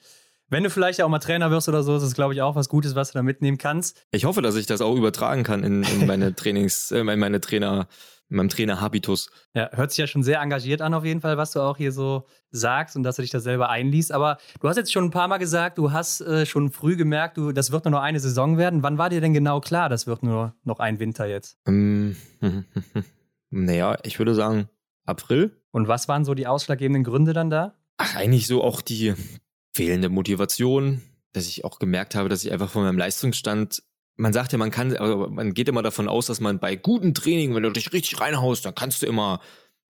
wenn 0.48 0.64
du 0.64 0.70
vielleicht 0.70 1.00
auch 1.00 1.08
mal 1.08 1.18
Trainer 1.18 1.50
wirst 1.50 1.68
oder 1.68 1.82
so, 1.82 1.96
ist 1.96 2.02
es, 2.02 2.14
glaube 2.14 2.34
ich, 2.34 2.42
auch 2.42 2.54
was 2.54 2.68
Gutes, 2.68 2.94
was 2.94 3.12
du 3.12 3.18
da 3.18 3.22
mitnehmen 3.22 3.58
kannst. 3.58 4.04
Ich 4.10 4.24
hoffe, 4.26 4.42
dass 4.42 4.54
ich 4.56 4.66
das 4.66 4.82
auch 4.82 4.94
übertragen 4.96 5.44
kann 5.44 5.64
in, 5.64 5.82
in 5.82 6.06
meine 6.06 6.34
Trainings, 6.36 6.90
äh, 6.90 6.98
in 6.98 7.18
meine 7.18 7.40
Trainer, 7.40 7.86
in 8.28 8.36
meinem 8.36 8.48
Trainer-Habitus. 8.50 9.30
Ja, 9.54 9.70
hört 9.72 9.92
sich 9.92 9.98
ja 9.98 10.06
schon 10.06 10.22
sehr 10.22 10.40
engagiert 10.40 10.82
an, 10.82 10.92
auf 10.92 11.04
jeden 11.04 11.20
Fall, 11.20 11.38
was 11.38 11.52
du 11.52 11.60
auch 11.60 11.78
hier 11.78 11.92
so 11.92 12.26
sagst 12.50 12.96
und 12.96 13.02
dass 13.02 13.16
du 13.16 13.22
dich 13.22 13.30
da 13.30 13.40
selber 13.40 13.70
einliest. 13.70 14.12
Aber 14.12 14.36
du 14.60 14.68
hast 14.68 14.76
jetzt 14.76 14.92
schon 14.92 15.04
ein 15.04 15.10
paar 15.10 15.28
Mal 15.28 15.38
gesagt, 15.38 15.78
du 15.78 15.92
hast 15.92 16.20
äh, 16.20 16.44
schon 16.44 16.70
früh 16.70 16.96
gemerkt, 16.96 17.38
du, 17.38 17.52
das 17.52 17.72
wird 17.72 17.86
nur 17.86 17.92
noch 17.92 18.02
eine 18.02 18.20
Saison 18.20 18.58
werden. 18.58 18.82
Wann 18.82 18.98
war 18.98 19.08
dir 19.08 19.22
denn 19.22 19.32
genau 19.32 19.60
klar, 19.60 19.88
das 19.88 20.06
wird 20.06 20.22
nur 20.22 20.54
noch 20.64 20.80
ein 20.80 20.98
Winter 20.98 21.26
jetzt? 21.26 21.56
Naja, 23.52 23.98
ich 24.02 24.18
würde 24.18 24.34
sagen 24.34 24.68
April. 25.04 25.62
Und 25.70 25.86
was 25.86 26.08
waren 26.08 26.24
so 26.24 26.34
die 26.34 26.46
ausschlaggebenden 26.46 27.04
Gründe 27.04 27.32
dann 27.32 27.50
da? 27.50 27.76
Ach, 27.98 28.16
eigentlich 28.16 28.46
so 28.46 28.64
auch 28.64 28.80
die 28.80 29.14
fehlende 29.72 30.08
Motivation, 30.08 31.02
dass 31.32 31.46
ich 31.46 31.64
auch 31.64 31.78
gemerkt 31.78 32.14
habe, 32.14 32.28
dass 32.28 32.44
ich 32.44 32.52
einfach 32.52 32.70
von 32.70 32.82
meinem 32.82 32.98
Leistungsstand 32.98 33.82
man 34.16 34.32
sagt 34.32 34.52
ja, 34.52 34.58
man 34.58 34.70
kann, 34.70 34.96
also 34.96 35.28
man 35.28 35.54
geht 35.54 35.68
immer 35.68 35.82
davon 35.82 36.08
aus, 36.08 36.26
dass 36.26 36.40
man 36.40 36.58
bei 36.58 36.76
gutem 36.76 37.14
Training, 37.14 37.54
wenn 37.54 37.62
du 37.62 37.70
dich 37.70 37.92
richtig 37.92 38.20
reinhaust, 38.20 38.64
dann 38.64 38.74
kannst 38.74 39.02
du 39.02 39.06
immer 39.06 39.40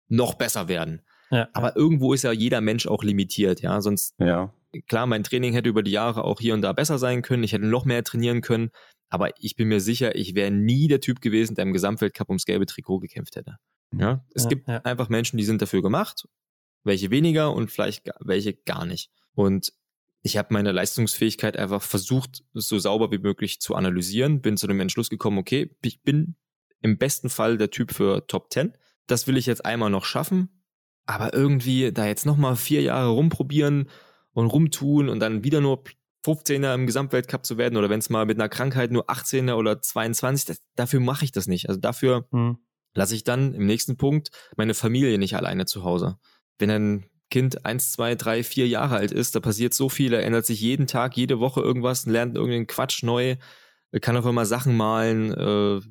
noch 0.07 0.35
besser 0.35 0.67
werden. 0.67 1.01
Ja. 1.31 1.49
Aber 1.53 1.75
irgendwo 1.75 2.13
ist 2.13 2.23
ja 2.23 2.31
jeder 2.31 2.61
Mensch 2.61 2.87
auch 2.87 3.03
limitiert, 3.03 3.61
ja. 3.61 3.81
Sonst, 3.81 4.15
ja. 4.19 4.53
klar, 4.87 5.07
mein 5.07 5.23
Training 5.23 5.53
hätte 5.53 5.69
über 5.69 5.83
die 5.83 5.91
Jahre 5.91 6.23
auch 6.23 6.39
hier 6.39 6.53
und 6.53 6.61
da 6.61 6.71
besser 6.73 6.97
sein 6.97 7.21
können. 7.23 7.43
Ich 7.43 7.53
hätte 7.53 7.65
noch 7.65 7.85
mehr 7.85 8.03
trainieren 8.03 8.41
können. 8.41 8.69
Aber 9.09 9.29
ich 9.39 9.55
bin 9.55 9.67
mir 9.67 9.79
sicher, 9.79 10.15
ich 10.15 10.35
wäre 10.35 10.51
nie 10.51 10.87
der 10.87 10.99
Typ 10.99 11.21
gewesen, 11.21 11.55
der 11.55 11.63
im 11.63 11.73
Gesamtweltcup 11.73 12.29
ums 12.29 12.45
gelbe 12.45 12.65
Trikot 12.65 12.99
gekämpft 12.99 13.35
hätte. 13.35 13.57
Ja, 13.93 14.25
es 14.33 14.43
ja, 14.43 14.49
gibt 14.49 14.67
ja. 14.67 14.77
einfach 14.79 15.09
Menschen, 15.09 15.37
die 15.37 15.45
sind 15.45 15.61
dafür 15.61 15.81
gemacht. 15.81 16.27
welche 16.83 17.09
weniger 17.09 17.51
und 17.53 17.71
vielleicht 17.71 18.09
welche 18.19 18.53
gar 18.53 18.85
nicht. 18.85 19.09
Und 19.33 19.73
ich 20.21 20.37
habe 20.37 20.53
meine 20.53 20.71
Leistungsfähigkeit 20.71 21.57
einfach 21.57 21.81
versucht, 21.81 22.43
so 22.53 22.79
sauber 22.79 23.11
wie 23.11 23.19
möglich 23.19 23.59
zu 23.59 23.75
analysieren, 23.75 24.41
bin 24.41 24.57
zu 24.57 24.67
dem 24.67 24.79
Entschluss 24.79 25.09
gekommen, 25.09 25.37
okay, 25.37 25.75
ich 25.83 26.01
bin 26.01 26.35
im 26.81 26.97
besten 26.97 27.29
Fall 27.29 27.57
der 27.57 27.69
Typ 27.69 27.91
für 27.91 28.25
Top 28.27 28.51
10. 28.51 28.73
Das 29.07 29.27
will 29.27 29.37
ich 29.37 29.45
jetzt 29.45 29.65
einmal 29.65 29.89
noch 29.89 30.05
schaffen, 30.05 30.63
aber 31.05 31.33
irgendwie 31.33 31.91
da 31.91 32.07
jetzt 32.07 32.25
nochmal 32.25 32.55
vier 32.55 32.81
Jahre 32.81 33.09
rumprobieren 33.09 33.89
und 34.33 34.47
rumtun 34.47 35.09
und 35.09 35.19
dann 35.19 35.43
wieder 35.43 35.61
nur 35.61 35.83
15er 36.25 36.73
im 36.73 36.85
Gesamtweltcup 36.85 37.45
zu 37.45 37.57
werden 37.57 37.77
oder 37.77 37.89
wenn 37.89 37.99
es 37.99 38.09
mal 38.09 38.25
mit 38.25 38.37
einer 38.37 38.49
Krankheit 38.49 38.91
nur 38.91 39.09
18er 39.09 39.55
oder 39.55 39.81
22, 39.81 40.45
das, 40.45 40.61
dafür 40.75 40.99
mache 40.99 41.25
ich 41.25 41.31
das 41.31 41.47
nicht. 41.47 41.69
Also 41.69 41.79
dafür 41.79 42.27
hm. 42.31 42.57
lasse 42.93 43.15
ich 43.15 43.23
dann 43.23 43.53
im 43.53 43.65
nächsten 43.65 43.97
Punkt 43.97 44.29
meine 44.57 44.73
Familie 44.73 45.17
nicht 45.17 45.35
alleine 45.35 45.65
zu 45.65 45.83
Hause. 45.83 46.17
Wenn 46.57 46.69
ein 46.69 47.05
Kind 47.29 47.65
eins, 47.65 47.91
zwei, 47.91 48.15
drei, 48.15 48.43
vier 48.43 48.67
Jahre 48.67 48.95
alt 48.95 49.11
ist, 49.11 49.35
da 49.35 49.39
passiert 49.39 49.73
so 49.73 49.89
viel, 49.89 50.11
da 50.11 50.19
ändert 50.19 50.45
sich 50.45 50.61
jeden 50.61 50.87
Tag, 50.87 51.17
jede 51.17 51.39
Woche 51.39 51.61
irgendwas, 51.61 52.05
lernt 52.05 52.35
irgendeinen 52.35 52.67
Quatsch 52.67 53.03
neu, 53.03 53.35
kann 54.01 54.17
auf 54.17 54.25
einmal 54.25 54.45
Sachen 54.45 54.77
malen. 54.77 55.33
Äh, 55.33 55.81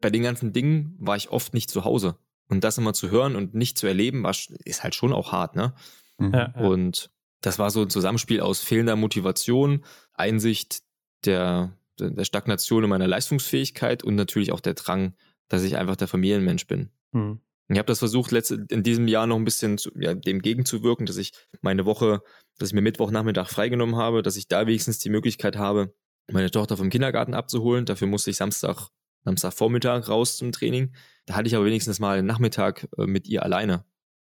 bei 0.00 0.10
den 0.10 0.22
ganzen 0.22 0.52
Dingen 0.52 0.96
war 0.98 1.16
ich 1.16 1.30
oft 1.30 1.54
nicht 1.54 1.70
zu 1.70 1.84
Hause. 1.84 2.16
Und 2.48 2.64
das 2.64 2.78
immer 2.78 2.92
zu 2.92 3.10
hören 3.10 3.36
und 3.36 3.54
nicht 3.54 3.78
zu 3.78 3.86
erleben, 3.86 4.22
war, 4.24 4.34
ist 4.64 4.82
halt 4.82 4.94
schon 4.94 5.12
auch 5.12 5.30
hart, 5.30 5.54
ne? 5.54 5.74
Mhm. 6.18 6.32
Ja, 6.34 6.52
ja. 6.54 6.60
Und 6.60 7.10
das 7.40 7.58
war 7.58 7.70
so 7.70 7.82
ein 7.82 7.90
Zusammenspiel 7.90 8.40
aus 8.40 8.60
fehlender 8.60 8.96
Motivation, 8.96 9.84
Einsicht 10.12 10.82
der, 11.24 11.76
der 11.98 12.24
Stagnation 12.24 12.84
in 12.84 12.90
meiner 12.90 13.08
Leistungsfähigkeit 13.08 14.02
und 14.02 14.14
natürlich 14.14 14.52
auch 14.52 14.60
der 14.60 14.74
Drang, 14.74 15.14
dass 15.48 15.62
ich 15.62 15.76
einfach 15.76 15.96
der 15.96 16.08
Familienmensch 16.08 16.66
bin. 16.66 16.90
Mhm. 17.12 17.40
Ich 17.68 17.78
habe 17.78 17.86
das 17.86 18.00
versucht, 18.00 18.32
letzte, 18.32 18.66
in 18.68 18.82
diesem 18.82 19.06
Jahr 19.06 19.28
noch 19.28 19.36
ein 19.36 19.44
bisschen 19.44 19.78
zu, 19.78 19.90
ja, 19.94 20.14
dem 20.14 20.42
gegenzuwirken, 20.42 21.06
dass 21.06 21.16
ich 21.16 21.32
meine 21.60 21.84
Woche, 21.86 22.20
dass 22.58 22.70
ich 22.70 22.74
mir 22.74 22.82
Mittwochnachmittag 22.82 23.48
freigenommen 23.48 23.94
habe, 23.94 24.22
dass 24.22 24.36
ich 24.36 24.48
da 24.48 24.66
wenigstens 24.66 24.98
die 24.98 25.08
Möglichkeit 25.08 25.56
habe, 25.56 25.94
meine 26.32 26.50
Tochter 26.50 26.76
vom 26.76 26.90
Kindergarten 26.90 27.32
abzuholen. 27.32 27.86
Dafür 27.86 28.08
musste 28.08 28.30
ich 28.30 28.36
Samstag, 28.36 28.88
Samstagvormittag 29.24 30.08
raus 30.08 30.36
zum 30.36 30.50
Training. 30.50 30.92
Da 31.26 31.34
hatte 31.36 31.46
ich 31.46 31.54
aber 31.54 31.64
wenigstens 31.64 32.00
mal 32.00 32.18
einen 32.18 32.26
Nachmittag 32.26 32.88
äh, 32.98 33.06
mit 33.06 33.28
ihr 33.28 33.44
alleine. 33.44 33.84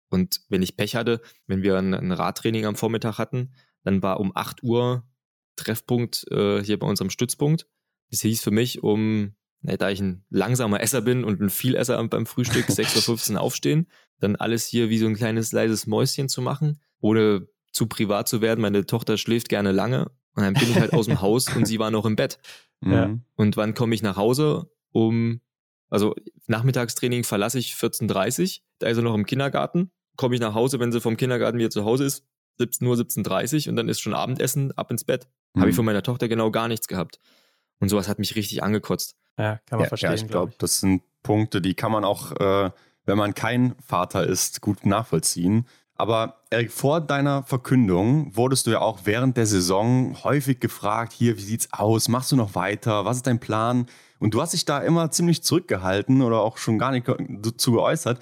Und 0.10 0.41
wenn 0.49 0.62
ich 0.62 0.78
Pech 0.78 0.95
hatte, 0.95 1.22
wenn 1.47 1.64
wir 1.64 1.78
ein, 1.78 1.93
ein 1.93 2.12
Radtraining 2.12 2.66
am 2.66 2.76
Vormittag 2.76 3.18
hatten, 3.18 3.53
dann 3.84 4.01
war 4.01 4.20
um 4.20 4.32
8 4.36 4.64
Uhr 4.64 5.03
Treffpunkt 5.56 6.26
äh, 6.32 6.64
hier 6.64 6.80
bei 6.80 6.88
unserem 6.88 7.10
Stützpunkt. 7.10 7.68
Das 8.12 8.22
hieß 8.22 8.41
für 8.41 8.51
mich 8.51 8.84
um 8.84 9.36
Ne, 9.66 9.78
da 9.78 9.89
ich 9.89 9.99
ein 9.99 10.24
langsamer 10.30 10.82
Esser 10.82 11.01
bin 11.01 11.24
und 11.24 11.41
ein 11.41 11.49
Vielesser 11.49 12.08
beim 12.08 12.28
Frühstück, 12.28 12.68
6.15 12.68 13.34
Uhr 13.34 13.41
aufstehen, 13.41 13.88
dann 14.20 14.36
alles 14.36 14.68
hier 14.68 14.89
wie 14.89 14.99
so 14.99 15.08
ein 15.08 15.16
kleines 15.16 15.51
leises 15.51 15.88
Mäuschen 15.88 16.30
zu 16.30 16.41
machen, 16.41 16.80
ohne 16.99 17.47
zu 17.72 17.88
privat 17.88 18.28
zu 18.28 18.41
werden. 18.41 18.62
Meine 18.62 18.86
Tochter 18.86 19.18
schläft 19.18 19.49
gerne 19.49 19.72
lange 19.72 20.12
und 20.36 20.43
dann 20.43 20.53
bin 20.53 20.70
ich 20.70 20.80
halt 20.80 20.93
aus 20.93 21.08
dem 21.08 21.20
Haus 21.22 21.53
und 21.56 21.66
sie 21.66 21.80
war 21.80 21.89
noch 21.89 22.06
im 22.06 22.16
Bett. 22.16 22.38
Ja. 22.82 23.18
Und 23.36 23.58
wann 23.58 23.74
komme 23.74 23.95
ich 23.95 24.03
nach 24.03 24.18
Hause? 24.18 24.70
Um, 24.91 25.41
also 25.89 26.15
Nachmittagstraining 26.47 27.23
verlasse 27.23 27.59
ich 27.59 27.73
14.30 27.73 28.41
Uhr, 28.41 28.63
da 28.79 28.88
ist 28.88 28.97
sie 28.97 29.03
noch 29.03 29.15
im 29.15 29.25
Kindergarten. 29.25 29.91
Komme 30.17 30.36
ich 30.36 30.41
nach 30.41 30.53
Hause, 30.53 30.79
wenn 30.79 30.91
sie 30.91 31.01
vom 31.01 31.17
Kindergarten 31.17 31.57
wieder 31.57 31.69
zu 31.69 31.86
Hause 31.86 32.05
ist, 32.05 32.25
17 32.57 32.88
Uhr, 32.88 32.95
17.30 32.95 33.65
Uhr 33.65 33.71
und 33.71 33.75
dann 33.75 33.89
ist 33.89 33.99
schon 33.99 34.13
Abendessen, 34.13 34.71
ab 34.77 34.91
ins 34.91 35.03
Bett. 35.03 35.27
Mhm. 35.53 35.61
Habe 35.61 35.69
ich 35.69 35.75
von 35.75 35.86
meiner 35.86 36.03
Tochter 36.03 36.27
genau 36.27 36.51
gar 36.51 36.67
nichts 36.67 36.88
gehabt. 36.88 37.19
Und 37.79 37.89
sowas 37.89 38.07
hat 38.07 38.19
mich 38.19 38.36
richtig 38.36 38.63
angekotzt. 38.63 39.15
Ja, 39.38 39.59
kann 39.65 39.79
man 39.79 39.86
ja, 39.86 39.89
verstehen. 39.89 40.09
Ja, 40.09 40.15
ich 40.15 40.27
glaube, 40.27 40.51
glaub, 40.51 40.59
das 40.59 40.79
sind 40.79 41.03
Punkte, 41.23 41.61
die 41.61 41.73
kann 41.73 41.91
man 41.91 42.05
auch, 42.05 42.31
äh, 42.39 42.71
wenn 43.05 43.17
man 43.17 43.33
kein 43.33 43.75
Vater 43.86 44.25
ist, 44.25 44.61
gut 44.61 44.86
nachvollziehen. 44.86 45.67
Aber 45.95 46.41
Erik, 46.49 46.71
vor 46.71 47.01
deiner 47.01 47.43
Verkündung 47.43 48.36
wurdest 48.36 48.67
du 48.67 48.71
ja 48.71 48.79
auch 48.79 49.01
während 49.05 49.38
der 49.38 49.45
Saison 49.45 50.23
häufig 50.23 50.59
gefragt, 50.59 51.13
hier, 51.13 51.38
wie 51.38 51.41
sieht's 51.41 51.69
aus? 51.71 52.09
Machst 52.09 52.31
du 52.31 52.36
noch 52.36 52.55
weiter? 52.55 53.05
Was 53.05 53.17
ist 53.17 53.27
dein 53.27 53.39
Plan? 53.39 53.88
Und 54.26 54.34
du 54.34 54.41
hast 54.41 54.53
dich 54.53 54.65
da 54.65 54.80
immer 54.80 55.11
ziemlich 55.11 55.43
zurückgehalten 55.43 56.23
oder 56.23 56.41
auch 56.41 56.57
schon 56.57 56.80
gar 56.80 56.89
nicht 56.89 57.05
dazu 57.07 57.73
geäußert. 57.73 58.19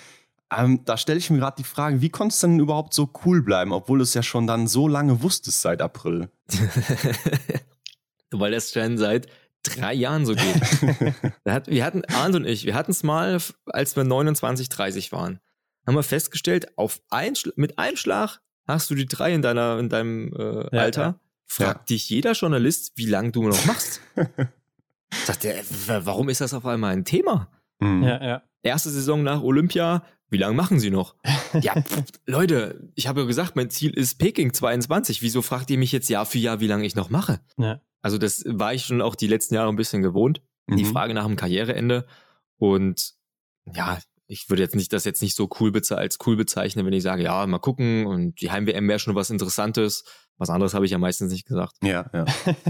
Ähm, 0.54 0.82
da 0.84 0.97
stelle 0.97 1.18
ich 1.18 1.30
mir 1.30 1.38
gerade 1.38 1.56
die 1.56 1.64
Frage, 1.64 2.01
wie 2.01 2.10
konntest 2.10 2.43
du 2.43 2.47
denn 2.47 2.60
überhaupt 2.60 2.93
so 2.93 3.10
cool 3.24 3.41
bleiben, 3.41 3.72
obwohl 3.72 3.99
du 3.99 4.04
es 4.04 4.14
ja 4.14 4.22
schon 4.22 4.45
dann 4.45 4.68
so 4.68 4.89
lange 4.89 5.24
wusstest 5.24 5.62
seit 5.62 5.82
April? 5.82 6.30
Weil 8.32 8.51
das 8.51 8.74
schon 8.74 8.97
seit 8.97 9.28
drei 9.64 9.93
Jahren 9.93 10.26
so 10.26 10.36
geht. 10.36 10.62
wir 11.68 11.86
hatten, 11.86 12.04
Arndt 12.04 12.36
und 12.36 12.45
ich, 12.45 12.66
wir 12.66 12.76
hatten 12.76 12.91
es 12.91 13.04
mal, 13.04 13.39
als 13.68 13.95
wir 13.95 14.04
29, 14.04 14.68
30 14.68 15.14
waren, 15.14 15.39
haben 15.88 15.95
wir 15.95 16.04
festgestellt, 16.04 16.78
auf 16.78 16.99
ein, 17.12 17.36
mit 17.56 17.80
einem 17.80 17.95
Schlag 17.95 18.41
hast 18.68 18.89
du 18.89 18.95
die 18.95 19.06
drei 19.06 19.34
in 19.34 19.41
deiner, 19.41 19.80
in 19.80 19.88
deinem 19.88 20.34
äh, 20.34 20.76
ja, 20.76 20.82
Alter. 20.82 21.01
Ja. 21.01 21.20
Fragt 21.45 21.89
ja. 21.89 21.95
dich 21.95 22.10
jeder 22.10 22.34
Journalist, 22.34 22.91
wie 22.97 23.06
lange 23.06 23.32
du 23.32 23.47
noch 23.47 23.66
machst. 23.68 24.01
Sagt 25.26 25.43
der, 25.43 25.64
warum 26.05 26.30
ist 26.30 26.41
das 26.41 26.53
auf 26.53 26.66
einmal 26.66 26.93
ein 26.93 27.05
Thema? 27.05 27.49
Mhm. 27.80 28.03
Ja, 28.03 28.24
ja. 28.24 28.43
Erste 28.61 28.89
Saison 28.89 29.24
nach 29.24 29.41
Olympia, 29.41 30.03
wie 30.30 30.38
lange 30.38 30.55
machen 30.55 30.80
Sie 30.80 30.89
noch? 30.89 31.16
ja, 31.61 31.80
pff, 31.80 32.03
Leute, 32.26 32.89
ich 32.95 33.07
habe 33.07 33.22
ja 33.22 33.28
gesagt, 33.28 33.55
mein 33.55 33.70
Ziel 33.70 33.91
ist 33.91 34.18
Peking 34.18 34.53
22. 34.53 35.22
Wieso 35.22 35.41
fragt 35.41 35.70
ihr 35.70 35.78
mich 35.78 35.91
jetzt 35.91 36.09
Jahr 36.09 36.26
für 36.26 36.39
Jahr, 36.39 36.59
wie 36.59 36.68
lange 36.68 36.86
ich 36.86 36.95
noch 36.95 37.09
mache? 37.09 37.39
Ja. 37.57 37.82
Also 38.01 38.18
das 38.18 38.43
war 38.47 38.74
ich 38.74 38.86
schon 38.86 39.01
auch 39.01 39.16
die 39.16 39.28
letzten 39.28 39.55
Jahre 39.55 39.70
ein 39.70 39.76
bisschen 39.76 40.01
gewohnt. 40.01 40.41
Mhm. 40.68 40.78
Die 40.78 40.86
Frage 40.86 41.14
nach 41.14 41.26
dem 41.26 41.36
Karriereende. 41.36 42.05
Und 42.57 43.14
ja, 43.74 43.99
ich 44.28 44.50
würde 44.50 44.64
jetzt 44.64 44.76
nicht 44.76 44.94
das 44.94 45.06
jetzt 45.06 45.22
nicht 45.22 45.36
so 45.36 45.50
cool 45.60 45.72
als 45.90 46.18
cool 46.26 46.36
bezeichnen, 46.36 46.86
wenn 46.86 46.94
ich 46.94 47.04
sage, 47.04 47.24
ja, 47.24 47.46
mal 47.46 47.60
gucken 47.60 48.06
und 48.06 48.40
die 48.42 48.52
Heim-WM 48.52 48.88
wäre 48.88 49.00
schon 49.00 49.16
was 49.16 49.30
Interessantes. 49.30 50.04
Was 50.38 50.50
anderes 50.50 50.74
habe 50.74 50.86
ich 50.86 50.92
ja 50.92 50.98
meistens 50.98 51.32
nicht 51.32 51.46
gesagt. 51.46 51.76
Ja, 51.84 52.10
ja. 52.12 52.26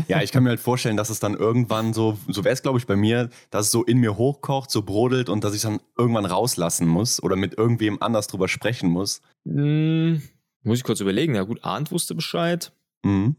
ja, 0.08 0.22
ich 0.22 0.32
kann 0.32 0.44
mir 0.44 0.50
halt 0.50 0.60
vorstellen, 0.60 0.98
dass 0.98 1.10
es 1.10 1.20
dann 1.20 1.34
irgendwann 1.34 1.94
so, 1.94 2.18
so 2.28 2.44
wäre 2.44 2.54
es 2.54 2.62
glaube 2.62 2.78
ich 2.78 2.88
bei 2.88 2.96
mir, 2.96 3.30
dass 3.52 3.68
es 3.68 3.72
so 3.72 3.84
in 3.84 4.00
mir 4.00 4.18
hochkocht, 4.18 4.70
so 4.70 4.82
brodelt 4.82 5.30
und 5.30 5.44
dass 5.44 5.56
ich 5.56 5.62
dann 5.62 5.80
irgendwann 5.98 6.26
rauslassen 6.26 6.88
muss 6.88 7.24
oder 7.24 7.36
mit 7.36 7.58
irgendwem 7.58 8.02
anders 8.02 8.28
drüber 8.28 8.48
sprechen 8.48 8.90
muss. 8.90 9.22
Hm, 9.46 10.22
muss 10.64 10.80
ich 10.80 10.84
kurz 10.84 11.00
überlegen. 11.00 11.36
Ja 11.36 11.44
gut, 11.44 11.64
Arndt 11.64 11.92
wusste 11.92 12.16
Bescheid. 12.16 12.74
Mhm. 13.04 13.38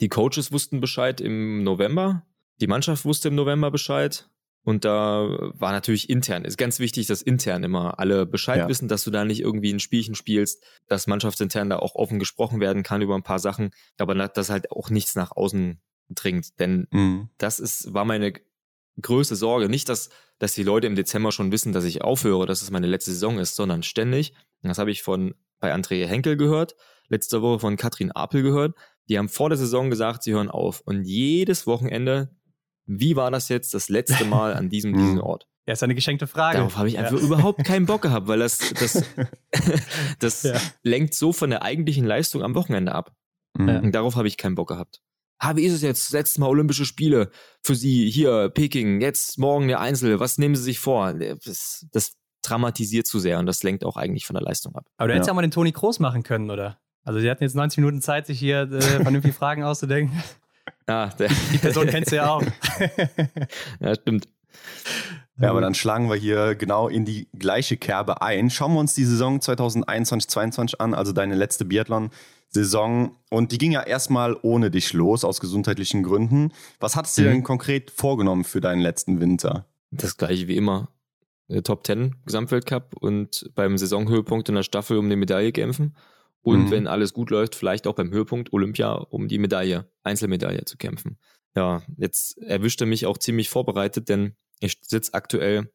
Die 0.00 0.08
Coaches 0.08 0.52
wussten 0.52 0.80
Bescheid 0.80 1.20
im 1.20 1.62
November. 1.62 2.24
Die 2.60 2.66
Mannschaft 2.66 3.04
wusste 3.04 3.28
im 3.28 3.34
November 3.34 3.70
Bescheid. 3.70 4.28
Und 4.64 4.84
da 4.86 5.28
war 5.52 5.72
natürlich 5.72 6.08
intern, 6.08 6.44
ist 6.44 6.56
ganz 6.56 6.78
wichtig, 6.78 7.06
dass 7.06 7.20
intern 7.20 7.64
immer 7.64 7.98
alle 7.98 8.24
Bescheid 8.24 8.58
ja. 8.58 8.68
wissen, 8.68 8.88
dass 8.88 9.04
du 9.04 9.10
da 9.10 9.24
nicht 9.24 9.40
irgendwie 9.40 9.72
ein 9.72 9.78
Spielchen 9.78 10.14
spielst, 10.14 10.64
dass 10.88 11.06
mannschaftsintern 11.06 11.68
da 11.68 11.78
auch 11.78 11.94
offen 11.94 12.18
gesprochen 12.18 12.60
werden 12.60 12.82
kann 12.82 13.02
über 13.02 13.14
ein 13.14 13.22
paar 13.22 13.38
Sachen, 13.38 13.72
aber 13.98 14.14
dass 14.14 14.48
halt 14.48 14.72
auch 14.72 14.88
nichts 14.88 15.14
nach 15.16 15.32
außen 15.32 15.80
dringt. 16.08 16.58
Denn 16.58 16.86
mhm. 16.90 17.28
das 17.36 17.60
ist, 17.60 17.92
war 17.92 18.06
meine 18.06 18.32
größte 19.00 19.36
Sorge. 19.36 19.68
Nicht, 19.68 19.88
dass, 19.88 20.08
dass 20.38 20.54
die 20.54 20.62
Leute 20.62 20.86
im 20.86 20.96
Dezember 20.96 21.30
schon 21.30 21.52
wissen, 21.52 21.72
dass 21.72 21.84
ich 21.84 22.02
aufhöre, 22.02 22.46
dass 22.46 22.62
es 22.62 22.70
meine 22.70 22.86
letzte 22.86 23.12
Saison 23.12 23.38
ist, 23.38 23.56
sondern 23.56 23.82
ständig. 23.82 24.34
Das 24.62 24.78
habe 24.78 24.90
ich 24.90 25.02
von 25.02 25.34
bei 25.60 25.74
André 25.74 26.06
Henkel 26.06 26.36
gehört, 26.36 26.74
letzte 27.08 27.42
Woche 27.42 27.60
von 27.60 27.76
Katrin 27.76 28.12
Apel 28.12 28.42
gehört, 28.42 28.74
die 29.08 29.18
haben 29.18 29.28
vor 29.28 29.50
der 29.50 29.58
Saison 29.58 29.90
gesagt, 29.90 30.22
sie 30.22 30.32
hören 30.32 30.50
auf. 30.50 30.80
Und 30.80 31.04
jedes 31.04 31.66
Wochenende, 31.66 32.34
wie 32.86 33.16
war 33.16 33.30
das 33.30 33.48
jetzt 33.48 33.74
das 33.74 33.88
letzte 33.88 34.24
Mal 34.24 34.54
an 34.54 34.68
diesem, 34.68 34.96
diesem 34.96 35.20
Ort? 35.20 35.46
Ja, 35.66 35.72
ist 35.72 35.82
eine 35.82 35.94
geschenkte 35.94 36.26
Frage. 36.26 36.58
Darauf 36.58 36.76
habe 36.76 36.88
ich 36.88 36.98
einfach 36.98 37.18
ja. 37.18 37.24
überhaupt 37.24 37.64
keinen 37.64 37.86
Bock 37.86 38.02
gehabt, 38.02 38.28
weil 38.28 38.38
das, 38.38 38.58
das, 38.74 39.02
das 40.18 40.42
ja. 40.42 40.60
lenkt 40.82 41.14
so 41.14 41.32
von 41.32 41.48
der 41.48 41.62
eigentlichen 41.62 42.04
Leistung 42.04 42.42
am 42.42 42.54
Wochenende 42.54 42.94
ab. 42.94 43.14
Ja. 43.58 43.78
Und 43.78 43.92
darauf 43.92 44.16
habe 44.16 44.28
ich 44.28 44.36
keinen 44.36 44.56
Bock 44.56 44.68
gehabt. 44.68 45.00
Ah, 45.38 45.56
wie 45.56 45.64
ist 45.64 45.72
es 45.72 45.82
jetzt? 45.82 46.12
Letztes 46.12 46.38
Mal 46.38 46.48
Olympische 46.48 46.84
Spiele 46.84 47.30
für 47.62 47.74
Sie 47.74 48.10
hier, 48.10 48.50
Peking, 48.50 49.00
jetzt 49.00 49.38
morgen 49.38 49.68
der 49.68 49.80
Einzel. 49.80 50.20
Was 50.20 50.38
nehmen 50.38 50.54
Sie 50.54 50.62
sich 50.62 50.80
vor? 50.80 51.14
Das, 51.14 51.86
das 51.92 52.14
dramatisiert 52.42 53.06
zu 53.06 53.18
sehr 53.18 53.38
und 53.38 53.46
das 53.46 53.62
lenkt 53.62 53.84
auch 53.84 53.96
eigentlich 53.96 54.26
von 54.26 54.34
der 54.34 54.42
Leistung 54.42 54.74
ab. 54.74 54.86
Aber 54.96 55.08
du 55.08 55.14
hättest 55.14 55.28
ja 55.28 55.34
mal 55.34 55.42
den 55.42 55.50
Toni 55.50 55.72
Kroos 55.72 55.98
machen 55.98 56.22
können, 56.22 56.50
oder? 56.50 56.78
Also 57.04 57.20
sie 57.20 57.30
hatten 57.30 57.42
jetzt 57.42 57.54
90 57.54 57.78
Minuten 57.78 58.00
Zeit, 58.00 58.26
sich 58.26 58.38
hier 58.38 58.62
äh, 58.70 58.80
vernünftige 58.80 59.34
Fragen 59.34 59.62
auszudenken. 59.62 60.22
Ah, 60.86 61.10
die 61.18 61.58
Person 61.58 61.86
kennst 61.86 62.12
du 62.12 62.16
ja 62.16 62.30
auch. 62.30 62.42
ja, 63.80 63.94
stimmt. 63.94 64.28
Ja, 65.38 65.50
aber 65.50 65.60
dann 65.60 65.74
schlagen 65.74 66.08
wir 66.08 66.16
hier 66.16 66.54
genau 66.54 66.88
in 66.88 67.04
die 67.04 67.28
gleiche 67.36 67.76
Kerbe 67.76 68.22
ein. 68.22 68.50
Schauen 68.50 68.74
wir 68.74 68.80
uns 68.80 68.94
die 68.94 69.04
Saison 69.04 69.40
2021-22 69.40 70.76
an, 70.78 70.94
also 70.94 71.12
deine 71.12 71.34
letzte 71.34 71.64
Biathlon-Saison. 71.64 73.16
Und 73.30 73.50
die 73.50 73.58
ging 73.58 73.72
ja 73.72 73.82
erstmal 73.82 74.36
ohne 74.42 74.70
dich 74.70 74.92
los, 74.92 75.24
aus 75.24 75.40
gesundheitlichen 75.40 76.04
Gründen. 76.04 76.52
Was 76.78 76.94
hattest 76.94 77.18
du 77.18 77.22
mhm. 77.22 77.26
denn 77.26 77.42
konkret 77.42 77.90
vorgenommen 77.90 78.44
für 78.44 78.60
deinen 78.60 78.80
letzten 78.80 79.20
Winter? 79.20 79.66
Das 79.90 80.16
gleiche 80.16 80.46
wie 80.46 80.56
immer. 80.56 80.88
Top 81.64 81.86
10 81.86 82.16
Gesamtweltcup 82.24 82.96
und 83.00 83.50
beim 83.54 83.76
Saisonhöhepunkt 83.76 84.48
in 84.48 84.54
der 84.54 84.62
Staffel 84.62 84.96
um 84.96 85.10
die 85.10 85.16
Medaille 85.16 85.52
kämpfen. 85.52 85.94
Und 86.44 86.66
mhm. 86.66 86.70
wenn 86.70 86.86
alles 86.86 87.14
gut 87.14 87.30
läuft, 87.30 87.54
vielleicht 87.54 87.86
auch 87.86 87.94
beim 87.94 88.10
Höhepunkt 88.10 88.52
Olympia 88.52 88.92
um 88.92 89.28
die 89.28 89.38
Medaille, 89.38 89.90
Einzelmedaille 90.02 90.66
zu 90.66 90.76
kämpfen. 90.76 91.18
Ja, 91.56 91.82
jetzt 91.96 92.36
erwischte 92.38 92.84
mich 92.84 93.06
auch 93.06 93.16
ziemlich 93.16 93.48
vorbereitet, 93.48 94.10
denn 94.10 94.36
ich 94.60 94.78
sitze 94.82 95.14
aktuell 95.14 95.72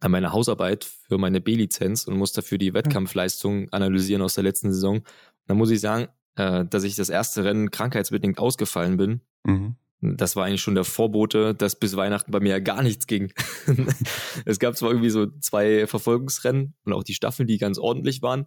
an 0.00 0.12
meiner 0.12 0.32
Hausarbeit 0.32 0.84
für 0.84 1.18
meine 1.18 1.40
B-Lizenz 1.40 2.04
und 2.04 2.16
muss 2.16 2.32
dafür 2.32 2.58
die 2.58 2.74
Wettkampfleistung 2.74 3.68
analysieren 3.72 4.22
aus 4.22 4.34
der 4.34 4.44
letzten 4.44 4.72
Saison. 4.72 5.02
Da 5.46 5.54
muss 5.54 5.70
ich 5.70 5.80
sagen, 5.80 6.06
äh, 6.36 6.64
dass 6.64 6.84
ich 6.84 6.94
das 6.94 7.08
erste 7.08 7.42
Rennen 7.42 7.72
krankheitsbedingt 7.72 8.38
ausgefallen 8.38 8.96
bin. 8.96 9.20
Mhm. 9.44 9.74
Das 10.00 10.36
war 10.36 10.44
eigentlich 10.44 10.62
schon 10.62 10.76
der 10.76 10.84
Vorbote, 10.84 11.56
dass 11.56 11.74
bis 11.76 11.96
Weihnachten 11.96 12.30
bei 12.30 12.38
mir 12.38 12.50
ja 12.50 12.60
gar 12.60 12.84
nichts 12.84 13.08
ging. 13.08 13.32
es 14.44 14.60
gab 14.60 14.76
zwar 14.76 14.90
irgendwie 14.90 15.10
so 15.10 15.26
zwei 15.40 15.88
Verfolgungsrennen 15.88 16.74
und 16.84 16.92
auch 16.92 17.02
die 17.02 17.14
Staffeln, 17.14 17.48
die 17.48 17.58
ganz 17.58 17.78
ordentlich 17.78 18.22
waren, 18.22 18.46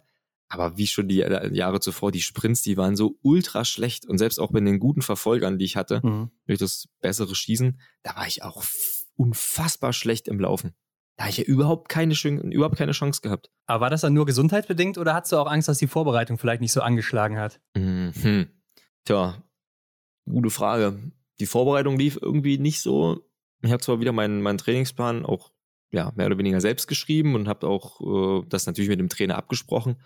aber 0.52 0.76
wie 0.76 0.86
schon 0.86 1.08
die 1.08 1.16
Jahre 1.16 1.80
zuvor, 1.80 2.12
die 2.12 2.20
Sprints, 2.20 2.60
die 2.60 2.76
waren 2.76 2.94
so 2.94 3.18
ultra 3.22 3.64
schlecht 3.64 4.04
und 4.06 4.18
selbst 4.18 4.38
auch 4.38 4.52
bei 4.52 4.60
den 4.60 4.78
guten 4.78 5.00
Verfolgern, 5.00 5.58
die 5.58 5.64
ich 5.64 5.76
hatte, 5.76 6.00
mhm. 6.04 6.30
durch 6.46 6.58
das 6.58 6.88
bessere 7.00 7.34
Schießen, 7.34 7.80
da 8.02 8.16
war 8.16 8.26
ich 8.26 8.42
auch 8.42 8.62
unfassbar 9.16 9.94
schlecht 9.94 10.28
im 10.28 10.38
Laufen. 10.38 10.74
Da 11.16 11.24
habe 11.24 11.30
ich 11.30 11.38
ja 11.38 11.44
überhaupt 11.44 11.88
keine, 11.88 12.14
überhaupt 12.14 12.76
keine 12.76 12.92
Chance 12.92 13.22
gehabt. 13.22 13.50
Aber 13.66 13.80
war 13.84 13.90
das 13.90 14.02
dann 14.02 14.12
nur 14.12 14.26
gesundheitsbedingt 14.26 14.98
oder 14.98 15.14
hast 15.14 15.32
du 15.32 15.38
auch 15.38 15.50
Angst, 15.50 15.68
dass 15.68 15.78
die 15.78 15.86
Vorbereitung 15.86 16.36
vielleicht 16.36 16.60
nicht 16.60 16.72
so 16.72 16.82
angeschlagen 16.82 17.38
hat? 17.38 17.58
Mhm. 17.74 18.48
Tja, 19.06 19.42
gute 20.28 20.50
Frage. 20.50 21.12
Die 21.40 21.46
Vorbereitung 21.46 21.98
lief 21.98 22.18
irgendwie 22.20 22.58
nicht 22.58 22.82
so. 22.82 23.26
Ich 23.62 23.72
habe 23.72 23.82
zwar 23.82 24.00
wieder 24.00 24.12
meinen, 24.12 24.42
meinen 24.42 24.58
Trainingsplan 24.58 25.24
auch 25.24 25.50
ja, 25.92 26.12
mehr 26.14 26.26
oder 26.26 26.36
weniger 26.36 26.60
selbst 26.60 26.88
geschrieben 26.88 27.34
und 27.34 27.48
habe 27.48 27.66
auch 27.66 28.42
äh, 28.42 28.46
das 28.48 28.66
natürlich 28.66 28.90
mit 28.90 29.00
dem 29.00 29.08
Trainer 29.08 29.36
abgesprochen. 29.36 29.96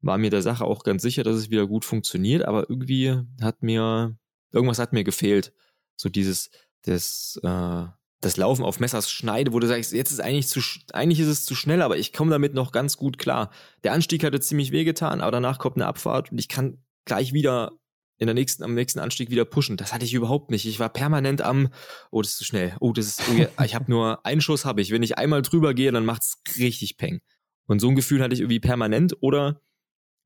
War 0.00 0.18
mir 0.18 0.30
der 0.30 0.42
Sache 0.42 0.64
auch 0.64 0.84
ganz 0.84 1.02
sicher, 1.02 1.24
dass 1.24 1.36
es 1.36 1.50
wieder 1.50 1.66
gut 1.66 1.84
funktioniert, 1.84 2.44
aber 2.44 2.70
irgendwie 2.70 3.20
hat 3.40 3.62
mir, 3.62 4.16
irgendwas 4.52 4.78
hat 4.78 4.92
mir 4.92 5.04
gefehlt. 5.04 5.52
So 5.96 6.08
dieses, 6.08 6.50
das, 6.82 7.40
äh, 7.42 7.84
das 8.20 8.36
Laufen 8.36 8.64
auf 8.64 8.80
Messers 8.80 9.10
Schneide, 9.10 9.52
wo 9.52 9.60
du 9.60 9.66
sagst, 9.66 9.92
jetzt 9.92 10.10
ist 10.10 10.20
eigentlich 10.20 10.48
zu, 10.48 10.60
eigentlich 10.92 11.20
ist 11.20 11.28
es 11.28 11.44
zu 11.44 11.54
schnell, 11.54 11.82
aber 11.82 11.96
ich 11.98 12.12
komme 12.12 12.30
damit 12.30 12.54
noch 12.54 12.72
ganz 12.72 12.96
gut 12.96 13.18
klar. 13.18 13.50
Der 13.84 13.92
Anstieg 13.92 14.24
hatte 14.24 14.40
ziemlich 14.40 14.72
wehgetan, 14.72 15.20
aber 15.20 15.32
danach 15.32 15.58
kommt 15.58 15.76
eine 15.76 15.86
Abfahrt 15.86 16.32
und 16.32 16.38
ich 16.38 16.48
kann 16.48 16.78
gleich 17.04 17.32
wieder 17.32 17.72
in 18.18 18.26
der 18.26 18.34
nächsten, 18.34 18.64
am 18.64 18.74
nächsten 18.74 18.98
Anstieg 18.98 19.30
wieder 19.30 19.44
pushen. 19.44 19.76
Das 19.76 19.92
hatte 19.92 20.04
ich 20.04 20.12
überhaupt 20.12 20.50
nicht. 20.50 20.66
Ich 20.66 20.80
war 20.80 20.88
permanent 20.88 21.40
am, 21.40 21.68
oh, 22.10 22.20
das 22.20 22.32
ist 22.32 22.38
zu 22.38 22.44
schnell. 22.44 22.76
Oh, 22.80 22.92
das 22.92 23.06
ist, 23.06 23.22
oh, 23.28 23.62
ich 23.64 23.74
habe 23.74 23.90
nur 23.90 24.24
einen 24.26 24.40
Schuss 24.40 24.64
habe 24.64 24.80
ich. 24.80 24.90
Wenn 24.90 25.04
ich 25.04 25.16
einmal 25.18 25.42
drüber 25.42 25.72
gehe, 25.72 25.92
dann 25.92 26.04
macht's 26.04 26.42
richtig 26.58 26.96
Peng. 26.96 27.20
Und 27.66 27.80
so 27.80 27.88
ein 27.88 27.94
Gefühl 27.94 28.20
hatte 28.20 28.34
ich 28.34 28.40
irgendwie 28.40 28.60
permanent 28.60 29.16
oder 29.20 29.60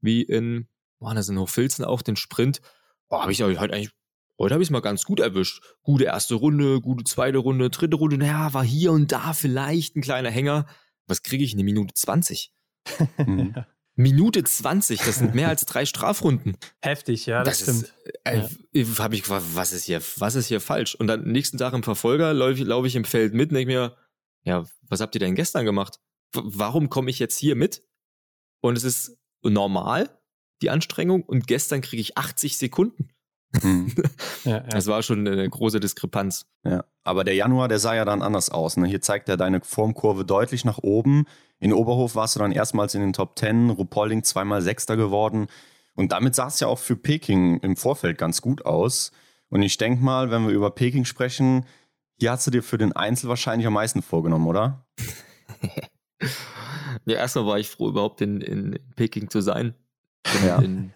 wie 0.03 0.22
in, 0.22 0.68
boah, 0.98 1.14
das 1.14 1.26
sind 1.26 1.38
Hochfilzen 1.38 1.84
auch, 1.84 2.03
den 2.03 2.16
Sprint. 2.16 2.61
Boah, 3.09 3.22
habe 3.22 3.32
ich 3.32 3.42
heute 3.42 3.59
eigentlich 3.59 3.92
Heute 4.38 4.55
habe 4.55 4.62
ich 4.62 4.68
es 4.68 4.72
mal 4.72 4.80
ganz 4.80 5.05
gut 5.05 5.20
erwischt. 5.20 5.62
Gute 5.82 6.05
erste 6.05 6.34
Runde, 6.34 6.80
gute 6.80 7.05
zweite 7.05 7.38
Runde, 7.38 7.70
dritte 7.70 7.96
Runde. 7.96 8.18
Naja, 8.18 8.53
war 8.53 8.64
hier 8.64 8.90
und 8.90 9.12
da 9.12 9.34
vielleicht 9.34 9.94
ein 9.94 10.03
kleiner 10.03 10.30
Hänger. 10.30 10.66
Was 11.07 11.22
kriege 11.22 11.44
ich 11.44 11.53
in 11.53 11.59
eine 11.59 11.64
Minute 11.64 11.94
20? 11.94 12.53
Mhm. 13.18 13.55
Minute 13.94 14.42
20, 14.42 15.00
das 15.03 15.16
sind 15.16 15.34
mehr 15.34 15.48
als 15.48 15.66
drei 15.66 15.84
Strafrunden. 15.84 16.57
Heftig, 16.80 17.26
ja, 17.26 17.44
das, 17.44 17.59
das 17.59 17.76
stimmt. 17.76 17.94
Ist, 18.05 18.16
äh, 18.24 18.82
ja. 18.82 18.98
Habe 18.98 19.14
ich 19.14 19.22
gefragt, 19.22 19.44
was 19.53 19.72
ist 19.74 19.84
hier, 19.84 20.00
was 20.16 20.34
ist 20.34 20.46
hier 20.46 20.61
falsch? 20.61 20.94
Und 20.94 21.09
dann 21.09 21.24
nächsten 21.24 21.59
Tag 21.59 21.74
im 21.74 21.82
Verfolger 21.82 22.32
laufe 22.32 22.64
lauf 22.64 22.86
ich 22.86 22.96
im 22.96 23.05
Feld 23.05 23.34
mit 23.34 23.50
und 23.50 23.57
denke 23.57 23.72
mir, 23.72 23.96
ja, 24.44 24.64
was 24.88 25.00
habt 25.00 25.14
ihr 25.14 25.20
denn 25.20 25.34
gestern 25.34 25.66
gemacht? 25.66 26.00
W 26.32 26.40
warum 26.42 26.88
komme 26.88 27.11
ich 27.11 27.18
jetzt 27.18 27.38
hier 27.38 27.55
mit? 27.55 27.84
Und 28.61 28.78
es 28.78 28.84
ist 28.84 29.18
normal, 29.51 30.11
die 30.62 30.70
Anstrengung, 30.70 31.22
und 31.22 31.47
gestern 31.47 31.80
kriege 31.80 32.01
ich 32.01 32.16
80 32.16 32.59
Sekunden. 32.59 33.09
Ja, 34.45 34.57
ja. 34.57 34.61
Das 34.61 34.88
war 34.88 35.03
schon 35.03 35.26
eine 35.26 35.49
große 35.49 35.78
Diskrepanz. 35.78 36.47
Ja, 36.64 36.84
aber 37.05 37.22
der 37.22 37.34
Januar, 37.34 37.68
der 37.68 37.78
sah 37.78 37.95
ja 37.95 38.05
dann 38.05 38.22
anders 38.22 38.51
aus. 38.51 38.76
Ne? 38.76 38.88
Hier 38.88 39.01
zeigt 39.01 39.28
er 39.28 39.36
deine 39.36 39.61
Formkurve 39.61 40.24
deutlich 40.24 40.64
nach 40.64 40.78
oben. 40.78 41.26
In 41.61 41.72
Oberhof 41.72 42.16
warst 42.16 42.34
du 42.34 42.40
dann 42.40 42.51
erstmals 42.51 42.95
in 42.95 43.03
den 43.03 43.12
Top 43.12 43.38
10, 43.38 43.70
Rupolding 43.70 44.24
zweimal 44.24 44.62
Sechster 44.62 44.97
geworden. 44.97 45.47
Und 45.95 46.11
damit 46.11 46.34
sah 46.34 46.49
es 46.49 46.59
ja 46.59 46.66
auch 46.66 46.78
für 46.78 46.97
Peking 46.97 47.61
im 47.61 47.76
Vorfeld 47.76 48.18
ganz 48.18 48.43
gut 48.43 48.64
aus. 48.64 49.12
Und 49.49 49.62
ich 49.62 49.76
denke 49.76 50.03
mal, 50.03 50.30
wenn 50.30 50.47
wir 50.47 50.55
über 50.55 50.70
Peking 50.70 51.05
sprechen, 51.05 51.66
hier 52.18 52.32
hast 52.32 52.47
du 52.47 52.51
dir 52.51 52.62
für 52.62 52.78
den 52.78 52.93
Einzel 52.93 53.28
wahrscheinlich 53.28 53.66
am 53.66 53.74
meisten 53.74 54.03
vorgenommen, 54.03 54.49
oder? 54.49 54.86
ja, 57.07 57.16
erstmal 57.16 57.46
war 57.46 57.59
ich 57.59 57.68
froh, 57.68 57.88
überhaupt 57.88 58.20
in, 58.20 58.40
in 58.40 58.78
Peking 58.96 59.30
zu 59.30 59.40
sein. 59.40 59.74
Ja. 60.44 60.59
In, 60.61 60.92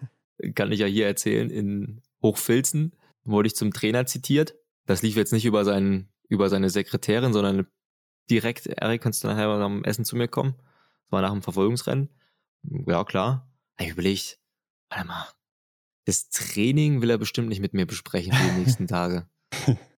kann 0.55 0.71
ich 0.71 0.79
ja 0.79 0.85
hier 0.85 1.07
erzählen, 1.07 1.49
in 1.49 2.01
Hochfilzen 2.21 2.93
wurde 3.23 3.47
ich 3.47 3.55
zum 3.55 3.73
Trainer 3.73 4.05
zitiert. 4.05 4.55
Das 4.85 5.01
lief 5.01 5.15
jetzt 5.15 5.33
nicht 5.33 5.45
über, 5.45 5.65
seinen, 5.65 6.09
über 6.29 6.49
seine 6.49 6.69
Sekretärin, 6.69 7.33
sondern 7.33 7.67
direkt, 8.29 8.67
Erik, 8.67 9.01
kannst 9.01 9.23
du 9.23 9.27
nachher 9.27 9.47
am 9.47 9.83
Essen 9.83 10.05
zu 10.05 10.15
mir 10.15 10.27
kommen? 10.27 10.55
Das 11.03 11.11
war 11.11 11.21
nach 11.21 11.31
dem 11.31 11.41
Verfolgungsrennen. 11.41 12.09
Ja, 12.85 13.03
klar. 13.03 13.51
Ich 13.79 13.89
überlegt, 13.89 14.39
warte 14.89 15.07
mal, 15.07 15.27
das 16.05 16.29
Training 16.29 17.01
will 17.01 17.09
er 17.09 17.17
bestimmt 17.17 17.49
nicht 17.49 17.61
mit 17.61 17.73
mir 17.73 17.85
besprechen 17.85 18.33
für 18.33 18.51
die 18.51 18.59
nächsten 18.59 18.87
Tage. 18.87 19.27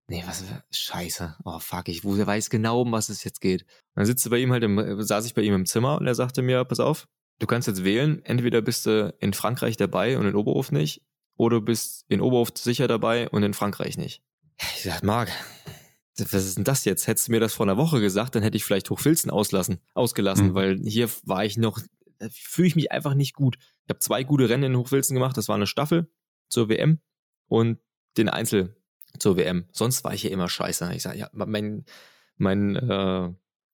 Nee, 0.09 0.23
was, 0.25 0.43
scheiße. 0.71 1.35
Oh, 1.45 1.59
fuck, 1.59 1.87
ich 1.87 2.03
weiß 2.03 2.49
genau, 2.49 2.81
um 2.81 2.91
was 2.91 3.09
es 3.09 3.23
jetzt 3.23 3.41
geht. 3.41 3.65
dann 3.93 4.05
sitzt 4.05 4.25
du 4.25 4.31
bei 4.31 4.39
ihm 4.39 4.51
halt 4.51 4.63
im, 4.63 5.01
saß 5.01 5.25
ich 5.27 5.35
bei 5.35 5.43
ihm 5.43 5.53
im 5.53 5.65
Zimmer 5.67 5.99
und 5.99 6.07
er 6.07 6.15
sagte 6.15 6.41
mir, 6.41 6.65
pass 6.65 6.79
auf, 6.79 7.07
du 7.37 7.45
kannst 7.45 7.67
jetzt 7.67 7.83
wählen, 7.83 8.25
entweder 8.25 8.61
bist 8.61 8.87
du 8.87 9.13
in 9.19 9.33
Frankreich 9.33 9.77
dabei 9.77 10.17
und 10.17 10.25
in 10.25 10.35
Oberhof 10.35 10.71
nicht, 10.71 11.03
oder 11.37 11.59
du 11.59 11.65
bist 11.65 12.05
in 12.07 12.21
Oberhof 12.21 12.49
sicher 12.55 12.87
dabei 12.87 13.29
und 13.29 13.43
in 13.43 13.53
Frankreich 13.53 13.97
nicht. 13.97 14.23
Ich 14.75 14.83
sag, 14.83 15.03
Marc, 15.03 15.29
was 16.17 16.33
ist 16.33 16.57
denn 16.57 16.63
das 16.63 16.85
jetzt? 16.85 17.05
Hättest 17.05 17.27
du 17.27 17.31
mir 17.31 17.39
das 17.39 17.53
vor 17.53 17.67
einer 17.67 17.77
Woche 17.77 18.01
gesagt, 18.01 18.33
dann 18.33 18.41
hätte 18.41 18.57
ich 18.57 18.65
vielleicht 18.65 18.89
Hochfilzen 18.89 19.29
auslassen, 19.29 19.79
ausgelassen, 19.93 20.49
mhm. 20.49 20.53
weil 20.55 20.79
hier 20.79 21.07
war 21.23 21.45
ich 21.45 21.55
noch, 21.55 21.79
fühle 22.31 22.67
ich 22.67 22.75
mich 22.75 22.91
einfach 22.91 23.13
nicht 23.13 23.35
gut. 23.35 23.57
Ich 23.85 23.89
habe 23.89 23.99
zwei 23.99 24.23
gute 24.23 24.49
Rennen 24.49 24.63
in 24.63 24.75
Hochfilzen 24.75 25.13
gemacht, 25.13 25.37
das 25.37 25.47
war 25.47 25.55
eine 25.55 25.67
Staffel 25.67 26.11
zur 26.49 26.67
WM 26.67 26.99
und 27.47 27.77
den 28.17 28.27
Einzel 28.27 28.75
zur 29.17 29.37
WM. 29.37 29.65
Sonst 29.71 30.03
war 30.03 30.13
ich 30.13 30.21
hier 30.21 30.31
immer 30.31 30.49
scheiße. 30.49 30.91
Ich 30.93 31.03
sage, 31.03 31.17
ja, 31.17 31.29
mein, 31.33 31.85
mein 32.37 32.75
äh, 32.75 33.29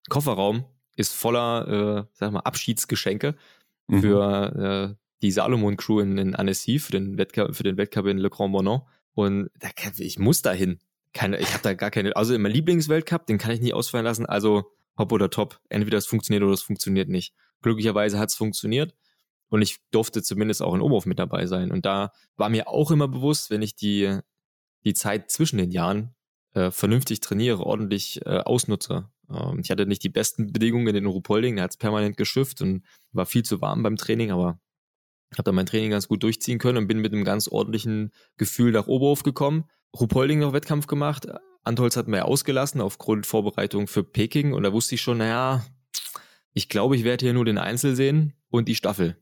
Kofferraum 0.09 0.65
ist 0.95 1.13
voller, 1.13 1.67
äh, 1.67 2.09
sag 2.13 2.31
mal, 2.31 2.39
Abschiedsgeschenke 2.39 3.35
mhm. 3.87 4.01
für 4.01 4.95
äh, 4.97 5.05
die 5.21 5.31
Salomon 5.31 5.77
Crew 5.77 5.99
in, 5.99 6.17
in 6.17 6.35
Annecy 6.35 6.79
für 6.79 6.91
den 6.91 7.17
Wettkampf, 7.17 7.57
für 7.57 7.63
den 7.63 7.77
Wettkampf 7.77 8.07
in 8.07 8.17
Le 8.17 8.29
Grand 8.29 8.53
Bonon. 8.53 8.81
Und 9.13 9.49
da, 9.59 9.69
ich 9.97 10.19
muss 10.19 10.41
dahin. 10.41 10.79
Keine, 11.13 11.39
ich 11.39 11.53
habe 11.53 11.63
da 11.63 11.73
gar 11.73 11.91
keine, 11.91 12.15
also 12.15 12.37
mein 12.37 12.51
Lieblingsweltcup, 12.51 13.25
den 13.25 13.37
kann 13.37 13.51
ich 13.51 13.61
nie 13.61 13.73
ausfallen 13.73 14.05
lassen. 14.05 14.25
Also 14.25 14.65
hopp 14.97 15.11
oder 15.11 15.29
top. 15.29 15.61
Entweder 15.69 15.97
es 15.97 16.05
funktioniert 16.05 16.43
oder 16.43 16.53
es 16.53 16.61
funktioniert 16.61 17.09
nicht. 17.09 17.33
Glücklicherweise 17.61 18.19
hat 18.19 18.29
es 18.29 18.35
funktioniert. 18.35 18.93
Und 19.47 19.61
ich 19.61 19.77
durfte 19.91 20.21
zumindest 20.21 20.61
auch 20.61 20.73
in 20.73 20.81
Oberhof 20.81 21.05
mit 21.05 21.19
dabei 21.19 21.45
sein. 21.45 21.71
Und 21.71 21.85
da 21.85 22.11
war 22.35 22.49
mir 22.49 22.67
auch 22.67 22.91
immer 22.91 23.07
bewusst, 23.07 23.49
wenn 23.49 23.61
ich 23.61 23.75
die, 23.75 24.19
die 24.85 24.93
Zeit 24.93 25.31
zwischen 25.31 25.57
den 25.57 25.71
Jahren 25.71 26.15
äh, 26.53 26.71
vernünftig 26.71 27.19
trainiere, 27.19 27.65
ordentlich 27.65 28.25
äh, 28.25 28.39
ausnutze. 28.39 29.09
Ähm, 29.29 29.59
ich 29.63 29.71
hatte 29.71 29.85
nicht 29.85 30.03
die 30.03 30.09
besten 30.09 30.53
Bedingungen 30.53 30.87
in 30.87 30.95
den 30.95 31.05
Rupolding, 31.05 31.57
da 31.57 31.63
hat 31.63 31.71
es 31.71 31.77
permanent 31.77 32.17
geschifft 32.17 32.61
und 32.61 32.83
war 33.11 33.25
viel 33.25 33.43
zu 33.43 33.61
warm 33.61 33.83
beim 33.83 33.97
Training, 33.97 34.31
aber 34.31 34.59
habe 35.33 35.43
dann 35.43 35.55
mein 35.55 35.65
Training 35.65 35.91
ganz 35.91 36.07
gut 36.07 36.23
durchziehen 36.23 36.59
können 36.59 36.77
und 36.77 36.87
bin 36.87 36.99
mit 36.99 37.13
einem 37.13 37.25
ganz 37.25 37.47
ordentlichen 37.47 38.11
Gefühl 38.37 38.71
nach 38.71 38.87
Oberhof 38.87 39.23
gekommen. 39.23 39.65
Rupolding 39.99 40.39
noch 40.39 40.53
Wettkampf 40.53 40.87
gemacht. 40.87 41.27
Antolz 41.63 41.97
hat 41.97 42.07
mir 42.07 42.25
ausgelassen 42.25 42.79
aufgrund 42.79 43.25
Vorbereitung 43.25 43.87
für 43.87 44.03
Peking 44.03 44.53
und 44.53 44.63
da 44.63 44.71
wusste 44.71 44.95
ich 44.95 45.01
schon, 45.01 45.17
naja, 45.17 45.65
ich 46.53 46.69
glaube, 46.69 46.95
ich 46.95 47.03
werde 47.03 47.25
hier 47.25 47.33
nur 47.33 47.45
den 47.45 47.57
Einzel 47.57 47.95
sehen 47.95 48.33
und 48.49 48.67
die 48.67 48.75
Staffel. 48.75 49.17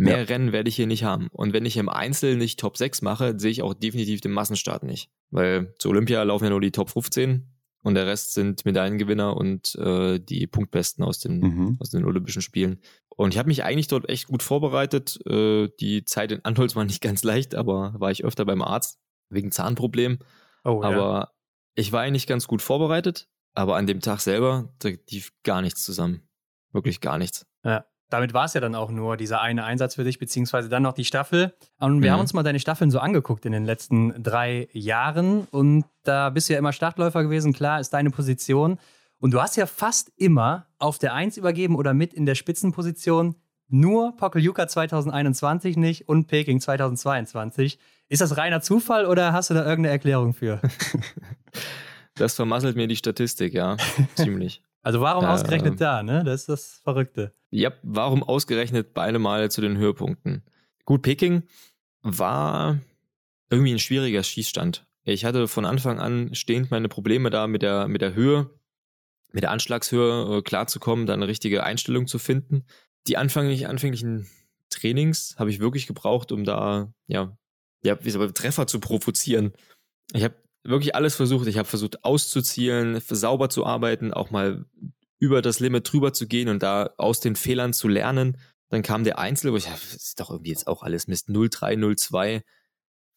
Mehr 0.00 0.18
ja. 0.18 0.24
Rennen 0.24 0.52
werde 0.52 0.70
ich 0.70 0.76
hier 0.76 0.86
nicht 0.86 1.04
haben. 1.04 1.28
Und 1.30 1.52
wenn 1.52 1.66
ich 1.66 1.76
im 1.76 1.90
Einzel 1.90 2.36
nicht 2.36 2.58
Top 2.58 2.78
6 2.78 3.02
mache, 3.02 3.38
sehe 3.38 3.50
ich 3.50 3.60
auch 3.60 3.74
definitiv 3.74 4.22
den 4.22 4.32
Massenstart 4.32 4.82
nicht. 4.82 5.10
Weil 5.30 5.74
zu 5.78 5.90
Olympia 5.90 6.22
laufen 6.22 6.44
ja 6.44 6.50
nur 6.50 6.62
die 6.62 6.70
Top 6.70 6.88
15 6.88 7.46
und 7.82 7.94
der 7.94 8.06
Rest 8.06 8.32
sind 8.32 8.64
Medaillengewinner 8.64 9.36
und 9.36 9.74
äh, 9.74 10.18
die 10.18 10.46
Punktbesten 10.46 11.04
aus 11.04 11.18
den, 11.18 11.40
mhm. 11.40 11.76
aus 11.80 11.90
den 11.90 12.06
Olympischen 12.06 12.40
Spielen. 12.40 12.80
Und 13.10 13.34
ich 13.34 13.38
habe 13.38 13.48
mich 13.48 13.62
eigentlich 13.62 13.88
dort 13.88 14.08
echt 14.08 14.28
gut 14.28 14.42
vorbereitet. 14.42 15.20
Äh, 15.26 15.68
die 15.80 16.06
Zeit 16.06 16.32
in 16.32 16.46
Antolz 16.46 16.74
war 16.76 16.84
nicht 16.84 17.02
ganz 17.02 17.22
leicht, 17.22 17.54
aber 17.54 17.92
war 17.98 18.10
ich 18.10 18.24
öfter 18.24 18.46
beim 18.46 18.62
Arzt 18.62 18.98
wegen 19.28 19.52
Zahnproblem. 19.52 20.18
Oh, 20.64 20.82
aber 20.82 20.96
ja. 20.96 21.30
ich 21.74 21.92
war 21.92 22.00
eigentlich 22.00 22.26
ganz 22.26 22.46
gut 22.46 22.62
vorbereitet, 22.62 23.28
aber 23.52 23.76
an 23.76 23.86
dem 23.86 24.00
Tag 24.00 24.20
selber, 24.20 24.72
da 24.78 24.88
lief 25.10 25.32
gar 25.42 25.60
nichts 25.60 25.84
zusammen. 25.84 26.26
Wirklich 26.72 27.02
gar 27.02 27.18
nichts. 27.18 27.44
Ja 27.64 27.84
damit 28.10 28.34
war 28.34 28.44
es 28.44 28.54
ja 28.54 28.60
dann 28.60 28.74
auch 28.74 28.90
nur 28.90 29.16
dieser 29.16 29.40
eine 29.40 29.64
Einsatz 29.64 29.94
für 29.94 30.04
dich, 30.04 30.18
beziehungsweise 30.18 30.68
dann 30.68 30.82
noch 30.82 30.92
die 30.92 31.04
Staffel. 31.04 31.54
Und 31.78 32.02
wir 32.02 32.10
mhm. 32.10 32.14
haben 32.14 32.20
uns 32.20 32.32
mal 32.32 32.42
deine 32.42 32.60
Staffeln 32.60 32.90
so 32.90 32.98
angeguckt 32.98 33.46
in 33.46 33.52
den 33.52 33.64
letzten 33.64 34.22
drei 34.22 34.68
Jahren. 34.72 35.46
Und 35.50 35.84
da 36.02 36.30
bist 36.30 36.48
du 36.48 36.52
ja 36.52 36.58
immer 36.58 36.72
Startläufer 36.72 37.22
gewesen, 37.22 37.52
klar, 37.52 37.80
ist 37.80 37.90
deine 37.90 38.10
Position. 38.10 38.78
Und 39.18 39.32
du 39.32 39.40
hast 39.40 39.56
ja 39.56 39.66
fast 39.66 40.12
immer 40.16 40.66
auf 40.78 40.98
der 40.98 41.14
Eins 41.14 41.36
übergeben 41.36 41.76
oder 41.76 41.94
mit 41.94 42.12
in 42.12 42.26
der 42.26 42.34
Spitzenposition. 42.34 43.36
Nur 43.68 44.16
Pokeljuka 44.16 44.66
2021 44.66 45.76
nicht 45.76 46.08
und 46.08 46.26
Peking 46.26 46.60
2022. 46.60 47.78
Ist 48.08 48.20
das 48.20 48.36
reiner 48.36 48.60
Zufall 48.60 49.06
oder 49.06 49.32
hast 49.32 49.50
du 49.50 49.54
da 49.54 49.60
irgendeine 49.60 49.92
Erklärung 49.92 50.34
für? 50.34 50.60
Das 52.20 52.34
vermasselt 52.34 52.76
mir 52.76 52.86
die 52.86 52.96
Statistik, 52.96 53.54
ja. 53.54 53.78
Ziemlich. 54.14 54.62
Also 54.82 55.00
warum 55.00 55.24
äh, 55.24 55.28
ausgerechnet 55.28 55.80
da, 55.80 56.02
ne? 56.02 56.24
Das 56.24 56.42
ist 56.42 56.48
das 56.48 56.80
Verrückte. 56.82 57.32
Ja, 57.50 57.72
warum 57.82 58.22
ausgerechnet 58.22 58.94
beide 58.94 59.18
Male 59.18 59.48
zu 59.50 59.60
den 59.60 59.76
Höhepunkten? 59.76 60.42
Gut, 60.84 61.02
Peking 61.02 61.42
war 62.02 62.78
irgendwie 63.50 63.72
ein 63.72 63.78
schwieriger 63.78 64.22
Schießstand. 64.22 64.86
Ich 65.04 65.24
hatte 65.24 65.48
von 65.48 65.64
Anfang 65.64 65.98
an 65.98 66.34
stehend 66.34 66.70
meine 66.70 66.88
Probleme 66.88 67.30
da 67.30 67.46
mit 67.46 67.62
der, 67.62 67.88
mit 67.88 68.00
der 68.00 68.14
Höhe, 68.14 68.50
mit 69.32 69.42
der 69.42 69.50
Anschlagshöhe 69.50 70.38
äh, 70.38 70.42
klarzukommen, 70.42 71.06
da 71.06 71.14
eine 71.14 71.28
richtige 71.28 71.64
Einstellung 71.64 72.06
zu 72.06 72.18
finden. 72.18 72.64
Die 73.06 73.16
anfänglich, 73.16 73.66
anfänglichen 73.66 74.28
Trainings 74.70 75.34
habe 75.38 75.50
ich 75.50 75.60
wirklich 75.60 75.86
gebraucht, 75.86 76.32
um 76.32 76.44
da, 76.44 76.92
ja, 77.06 77.36
ja, 77.82 78.02
wie 78.04 78.10
soll 78.10 78.32
Treffer 78.32 78.66
zu 78.66 78.78
provozieren. 78.78 79.52
Ich 80.12 80.22
habe 80.22 80.34
wirklich 80.64 80.94
alles 80.94 81.16
versucht. 81.16 81.46
Ich 81.46 81.58
habe 81.58 81.68
versucht 81.68 82.04
auszuzielen, 82.04 83.00
sauber 83.00 83.48
zu 83.48 83.64
arbeiten, 83.66 84.12
auch 84.12 84.30
mal 84.30 84.66
über 85.18 85.42
das 85.42 85.60
Limit 85.60 85.90
drüber 85.90 86.12
zu 86.12 86.26
gehen 86.26 86.48
und 86.48 86.62
da 86.62 86.90
aus 86.96 87.20
den 87.20 87.36
Fehlern 87.36 87.72
zu 87.72 87.88
lernen. 87.88 88.38
Dann 88.68 88.82
kam 88.82 89.04
der 89.04 89.18
Einzel, 89.18 89.52
wo 89.52 89.56
ich 89.56 89.64
dachte, 89.64 89.80
das 89.80 89.94
ist 89.94 90.20
doch 90.20 90.30
irgendwie 90.30 90.50
jetzt 90.50 90.66
auch 90.66 90.82
alles 90.82 91.08
Mist. 91.08 91.28
03, 91.28 91.76
02. 91.96 92.42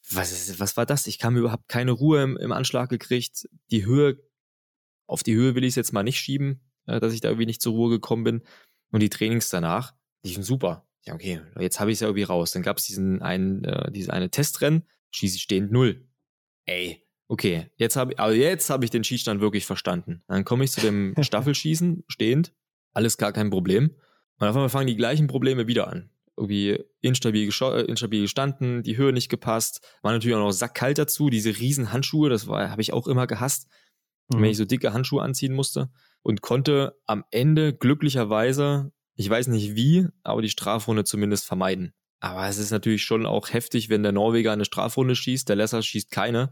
Was, 0.09 0.59
was 0.59 0.75
war 0.75 0.85
das? 0.85 1.07
Ich 1.07 1.19
kam 1.19 1.37
überhaupt 1.37 1.67
keine 1.67 1.91
Ruhe 1.91 2.23
im, 2.23 2.37
im 2.37 2.51
Anschlag 2.51 2.89
gekriegt. 2.89 3.47
Die 3.71 3.85
Höhe, 3.85 4.17
auf 5.07 5.23
die 5.23 5.35
Höhe 5.35 5.55
will 5.55 5.63
ich 5.63 5.69
es 5.69 5.75
jetzt 5.75 5.93
mal 5.93 6.03
nicht 6.03 6.19
schieben, 6.19 6.61
äh, 6.87 6.99
dass 6.99 7.13
ich 7.13 7.21
da 7.21 7.29
irgendwie 7.29 7.45
nicht 7.45 7.61
zur 7.61 7.73
Ruhe 7.73 7.89
gekommen 7.89 8.23
bin. 8.23 8.41
Und 8.91 9.01
die 9.01 9.09
Trainings 9.09 9.49
danach, 9.49 9.93
die 10.25 10.33
sind 10.33 10.43
super. 10.43 10.87
Ja, 11.05 11.13
okay, 11.13 11.41
jetzt 11.59 11.79
habe 11.79 11.91
ich 11.91 11.95
es 11.95 11.99
ja 12.01 12.07
irgendwie 12.07 12.23
raus. 12.23 12.51
Dann 12.51 12.63
gab 12.63 12.77
es 12.77 12.85
diesen 12.85 13.21
einen, 13.21 13.63
äh, 13.63 13.91
diese 13.91 14.11
eine 14.11 14.29
Testrennen, 14.29 14.87
schieße 15.11 15.37
ich 15.37 15.43
stehend 15.43 15.71
null. 15.71 16.07
Ey, 16.65 17.02
okay, 17.33 17.65
jetzt 17.77 17.95
habe 17.95 18.19
also 18.19 18.39
jetzt 18.39 18.69
habe 18.69 18.85
ich 18.85 18.91
den 18.91 19.03
Schießstand 19.03 19.41
wirklich 19.41 19.65
verstanden. 19.65 20.21
Dann 20.27 20.45
komme 20.45 20.65
ich 20.65 20.71
zu 20.71 20.81
dem 20.81 21.15
Staffelschießen 21.19 22.03
stehend, 22.07 22.53
alles 22.93 23.17
gar 23.17 23.33
kein 23.33 23.49
Problem. 23.49 23.95
Und 24.37 24.47
auf 24.47 24.55
einmal 24.55 24.69
fangen 24.69 24.85
die 24.85 24.95
gleichen 24.95 25.25
Probleme 25.25 25.65
wieder 25.65 25.87
an. 25.87 26.11
Irgendwie 26.37 26.79
instabil, 27.01 27.49
äh, 27.49 27.81
instabil 27.85 28.21
gestanden, 28.21 28.83
die 28.83 28.97
Höhe 28.97 29.13
nicht 29.13 29.29
gepasst, 29.29 29.81
war 30.03 30.11
natürlich 30.11 30.35
auch 30.35 30.41
noch 30.41 30.51
sackkalt 30.51 30.99
dazu, 30.99 31.31
diese 31.31 31.57
riesen 31.57 31.91
Handschuhe, 31.91 32.29
das 32.29 32.47
war 32.47 32.69
habe 32.69 32.83
ich 32.83 32.93
auch 32.93 33.07
immer 33.07 33.25
gehasst, 33.25 33.67
mhm. 34.29 34.41
wenn 34.41 34.51
ich 34.51 34.57
so 34.57 34.65
dicke 34.65 34.93
Handschuhe 34.93 35.23
anziehen 35.23 35.53
musste 35.53 35.89
und 36.21 36.41
konnte 36.41 36.95
am 37.07 37.23
Ende 37.31 37.73
glücklicherweise, 37.73 38.91
ich 39.15 39.27
weiß 39.27 39.47
nicht 39.47 39.75
wie, 39.75 40.07
aber 40.21 40.43
die 40.43 40.49
Strafrunde 40.49 41.03
zumindest 41.03 41.45
vermeiden. 41.45 41.93
Aber 42.19 42.47
es 42.47 42.59
ist 42.59 42.71
natürlich 42.71 43.03
schon 43.03 43.25
auch 43.25 43.51
heftig, 43.51 43.89
wenn 43.89 44.03
der 44.03 44.11
Norweger 44.11 44.53
eine 44.53 44.65
Strafrunde 44.65 45.15
schießt, 45.15 45.49
der 45.49 45.55
Lesser 45.55 45.81
schießt 45.81 46.11
keine 46.11 46.51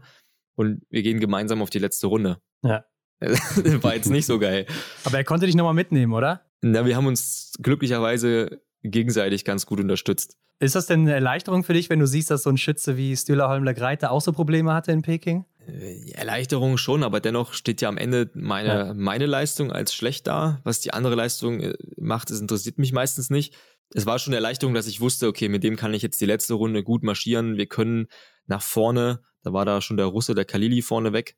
und 0.54 0.82
wir 0.90 1.02
gehen 1.02 1.20
gemeinsam 1.20 1.62
auf 1.62 1.70
die 1.70 1.78
letzte 1.78 2.06
Runde. 2.06 2.38
Ja. 2.62 2.84
War 3.20 3.94
jetzt 3.94 4.10
nicht 4.10 4.26
so 4.26 4.38
geil. 4.38 4.66
Aber 5.04 5.16
er 5.16 5.24
konnte 5.24 5.46
dich 5.46 5.54
nochmal 5.54 5.74
mitnehmen, 5.74 6.12
oder? 6.12 6.42
Na, 6.60 6.84
wir 6.86 6.96
haben 6.96 7.06
uns 7.06 7.52
glücklicherweise 7.60 8.62
gegenseitig 8.82 9.44
ganz 9.44 9.66
gut 9.66 9.80
unterstützt. 9.80 10.36
Ist 10.58 10.74
das 10.74 10.86
denn 10.86 11.00
eine 11.00 11.14
Erleichterung 11.14 11.64
für 11.64 11.72
dich, 11.72 11.90
wenn 11.90 11.98
du 11.98 12.06
siehst, 12.06 12.30
dass 12.30 12.44
so 12.44 12.50
ein 12.50 12.56
Schütze 12.56 12.96
wie 12.96 13.16
Stühler 13.16 13.48
Holmler 13.48 13.74
Greite 13.74 14.10
auch 14.10 14.20
so 14.20 14.32
Probleme 14.32 14.72
hatte 14.72 14.92
in 14.92 15.02
Peking? 15.02 15.44
Äh, 15.66 16.12
Erleichterung 16.12 16.78
schon, 16.78 17.02
aber 17.02 17.20
dennoch 17.20 17.52
steht 17.52 17.80
ja 17.80 17.88
am 17.88 17.98
Ende 17.98 18.30
meine, 18.34 18.68
ja. 18.68 18.94
meine 18.94 19.26
Leistung 19.26 19.72
als 19.72 19.94
schlecht 19.94 20.26
da. 20.26 20.60
Was 20.62 20.80
die 20.80 20.92
andere 20.92 21.16
Leistung 21.16 21.60
äh, 21.60 21.74
macht, 21.96 22.30
das 22.30 22.40
interessiert 22.40 22.78
mich 22.78 22.92
meistens 22.92 23.30
nicht. 23.30 23.54
Es 23.94 24.06
war 24.06 24.18
schon 24.18 24.32
eine 24.32 24.36
Erleichterung, 24.36 24.74
dass 24.74 24.86
ich 24.86 25.00
wusste, 25.00 25.26
okay, 25.26 25.48
mit 25.48 25.62
dem 25.62 25.76
kann 25.76 25.92
ich 25.94 26.02
jetzt 26.02 26.20
die 26.20 26.26
letzte 26.26 26.54
Runde 26.54 26.82
gut 26.82 27.02
marschieren. 27.02 27.56
Wir 27.56 27.66
können 27.66 28.06
nach 28.46 28.62
vorne 28.62 29.20
da 29.42 29.52
war 29.52 29.64
da 29.64 29.80
schon 29.80 29.96
der 29.96 30.06
Russe, 30.06 30.34
der 30.34 30.44
Kalili 30.44 30.82
vorne 30.82 31.12
weg. 31.12 31.36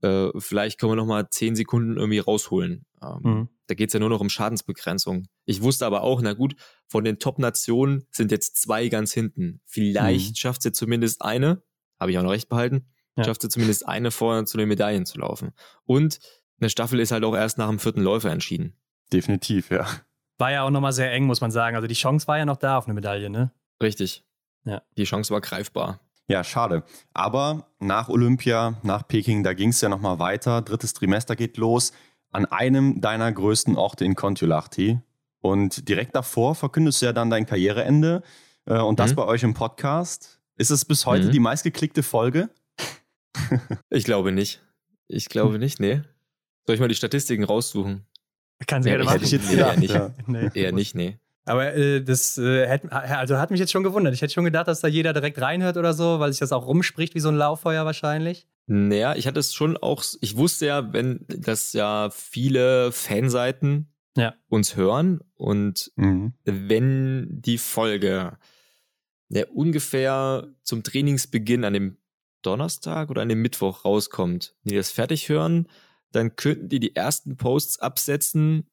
Äh, 0.00 0.28
vielleicht 0.38 0.78
können 0.78 0.92
wir 0.92 0.96
noch 0.96 1.06
mal 1.06 1.28
zehn 1.30 1.54
Sekunden 1.54 1.96
irgendwie 1.96 2.18
rausholen. 2.18 2.86
Ähm, 3.02 3.20
mhm. 3.22 3.48
Da 3.66 3.74
geht's 3.74 3.92
ja 3.92 4.00
nur 4.00 4.08
noch 4.08 4.20
um 4.20 4.28
Schadensbegrenzung. 4.28 5.26
Ich 5.44 5.62
wusste 5.62 5.86
aber 5.86 6.02
auch, 6.02 6.20
na 6.22 6.32
gut, 6.32 6.56
von 6.88 7.04
den 7.04 7.18
Top-Nationen 7.18 8.06
sind 8.10 8.30
jetzt 8.30 8.60
zwei 8.60 8.88
ganz 8.88 9.12
hinten. 9.12 9.60
Vielleicht 9.64 10.30
mhm. 10.30 10.34
schafft 10.36 10.62
sie 10.62 10.72
zumindest 10.72 11.22
eine, 11.22 11.62
habe 12.00 12.10
ich 12.10 12.18
auch 12.18 12.22
noch 12.22 12.30
recht 12.30 12.48
behalten, 12.48 12.88
ja. 13.16 13.24
schafft 13.24 13.42
sie 13.42 13.48
zumindest 13.48 13.86
eine 13.86 14.10
vorher 14.10 14.44
zu 14.44 14.58
den 14.58 14.68
Medaillen 14.68 15.06
zu 15.06 15.18
laufen. 15.18 15.52
Und 15.84 16.18
eine 16.60 16.70
Staffel 16.70 17.00
ist 17.00 17.12
halt 17.12 17.24
auch 17.24 17.34
erst 17.34 17.58
nach 17.58 17.68
dem 17.68 17.78
vierten 17.78 18.02
Läufer 18.02 18.30
entschieden. 18.30 18.76
Definitiv, 19.12 19.70
ja. 19.70 19.86
War 20.42 20.50
ja 20.50 20.64
auch 20.64 20.70
nochmal 20.70 20.92
sehr 20.92 21.12
eng, 21.12 21.26
muss 21.26 21.40
man 21.40 21.52
sagen. 21.52 21.76
Also 21.76 21.86
die 21.86 21.94
Chance 21.94 22.26
war 22.26 22.36
ja 22.36 22.44
noch 22.44 22.56
da 22.56 22.76
auf 22.76 22.86
eine 22.86 22.94
Medaille, 22.94 23.30
ne? 23.30 23.52
Richtig. 23.80 24.24
Ja. 24.64 24.82
Die 24.96 25.04
Chance 25.04 25.32
war 25.32 25.40
greifbar. 25.40 26.00
Ja, 26.26 26.42
schade. 26.42 26.82
Aber 27.14 27.68
nach 27.78 28.08
Olympia, 28.08 28.76
nach 28.82 29.06
Peking, 29.06 29.44
da 29.44 29.52
ging 29.52 29.68
es 29.68 29.80
ja 29.80 29.88
nochmal 29.88 30.18
weiter. 30.18 30.60
Drittes 30.60 30.94
Trimester 30.94 31.36
geht 31.36 31.58
los 31.58 31.92
an 32.32 32.46
einem 32.46 33.00
deiner 33.00 33.30
größten 33.30 33.76
Orte 33.76 34.04
in 34.04 34.16
Kontiolahti. 34.16 34.98
Und 35.38 35.88
direkt 35.88 36.16
davor 36.16 36.56
verkündest 36.56 37.02
du 37.02 37.06
ja 37.06 37.12
dann 37.12 37.30
dein 37.30 37.46
Karriereende. 37.46 38.24
Äh, 38.66 38.80
und 38.80 38.98
das 38.98 39.12
mhm. 39.12 39.16
bei 39.18 39.26
euch 39.26 39.44
im 39.44 39.54
Podcast. 39.54 40.40
Ist 40.56 40.70
es 40.70 40.84
bis 40.84 41.06
heute 41.06 41.26
mhm. 41.26 41.30
die 41.30 41.38
meistgeklickte 41.38 42.02
Folge? 42.02 42.50
ich 43.90 44.02
glaube 44.02 44.32
nicht. 44.32 44.60
Ich 45.06 45.28
glaube 45.28 45.60
nicht, 45.60 45.78
nee. 45.78 46.02
Soll 46.66 46.74
ich 46.74 46.80
mal 46.80 46.88
die 46.88 46.96
Statistiken 46.96 47.44
raussuchen? 47.44 48.06
Kann 48.66 48.82
sie 48.82 48.90
ja, 48.90 48.96
gerne 48.96 49.04
machen. 49.04 49.20
Hätte 49.20 49.24
ich 49.24 49.32
jetzt 49.32 49.52
eher 49.52 49.76
nicht. 49.76 49.94
Ja. 49.94 50.14
Nee. 50.26 50.50
Eher 50.54 50.72
nicht, 50.72 50.94
nee. 50.94 51.18
Aber 51.44 51.74
äh, 51.74 52.02
das 52.02 52.38
äh, 52.38 52.66
hätte, 52.66 52.92
also 52.92 53.38
hat 53.38 53.50
mich 53.50 53.58
jetzt 53.58 53.72
schon 53.72 53.82
gewundert. 53.82 54.14
Ich 54.14 54.22
hätte 54.22 54.32
schon 54.32 54.44
gedacht, 54.44 54.68
dass 54.68 54.80
da 54.80 54.88
jeder 54.88 55.12
direkt 55.12 55.40
reinhört 55.40 55.76
oder 55.76 55.92
so, 55.92 56.20
weil 56.20 56.32
sich 56.32 56.38
das 56.38 56.52
auch 56.52 56.66
rumspricht 56.66 57.14
wie 57.14 57.20
so 57.20 57.28
ein 57.28 57.36
Lauffeuer 57.36 57.84
wahrscheinlich. 57.84 58.46
Naja, 58.66 59.16
ich 59.16 59.26
hatte 59.26 59.40
es 59.40 59.52
schon 59.52 59.76
auch, 59.76 60.04
ich 60.20 60.36
wusste 60.36 60.66
ja, 60.66 60.92
wenn 60.92 61.24
das 61.26 61.72
ja 61.72 62.10
viele 62.12 62.92
Fanseiten 62.92 63.92
ja. 64.16 64.34
uns 64.48 64.76
hören 64.76 65.20
und 65.34 65.90
mhm. 65.96 66.34
wenn 66.44 67.26
die 67.42 67.58
Folge 67.58 68.38
ja, 69.30 69.46
ungefähr 69.52 70.46
zum 70.62 70.84
Trainingsbeginn 70.84 71.64
an 71.64 71.72
dem 71.72 71.96
Donnerstag 72.42 73.10
oder 73.10 73.22
an 73.22 73.28
dem 73.28 73.42
Mittwoch 73.42 73.84
rauskommt, 73.84 74.54
die 74.64 74.76
das 74.76 74.92
fertig 74.92 75.28
hören, 75.28 75.66
dann 76.12 76.36
könnten 76.36 76.68
die 76.68 76.80
die 76.80 76.94
ersten 76.94 77.36
Posts 77.36 77.80
absetzen 77.80 78.66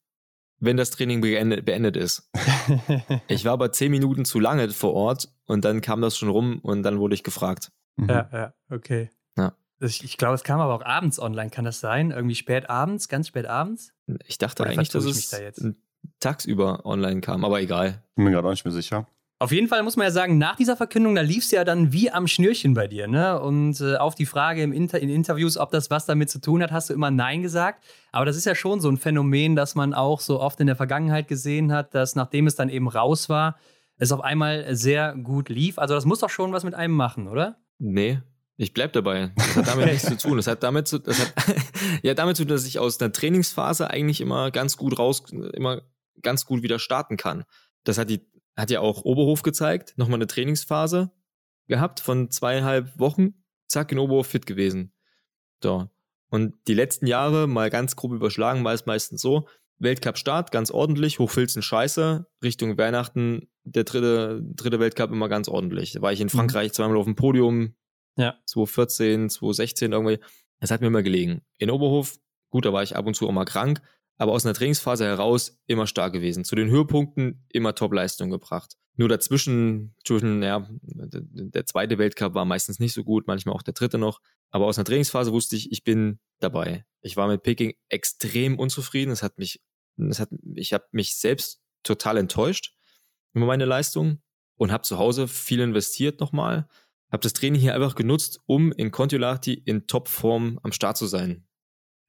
wenn 0.60 0.78
das 0.78 0.92
Training 0.92 1.22
beendet, 1.22 1.66
beendet 1.66 1.98
ist. 1.98 2.30
ich 3.28 3.46
war 3.46 3.54
aber 3.54 3.72
zehn 3.72 3.92
Minuten 3.92 4.26
zu 4.26 4.40
lange 4.40 4.70
vor 4.70 4.94
Ort 4.94 5.30
und 5.46 5.66
dann 5.66 5.82
kam 5.82 6.02
das 6.02 6.18
schon 6.18 6.30
rum 6.30 6.60
und 6.60 6.84
dann 6.84 7.00
wurde 7.00 7.16
ich 7.16 7.24
gefragt. 7.24 7.72
Mhm. 7.96 8.10
Ja, 8.10 8.30
ja, 8.32 8.54
okay. 8.70 9.10
Ja. 9.38 9.54
Ich, 9.80 10.04
ich 10.04 10.18
glaube, 10.18 10.36
es 10.36 10.44
kam 10.44 10.60
aber 10.60 10.74
auch 10.74 10.86
abends 10.86 11.20
online. 11.20 11.50
Kann 11.50 11.66
das 11.66 11.80
sein? 11.80 12.12
Irgendwie 12.12 12.36
spät 12.36 12.70
abends, 12.70 13.08
ganz 13.08 13.28
spät 13.28 13.46
abends? 13.46 13.94
Ich 14.26 14.38
dachte 14.38 14.64
Oder 14.64 14.72
eigentlich, 14.72 14.90
dass 14.90 15.06
es 15.06 15.30
da 15.30 15.38
tagsüber 16.20 16.86
online 16.86 17.22
kam, 17.22 17.46
aber 17.46 17.62
egal. 17.62 18.04
Bin 18.16 18.26
mir 18.26 18.32
gerade 18.32 18.48
auch 18.48 18.52
nicht 18.52 18.66
mehr 18.66 18.74
sicher. 18.74 19.08
Auf 19.42 19.54
jeden 19.54 19.70
Fall 19.70 19.84
muss 19.84 19.96
man 19.96 20.04
ja 20.04 20.12
sagen, 20.12 20.38
nach 20.38 20.58
dieser 20.58 20.76
Verkündung, 20.76 21.16
da 21.16 21.22
lief 21.22 21.46
es 21.46 21.52
ja 21.52 21.64
dann 21.64 21.94
wie 21.94 22.12
am 22.12 22.28
Schnürchen 22.28 22.74
bei 22.74 22.88
dir. 22.88 23.08
Ne? 23.08 23.40
Und 23.40 23.80
äh, 23.80 23.96
auf 23.96 24.14
die 24.14 24.26
Frage 24.26 24.62
im 24.62 24.74
Inter 24.74 25.00
in 25.00 25.08
Interviews, 25.08 25.58
ob 25.58 25.72
das 25.72 25.90
was 25.90 26.06
damit 26.06 26.30
zu 26.30 26.42
tun 26.42 26.62
hat, 26.62 26.74
hast 26.74 26.90
du 26.90 26.94
immer 26.94 27.10
Nein 27.10 27.42
gesagt. 27.42 27.86
Aber 28.12 28.26
das 28.26 28.36
ist 28.36 28.46
ja 28.46 28.54
schon 28.54 28.82
so 28.82 28.90
ein 28.90 28.98
Phänomen, 28.98 29.56
das 29.56 29.76
man 29.76 29.94
auch 29.94 30.20
so 30.20 30.42
oft 30.42 30.60
in 30.60 30.68
der 30.68 30.76
Vergangenheit 30.76 31.30
gesehen 31.30 31.72
hat, 31.72 31.96
dass 31.96 32.16
nachdem 32.16 32.48
es 32.48 32.56
dann 32.56 32.68
eben 32.68 32.90
raus 32.90 33.30
war, 33.30 33.58
es 33.96 34.12
auf 34.12 34.22
einmal 34.22 34.76
sehr 34.76 35.16
gut 35.16 35.48
lief. 35.48 35.80
Also 35.80 35.94
das 35.94 36.04
muss 36.04 36.20
doch 36.20 36.30
schon 36.30 36.52
was 36.52 36.66
mit 36.66 36.74
einem 36.74 36.96
machen, 36.96 37.30
oder? 37.30 37.58
Nee, 37.78 38.20
ich 38.58 38.74
bleib 38.74 38.92
dabei. 38.92 39.32
Das 39.38 39.56
hat 39.56 39.68
damit 39.68 39.86
nichts 39.86 40.06
zu 40.06 40.18
tun. 40.18 40.36
Das 40.36 40.48
hat 40.48 40.64
damit 40.64 40.90
zu, 40.90 41.00
das 41.00 41.18
hat, 41.18 41.34
ja, 42.04 42.14
damit 42.14 42.36
zu 42.36 42.44
tun, 42.44 42.50
dass 42.50 42.66
ich 42.66 42.78
aus 42.78 43.00
einer 43.00 43.14
Trainingsphase 43.14 43.90
eigentlich 43.90 44.20
immer 44.20 44.52
ganz 44.52 44.76
gut 44.76 45.00
raus, 45.00 45.24
immer 45.54 45.82
ganz 46.22 46.46
gut 46.46 46.62
wieder 46.62 46.78
starten 46.78 47.16
kann. 47.16 47.46
Das 47.86 47.98
hat 47.98 48.10
die 48.10 48.22
hat 48.60 48.72
ja 48.72 48.82
auch 48.82 49.04
Oberhof 49.04 49.42
gezeigt, 49.42 49.94
nochmal 49.98 50.18
eine 50.18 50.28
Trainingsphase 50.28 51.12
gehabt 51.68 52.00
von 52.00 52.30
zweieinhalb 52.30 53.00
Wochen, 53.00 53.36
zack, 53.68 53.92
in 53.92 54.00
Oberhof 54.00 54.28
fit 54.28 54.46
gewesen. 54.46 54.94
So. 55.64 55.88
Und 56.30 56.56
die 56.68 56.74
letzten 56.74 57.08
Jahre, 57.08 57.48
mal 57.48 57.70
ganz 57.70 57.96
grob 57.96 58.12
überschlagen, 58.12 58.64
war 58.64 58.74
es 58.74 58.86
meistens 58.86 59.22
so, 59.22 59.48
Weltcup-Start, 59.80 60.52
ganz 60.52 60.72
ordentlich, 60.72 61.20
Hochfilzen 61.20 61.62
scheiße, 61.62 62.28
Richtung 62.44 62.78
Weihnachten, 62.78 63.50
der 63.64 63.86
dritte, 63.86 64.42
dritte 64.44 64.80
Weltcup 64.80 65.12
immer 65.12 65.30
ganz 65.30 65.48
ordentlich. 65.48 65.94
Da 65.94 66.02
war 66.02 66.12
ich 66.12 66.20
in 66.20 66.26
mhm. 66.26 66.32
Frankreich 66.32 66.74
zweimal 66.74 66.98
auf 66.98 67.06
dem 67.06 67.16
Podium, 67.16 67.76
ja. 68.18 68.36
2014, 68.46 69.30
2016 69.30 69.92
irgendwie. 69.92 70.20
Das 70.60 70.72
hat 70.72 70.82
mir 70.82 70.88
immer 70.88 71.04
gelegen. 71.04 71.42
In 71.58 71.72
Oberhof, 71.72 72.18
gut, 72.50 72.66
da 72.66 72.74
war 72.74 72.84
ich 72.84 72.96
ab 72.96 73.06
und 73.06 73.14
zu 73.14 73.28
auch 73.28 73.32
mal 73.32 73.46
krank, 73.46 73.82
aber 74.20 74.34
aus 74.34 74.46
einer 74.46 74.54
Trainingsphase 74.54 75.06
heraus 75.06 75.58
immer 75.66 75.88
stark 75.88 76.12
gewesen. 76.12 76.44
Zu 76.44 76.56
den 76.56 76.70
Höhepunkten 76.70 77.46
immer 77.50 77.74
Top-Leistung 77.74 78.30
gebracht. 78.30 78.76
Nur 78.98 79.08
dazwischen, 79.08 79.96
zwischen, 80.06 80.44
ja, 80.44 80.68
der 80.82 81.66
zweite 81.66 81.98
Weltcup 81.98 82.34
war 82.34 82.44
meistens 82.44 82.80
nicht 82.80 82.94
so 82.94 83.06
gut, 83.06 83.28
manchmal 83.28 83.56
auch 83.56 83.62
der 83.62 83.74
dritte 83.74 83.98
noch. 83.98 84.20
Aber 84.52 84.66
aus 84.66 84.78
einer 84.78 84.84
Trainingsphase 84.84 85.32
wusste 85.32 85.56
ich, 85.56 85.72
ich 85.72 85.86
bin 85.86 86.20
dabei. 86.40 86.86
Ich 87.02 87.16
war 87.16 87.30
mit 87.30 87.44
Peking 87.44 87.74
extrem 87.88 88.60
unzufrieden. 88.60 89.12
Es 89.12 89.24
hat 89.24 89.38
mich, 89.38 89.62
es 89.96 90.20
hat, 90.20 90.30
ich 90.54 90.74
habe 90.74 90.84
mich 90.92 91.16
selbst 91.16 91.62
total 91.84 92.18
enttäuscht 92.18 92.74
über 93.34 93.46
meine 93.46 93.64
Leistung 93.64 94.22
und 94.58 94.74
habe 94.74 94.84
zu 94.84 94.98
Hause 94.98 95.30
viel 95.30 95.62
investiert 95.62 96.20
nochmal. 96.20 96.68
Habe 97.10 97.24
das 97.24 97.32
Training 97.32 97.62
hier 97.62 97.74
einfach 97.74 97.96
genutzt, 97.96 98.42
um 98.48 98.74
in 98.74 98.92
Kontiolahti 98.92 99.54
in 99.54 99.88
Topform 99.88 100.60
am 100.62 100.74
Start 100.74 100.98
zu 100.98 101.08
sein 101.08 101.46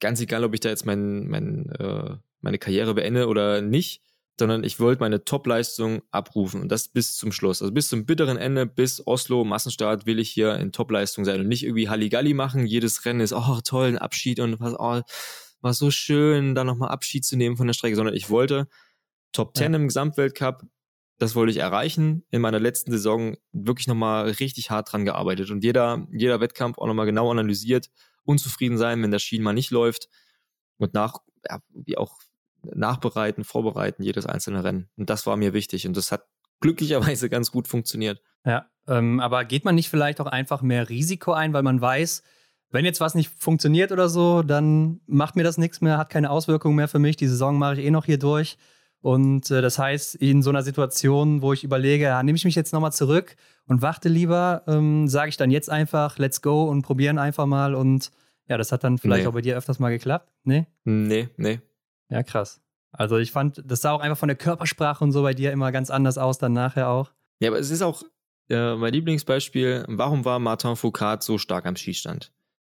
ganz 0.00 0.20
egal, 0.20 0.44
ob 0.44 0.54
ich 0.54 0.60
da 0.60 0.68
jetzt 0.68 0.86
mein, 0.86 1.28
mein, 1.28 1.66
äh, 1.78 2.16
meine 2.40 2.58
Karriere 2.58 2.94
beende 2.94 3.28
oder 3.28 3.60
nicht, 3.60 4.02
sondern 4.38 4.64
ich 4.64 4.80
wollte 4.80 5.00
meine 5.00 5.24
Top-Leistung 5.24 6.02
abrufen 6.10 6.62
und 6.62 6.72
das 6.72 6.88
bis 6.88 7.16
zum 7.16 7.30
Schluss. 7.30 7.60
Also 7.62 7.72
bis 7.72 7.88
zum 7.88 8.06
bitteren 8.06 8.38
Ende, 8.38 8.66
bis 8.66 9.06
Oslo, 9.06 9.44
Massenstart, 9.44 10.06
will 10.06 10.18
ich 10.18 10.30
hier 10.30 10.56
in 10.56 10.72
Top-Leistung 10.72 11.24
sein 11.24 11.40
und 11.40 11.48
nicht 11.48 11.62
irgendwie 11.62 11.88
Halligalli 11.88 12.34
machen. 12.34 12.66
Jedes 12.66 13.04
Rennen 13.04 13.20
ist, 13.20 13.34
oh 13.34 13.60
toll, 13.62 13.88
ein 13.88 13.98
Abschied 13.98 14.40
und 14.40 14.58
was, 14.58 14.74
oh, 14.78 15.02
war 15.60 15.74
so 15.74 15.90
schön, 15.90 16.54
da 16.54 16.64
nochmal 16.64 16.88
Abschied 16.88 17.24
zu 17.24 17.36
nehmen 17.36 17.56
von 17.56 17.66
der 17.66 17.74
Strecke, 17.74 17.96
sondern 17.96 18.14
ich 18.14 18.30
wollte 18.30 18.66
Top 19.32 19.56
10 19.56 19.72
ja. 19.72 19.78
im 19.78 19.88
Gesamtweltcup, 19.88 20.64
das 21.18 21.34
wollte 21.34 21.52
ich 21.52 21.58
erreichen. 21.58 22.24
In 22.30 22.40
meiner 22.40 22.58
letzten 22.58 22.90
Saison 22.90 23.36
wirklich 23.52 23.86
nochmal 23.86 24.30
richtig 24.30 24.70
hart 24.70 24.90
dran 24.90 25.04
gearbeitet 25.04 25.50
und 25.50 25.62
jeder, 25.62 26.08
jeder 26.12 26.40
Wettkampf 26.40 26.78
auch 26.78 26.86
nochmal 26.86 27.06
genau 27.06 27.30
analysiert, 27.30 27.90
unzufrieden 28.24 28.78
sein, 28.78 29.02
wenn 29.02 29.10
der 29.10 29.18
Schienen 29.18 29.44
mal 29.44 29.52
nicht 29.52 29.70
läuft 29.70 30.08
und 30.78 30.94
nach, 30.94 31.18
ja, 31.48 31.60
wie 31.70 31.96
auch 31.96 32.18
nachbereiten, 32.62 33.44
vorbereiten, 33.44 34.02
jedes 34.02 34.26
einzelne 34.26 34.64
Rennen. 34.64 34.90
Und 34.96 35.10
das 35.10 35.26
war 35.26 35.36
mir 35.36 35.52
wichtig 35.52 35.86
und 35.86 35.96
das 35.96 36.12
hat 36.12 36.24
glücklicherweise 36.60 37.30
ganz 37.30 37.50
gut 37.50 37.68
funktioniert. 37.68 38.20
Ja, 38.44 38.70
ähm, 38.86 39.20
aber 39.20 39.44
geht 39.44 39.64
man 39.64 39.74
nicht 39.74 39.88
vielleicht 39.88 40.20
auch 40.20 40.26
einfach 40.26 40.62
mehr 40.62 40.88
Risiko 40.88 41.32
ein, 41.32 41.52
weil 41.52 41.62
man 41.62 41.80
weiß, 41.80 42.22
wenn 42.70 42.84
jetzt 42.84 43.00
was 43.00 43.14
nicht 43.14 43.30
funktioniert 43.38 43.92
oder 43.92 44.08
so, 44.08 44.42
dann 44.42 45.00
macht 45.06 45.36
mir 45.36 45.42
das 45.42 45.58
nichts 45.58 45.80
mehr, 45.80 45.98
hat 45.98 46.10
keine 46.10 46.30
Auswirkungen 46.30 46.76
mehr 46.76 46.88
für 46.88 46.98
mich. 46.98 47.16
Die 47.16 47.26
Saison 47.26 47.58
mache 47.58 47.80
ich 47.80 47.86
eh 47.86 47.90
noch 47.90 48.04
hier 48.04 48.18
durch. 48.18 48.56
Und 49.02 49.50
äh, 49.50 49.62
das 49.62 49.78
heißt, 49.78 50.16
in 50.16 50.42
so 50.42 50.50
einer 50.50 50.62
Situation, 50.62 51.42
wo 51.42 51.52
ich 51.52 51.64
überlege, 51.64 52.04
ja, 52.04 52.22
nehme 52.22 52.36
ich 52.36 52.44
mich 52.44 52.54
jetzt 52.54 52.72
nochmal 52.72 52.92
zurück 52.92 53.36
und 53.66 53.82
warte 53.82 54.08
lieber, 54.08 54.62
ähm, 54.66 55.08
sage 55.08 55.30
ich 55.30 55.36
dann 55.36 55.50
jetzt 55.50 55.70
einfach, 55.70 56.18
let's 56.18 56.42
go 56.42 56.64
und 56.64 56.82
probieren 56.82 57.18
einfach 57.18 57.46
mal. 57.46 57.74
Und 57.74 58.10
ja, 58.46 58.58
das 58.58 58.72
hat 58.72 58.84
dann 58.84 58.98
vielleicht 58.98 59.22
nee. 59.22 59.28
auch 59.28 59.32
bei 59.32 59.40
dir 59.40 59.56
öfters 59.56 59.78
mal 59.78 59.90
geklappt. 59.90 60.30
Nee? 60.44 60.66
Nee, 60.84 61.28
nee. 61.36 61.60
Ja, 62.10 62.22
krass. 62.22 62.60
Also 62.92 63.18
ich 63.18 63.32
fand, 63.32 63.62
das 63.64 63.80
sah 63.80 63.92
auch 63.92 64.00
einfach 64.00 64.18
von 64.18 64.28
der 64.28 64.36
Körpersprache 64.36 65.02
und 65.04 65.12
so 65.12 65.22
bei 65.22 65.32
dir 65.32 65.52
immer 65.52 65.72
ganz 65.72 65.90
anders 65.90 66.18
aus, 66.18 66.38
dann 66.38 66.52
nachher 66.52 66.88
auch. 66.88 67.12
Ja, 67.38 67.48
aber 67.48 67.58
es 67.58 67.70
ist 67.70 67.82
auch 67.82 68.02
äh, 68.50 68.74
mein 68.74 68.92
Lieblingsbeispiel, 68.92 69.84
warum 69.88 70.24
war 70.24 70.38
Martin 70.40 70.76
Foucault 70.76 71.22
so 71.22 71.38
stark 71.38 71.66
am 71.66 71.76
Schießstand? 71.76 72.32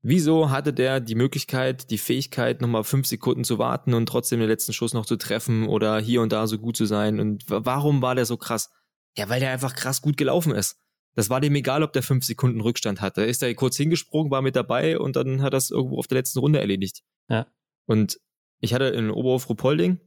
Wieso 0.03 0.51
hatte 0.51 0.73
der 0.73 1.01
die 1.01 1.15
Möglichkeit, 1.15 1.91
die 1.91 1.99
Fähigkeit, 1.99 2.63
nochmal 2.63 2.85
fünf 2.85 3.07
Sekunden 3.07 3.45
zu 3.45 3.59
warten 3.59 3.93
und 3.93 4.07
trotzdem 4.07 4.41
den 4.41 4.49
letzten 4.49 4.73
Schuss 4.73 4.95
noch 4.95 5.05
zu 5.05 5.17
treffen 5.17 5.69
oder 5.69 5.99
hier 5.99 6.23
und 6.23 6.33
da 6.33 6.47
so 6.47 6.59
gut 6.59 6.77
zu 6.77 6.87
sein? 6.87 7.21
Und 7.21 7.45
warum 7.49 8.01
war 8.01 8.15
der 8.15 8.25
so 8.25 8.39
krass? 8.39 8.71
Ja, 9.17 9.29
weil 9.29 9.41
der 9.41 9.51
einfach 9.51 9.75
krass 9.75 10.01
gut 10.01 10.17
gelaufen 10.17 10.53
ist. 10.53 10.79
Das 11.15 11.29
war 11.29 11.41
dem 11.41 11.55
egal, 11.55 11.83
ob 11.83 11.93
der 11.93 12.03
fünf 12.03 12.25
Sekunden 12.25 12.61
Rückstand 12.61 13.01
hatte. 13.01 13.23
Ist 13.23 13.43
er 13.43 13.55
kurz 13.55 13.77
hingesprungen, 13.77 14.31
war 14.31 14.43
mit 14.43 14.57
dabei 14.57 14.99
und 14.99 15.17
dann 15.17 15.43
hat 15.43 15.53
er 15.53 15.59
es 15.59 15.71
irgendwo 15.71 15.99
auf 15.99 16.07
der 16.07 16.19
letzten 16.19 16.39
Runde 16.39 16.61
erledigt. 16.61 17.03
Ja. 17.29 17.47
Und 17.87 18.21
ich 18.61 18.73
hatte 18.73 18.85
in 18.85 19.11
Oberhof-Ruhpolding 19.11 20.01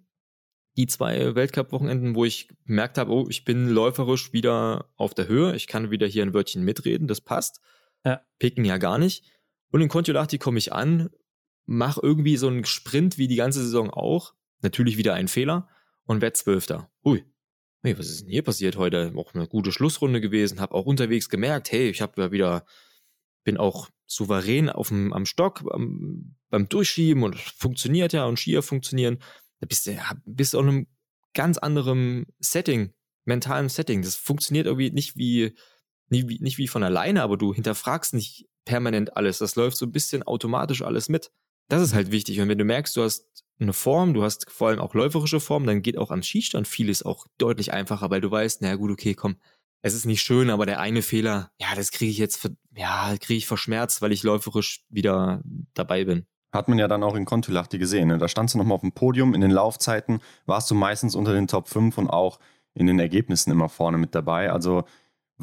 die 0.76 0.88
zwei 0.88 1.36
Weltcup-Wochenenden, 1.36 2.16
wo 2.16 2.26
ich 2.26 2.50
gemerkt 2.66 2.98
habe, 2.98 3.12
oh, 3.12 3.28
ich 3.30 3.46
bin 3.46 3.70
läuferisch 3.70 4.34
wieder 4.34 4.90
auf 4.96 5.14
der 5.14 5.28
Höhe. 5.28 5.56
Ich 5.56 5.68
kann 5.68 5.92
wieder 5.92 6.08
hier 6.08 6.24
ein 6.24 6.34
Wörtchen 6.34 6.64
mitreden, 6.64 7.08
das 7.08 7.22
passt. 7.22 7.62
Ja. 8.04 8.22
Picken 8.40 8.66
ja 8.66 8.78
gar 8.78 8.98
nicht. 8.98 9.24
Und 9.74 9.82
in 9.82 9.90
Kontiolahti 9.90 10.38
komme 10.38 10.60
ich 10.60 10.72
an, 10.72 11.10
mache 11.66 12.00
irgendwie 12.04 12.38
so 12.38 12.48
einen 12.48 12.64
Sprint 12.64 13.18
wie 13.18 13.28
die 13.28 13.38
ganze 13.38 13.64
Saison 13.64 13.90
auch. 13.90 14.36
Natürlich 14.62 14.98
wieder 14.98 15.16
ein 15.16 15.28
Fehler 15.28 15.68
und 16.06 16.22
werde 16.22 16.34
Zwölfter. 16.34 16.92
Ui, 17.04 17.26
hey, 17.82 17.98
was 17.98 18.08
ist 18.08 18.22
denn 18.22 18.30
hier 18.30 18.44
passiert 18.44 18.78
heute? 18.78 19.12
Auch 19.16 19.34
eine 19.34 19.48
gute 19.48 19.72
Schlussrunde 19.72 20.22
gewesen, 20.22 20.60
habe 20.60 20.76
auch 20.76 20.86
unterwegs 20.86 21.28
gemerkt, 21.28 21.72
hey, 21.72 21.90
ich 21.90 22.04
habe 22.04 22.22
ja 22.22 22.32
wieder, 22.32 22.68
bin 23.44 23.58
auch 23.58 23.90
souverän 24.06 24.70
auf 24.70 24.90
dem, 24.90 25.12
am 25.12 25.26
Stock 25.26 25.64
am, 25.72 26.36
beim 26.52 26.70
Durchschieben 26.70 27.24
und 27.24 27.36
funktioniert 27.36 28.14
ja 28.14 28.26
und 28.26 28.38
Skier 28.38 28.62
funktionieren. 28.62 29.18
Da 29.60 29.66
bist 29.66 29.88
du 29.88 29.98
bist 30.26 30.56
auch 30.56 30.62
in 30.62 30.70
einem 30.70 30.88
ganz 31.34 31.58
anderen 31.58 32.28
Setting, 32.38 32.94
mentalen 33.26 33.70
Setting. 33.70 34.04
Das 34.04 34.18
funktioniert 34.18 34.68
irgendwie 34.68 34.92
nicht 34.92 35.18
wie, 35.18 35.56
nicht 36.10 36.28
wie, 36.30 36.40
nicht 36.40 36.58
wie 36.58 36.68
von 36.68 36.84
alleine, 36.84 37.22
aber 37.22 37.38
du 37.38 37.54
hinterfragst 37.54 38.14
nicht 38.14 38.48
permanent 38.66 39.18
alles. 39.18 39.40
Das 39.40 39.56
läuft 39.56 39.78
so 39.78 39.86
ein 39.86 39.92
bisschen 39.92 40.24
automatisch 40.24 40.82
alles 40.82 41.10
mit. 41.10 41.32
Das 41.70 41.82
ist 41.82 41.94
halt 41.94 42.12
wichtig. 42.12 42.40
Und 42.40 42.50
wenn 42.50 42.58
du 42.58 42.66
merkst, 42.66 42.96
du 42.96 43.04
hast 43.04 43.26
eine 43.60 43.74
Form, 43.74 44.14
du 44.14 44.24
hast 44.24 44.50
vor 44.50 44.70
allem 44.70 44.80
auch 44.80 44.94
läuferische 44.94 45.40
Form, 45.40 45.66
dann 45.66 45.82
geht 45.82 45.98
auch 45.98 46.12
am 46.12 46.24
Schießstand 46.24 46.68
vieles 46.68 47.04
auch 47.04 47.28
deutlich 47.38 47.72
einfacher, 47.74 48.10
weil 48.10 48.22
du 48.22 48.30
weißt, 48.30 48.62
naja 48.62 48.76
gut, 48.76 48.92
okay, 48.92 49.14
komm, 49.14 49.38
es 49.82 49.94
ist 49.94 50.06
nicht 50.06 50.22
schön, 50.22 50.50
aber 50.50 50.66
der 50.66 50.80
eine 50.80 51.02
Fehler, 51.02 51.52
ja, 51.60 51.68
das 51.76 51.92
kriege 51.92 52.10
ich 52.10 52.18
jetzt, 52.18 52.50
ja, 52.76 53.16
kriege 53.20 53.38
ich 53.38 53.48
verschmerzt, 53.48 54.02
weil 54.02 54.14
ich 54.14 54.24
läuferisch 54.24 54.86
wieder 54.90 55.42
dabei 55.74 56.06
bin. 56.06 56.26
Hat 56.54 56.70
man 56.70 56.80
ja 56.80 56.88
dann 56.88 57.04
auch 57.04 57.16
in 57.16 57.26
Kontulachti 57.26 57.80
gesehen. 57.80 58.08
Ne? 58.08 58.18
Da 58.18 58.28
standst 58.28 58.54
du 58.54 58.60
nochmal 58.60 58.76
auf 58.76 58.82
dem 58.82 58.92
Podium. 58.94 59.34
In 59.34 59.42
den 59.42 59.52
Laufzeiten 59.52 60.22
warst 60.46 60.70
du 60.72 60.76
meistens 60.76 61.16
unter 61.16 61.34
den 61.34 61.48
Top 61.48 61.68
5 61.68 61.98
und 61.98 62.10
auch 62.10 62.40
in 62.76 62.88
den 62.88 63.00
Ergebnissen 63.00 63.52
immer 63.52 63.70
vorne 63.70 63.98
mit 63.98 64.16
dabei. 64.16 64.52
Also, 64.52 64.86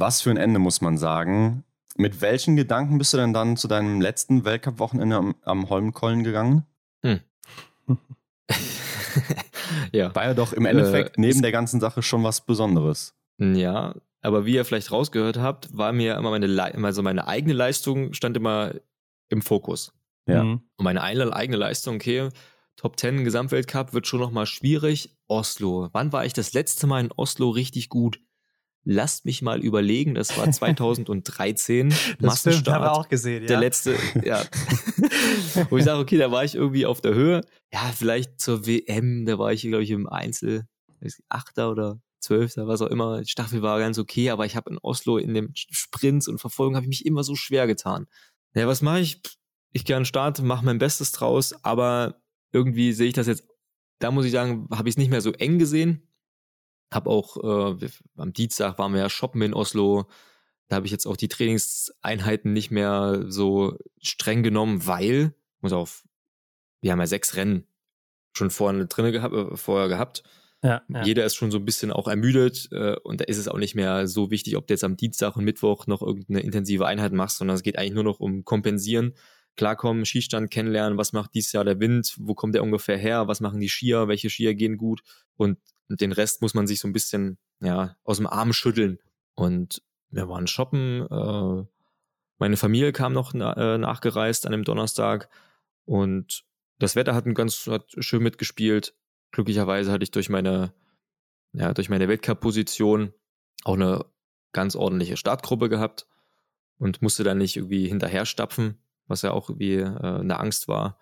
was 0.00 0.22
für 0.22 0.30
ein 0.30 0.36
Ende 0.36 0.58
muss 0.58 0.80
man 0.80 0.98
sagen. 0.98 1.64
Mit 1.96 2.20
welchen 2.20 2.56
Gedanken 2.56 2.98
bist 2.98 3.12
du 3.12 3.18
denn 3.18 3.32
dann 3.32 3.56
zu 3.56 3.68
deinem 3.68 4.00
letzten 4.00 4.44
Weltcup-Wochenende 4.44 5.16
am, 5.16 5.34
am 5.42 5.68
Holmenkollen 5.68 6.24
gegangen? 6.24 6.64
Hm. 7.04 7.20
ja. 9.92 10.14
War 10.14 10.24
ja 10.24 10.34
doch 10.34 10.52
im 10.52 10.64
Endeffekt 10.64 11.18
äh, 11.18 11.20
neben 11.20 11.42
der 11.42 11.52
ganzen 11.52 11.80
Sache 11.80 12.02
schon 12.02 12.24
was 12.24 12.40
Besonderes. 12.40 13.14
Ja, 13.38 13.94
aber 14.22 14.44
wie 14.44 14.54
ihr 14.54 14.64
vielleicht 14.64 14.92
rausgehört 14.92 15.38
habt, 15.38 15.76
war 15.76 15.92
mir 15.92 16.16
immer 16.16 16.30
meine, 16.30 16.62
also 16.82 17.02
meine 17.02 17.26
eigene 17.26 17.54
Leistung 17.54 18.12
stand 18.12 18.36
immer 18.36 18.72
im 19.28 19.42
Fokus. 19.42 19.92
Ja. 20.26 20.44
Mhm. 20.44 20.62
Und 20.76 20.84
meine 20.84 21.02
eigene 21.02 21.56
Leistung, 21.56 21.96
okay, 21.96 22.28
Top 22.80 22.98
10 22.98 23.24
Gesamtweltcup 23.24 23.92
wird 23.92 24.06
schon 24.06 24.20
nochmal 24.20 24.46
schwierig. 24.46 25.14
Oslo. 25.26 25.90
Wann 25.92 26.12
war 26.12 26.24
ich 26.24 26.32
das 26.32 26.54
letzte 26.54 26.86
Mal 26.86 27.00
in 27.04 27.12
Oslo 27.14 27.50
richtig 27.50 27.90
gut? 27.90 28.20
Lasst 28.84 29.24
mich 29.24 29.42
mal 29.42 29.60
überlegen, 29.60 30.14
das 30.14 30.36
war 30.36 30.50
2013, 30.52 31.90
das 31.90 31.98
Massenstart. 32.20 32.76
Haben 32.76 32.84
wir 32.84 32.92
auch 32.92 33.08
gesehen, 33.08 33.42
ja. 33.42 33.48
Der 33.48 33.60
letzte, 33.60 33.96
ja. 34.24 34.42
Wo 35.70 35.78
ich 35.78 35.84
sage, 35.84 36.00
okay, 36.00 36.18
da 36.18 36.30
war 36.30 36.44
ich 36.44 36.54
irgendwie 36.54 36.86
auf 36.86 37.00
der 37.00 37.14
Höhe. 37.14 37.42
Ja, 37.72 37.92
vielleicht 37.94 38.40
zur 38.40 38.66
WM, 38.66 39.26
da 39.26 39.38
war 39.38 39.52
ich, 39.52 39.62
glaube 39.62 39.82
ich, 39.82 39.90
im 39.90 40.08
Einzel, 40.08 40.66
Achter 41.28 41.70
oder 41.70 42.00
Zwölfter, 42.20 42.66
was 42.66 42.82
auch 42.82 42.88
immer. 42.88 43.22
Die 43.22 43.30
Staffel 43.30 43.62
war 43.62 43.78
ganz 43.78 43.98
okay, 43.98 44.30
aber 44.30 44.44
ich 44.44 44.56
habe 44.56 44.70
in 44.70 44.78
Oslo 44.82 45.16
in 45.16 45.32
dem 45.34 45.52
Sprints 45.54 46.28
und 46.28 46.38
Verfolgung 46.38 46.76
habe 46.76 46.84
ich 46.84 46.90
mich 46.90 47.06
immer 47.06 47.24
so 47.24 47.34
schwer 47.34 47.66
getan. 47.66 48.06
Ja, 48.54 48.66
was 48.66 48.82
mache 48.82 49.00
ich? 49.00 49.22
Ich 49.72 49.84
gehe 49.84 49.96
an 49.96 50.02
den 50.02 50.06
Start, 50.06 50.42
mache 50.42 50.64
mein 50.64 50.78
Bestes 50.78 51.12
draus, 51.12 51.54
aber 51.64 52.20
irgendwie 52.52 52.92
sehe 52.92 53.08
ich 53.08 53.14
das 53.14 53.28
jetzt, 53.28 53.46
da 54.00 54.10
muss 54.10 54.26
ich 54.26 54.32
sagen, 54.32 54.66
habe 54.72 54.88
ich 54.88 54.94
es 54.94 54.98
nicht 54.98 55.10
mehr 55.10 55.20
so 55.20 55.32
eng 55.32 55.58
gesehen 55.58 56.09
hab 56.90 57.06
auch 57.06 57.78
äh, 57.80 57.88
am 58.16 58.32
Dienstag 58.32 58.78
waren 58.78 58.92
wir 58.92 59.00
ja 59.00 59.10
shoppen 59.10 59.42
in 59.42 59.54
Oslo. 59.54 60.06
Da 60.68 60.76
habe 60.76 60.86
ich 60.86 60.92
jetzt 60.92 61.06
auch 61.06 61.16
die 61.16 61.28
Trainingseinheiten 61.28 62.52
nicht 62.52 62.70
mehr 62.70 63.24
so 63.28 63.76
streng 64.00 64.42
genommen, 64.42 64.86
weil, 64.86 65.34
muss 65.60 65.72
auf, 65.72 66.04
wir 66.80 66.92
haben 66.92 67.00
ja 67.00 67.06
sechs 67.06 67.36
Rennen 67.36 67.66
schon 68.32 68.50
vorne 68.50 68.86
drin 68.86 69.12
gehabt, 69.12 69.34
äh, 69.34 69.56
vorher 69.56 69.88
gehabt. 69.88 70.22
Ja, 70.62 70.82
ja. 70.88 71.02
Jeder 71.04 71.24
ist 71.24 71.36
schon 71.36 71.50
so 71.50 71.58
ein 71.58 71.64
bisschen 71.64 71.90
auch 71.90 72.06
ermüdet 72.06 72.68
äh, 72.70 72.96
und 73.02 73.20
da 73.20 73.24
ist 73.24 73.38
es 73.38 73.48
auch 73.48 73.56
nicht 73.56 73.74
mehr 73.74 74.06
so 74.06 74.30
wichtig, 74.30 74.56
ob 74.56 74.66
du 74.66 74.74
jetzt 74.74 74.84
am 74.84 74.96
Dienstag 74.96 75.36
und 75.36 75.44
Mittwoch 75.44 75.86
noch 75.86 76.02
irgendeine 76.02 76.40
intensive 76.40 76.86
Einheit 76.86 77.12
machst, 77.12 77.38
sondern 77.38 77.54
es 77.54 77.62
geht 77.62 77.78
eigentlich 77.78 77.94
nur 77.94 78.04
noch 78.04 78.20
um 78.20 78.44
Kompensieren, 78.44 79.14
klarkommen, 79.56 80.04
Skistand 80.04 80.50
kennenlernen, 80.50 80.98
was 80.98 81.12
macht 81.12 81.34
dieses 81.34 81.52
Jahr 81.52 81.64
der 81.64 81.80
Wind, 81.80 82.14
wo 82.18 82.34
kommt 82.34 82.54
der 82.54 82.62
ungefähr 82.62 82.98
her, 82.98 83.26
was 83.26 83.40
machen 83.40 83.60
die 83.60 83.70
Skier, 83.70 84.06
welche 84.06 84.28
Skier 84.28 84.54
gehen 84.54 84.76
gut 84.76 85.02
und 85.36 85.58
den 85.96 86.12
Rest 86.12 86.42
muss 86.42 86.54
man 86.54 86.66
sich 86.66 86.80
so 86.80 86.88
ein 86.88 86.92
bisschen 86.92 87.38
ja, 87.60 87.96
aus 88.04 88.18
dem 88.18 88.26
Arm 88.26 88.52
schütteln. 88.52 88.98
Und 89.34 89.82
wir 90.10 90.28
waren 90.28 90.46
shoppen. 90.46 91.06
Äh, 91.10 91.66
meine 92.38 92.56
Familie 92.56 92.92
kam 92.92 93.12
noch 93.12 93.34
äh, 93.34 93.78
nachgereist 93.78 94.46
an 94.46 94.52
dem 94.52 94.64
Donnerstag. 94.64 95.28
Und 95.84 96.44
das 96.78 96.96
Wetter 96.96 97.14
hat, 97.14 97.24
ganz, 97.34 97.66
hat 97.66 97.92
schön 97.98 98.22
mitgespielt. 98.22 98.94
Glücklicherweise 99.32 99.92
hatte 99.92 100.04
ich 100.04 100.10
durch 100.10 100.28
meine, 100.28 100.72
ja, 101.52 101.74
durch 101.74 101.88
meine 101.88 102.08
Weltcup-Position 102.08 103.12
auch 103.64 103.74
eine 103.74 104.04
ganz 104.52 104.76
ordentliche 104.76 105.16
Startgruppe 105.16 105.68
gehabt 105.68 106.06
und 106.78 107.02
musste 107.02 107.24
dann 107.24 107.38
nicht 107.38 107.56
irgendwie 107.56 107.86
hinterher 107.86 108.26
stapfen, 108.26 108.78
was 109.06 109.22
ja 109.22 109.32
auch 109.32 109.50
irgendwie 109.50 109.76
äh, 109.76 110.20
eine 110.20 110.40
Angst 110.40 110.66
war. 110.66 110.98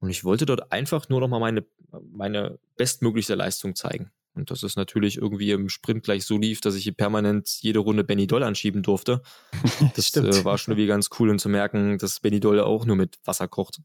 Und 0.00 0.10
ich 0.10 0.24
wollte 0.24 0.46
dort 0.46 0.72
einfach 0.72 1.08
nur 1.08 1.20
noch 1.20 1.28
mal 1.28 1.40
meine, 1.40 1.64
meine 2.10 2.58
bestmöglichste 2.76 3.34
Leistung 3.34 3.74
zeigen. 3.74 4.10
Und 4.40 4.50
das 4.50 4.62
ist 4.62 4.76
natürlich 4.76 5.18
irgendwie 5.18 5.50
im 5.52 5.68
Sprint 5.68 6.02
gleich 6.02 6.24
so 6.24 6.38
lief, 6.38 6.60
dass 6.60 6.74
ich 6.74 6.96
permanent 6.96 7.58
jede 7.60 7.78
Runde 7.78 8.04
Benny 8.04 8.26
Doll 8.26 8.42
anschieben 8.42 8.82
durfte. 8.82 9.22
Das 9.96 10.14
äh, 10.16 10.44
war 10.44 10.56
schon 10.58 10.72
irgendwie 10.72 10.86
ganz 10.86 11.08
cool 11.18 11.30
und 11.30 11.40
zu 11.40 11.48
merken, 11.48 11.98
dass 11.98 12.20
Benny 12.20 12.40
Doll 12.40 12.60
auch 12.60 12.86
nur 12.86 12.96
mit 12.96 13.18
Wasser 13.24 13.48
kocht. 13.48 13.80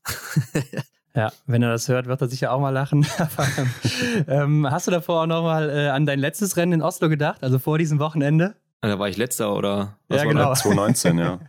ja, 1.16 1.32
wenn 1.45 1.62
er 1.62 1.72
das 1.72 1.88
hört, 1.88 2.08
wird 2.08 2.22
er 2.22 2.28
sicher 2.28 2.51
auch 2.51 2.60
mal 2.60 2.70
lachen. 2.70 3.06
ähm, 4.28 4.70
hast 4.70 4.88
du 4.88 4.91
davor 4.91 5.24
auch 5.24 5.26
nochmal 5.26 5.70
äh, 5.70 5.88
an 5.89 6.06
dein 6.06 6.20
letztes 6.20 6.58
Rennen 6.58 6.74
in 6.74 6.82
Oslo 6.82 7.10
gedacht, 7.10 7.43
also 7.43 7.60
vor 7.60 7.78
diesem 7.78 7.99
Wochenende? 7.99 8.56
Da 8.82 8.97
war 8.99 9.10
ich 9.10 9.18
letzter 9.18 9.56
oder 9.56 9.97
was 10.08 10.22
ja, 10.22 10.26
war 10.26 10.34
genau. 10.34 10.49
Das? 10.49 10.60
2019, 10.62 11.18
ja. 11.18 11.39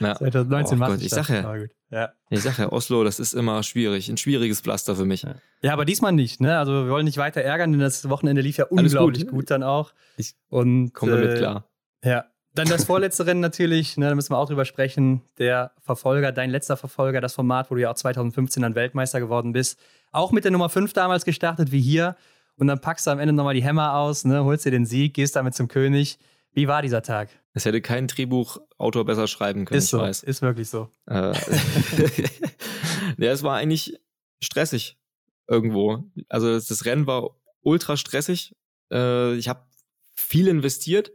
Ja. 0.00 0.14
2019 0.16 0.82
oh 0.82 0.86
Gott, 0.86 1.00
ich 1.00 1.10
sag 1.10 1.28
ja, 1.28 1.54
ja. 1.90 2.12
Ich 2.30 2.42
sag 2.42 2.58
ja, 2.58 2.70
Oslo, 2.70 3.04
das 3.04 3.18
ist 3.18 3.32
immer 3.32 3.62
schwierig, 3.62 4.08
ein 4.08 4.16
schwieriges 4.16 4.60
Pflaster 4.60 4.96
für 4.96 5.04
mich. 5.04 5.26
Ja, 5.62 5.72
aber 5.72 5.84
diesmal 5.84 6.12
nicht, 6.12 6.40
ne? 6.40 6.58
Also 6.58 6.72
wir 6.72 6.90
wollen 6.90 7.04
nicht 7.04 7.18
weiter 7.18 7.40
ärgern, 7.40 7.72
denn 7.72 7.80
das 7.80 8.08
Wochenende 8.08 8.42
lief 8.42 8.58
ja 8.58 8.66
unglaublich 8.66 9.24
gut. 9.26 9.34
gut. 9.34 9.50
dann 9.50 9.62
auch. 9.62 9.92
Ich 10.16 10.34
komme 10.50 10.90
damit 11.02 11.30
äh, 11.30 11.36
klar. 11.36 11.64
Ja, 12.04 12.26
dann 12.54 12.68
das 12.68 12.84
vorletzte 12.84 13.26
Rennen 13.26 13.40
natürlich, 13.40 13.96
ne, 13.96 14.08
da 14.08 14.14
müssen 14.14 14.32
wir 14.32 14.38
auch 14.38 14.48
drüber 14.48 14.64
sprechen. 14.64 15.22
Der 15.38 15.72
Verfolger, 15.80 16.32
dein 16.32 16.50
letzter 16.50 16.76
Verfolger, 16.76 17.20
das 17.20 17.34
Format, 17.34 17.70
wo 17.70 17.74
du 17.74 17.82
ja 17.82 17.90
auch 17.90 17.94
2015 17.94 18.62
dann 18.62 18.74
Weltmeister 18.74 19.20
geworden 19.20 19.52
bist. 19.52 19.78
Auch 20.12 20.32
mit 20.32 20.44
der 20.44 20.50
Nummer 20.50 20.68
5 20.68 20.92
damals 20.92 21.24
gestartet, 21.24 21.72
wie 21.72 21.80
hier. 21.80 22.16
Und 22.56 22.66
dann 22.66 22.80
packst 22.80 23.06
du 23.06 23.10
am 23.10 23.20
Ende 23.20 23.32
nochmal 23.32 23.54
die 23.54 23.62
Hämmer 23.62 23.94
aus, 23.94 24.24
ne, 24.24 24.44
holst 24.44 24.64
dir 24.64 24.70
den 24.70 24.86
Sieg, 24.86 25.14
gehst 25.14 25.36
damit 25.36 25.54
zum 25.54 25.68
König. 25.68 26.18
Wie 26.58 26.66
war 26.66 26.82
dieser 26.82 27.02
Tag? 27.02 27.28
Es 27.52 27.64
hätte 27.64 27.80
kein 27.80 28.08
Drehbuchautor 28.08 29.04
besser 29.04 29.28
schreiben 29.28 29.64
können, 29.64 29.78
ist 29.78 29.90
so, 29.90 29.98
weiß. 29.98 30.24
Ist 30.24 30.42
wirklich 30.42 30.68
so. 30.68 30.90
Äh, 31.06 31.32
ja, 33.16 33.30
es 33.30 33.44
war 33.44 33.56
eigentlich 33.56 33.96
stressig 34.42 34.98
irgendwo. 35.46 36.02
Also 36.28 36.52
das 36.54 36.84
Rennen 36.84 37.06
war 37.06 37.30
ultra 37.60 37.96
stressig. 37.96 38.56
Äh, 38.92 39.36
ich 39.36 39.48
habe 39.48 39.62
viel 40.16 40.48
investiert 40.48 41.12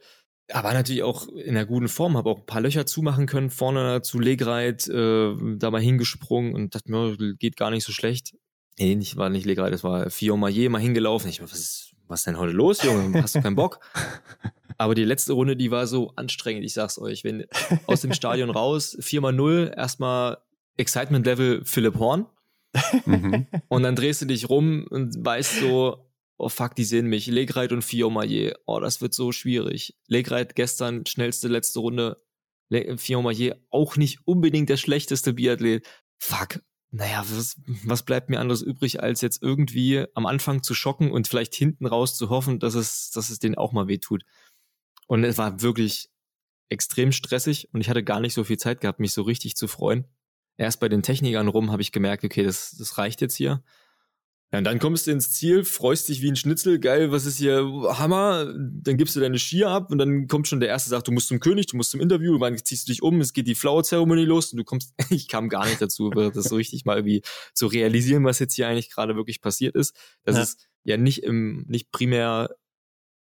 aber 0.51 0.73
natürlich 0.73 1.03
auch 1.03 1.27
in 1.27 1.55
einer 1.55 1.65
guten 1.65 1.87
Form, 1.87 2.17
habe 2.17 2.29
auch 2.29 2.39
ein 2.39 2.45
paar 2.45 2.61
Löcher 2.61 2.85
zumachen 2.85 3.25
können, 3.25 3.49
vorne 3.49 4.01
zu 4.01 4.19
Legreit, 4.19 4.87
äh, 4.87 5.35
da 5.57 5.71
mal 5.71 5.81
hingesprungen 5.81 6.53
und 6.53 6.75
dachte 6.75 6.91
mir, 6.91 7.15
geht 7.35 7.57
gar 7.57 7.71
nicht 7.71 7.85
so 7.85 7.91
schlecht. 7.91 8.35
Nee, 8.77 8.95
nicht, 8.95 9.17
war 9.17 9.29
nicht 9.29 9.45
Legreit, 9.45 9.73
das 9.73 9.83
war 9.83 10.07
Maillet 10.37 10.69
mal 10.69 10.81
hingelaufen. 10.81 11.29
Ich 11.29 11.41
was 11.41 11.53
ist, 11.53 11.95
was 12.07 12.21
ist 12.21 12.27
denn 12.27 12.37
heute 12.37 12.53
los, 12.53 12.83
Junge? 12.83 13.21
Hast 13.21 13.35
du 13.35 13.41
keinen 13.41 13.55
Bock? 13.55 13.79
Aber 14.83 14.95
die 14.95 15.05
letzte 15.05 15.31
Runde, 15.31 15.55
die 15.55 15.71
war 15.71 15.87
so 15.87 16.11
anstrengend, 16.17 16.65
ich 16.65 16.73
sag's 16.73 16.99
euch. 16.99 17.23
Wenn 17.23 17.45
aus 17.85 18.01
dem 18.01 18.11
Stadion 18.11 18.49
raus, 18.49 18.97
4x0, 18.99 19.73
erstmal 19.77 20.39
Excitement 20.75 21.25
Level 21.25 21.63
Philipp 21.63 21.99
Horn. 21.99 22.25
Mhm. 23.05 23.47
Und 23.69 23.83
dann 23.83 23.95
drehst 23.95 24.23
du 24.23 24.25
dich 24.25 24.49
rum 24.49 24.85
und 24.89 25.23
weißt 25.23 25.61
so, 25.61 26.09
oh 26.37 26.49
fuck, 26.49 26.75
die 26.75 26.83
sehen 26.83 27.07
mich. 27.07 27.27
Legreit 27.27 27.71
und 27.71 27.81
Fio 27.81 28.09
Maillet, 28.09 28.55
oh, 28.65 28.81
das 28.81 28.99
wird 28.99 29.13
so 29.13 29.31
schwierig. 29.31 29.95
Legreit 30.07 30.53
gestern, 30.53 31.05
schnellste 31.05 31.47
letzte 31.47 31.79
Runde. 31.79 32.21
Le 32.67 32.97
Fio 32.97 33.21
Maillet 33.21 33.55
auch 33.69 33.95
nicht 33.95 34.27
unbedingt 34.27 34.67
der 34.67 34.75
schlechteste 34.75 35.31
Biathlet. 35.31 35.87
Fuck, 36.17 36.59
naja, 36.91 37.23
was, 37.29 37.55
was 37.85 38.03
bleibt 38.03 38.29
mir 38.29 38.41
anderes 38.41 38.61
übrig, 38.61 39.01
als 39.01 39.21
jetzt 39.21 39.41
irgendwie 39.41 40.07
am 40.13 40.25
Anfang 40.25 40.61
zu 40.61 40.73
schocken 40.73 41.09
und 41.09 41.29
vielleicht 41.29 41.55
hinten 41.55 41.85
raus 41.85 42.17
zu 42.17 42.29
hoffen, 42.29 42.59
dass 42.59 42.75
es, 42.75 43.11
dass 43.11 43.29
es 43.29 43.39
denen 43.39 43.55
auch 43.55 43.71
mal 43.71 43.87
wehtut. 43.87 44.25
Und 45.07 45.23
es 45.23 45.37
war 45.37 45.61
wirklich 45.61 46.09
extrem 46.69 47.11
stressig 47.11 47.69
und 47.71 47.81
ich 47.81 47.89
hatte 47.89 48.03
gar 48.03 48.19
nicht 48.19 48.33
so 48.33 48.43
viel 48.43 48.57
Zeit 48.57 48.81
gehabt, 48.81 48.99
mich 48.99 49.13
so 49.13 49.21
richtig 49.21 49.55
zu 49.55 49.67
freuen. 49.67 50.05
Erst 50.57 50.79
bei 50.79 50.89
den 50.89 51.03
Technikern 51.03 51.47
rum 51.47 51.71
habe 51.71 51.81
ich 51.81 51.91
gemerkt, 51.91 52.23
okay, 52.23 52.43
das, 52.43 52.75
das 52.77 52.97
reicht 52.97 53.21
jetzt 53.21 53.35
hier. 53.35 53.63
Ja, 54.51 54.59
und 54.59 54.65
dann 54.65 54.77
kommst 54.77 55.07
du 55.07 55.11
ins 55.11 55.31
Ziel, 55.31 55.63
freust 55.63 56.09
dich 56.09 56.21
wie 56.21 56.29
ein 56.29 56.35
Schnitzel, 56.35 56.79
geil, 56.79 57.11
was 57.11 57.25
ist 57.25 57.39
hier, 57.39 57.63
Hammer, 57.97 58.53
dann 58.55 58.97
gibst 58.97 59.15
du 59.15 59.19
deine 59.19 59.39
Skier 59.39 59.69
ab 59.69 59.89
und 59.91 59.97
dann 59.97 60.27
kommt 60.27 60.47
schon 60.47 60.59
der 60.59 60.69
Erste, 60.69 60.91
sagt, 60.91 61.07
du 61.07 61.11
musst 61.11 61.27
zum 61.27 61.39
König, 61.39 61.65
du 61.65 61.75
musst 61.75 61.89
zum 61.89 61.99
Interview, 61.99 62.37
dann 62.37 62.55
ziehst 62.55 62.87
du 62.87 62.91
dich 62.91 63.01
um, 63.01 63.19
es 63.19 63.33
geht 63.33 63.47
die 63.47 63.55
Flower-Zeremonie 63.55 64.25
los 64.25 64.51
und 64.51 64.57
du 64.57 64.63
kommst, 64.63 64.93
ich 65.09 65.27
kam 65.27 65.49
gar 65.49 65.65
nicht 65.65 65.81
dazu, 65.81 66.11
das 66.11 66.45
so 66.45 66.55
richtig 66.55 66.85
mal 66.85 66.97
irgendwie 66.97 67.23
zu 67.55 67.65
realisieren, 67.65 68.25
was 68.25 68.37
jetzt 68.37 68.53
hier 68.53 68.67
eigentlich 68.67 68.91
gerade 68.91 69.15
wirklich 69.15 69.41
passiert 69.41 69.75
ist. 69.75 69.95
Das 70.23 70.35
ja. 70.35 70.43
ist 70.43 70.67
ja 70.83 70.97
nicht 70.97 71.23
im, 71.23 71.65
nicht 71.67 71.91
primär 71.91 72.55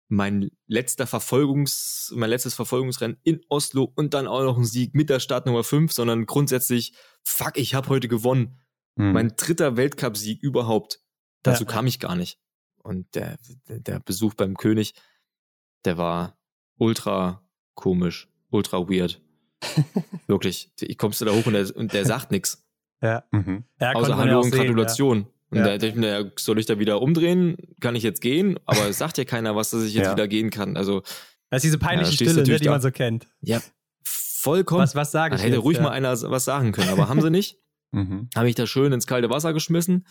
mein 0.10 0.50
letzter 0.66 1.06
Verfolgungs, 1.06 2.12
mein 2.16 2.32
letztes 2.32 2.56
Verfolgungsrennen 2.56 3.18
in 3.24 3.42
Oslo 3.48 3.92
und 3.96 4.16
dann 4.16 4.28
auch 4.28 4.44
noch 4.44 4.58
ein 4.58 4.66
Sieg 4.66 4.96
mit 4.96 5.10
der 5.10 5.20
Startnummer 5.20 5.64
5, 5.64 5.94
sondern 5.94 6.26
grundsätzlich, 6.26 6.94
fuck, 7.24 7.58
ich 7.58 7.76
habe 7.76 7.90
heute 7.90 8.08
gewonnen. 8.08 8.60
Mhm. 8.96 9.12
Mein 9.14 9.34
dritter 9.38 9.78
Weltcup-Sieg 9.78 10.42
überhaupt. 10.42 11.00
Dazu 11.44 11.64
ja. 11.64 11.70
kam 11.70 11.86
ich 11.86 12.00
gar 12.00 12.16
nicht. 12.16 12.40
Und 12.82 13.14
der, 13.14 13.38
der 13.68 14.00
Besuch 14.00 14.34
beim 14.34 14.58
König, 14.58 14.94
der 15.86 15.98
war 15.98 16.38
ultra 16.78 17.48
komisch, 17.76 18.28
ultra 18.50 18.90
weird. 18.90 19.22
Wirklich. 20.28 20.72
Ich 20.80 20.98
kommst 20.98 21.22
du 21.22 21.26
da 21.26 21.32
hoch 21.34 21.46
und 21.46 21.54
der, 21.54 21.76
und 21.76 21.94
der 21.94 22.06
sagt 22.06 22.32
nichts. 22.32 22.66
Ja. 23.02 23.24
Mhm. 23.32 23.64
ja 23.80 23.94
Außer 23.94 24.18
Hallo 24.18 24.42
und 24.42 24.52
Gratulation. 24.52 25.20
Ja. 25.20 25.28
Und 25.52 25.58
ja. 25.58 25.64
da 25.64 25.72
dachte 25.72 25.88
ich 25.88 25.96
mir, 25.96 26.32
soll 26.38 26.60
ich 26.60 26.66
da 26.66 26.78
wieder 26.80 27.02
umdrehen? 27.02 27.58
Kann 27.80 27.96
ich 27.96 28.04
jetzt 28.04 28.22
gehen? 28.22 28.60
Aber 28.66 28.88
es 28.88 28.98
sagt 28.98 29.18
ja 29.18 29.26
keiner 29.26 29.56
was, 29.56 29.72
dass 29.72 29.84
ich 29.84 29.94
jetzt 29.94 30.06
ja. 30.06 30.14
wieder 30.14 30.28
gehen 30.28 30.50
kann. 30.50 30.78
Also. 30.78 31.02
Das 31.50 31.58
ist 31.58 31.64
diese 31.64 31.80
peinliche 31.80 32.14
Stille, 32.14 32.44
ne, 32.44 32.60
die 32.60 32.70
man 32.70 32.82
so 32.82 32.92
kennt. 32.92 33.28
Ja, 33.42 33.60
vollkommen. 34.04 34.84
Was, 34.84 34.96
was 34.96 35.12
sage 35.12 35.36
ich? 35.36 35.42
Hätte 35.42 35.56
jetzt, 35.56 35.64
ruhig 35.64 35.80
mal 35.80 35.90
einer 35.90 36.12
was 36.22 36.46
sagen 36.46 36.72
können, 36.72 36.90
aber 36.90 37.10
haben 37.10 37.22
sie 37.22 37.32
nicht. 37.32 37.58
Mhm. 37.92 38.30
Habe 38.36 38.48
ich 38.48 38.54
da 38.54 38.68
schön 38.68 38.94
ins 38.94 39.08
kalte 39.08 39.32
Wasser 39.32 39.52
geschmissen 39.52 40.06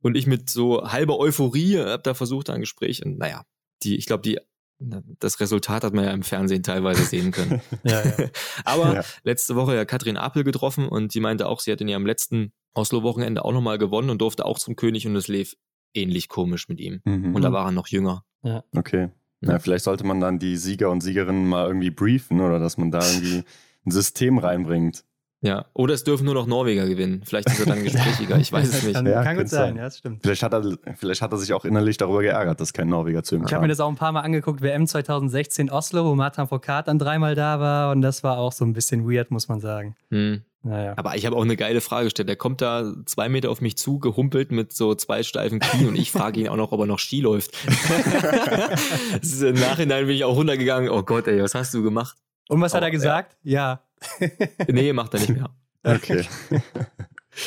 und 0.00 0.16
ich 0.16 0.26
mit 0.26 0.48
so 0.48 0.90
halber 0.90 1.18
Euphorie 1.18 1.76
habe 1.76 2.02
da 2.02 2.14
versucht 2.14 2.48
ein 2.48 2.60
Gespräch 2.60 3.04
und 3.04 3.18
naja, 3.18 3.44
die, 3.82 3.96
ich 3.96 4.06
glaube, 4.06 4.22
die 4.22 4.38
das 4.78 5.40
Resultat 5.40 5.84
hat 5.84 5.92
man 5.92 6.04
ja 6.04 6.12
im 6.12 6.22
Fernsehen 6.22 6.62
teilweise 6.62 7.04
sehen 7.04 7.32
können. 7.32 7.60
ja, 7.84 8.02
ja. 8.02 8.30
Aber 8.64 8.94
ja. 8.94 9.04
letzte 9.22 9.54
Woche 9.54 9.76
ja 9.76 9.84
Katrin 9.84 10.16
Apel 10.16 10.42
getroffen 10.42 10.88
und 10.88 11.12
die 11.12 11.20
meinte 11.20 11.46
auch, 11.46 11.60
sie 11.60 11.70
hat 11.70 11.82
in 11.82 11.88
ihrem 11.88 12.06
letzten 12.06 12.52
Oslo-Wochenende 12.74 13.44
auch 13.44 13.52
nochmal 13.52 13.78
gewonnen 13.78 14.10
und 14.10 14.20
durfte 14.20 14.44
auch 14.44 14.58
zum 14.58 14.76
König 14.76 15.06
und 15.06 15.16
es 15.16 15.28
lief 15.28 15.56
ähnlich 15.94 16.28
komisch 16.28 16.68
mit 16.68 16.80
ihm. 16.80 17.00
Mhm. 17.04 17.34
Und 17.34 17.42
da 17.42 17.52
war 17.52 17.66
er 17.66 17.72
noch 17.72 17.88
jünger. 17.88 18.24
Ja. 18.42 18.64
Okay. 18.74 19.10
Ja, 19.42 19.58
vielleicht 19.58 19.84
sollte 19.84 20.04
man 20.04 20.20
dann 20.20 20.38
die 20.38 20.56
Sieger 20.56 20.90
und 20.90 21.00
Siegerinnen 21.00 21.48
mal 21.48 21.66
irgendwie 21.66 21.90
briefen 21.90 22.40
oder 22.40 22.58
dass 22.58 22.76
man 22.76 22.90
da 22.90 23.00
irgendwie 23.00 23.42
ein 23.86 23.90
System 23.90 24.38
reinbringt. 24.38 25.04
Ja, 25.42 25.64
oder 25.72 25.94
es 25.94 26.04
dürfen 26.04 26.26
nur 26.26 26.34
noch 26.34 26.46
Norweger 26.46 26.86
gewinnen. 26.86 27.22
Vielleicht 27.24 27.48
ist 27.48 27.60
er 27.60 27.66
dann 27.66 27.82
gesprächiger, 27.82 28.36
ich 28.40 28.52
weiß 28.52 28.68
es 28.68 28.82
nicht. 28.82 28.94
Kann, 28.94 29.06
ja, 29.06 29.22
kann 29.22 29.38
gut 29.38 29.48
sein, 29.48 29.68
sein, 29.68 29.76
ja, 29.76 29.84
das 29.84 29.98
stimmt. 29.98 30.20
Vielleicht 30.22 30.42
hat, 30.42 30.52
er, 30.52 30.76
vielleicht 30.96 31.22
hat 31.22 31.32
er 31.32 31.38
sich 31.38 31.54
auch 31.54 31.64
innerlich 31.64 31.96
darüber 31.96 32.20
geärgert, 32.20 32.60
dass 32.60 32.74
kein 32.74 32.88
Norweger 32.88 33.22
zu 33.22 33.36
ihm 33.36 33.42
kam. 33.42 33.48
Ich 33.48 33.54
habe 33.54 33.62
mir 33.62 33.68
das 33.68 33.80
auch 33.80 33.88
ein 33.88 33.96
paar 33.96 34.12
Mal 34.12 34.20
angeguckt, 34.20 34.60
WM 34.60 34.86
2016 34.86 35.70
Oslo, 35.70 36.04
wo 36.04 36.14
Martin 36.14 36.46
Foucault 36.46 36.88
dann 36.88 36.98
dreimal 36.98 37.34
da 37.34 37.58
war 37.58 37.90
und 37.92 38.02
das 38.02 38.22
war 38.22 38.36
auch 38.36 38.52
so 38.52 38.66
ein 38.66 38.74
bisschen 38.74 39.10
weird, 39.10 39.30
muss 39.30 39.48
man 39.48 39.60
sagen. 39.60 39.96
Hm. 40.10 40.42
Naja. 40.62 40.92
Aber 40.96 41.16
ich 41.16 41.24
habe 41.24 41.36
auch 41.36 41.42
eine 41.42 41.56
geile 41.56 41.80
Frage 41.80 42.04
gestellt. 42.04 42.28
Der 42.28 42.36
kommt 42.36 42.60
da 42.60 42.92
zwei 43.06 43.30
Meter 43.30 43.50
auf 43.50 43.62
mich 43.62 43.78
zu, 43.78 43.98
gehumpelt 43.98 44.52
mit 44.52 44.74
so 44.74 44.94
zwei 44.94 45.22
steifen 45.22 45.58
Knien 45.58 45.88
und 45.88 45.96
ich 45.96 46.12
frage 46.12 46.40
ihn 46.40 46.48
auch 46.48 46.56
noch, 46.56 46.72
ob 46.72 46.80
er 46.80 46.86
noch 46.86 46.98
Ski 46.98 47.22
läuft. 47.22 47.52
Im 49.40 49.54
Nachhinein 49.54 50.06
bin 50.06 50.14
ich 50.14 50.24
auch 50.24 50.36
runtergegangen. 50.36 50.90
Oh 50.90 51.02
Gott, 51.02 51.28
ey, 51.28 51.42
was 51.42 51.54
hast 51.54 51.72
du 51.72 51.82
gemacht? 51.82 52.18
Und 52.50 52.60
was 52.60 52.72
oh, 52.72 52.76
hat 52.76 52.82
er 52.82 52.90
gesagt? 52.90 53.36
ja. 53.42 53.80
nee, 54.68 54.92
macht 54.92 55.14
er 55.14 55.20
nicht 55.20 55.30
mehr. 55.30 55.50
Okay. 55.82 56.26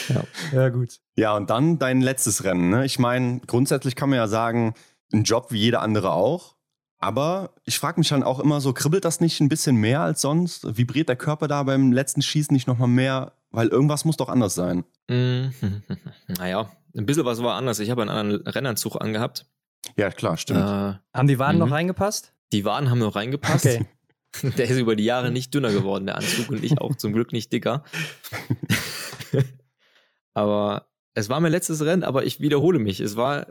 ja. 0.09 0.23
ja, 0.51 0.69
gut. 0.69 0.99
Ja, 1.15 1.35
und 1.35 1.51
dann 1.51 1.77
dein 1.77 2.01
letztes 2.01 2.43
Rennen. 2.43 2.71
Ne? 2.71 2.83
Ich 2.83 2.97
meine, 2.97 3.41
grundsätzlich 3.45 3.95
kann 3.95 4.09
man 4.09 4.17
ja 4.17 4.27
sagen, 4.27 4.73
ein 5.13 5.21
Job 5.21 5.51
wie 5.51 5.59
jeder 5.59 5.83
andere 5.83 6.13
auch. 6.13 6.55
Aber 6.97 7.51
ich 7.63 7.77
frage 7.77 7.99
mich 7.99 8.09
dann 8.09 8.23
auch 8.23 8.39
immer 8.39 8.59
so, 8.59 8.73
kribbelt 8.73 9.05
das 9.05 9.19
nicht 9.19 9.39
ein 9.39 9.49
bisschen 9.49 9.75
mehr 9.75 10.01
als 10.01 10.21
sonst? 10.21 10.75
Vibriert 10.77 11.09
der 11.09 11.15
Körper 11.15 11.47
da 11.47 11.61
beim 11.61 11.91
letzten 11.91 12.23
Schießen 12.23 12.51
nicht 12.51 12.65
nochmal 12.65 12.87
mehr? 12.87 13.33
Weil 13.51 13.67
irgendwas 13.67 14.03
muss 14.03 14.17
doch 14.17 14.29
anders 14.29 14.55
sein. 14.55 14.83
Mm, 15.09 15.49
naja, 16.39 16.71
ein 16.97 17.05
bisschen 17.05 17.25
was 17.25 17.43
war 17.43 17.53
anders. 17.53 17.77
Ich 17.77 17.91
habe 17.91 18.01
einen 18.01 18.09
anderen 18.09 18.47
Rennanzug 18.47 18.99
angehabt. 18.99 19.45
Ja, 19.95 20.09
klar, 20.09 20.37
stimmt. 20.37 20.61
Äh, 20.61 20.93
haben 21.13 21.27
die 21.27 21.37
Waden 21.37 21.59
noch 21.59 21.67
mhm. 21.67 21.73
reingepasst? 21.73 22.33
Die 22.51 22.65
Waden 22.65 22.89
haben 22.89 22.97
noch 22.97 23.15
reingepasst. 23.15 23.67
Okay. 23.67 23.85
Der 24.57 24.67
ist 24.67 24.79
über 24.79 24.95
die 24.95 25.05
Jahre 25.05 25.31
nicht 25.31 25.53
dünner 25.53 25.71
geworden, 25.71 26.05
der 26.05 26.17
Anzug, 26.17 26.49
und 26.49 26.63
ich 26.63 26.79
auch 26.79 26.95
zum 26.95 27.13
Glück 27.13 27.31
nicht 27.31 27.51
dicker. 27.53 27.83
aber 30.33 30.87
es 31.13 31.29
war 31.29 31.39
mein 31.39 31.51
letztes 31.51 31.83
Rennen, 31.85 32.03
aber 32.03 32.25
ich 32.25 32.39
wiederhole 32.39 32.79
mich. 32.79 32.99
Es 32.99 33.15
war 33.15 33.47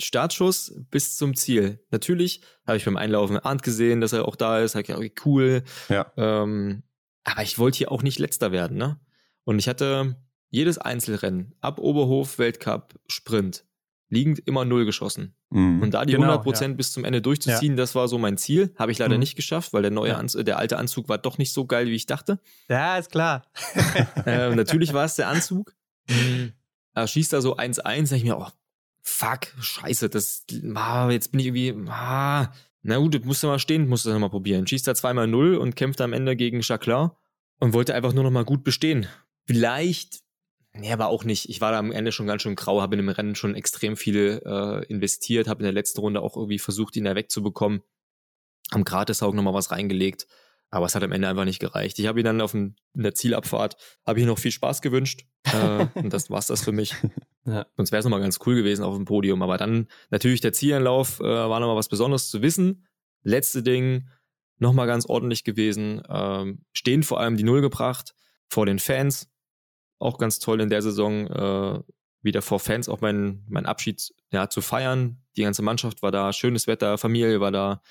Startschuss 0.00 0.74
bis 0.90 1.16
zum 1.16 1.36
Ziel. 1.36 1.80
Natürlich 1.90 2.40
habe 2.66 2.76
ich 2.76 2.84
beim 2.84 2.96
Einlaufen 2.96 3.38
Arndt 3.38 3.62
gesehen, 3.62 4.00
dass 4.00 4.12
er 4.12 4.26
auch 4.26 4.36
da 4.36 4.60
ist. 4.60 4.74
Habe 4.74 4.82
ich 4.82 4.94
okay, 4.94 5.12
cool. 5.24 5.62
Ja. 5.88 6.12
Ähm, 6.16 6.82
aber 7.22 7.42
ich 7.42 7.58
wollte 7.58 7.78
hier 7.78 7.92
auch 7.92 8.02
nicht 8.02 8.18
letzter 8.18 8.52
werden, 8.52 8.76
ne? 8.76 9.00
Und 9.44 9.58
ich 9.58 9.68
hatte 9.68 10.16
jedes 10.50 10.78
Einzelrennen 10.78 11.54
ab 11.60 11.78
Oberhof 11.78 12.38
Weltcup 12.38 12.94
Sprint 13.06 13.64
liegend 14.14 14.40
immer 14.46 14.64
null 14.64 14.84
geschossen. 14.84 15.34
Mhm. 15.50 15.82
Und 15.82 15.92
da 15.92 16.04
die 16.04 16.14
genau, 16.14 16.40
100% 16.40 16.62
ja. 16.62 16.68
bis 16.68 16.92
zum 16.92 17.04
Ende 17.04 17.20
durchzuziehen, 17.20 17.72
ja. 17.72 17.76
das 17.76 17.94
war 17.94 18.08
so 18.08 18.16
mein 18.16 18.38
Ziel. 18.38 18.72
Habe 18.78 18.92
ich 18.92 18.98
leider 18.98 19.14
mhm. 19.14 19.20
nicht 19.20 19.36
geschafft, 19.36 19.72
weil 19.72 19.82
der 19.82 19.90
neue 19.90 20.10
ja. 20.10 20.16
Anzug, 20.16 20.44
der 20.44 20.58
alte 20.58 20.78
Anzug 20.78 21.08
war 21.08 21.18
doch 21.18 21.36
nicht 21.36 21.52
so 21.52 21.66
geil, 21.66 21.88
wie 21.88 21.94
ich 21.94 22.06
dachte. 22.06 22.38
Ja, 22.68 22.96
ist 22.96 23.10
klar. 23.10 23.44
äh, 24.26 24.54
natürlich 24.54 24.92
war 24.92 25.04
es 25.04 25.16
der 25.16 25.28
Anzug. 25.28 25.74
Mhm. 26.08 26.52
Er 26.94 27.06
schießt 27.06 27.32
da 27.32 27.40
so 27.40 27.56
1-1, 27.56 28.06
sag 28.06 28.16
ich 28.16 28.24
mir, 28.24 28.38
oh, 28.38 28.46
fuck, 29.02 29.48
scheiße, 29.60 30.08
das, 30.08 30.44
ah, 30.74 31.10
jetzt 31.10 31.32
bin 31.32 31.40
ich 31.40 31.46
irgendwie, 31.46 31.74
ah, 31.90 32.52
na 32.82 32.98
gut, 32.98 33.24
musst 33.24 33.42
du 33.42 33.46
mal 33.46 33.58
stehen, 33.58 33.88
musst 33.88 34.04
du 34.06 34.10
das 34.10 34.18
mal 34.18 34.28
probieren. 34.28 34.66
Schießt 34.66 34.86
da 34.86 34.94
zweimal 34.94 35.26
0 35.26 35.56
und 35.56 35.74
kämpft 35.74 36.00
am 36.00 36.12
Ende 36.12 36.36
gegen 36.36 36.62
Chaclin 36.62 37.10
und 37.58 37.72
wollte 37.72 37.94
einfach 37.94 38.12
nur 38.12 38.24
noch 38.24 38.30
mal 38.30 38.44
gut 38.44 38.62
bestehen. 38.62 39.06
Vielleicht 39.46 40.23
Nee, 40.76 40.92
aber 40.92 41.06
auch 41.06 41.24
nicht. 41.24 41.48
Ich 41.48 41.60
war 41.60 41.70
da 41.70 41.78
am 41.78 41.92
Ende 41.92 42.10
schon 42.10 42.26
ganz 42.26 42.42
schön 42.42 42.56
grau, 42.56 42.82
habe 42.82 42.96
in 42.96 42.98
dem 42.98 43.08
Rennen 43.08 43.36
schon 43.36 43.54
extrem 43.54 43.96
viele 43.96 44.42
äh, 44.44 44.86
investiert, 44.86 45.46
habe 45.46 45.60
in 45.60 45.64
der 45.64 45.72
letzten 45.72 46.00
Runde 46.00 46.20
auch 46.20 46.36
irgendwie 46.36 46.58
versucht, 46.58 46.96
ihn 46.96 47.04
da 47.04 47.14
wegzubekommen. 47.14 47.82
Am 48.70 48.84
Gratis 48.84 49.22
auch 49.22 49.32
nochmal 49.32 49.54
was 49.54 49.70
reingelegt. 49.70 50.26
Aber 50.70 50.86
es 50.86 50.96
hat 50.96 51.04
am 51.04 51.12
Ende 51.12 51.28
einfach 51.28 51.44
nicht 51.44 51.60
gereicht. 51.60 52.00
Ich 52.00 52.08
habe 52.08 52.18
ihn 52.18 52.24
dann 52.24 52.40
auf 52.40 52.50
dem, 52.50 52.74
in 52.94 53.04
der 53.04 53.14
Zielabfahrt, 53.14 53.76
habe 54.04 54.18
ich 54.18 54.26
noch 54.26 54.40
viel 54.40 54.50
Spaß 54.50 54.82
gewünscht. 54.82 55.24
Äh, 55.44 55.86
und 55.94 56.12
das 56.12 56.30
war's 56.30 56.48
das 56.48 56.64
für 56.64 56.72
mich. 56.72 56.94
Ja. 57.46 57.66
Sonst 57.76 57.92
wäre 57.92 58.00
es 58.00 58.04
nochmal 58.04 58.22
ganz 58.22 58.40
cool 58.44 58.56
gewesen 58.56 58.82
auf 58.82 58.96
dem 58.96 59.04
Podium. 59.04 59.42
Aber 59.42 59.58
dann 59.58 59.86
natürlich 60.10 60.40
der 60.40 60.52
Zielanlauf 60.52 61.20
äh, 61.20 61.24
war 61.24 61.60
nochmal 61.60 61.76
was 61.76 61.88
Besonderes 61.88 62.28
zu 62.28 62.42
wissen. 62.42 62.86
Letzte 63.22 63.62
Ding, 63.62 64.08
nochmal 64.58 64.88
ganz 64.88 65.06
ordentlich 65.06 65.44
gewesen. 65.44 66.02
Ähm, 66.08 66.64
stehen 66.72 67.04
vor 67.04 67.20
allem 67.20 67.36
die 67.36 67.44
Null 67.44 67.60
gebracht 67.60 68.14
vor 68.48 68.66
den 68.66 68.80
Fans. 68.80 69.28
Auch 69.98 70.18
ganz 70.18 70.38
toll 70.38 70.60
in 70.60 70.68
der 70.68 70.82
Saison, 70.82 71.26
äh, 71.26 71.80
wieder 72.22 72.42
vor 72.42 72.58
Fans 72.58 72.88
auch 72.88 73.00
meinen 73.00 73.44
mein 73.48 73.66
Abschied 73.66 74.12
ja, 74.32 74.48
zu 74.48 74.60
feiern. 74.60 75.22
Die 75.36 75.42
ganze 75.42 75.62
Mannschaft 75.62 76.02
war 76.02 76.10
da, 76.10 76.32
schönes 76.32 76.66
Wetter, 76.66 76.98
Familie 76.98 77.40
war 77.40 77.52
da. 77.52 77.82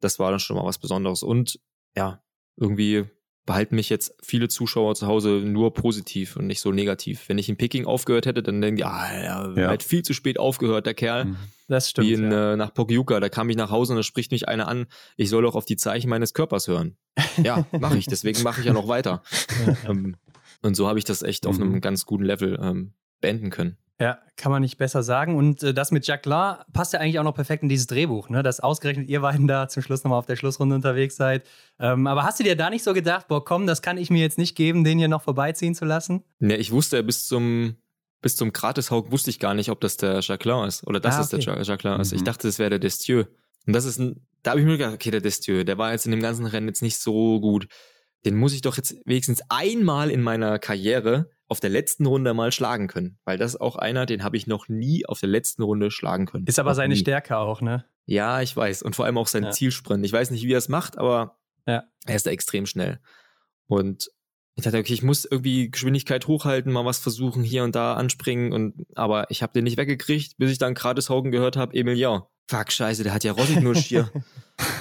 Das 0.00 0.18
war 0.18 0.30
dann 0.30 0.40
schon 0.40 0.56
mal 0.56 0.64
was 0.64 0.78
Besonderes. 0.78 1.22
Und 1.22 1.60
ja, 1.96 2.22
irgendwie 2.56 3.06
behalten 3.46 3.76
mich 3.76 3.88
jetzt 3.88 4.12
viele 4.22 4.48
Zuschauer 4.48 4.96
zu 4.96 5.06
Hause 5.06 5.40
nur 5.44 5.72
positiv 5.72 6.36
und 6.36 6.48
nicht 6.48 6.60
so 6.60 6.72
negativ. 6.72 7.28
Wenn 7.28 7.38
ich 7.38 7.48
in 7.48 7.56
Peking 7.56 7.86
aufgehört 7.86 8.26
hätte, 8.26 8.42
dann 8.42 8.60
denken 8.60 8.78
die, 8.78 8.84
ah, 8.84 9.06
er 9.06 9.54
ja. 9.56 9.68
hat 9.70 9.84
viel 9.84 10.02
zu 10.02 10.12
spät 10.12 10.38
aufgehört, 10.38 10.84
der 10.84 10.94
Kerl. 10.94 11.26
Mhm. 11.26 11.36
Das 11.68 11.90
stimmt. 11.90 12.08
Wie 12.08 12.12
in, 12.12 12.30
ja. 12.30 12.52
äh, 12.52 12.56
nach 12.56 12.74
Pokyuka, 12.74 13.20
da 13.20 13.28
kam 13.28 13.48
ich 13.48 13.56
nach 13.56 13.70
Hause 13.70 13.92
und 13.92 13.98
da 13.98 14.02
spricht 14.02 14.32
mich 14.32 14.48
einer 14.48 14.68
an, 14.68 14.86
ich 15.16 15.30
soll 15.30 15.42
doch 15.42 15.54
auf 15.54 15.64
die 15.64 15.76
Zeichen 15.76 16.10
meines 16.10 16.34
Körpers 16.34 16.68
hören. 16.68 16.96
Ja, 17.42 17.66
mache 17.72 17.96
ich, 17.96 18.06
deswegen 18.06 18.42
mache 18.42 18.60
ich 18.60 18.66
ja 18.66 18.72
noch 18.72 18.88
weiter. 18.88 19.22
ähm, 19.88 20.16
und 20.62 20.74
so 20.74 20.88
habe 20.88 20.98
ich 20.98 21.04
das 21.04 21.22
echt 21.22 21.44
mhm. 21.44 21.50
auf 21.50 21.60
einem 21.60 21.80
ganz 21.80 22.06
guten 22.06 22.24
Level 22.24 22.58
ähm, 22.60 22.92
beenden 23.20 23.50
können. 23.50 23.76
Ja, 23.98 24.18
kann 24.36 24.52
man 24.52 24.60
nicht 24.60 24.76
besser 24.76 25.02
sagen. 25.02 25.36
Und 25.36 25.62
äh, 25.62 25.72
das 25.72 25.90
mit 25.90 26.06
Jacqueline 26.06 26.58
passt 26.74 26.92
ja 26.92 27.00
eigentlich 27.00 27.18
auch 27.18 27.24
noch 27.24 27.34
perfekt 27.34 27.62
in 27.62 27.70
dieses 27.70 27.86
Drehbuch, 27.86 28.28
ne? 28.28 28.42
dass 28.42 28.60
ausgerechnet 28.60 29.08
ihr 29.08 29.20
beiden 29.20 29.46
da 29.48 29.68
zum 29.68 29.82
Schluss 29.82 30.04
nochmal 30.04 30.18
auf 30.18 30.26
der 30.26 30.36
Schlussrunde 30.36 30.74
unterwegs 30.74 31.16
seid. 31.16 31.46
Ähm, 31.78 32.06
aber 32.06 32.24
hast 32.24 32.38
du 32.38 32.44
dir 32.44 32.56
da 32.56 32.68
nicht 32.68 32.84
so 32.84 32.92
gedacht, 32.92 33.28
boah, 33.28 33.42
komm, 33.42 33.66
das 33.66 33.80
kann 33.80 33.96
ich 33.96 34.10
mir 34.10 34.20
jetzt 34.20 34.36
nicht 34.36 34.54
geben, 34.54 34.84
den 34.84 34.98
hier 34.98 35.08
noch 35.08 35.22
vorbeiziehen 35.22 35.74
zu 35.74 35.86
lassen? 35.86 36.22
Ne, 36.40 36.56
ich 36.56 36.72
wusste 36.72 37.02
bis 37.02 37.26
zum, 37.26 37.76
bis 38.20 38.36
zum 38.36 38.52
Gratishaug 38.52 39.10
wusste 39.10 39.30
ich 39.30 39.38
gar 39.38 39.54
nicht, 39.54 39.70
ob 39.70 39.80
das 39.80 39.96
der 39.96 40.20
Jacqueline 40.20 40.66
ist 40.66 40.86
oder 40.86 41.00
das 41.00 41.14
ah, 41.14 41.22
okay. 41.22 41.38
ist 41.38 41.46
der 41.46 41.62
Jacqueline 41.62 42.02
ist. 42.02 42.12
Ich 42.12 42.20
mhm. 42.20 42.26
dachte, 42.26 42.48
das 42.48 42.58
wäre 42.58 42.70
der 42.70 42.78
Destieu. 42.78 43.24
Und 43.66 43.72
das 43.72 43.86
ist 43.86 43.98
ein, 43.98 44.26
da 44.42 44.50
habe 44.50 44.60
ich 44.60 44.66
mir 44.66 44.76
gedacht, 44.76 44.94
okay, 44.94 45.10
der 45.10 45.22
Destieu, 45.22 45.64
der 45.64 45.78
war 45.78 45.92
jetzt 45.92 46.04
in 46.04 46.10
dem 46.10 46.20
ganzen 46.20 46.44
Rennen 46.44 46.68
jetzt 46.68 46.82
nicht 46.82 46.98
so 46.98 47.40
gut. 47.40 47.66
Den 48.24 48.36
muss 48.36 48.52
ich 48.52 48.62
doch 48.62 48.76
jetzt 48.76 48.96
wenigstens 49.04 49.42
einmal 49.48 50.10
in 50.10 50.22
meiner 50.22 50.58
Karriere 50.58 51.30
auf 51.48 51.60
der 51.60 51.70
letzten 51.70 52.06
Runde 52.06 52.34
mal 52.34 52.50
schlagen 52.50 52.88
können. 52.88 53.18
Weil 53.24 53.38
das 53.38 53.54
ist 53.54 53.60
auch 53.60 53.76
einer, 53.76 54.06
den 54.06 54.24
habe 54.24 54.36
ich 54.36 54.46
noch 54.46 54.68
nie 54.68 55.06
auf 55.06 55.20
der 55.20 55.28
letzten 55.28 55.62
Runde 55.62 55.90
schlagen 55.90 56.26
können. 56.26 56.46
Ist 56.46 56.58
aber 56.58 56.70
noch 56.70 56.76
seine 56.76 56.94
nie. 56.94 57.00
Stärke 57.00 57.36
auch, 57.36 57.60
ne? 57.60 57.84
Ja, 58.04 58.40
ich 58.40 58.56
weiß. 58.56 58.82
Und 58.82 58.96
vor 58.96 59.04
allem 59.04 59.18
auch 59.18 59.28
sein 59.28 59.44
ja. 59.44 59.50
Zielsprint. 59.50 60.04
Ich 60.04 60.12
weiß 60.12 60.30
nicht, 60.30 60.44
wie 60.44 60.52
er 60.52 60.58
es 60.58 60.68
macht, 60.68 60.98
aber 60.98 61.38
ja. 61.66 61.84
er 62.04 62.16
ist 62.16 62.26
da 62.26 62.30
extrem 62.30 62.66
schnell. 62.66 63.00
Und 63.66 64.10
ich 64.54 64.64
dachte, 64.64 64.78
okay, 64.78 64.94
ich 64.94 65.02
muss 65.02 65.24
irgendwie 65.24 65.70
Geschwindigkeit 65.70 66.26
hochhalten, 66.26 66.72
mal 66.72 66.84
was 66.84 66.98
versuchen, 66.98 67.42
hier 67.42 67.62
und 67.62 67.76
da 67.76 67.94
anspringen. 67.94 68.52
Und 68.52 68.86
aber 68.94 69.30
ich 69.30 69.42
habe 69.42 69.52
den 69.52 69.64
nicht 69.64 69.76
weggekriegt, 69.76 70.38
bis 70.38 70.50
ich 70.50 70.58
dann 70.58 70.74
gerade 70.74 71.02
Haugen 71.08 71.30
gehört 71.30 71.56
habe, 71.56 71.76
Emil, 71.76 71.96
ja, 71.96 72.26
fuck, 72.48 72.72
scheiße, 72.72 73.02
der 73.02 73.12
hat 73.12 73.24
ja 73.24 73.32
Rossignusch 73.32 73.78
hier. 73.78 74.10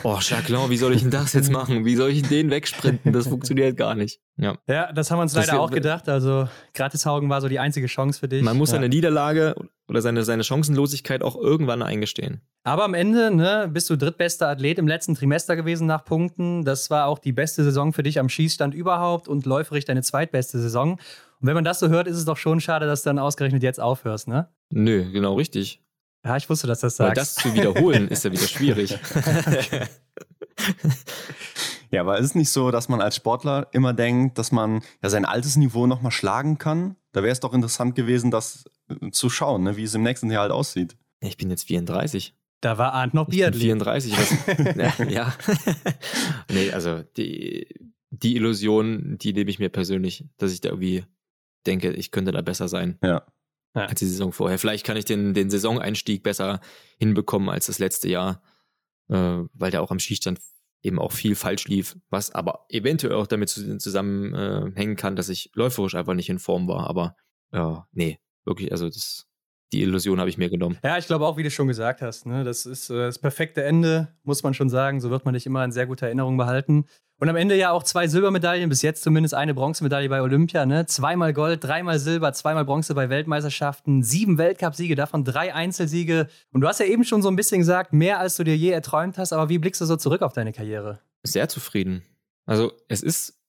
Oh, 0.03 0.17
Jacqueline, 0.21 0.69
wie 0.69 0.77
soll 0.77 0.93
ich 0.93 1.01
denn 1.01 1.11
das 1.11 1.33
jetzt 1.33 1.51
machen? 1.51 1.83
Wie 1.83 1.95
soll 1.95 2.09
ich 2.09 2.21
den 2.21 2.49
wegsprinten? 2.49 3.11
Das 3.11 3.27
funktioniert 3.27 3.75
gar 3.75 3.93
nicht. 3.93 4.21
Ja, 4.37 4.57
ja 4.67 4.93
das 4.93 5.11
haben 5.11 5.17
wir 5.17 5.23
uns 5.23 5.35
leider 5.35 5.47
das 5.47 5.59
auch 5.59 5.71
gedacht. 5.71 6.07
Also, 6.07 6.47
Gratishaugen 6.73 7.29
war 7.29 7.41
so 7.41 7.49
die 7.49 7.59
einzige 7.59 7.87
Chance 7.87 8.19
für 8.19 8.29
dich. 8.29 8.41
Man 8.41 8.57
muss 8.57 8.69
ja. 8.69 8.75
seine 8.75 8.87
Niederlage 8.87 9.53
oder 9.89 10.01
seine, 10.01 10.23
seine 10.23 10.45
Chancenlosigkeit 10.45 11.23
auch 11.23 11.35
irgendwann 11.35 11.81
eingestehen. 11.81 12.41
Aber 12.63 12.85
am 12.85 12.93
Ende 12.93 13.35
ne, 13.35 13.69
bist 13.71 13.89
du 13.89 13.97
drittbester 13.97 14.47
Athlet 14.47 14.79
im 14.79 14.87
letzten 14.87 15.13
Trimester 15.13 15.55
gewesen 15.57 15.87
nach 15.87 16.05
Punkten. 16.05 16.63
Das 16.63 16.89
war 16.89 17.07
auch 17.07 17.19
die 17.19 17.33
beste 17.33 17.63
Saison 17.63 17.91
für 17.91 18.03
dich 18.03 18.17
am 18.19 18.29
Schießstand 18.29 18.73
überhaupt 18.73 19.27
und 19.27 19.45
läuferig 19.45 19.83
deine 19.85 20.03
zweitbeste 20.03 20.59
Saison. 20.59 20.93
Und 20.93 21.47
wenn 21.47 21.55
man 21.55 21.65
das 21.65 21.79
so 21.79 21.89
hört, 21.89 22.07
ist 22.07 22.17
es 22.17 22.25
doch 22.25 22.37
schon 22.37 22.61
schade, 22.61 22.85
dass 22.85 23.03
du 23.03 23.09
dann 23.09 23.19
ausgerechnet 23.19 23.61
jetzt 23.61 23.79
aufhörst, 23.79 24.27
ne? 24.27 24.47
Nö, 24.71 25.11
genau 25.11 25.35
richtig. 25.35 25.84
Ja, 26.25 26.35
ich 26.37 26.49
wusste, 26.49 26.65
dass 26.65 26.79
das 26.79 26.95
sagst. 26.95 27.09
Weil 27.09 27.15
das 27.15 27.35
zu 27.35 27.53
wiederholen 27.53 28.07
ist 28.07 28.25
ja 28.25 28.31
wieder 28.31 28.47
schwierig. 28.47 28.97
ja, 31.91 32.01
aber 32.01 32.17
ist 32.17 32.25
es 32.25 32.35
nicht 32.35 32.49
so, 32.49 32.71
dass 32.71 32.89
man 32.89 32.99
als 32.99 33.15
Sportler 33.15 33.67
immer 33.73 33.93
denkt, 33.93 34.39
dass 34.39 34.51
man 34.51 34.81
ja 35.03 35.09
sein 35.09 35.23
altes 35.23 35.55
Niveau 35.55 35.85
nochmal 35.85 36.11
schlagen 36.11 36.57
kann? 36.57 36.95
Da 37.11 37.21
wäre 37.21 37.31
es 37.31 37.41
doch 37.41 37.53
interessant 37.53 37.93
gewesen, 37.93 38.31
das 38.31 38.65
äh, 38.89 39.11
zu 39.11 39.29
schauen, 39.29 39.63
ne, 39.63 39.77
wie 39.77 39.83
es 39.83 39.93
im 39.93 40.01
nächsten 40.01 40.31
Jahr 40.31 40.41
halt 40.41 40.51
aussieht. 40.51 40.97
Ich 41.19 41.37
bin 41.37 41.51
jetzt 41.51 41.67
34. 41.67 42.35
Da 42.59 42.79
war 42.79 42.93
Arndt 42.93 43.13
noch 43.13 43.27
Biathlet. 43.27 43.61
34. 43.61 44.17
Was, 44.17 44.97
ja. 44.97 45.05
ja. 45.05 45.33
nee, 46.51 46.71
also 46.71 47.03
die, 47.17 47.67
die 48.09 48.35
Illusion, 48.35 49.19
die 49.19 49.33
nehme 49.33 49.51
ich 49.51 49.59
mir 49.59 49.69
persönlich, 49.69 50.25
dass 50.37 50.51
ich 50.51 50.61
da 50.61 50.69
irgendwie 50.69 51.05
denke, 51.67 51.91
ich 51.91 52.09
könnte 52.09 52.31
da 52.31 52.41
besser 52.41 52.67
sein. 52.67 52.97
Ja 53.03 53.27
ja. 53.75 53.85
als 53.85 53.99
die 53.99 54.07
Saison 54.07 54.31
vorher. 54.31 54.57
Vielleicht 54.57 54.85
kann 54.85 54.97
ich 54.97 55.05
den, 55.05 55.33
den 55.33 55.49
Saisoneinstieg 55.49 56.23
besser 56.23 56.61
hinbekommen 56.97 57.49
als 57.49 57.67
das 57.67 57.79
letzte 57.79 58.09
Jahr, 58.09 58.41
äh, 59.09 59.43
weil 59.53 59.71
der 59.71 59.81
auch 59.81 59.91
am 59.91 59.99
Schießstand 59.99 60.39
eben 60.81 60.99
auch 60.99 61.11
viel 61.11 61.35
falsch 61.35 61.67
lief, 61.67 61.97
was 62.09 62.31
aber 62.31 62.65
eventuell 62.69 63.15
auch 63.15 63.27
damit 63.27 63.49
zusammenhängen 63.49 64.93
äh, 64.93 64.95
kann, 64.95 65.15
dass 65.15 65.29
ich 65.29 65.51
läuferisch 65.55 65.95
einfach 65.95 66.13
nicht 66.13 66.29
in 66.29 66.39
Form 66.39 66.67
war. 66.67 66.87
Aber 66.87 67.15
ja, 67.51 67.87
nee, 67.91 68.19
wirklich, 68.45 68.71
also 68.71 68.87
das, 68.87 69.27
die 69.73 69.81
Illusion 69.81 70.19
habe 70.19 70.29
ich 70.29 70.37
mir 70.37 70.49
genommen. 70.49 70.77
Ja, 70.83 70.97
ich 70.97 71.07
glaube 71.07 71.25
auch, 71.25 71.37
wie 71.37 71.43
du 71.43 71.49
schon 71.49 71.67
gesagt 71.67 72.01
hast, 72.01 72.27
ne, 72.27 72.43
das 72.43 72.67
ist 72.67 72.91
äh, 72.91 72.97
das 72.97 73.17
perfekte 73.17 73.63
Ende, 73.63 74.15
muss 74.23 74.43
man 74.43 74.53
schon 74.53 74.69
sagen. 74.69 75.01
So 75.01 75.09
wird 75.09 75.25
man 75.25 75.33
dich 75.33 75.47
immer 75.47 75.65
in 75.65 75.71
sehr 75.71 75.87
guter 75.87 76.05
Erinnerung 76.05 76.37
behalten. 76.37 76.85
Und 77.17 77.29
am 77.29 77.37
Ende 77.37 77.55
ja 77.55 77.71
auch 77.71 77.83
zwei 77.83 78.07
Silbermedaillen, 78.07 78.67
bis 78.67 78.81
jetzt 78.81 79.01
zumindest 79.01 79.33
eine 79.33 79.53
Bronzemedaille 79.53 80.09
bei 80.09 80.21
Olympia. 80.21 80.65
Ne? 80.65 80.85
Zweimal 80.85 81.31
Gold, 81.31 81.63
dreimal 81.63 81.97
Silber, 81.97 82.33
zweimal 82.33 82.65
Bronze 82.65 82.93
bei 82.93 83.09
Weltmeisterschaften, 83.09 84.03
sieben 84.03 84.37
Weltcupsiege, 84.37 84.95
davon 84.95 85.23
drei 85.23 85.53
Einzelsiege. 85.53 86.27
Und 86.51 86.61
du 86.61 86.67
hast 86.67 86.81
ja 86.81 86.85
eben 86.85 87.05
schon 87.05 87.21
so 87.21 87.29
ein 87.29 87.37
bisschen 87.37 87.59
gesagt, 87.59 87.93
mehr 87.93 88.19
als 88.19 88.35
du 88.35 88.43
dir 88.43 88.57
je 88.57 88.71
erträumt 88.71 89.17
hast. 89.17 89.31
Aber 89.31 89.47
wie 89.47 89.59
blickst 89.59 89.79
du 89.79 89.85
so 89.85 89.95
zurück 89.95 90.23
auf 90.23 90.33
deine 90.33 90.51
Karriere? 90.51 90.99
Sehr 91.23 91.47
zufrieden. 91.47 92.03
Also 92.45 92.73
es 92.89 93.01
ist, 93.01 93.39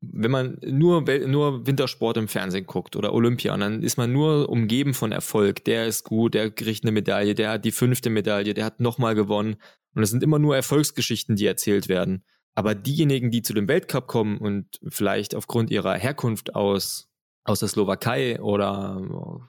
wenn 0.00 0.32
man 0.32 0.58
nur, 0.66 1.02
nur 1.02 1.66
Wintersport 1.68 2.16
im 2.16 2.26
Fernsehen 2.26 2.66
guckt 2.66 2.96
oder 2.96 3.14
Olympia, 3.14 3.56
dann 3.56 3.84
ist 3.84 3.96
man 3.96 4.12
nur 4.12 4.48
umgeben 4.48 4.92
von 4.92 5.12
Erfolg. 5.12 5.64
Der 5.66 5.86
ist 5.86 6.02
gut, 6.02 6.34
der 6.34 6.50
kriegt 6.50 6.82
eine 6.82 6.90
Medaille, 6.90 7.36
der 7.36 7.50
hat 7.50 7.64
die 7.64 7.70
fünfte 7.70 8.10
Medaille, 8.10 8.54
der 8.54 8.64
hat 8.64 8.80
nochmal 8.80 9.14
gewonnen. 9.14 9.54
Und 9.94 10.02
es 10.02 10.10
sind 10.10 10.24
immer 10.24 10.40
nur 10.40 10.56
Erfolgsgeschichten, 10.56 11.36
die 11.36 11.46
erzählt 11.46 11.88
werden. 11.88 12.24
Aber 12.54 12.74
diejenigen, 12.74 13.30
die 13.30 13.42
zu 13.42 13.52
dem 13.52 13.68
Weltcup 13.68 14.06
kommen 14.06 14.38
und 14.38 14.80
vielleicht 14.88 15.34
aufgrund 15.34 15.70
ihrer 15.70 15.94
Herkunft 15.94 16.54
aus, 16.54 17.08
aus 17.44 17.60
der 17.60 17.68
Slowakei 17.68 18.40
oder 18.40 19.40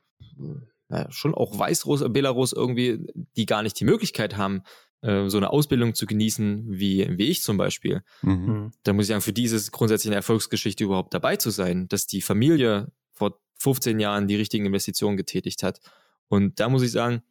ja, 0.90 1.12
schon 1.12 1.34
auch 1.34 1.58
Weißruss, 1.58 2.04
Belarus 2.12 2.54
irgendwie, 2.54 3.08
die 3.36 3.46
gar 3.46 3.64
nicht 3.64 3.80
die 3.80 3.86
Möglichkeit 3.86 4.38
haben, 4.38 4.64
äh, 5.02 5.30
so 5.30 5.38
eine 5.38 5.52
Ausbildung 5.52 5.94
zu 5.94 6.06
genießen, 6.06 6.66
wie, 6.68 7.08
wie 7.18 7.30
ich 7.30 7.42
zum 7.42 7.58
Beispiel. 7.58 8.02
Mhm. 8.22 8.32
mhm. 8.32 8.72
Da 8.84 8.94
muss 8.94 9.06
ich 9.06 9.10
sagen, 9.10 9.22
für 9.22 9.34
dieses 9.34 9.72
grundsätzlich 9.72 10.10
eine 10.10 10.18
Erfolgsgeschichte 10.18 10.84
überhaupt 10.84 11.14
dabei 11.14 11.36
zu 11.36 11.52
sein, 11.52 11.88
dass 11.88 12.08
die 12.08 12.22
Familie 12.22 12.92
vor 13.14 13.40
15 13.60 14.00
Jahren 14.00 14.28
die 14.28 14.36
richtigen 14.36 14.66
Investitionen 14.66 15.18
getätigt 15.18 15.64
hat. 15.64 15.80
Und 16.28 16.60
da 16.60 16.70
muss 16.70 16.84
ich 16.84 16.92
sagen, 16.92 17.22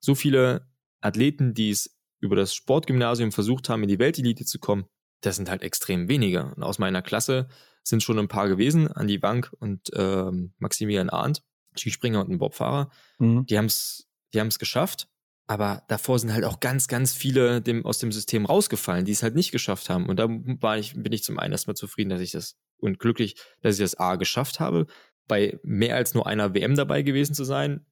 so 0.00 0.14
viele 0.14 0.68
Athleten, 1.00 1.54
die 1.54 1.70
es 1.70 1.96
über 2.20 2.36
das 2.36 2.54
Sportgymnasium 2.54 3.32
versucht 3.32 3.68
haben, 3.68 3.82
in 3.82 3.88
die 3.88 3.98
Weltelite 3.98 4.44
zu 4.44 4.58
kommen, 4.58 4.86
das 5.24 5.36
sind 5.36 5.50
halt 5.50 5.62
extrem 5.62 6.08
wenige. 6.08 6.52
Und 6.54 6.62
aus 6.62 6.78
meiner 6.78 7.02
Klasse 7.02 7.48
sind 7.82 8.02
schon 8.02 8.18
ein 8.18 8.28
paar 8.28 8.48
gewesen, 8.48 8.88
Andi 8.88 9.18
Bank 9.18 9.52
und 9.58 9.90
ähm, 9.94 10.54
Maximilian 10.58 11.10
Arndt, 11.10 11.42
Skispringer 11.76 12.20
und 12.20 12.30
ein 12.30 12.38
Bobfahrer. 12.38 12.90
Mhm. 13.18 13.46
Die 13.46 13.58
haben 13.58 13.66
es 13.66 14.08
die 14.32 14.40
haben's 14.40 14.58
geschafft, 14.58 15.08
aber 15.46 15.84
davor 15.88 16.18
sind 16.18 16.32
halt 16.32 16.44
auch 16.44 16.60
ganz, 16.60 16.88
ganz 16.88 17.12
viele 17.12 17.62
dem, 17.62 17.86
aus 17.86 17.98
dem 17.98 18.10
System 18.10 18.46
rausgefallen, 18.46 19.04
die 19.04 19.12
es 19.12 19.22
halt 19.22 19.34
nicht 19.34 19.52
geschafft 19.52 19.88
haben. 19.88 20.06
Und 20.06 20.18
da 20.18 20.26
war 20.28 20.76
ich, 20.76 20.94
bin 20.94 21.12
ich 21.12 21.22
zum 21.22 21.38
einen 21.38 21.52
erstmal 21.52 21.76
zufrieden, 21.76 22.10
dass 22.10 22.20
ich 22.20 22.32
das 22.32 22.56
und 22.78 22.98
glücklich, 22.98 23.36
dass 23.62 23.76
ich 23.76 23.80
das 23.80 23.98
A 23.98 24.16
geschafft 24.16 24.60
habe, 24.60 24.86
bei 25.28 25.58
mehr 25.62 25.96
als 25.96 26.14
nur 26.14 26.26
einer 26.26 26.54
WM 26.54 26.74
dabei 26.74 27.02
gewesen 27.02 27.34
zu 27.34 27.44
sein, 27.44 27.86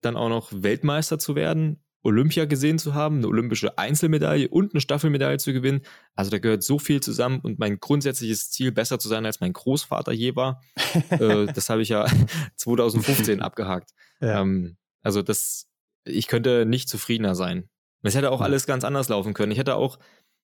dann 0.00 0.16
auch 0.16 0.28
noch 0.28 0.50
Weltmeister 0.52 1.18
zu 1.18 1.34
werden 1.34 1.82
Olympia 2.02 2.46
gesehen 2.46 2.78
zu 2.78 2.94
haben, 2.94 3.18
eine 3.18 3.28
olympische 3.28 3.76
Einzelmedaille 3.76 4.48
und 4.48 4.72
eine 4.72 4.80
Staffelmedaille 4.80 5.38
zu 5.38 5.52
gewinnen. 5.52 5.82
Also 6.14 6.30
da 6.30 6.38
gehört 6.38 6.62
so 6.62 6.78
viel 6.78 7.00
zusammen 7.00 7.40
und 7.40 7.58
mein 7.58 7.78
grundsätzliches 7.78 8.50
Ziel, 8.50 8.72
besser 8.72 8.98
zu 8.98 9.08
sein, 9.08 9.26
als 9.26 9.40
mein 9.40 9.52
Großvater 9.52 10.12
je 10.12 10.34
war, 10.36 10.62
äh, 11.10 11.46
das 11.46 11.68
habe 11.68 11.82
ich 11.82 11.90
ja 11.90 12.06
2015 12.56 13.42
abgehakt. 13.42 13.90
Ja. 14.20 14.40
Ähm, 14.40 14.76
also 15.02 15.22
das, 15.22 15.68
ich 16.04 16.26
könnte 16.26 16.64
nicht 16.64 16.88
zufriedener 16.88 17.34
sein. 17.34 17.68
Es 18.02 18.14
hätte 18.14 18.30
auch 18.30 18.40
alles 18.40 18.66
ganz 18.66 18.84
anders 18.84 19.08
laufen 19.08 19.34
können. 19.34 19.52
Ich 19.52 19.58
hätte 19.58 19.76
auch 19.76 19.98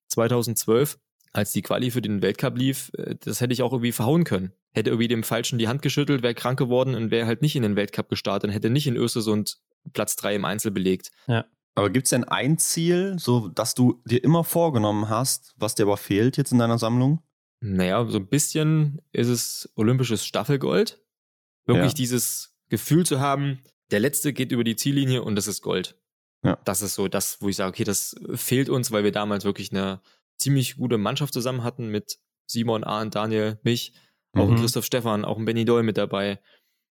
2012, 0.09 0.99
als 1.33 1.51
die 1.51 1.63
Quali 1.63 1.91
für 1.91 2.01
den 2.01 2.21
Weltcup 2.21 2.57
lief, 2.57 2.91
äh, 2.97 3.15
das 3.19 3.41
hätte 3.41 3.53
ich 3.53 3.63
auch 3.63 3.71
irgendwie 3.71 3.91
verhauen 3.91 4.23
können. 4.25 4.53
Hätte 4.73 4.91
irgendwie 4.91 5.07
dem 5.07 5.23
Falschen 5.23 5.57
die 5.57 5.67
Hand 5.67 5.81
geschüttelt, 5.81 6.21
wäre 6.21 6.35
krank 6.35 6.59
geworden 6.59 6.93
und 6.93 7.09
wäre 7.09 7.25
halt 7.25 7.41
nicht 7.41 7.55
in 7.55 7.63
den 7.63 7.75
Weltcup 7.75 8.09
gestartet 8.09 8.49
und 8.49 8.53
hätte 8.53 8.69
nicht 8.69 8.85
in 8.85 8.95
Östersund 8.95 9.57
Platz 9.93 10.15
3 10.15 10.35
im 10.35 10.45
Einzel 10.45 10.71
belegt. 10.71 11.11
Ja. 11.27 11.45
Aber 11.75 11.89
gibt 11.89 12.07
es 12.07 12.09
denn 12.09 12.23
ein 12.23 12.57
Ziel, 12.57 13.17
so 13.19 13.49
dass 13.49 13.75
du 13.75 14.01
dir 14.05 14.23
immer 14.23 14.43
vorgenommen 14.43 15.09
hast, 15.09 15.53
was 15.57 15.75
dir 15.75 15.83
aber 15.83 15.97
fehlt 15.97 16.37
jetzt 16.37 16.51
in 16.51 16.57
deiner 16.57 16.79
Sammlung? 16.79 17.21
Naja, 17.59 18.05
so 18.05 18.17
ein 18.17 18.27
bisschen 18.27 19.01
ist 19.11 19.27
es 19.27 19.69
olympisches 19.75 20.25
Staffelgold. 20.25 21.01
Wirklich 21.65 21.91
ja. 21.91 21.95
dieses 21.95 22.55
Gefühl 22.69 23.05
zu 23.05 23.19
haben, 23.19 23.61
der 23.91 23.99
letzte 23.99 24.33
geht 24.33 24.51
über 24.51 24.63
die 24.63 24.75
Ziellinie 24.75 25.23
und 25.23 25.35
das 25.35 25.47
ist 25.47 25.61
Gold. 25.61 25.99
Ja. 26.43 26.57
Das 26.65 26.81
ist 26.81 26.95
so 26.95 27.07
das, 27.07 27.41
wo 27.41 27.49
ich 27.49 27.55
sage, 27.55 27.69
okay, 27.69 27.83
das 27.83 28.15
fehlt 28.33 28.69
uns, 28.69 28.91
weil 28.91 29.03
wir 29.03 29.11
damals 29.11 29.43
wirklich 29.43 29.71
eine 29.71 30.01
ziemlich 30.37 30.77
gute 30.77 30.97
Mannschaft 30.97 31.33
zusammen 31.33 31.63
hatten 31.63 31.89
mit 31.89 32.19
Simon, 32.47 32.83
Arndt, 32.83 33.15
Daniel, 33.15 33.59
mich, 33.63 33.93
auch 34.33 34.49
mhm. 34.49 34.55
Christoph 34.57 34.85
Stefan, 34.85 35.25
auch 35.25 35.37
ein 35.37 35.45
Benny 35.45 35.65
Doll 35.65 35.83
mit 35.83 35.97
dabei. 35.97 36.39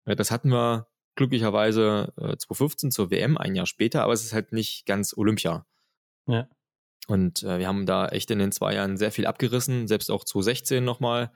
Das 0.05 0.31
hatten 0.31 0.51
wir 0.51 0.87
glücklicherweise 1.17 2.13
2015 2.15 2.91
zur 2.91 3.11
WM, 3.11 3.37
ein 3.37 3.55
Jahr 3.55 3.65
später, 3.65 4.03
aber 4.03 4.13
es 4.13 4.23
ist 4.23 4.33
halt 4.33 4.53
nicht 4.53 4.85
ganz 4.85 5.15
Olympia. 5.17 5.65
Ja. 6.27 6.47
Und 7.07 7.43
äh, 7.43 7.59
wir 7.59 7.67
haben 7.67 7.85
da 7.85 8.09
echt 8.09 8.29
in 8.31 8.39
den 8.39 8.51
zwei 8.51 8.75
Jahren 8.75 8.97
sehr 8.97 9.11
viel 9.11 9.25
abgerissen, 9.25 9.87
selbst 9.87 10.11
auch 10.11 10.23
2016 10.23 10.83
nochmal. 10.83 11.31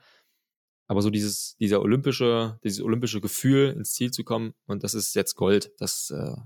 Aber 0.86 1.00
so 1.00 1.08
dieses, 1.08 1.56
dieser 1.56 1.80
olympische, 1.80 2.58
dieses 2.62 2.82
olympische 2.82 3.20
Gefühl, 3.20 3.70
ins 3.70 3.94
Ziel 3.94 4.10
zu 4.10 4.24
kommen, 4.24 4.52
und 4.66 4.84
das 4.84 4.92
ist 4.92 5.14
jetzt 5.14 5.34
Gold, 5.34 5.72
das, 5.78 6.10
äh, 6.10 6.36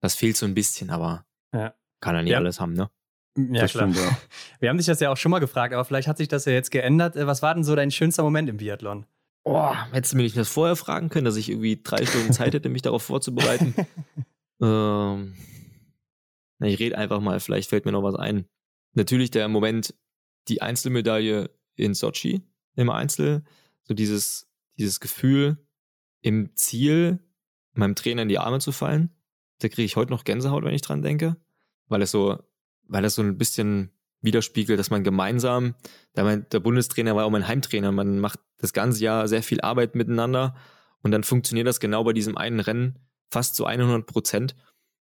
das 0.00 0.14
fehlt 0.14 0.36
so 0.36 0.46
ein 0.46 0.54
bisschen, 0.54 0.90
aber 0.90 1.26
ja. 1.52 1.74
kann 2.00 2.14
er 2.14 2.22
nicht 2.22 2.32
ja. 2.32 2.38
alles 2.38 2.60
haben, 2.60 2.74
ne? 2.74 2.90
Ja, 3.36 3.62
das 3.62 3.72
klar. 3.72 3.92
Stimmt, 3.92 3.96
ja. 3.96 4.18
Wir 4.60 4.68
haben 4.68 4.76
dich 4.76 4.86
das 4.86 5.00
ja 5.00 5.10
auch 5.10 5.16
schon 5.16 5.30
mal 5.30 5.38
gefragt, 5.38 5.74
aber 5.74 5.84
vielleicht 5.84 6.08
hat 6.08 6.18
sich 6.18 6.28
das 6.28 6.44
ja 6.44 6.52
jetzt 6.52 6.70
geändert. 6.70 7.16
Äh, 7.16 7.26
was 7.26 7.42
war 7.42 7.54
denn 7.54 7.64
so 7.64 7.74
dein 7.74 7.90
schönster 7.90 8.22
Moment 8.22 8.48
im 8.48 8.58
Biathlon? 8.58 9.06
Oh, 9.44 9.74
hättest 9.92 10.12
du 10.12 10.16
mir 10.16 10.24
nicht 10.24 10.36
das 10.36 10.48
vorher 10.48 10.76
fragen 10.76 11.08
können, 11.08 11.24
dass 11.24 11.36
ich 11.36 11.48
irgendwie 11.48 11.80
drei 11.82 12.04
Stunden 12.04 12.32
Zeit 12.32 12.54
hätte, 12.54 12.68
mich 12.68 12.82
darauf 12.82 13.02
vorzubereiten? 13.02 13.74
ähm, 14.60 15.34
na, 16.58 16.66
ich 16.66 16.78
rede 16.78 16.98
einfach 16.98 17.20
mal, 17.20 17.40
vielleicht 17.40 17.70
fällt 17.70 17.86
mir 17.86 17.92
noch 17.92 18.02
was 18.02 18.14
ein. 18.14 18.44
Natürlich 18.92 19.30
der 19.30 19.48
Moment, 19.48 19.94
die 20.48 20.62
Einzelmedaille 20.62 21.50
in 21.76 21.94
Sochi 21.94 22.42
im 22.76 22.90
Einzel, 22.90 23.44
so 23.82 23.94
dieses, 23.94 24.48
dieses 24.78 25.00
Gefühl, 25.00 25.56
im 26.20 26.54
Ziel 26.54 27.20
meinem 27.72 27.94
Trainer 27.94 28.22
in 28.22 28.28
die 28.28 28.38
Arme 28.38 28.60
zu 28.60 28.72
fallen. 28.72 29.10
Da 29.58 29.68
kriege 29.68 29.84
ich 29.84 29.96
heute 29.96 30.10
noch 30.10 30.24
Gänsehaut, 30.24 30.64
wenn 30.64 30.74
ich 30.74 30.82
dran 30.82 31.02
denke, 31.02 31.36
weil 31.86 32.02
es 32.02 32.10
so, 32.10 32.38
weil 32.88 33.04
es 33.04 33.14
so 33.14 33.22
ein 33.22 33.38
bisschen 33.38 33.90
widerspiegelt, 34.22 34.78
dass 34.78 34.90
man 34.90 35.04
gemeinsam, 35.04 35.74
der, 36.16 36.36
der 36.36 36.60
Bundestrainer 36.60 37.16
war 37.16 37.24
auch 37.24 37.30
mein 37.30 37.48
Heimtrainer, 37.48 37.92
man 37.92 38.18
macht 38.18 38.38
das 38.58 38.72
ganze 38.72 39.02
Jahr 39.02 39.28
sehr 39.28 39.42
viel 39.42 39.60
Arbeit 39.60 39.94
miteinander 39.94 40.54
und 41.02 41.10
dann 41.10 41.24
funktioniert 41.24 41.66
das 41.66 41.80
genau 41.80 42.04
bei 42.04 42.12
diesem 42.12 42.36
einen 42.36 42.60
Rennen 42.60 42.98
fast 43.30 43.56
zu 43.56 43.64
100 43.64 44.06
Prozent. 44.06 44.54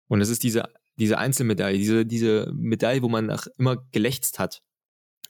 Und 0.09 0.21
es 0.21 0.29
ist 0.29 0.43
diese, 0.43 0.65
diese 0.97 1.19
Einzelmedaille, 1.19 1.79
diese, 1.79 2.07
diese 2.07 2.51
Medaille, 2.55 3.03
wo 3.03 3.09
man 3.09 3.27
nach 3.27 3.47
immer 3.59 3.77
gelächzt 3.93 4.39
hat. 4.39 4.63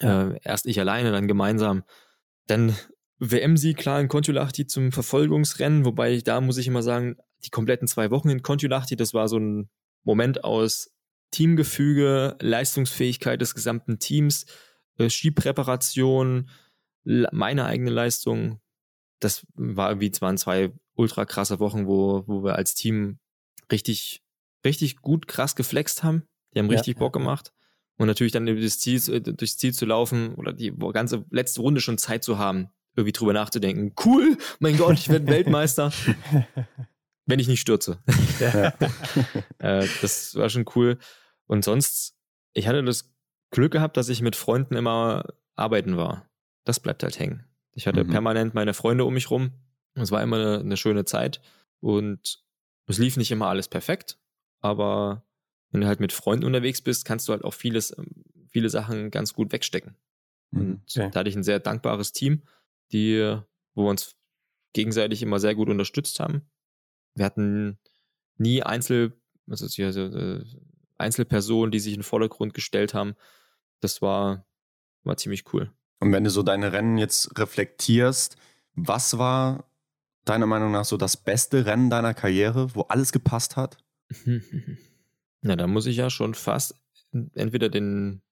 Äh, 0.00 0.38
erst 0.42 0.66
ich 0.66 0.78
alleine, 0.78 1.12
dann 1.12 1.28
gemeinsam. 1.28 1.84
Dann 2.46 2.76
WM-Sieg 3.18 3.76
klar 3.76 4.00
in 4.00 4.08
Kontiolahti 4.08 4.66
zum 4.66 4.92
Verfolgungsrennen, 4.92 5.84
wobei 5.84 6.18
da 6.18 6.40
muss 6.40 6.58
ich 6.58 6.66
immer 6.66 6.82
sagen, 6.82 7.16
die 7.44 7.50
kompletten 7.50 7.88
zwei 7.88 8.10
Wochen 8.10 8.30
in 8.30 8.42
Kontiolahti, 8.42 8.96
das 8.96 9.14
war 9.14 9.28
so 9.28 9.38
ein 9.38 9.68
Moment 10.04 10.44
aus 10.44 10.91
Teamgefüge, 11.32 12.36
Leistungsfähigkeit 12.40 13.40
des 13.40 13.54
gesamten 13.54 13.98
Teams, 13.98 14.46
äh, 14.98 15.10
Skipräparation, 15.10 16.48
meine 17.04 17.64
eigene 17.64 17.90
Leistung. 17.90 18.60
Das 19.18 19.44
war 19.54 19.98
wie 20.00 20.12
waren 20.20 20.38
zwei 20.38 20.72
ultra 20.94 21.24
krasse 21.24 21.58
Wochen, 21.58 21.86
wo, 21.86 22.22
wo 22.26 22.44
wir 22.44 22.54
als 22.54 22.74
Team 22.74 23.18
richtig, 23.72 24.22
richtig 24.64 24.98
gut 24.98 25.26
krass 25.26 25.56
geflext 25.56 26.04
haben. 26.04 26.22
Die 26.54 26.60
haben 26.60 26.70
richtig 26.70 26.96
ja, 26.96 26.98
Bock 27.00 27.12
gemacht. 27.12 27.52
Und 27.96 28.06
natürlich 28.06 28.32
dann 28.32 28.46
durchs 28.46 28.78
Ziel, 28.78 29.00
durchs 29.20 29.58
Ziel 29.58 29.72
zu 29.72 29.86
laufen 29.86 30.34
oder 30.34 30.52
die 30.52 30.72
ganze 30.92 31.24
letzte 31.30 31.60
Runde 31.60 31.80
schon 31.80 31.98
Zeit 31.98 32.24
zu 32.24 32.38
haben, 32.38 32.68
irgendwie 32.94 33.12
drüber 33.12 33.32
nachzudenken. 33.32 33.94
Cool, 34.04 34.36
mein 34.58 34.76
Gott, 34.76 34.98
ich 34.98 35.08
werde 35.08 35.26
Weltmeister. 35.28 35.92
wenn 37.26 37.38
ich 37.38 37.48
nicht 37.48 37.60
stürze. 37.60 38.02
Ja. 38.40 38.74
äh, 39.58 39.86
das 40.00 40.34
war 40.34 40.48
schon 40.50 40.64
cool. 40.74 40.98
Und 41.52 41.66
sonst, 41.66 42.16
ich 42.54 42.66
hatte 42.66 42.82
das 42.82 43.14
Glück 43.50 43.72
gehabt, 43.72 43.98
dass 43.98 44.08
ich 44.08 44.22
mit 44.22 44.36
Freunden 44.36 44.74
immer 44.74 45.34
arbeiten 45.54 45.98
war. 45.98 46.26
Das 46.64 46.80
bleibt 46.80 47.02
halt 47.02 47.18
hängen. 47.18 47.44
Ich 47.74 47.86
hatte 47.86 48.04
mhm. 48.04 48.08
permanent 48.08 48.54
meine 48.54 48.72
Freunde 48.72 49.04
um 49.04 49.12
mich 49.12 49.30
rum. 49.30 49.52
Es 49.92 50.10
war 50.10 50.22
immer 50.22 50.36
eine, 50.36 50.60
eine 50.60 50.78
schöne 50.78 51.04
Zeit. 51.04 51.42
Und 51.80 52.42
es 52.86 52.96
lief 52.96 53.18
nicht 53.18 53.30
immer 53.30 53.48
alles 53.48 53.68
perfekt, 53.68 54.18
aber 54.60 55.26
wenn 55.72 55.82
du 55.82 55.86
halt 55.86 56.00
mit 56.00 56.14
Freunden 56.14 56.46
unterwegs 56.46 56.80
bist, 56.80 57.04
kannst 57.04 57.28
du 57.28 57.34
halt 57.34 57.44
auch 57.44 57.52
vieles, 57.52 57.98
ähm, 57.98 58.24
viele 58.48 58.70
Sachen 58.70 59.10
ganz 59.10 59.34
gut 59.34 59.52
wegstecken. 59.52 59.98
Mhm. 60.52 60.58
Und 60.58 60.82
okay. 60.88 61.10
da 61.12 61.20
hatte 61.20 61.28
ich 61.28 61.36
ein 61.36 61.42
sehr 61.42 61.60
dankbares 61.60 62.14
Team, 62.14 62.44
die, 62.92 63.18
wo 63.74 63.84
wir 63.84 63.90
uns 63.90 64.16
gegenseitig 64.72 65.20
immer 65.20 65.38
sehr 65.38 65.54
gut 65.54 65.68
unterstützt 65.68 66.18
haben. 66.18 66.50
Wir 67.14 67.26
hatten 67.26 67.78
nie 68.38 68.62
Einzel, 68.62 69.20
also, 69.50 69.66
also 69.66 70.46
Einzelpersonen, 71.02 71.70
die 71.70 71.80
sich 71.80 71.94
in 71.94 72.00
den 72.00 72.04
Vordergrund 72.04 72.54
gestellt 72.54 72.94
haben. 72.94 73.14
Das 73.80 74.02
war, 74.02 74.46
war 75.04 75.16
ziemlich 75.16 75.52
cool. 75.52 75.70
Und 76.00 76.12
wenn 76.12 76.24
du 76.24 76.30
so 76.30 76.42
deine 76.42 76.72
Rennen 76.72 76.98
jetzt 76.98 77.38
reflektierst, 77.38 78.36
was 78.74 79.18
war 79.18 79.70
deiner 80.24 80.46
Meinung 80.46 80.72
nach 80.72 80.84
so 80.84 80.96
das 80.96 81.16
beste 81.16 81.66
Rennen 81.66 81.90
deiner 81.90 82.14
Karriere, 82.14 82.74
wo 82.74 82.82
alles 82.82 83.12
gepasst 83.12 83.56
hat? 83.56 83.78
Na, 85.42 85.56
da 85.56 85.66
muss 85.66 85.86
ich 85.86 85.96
ja 85.96 86.10
schon 86.10 86.34
fast 86.34 86.76
entweder 87.34 87.68
den 87.68 88.22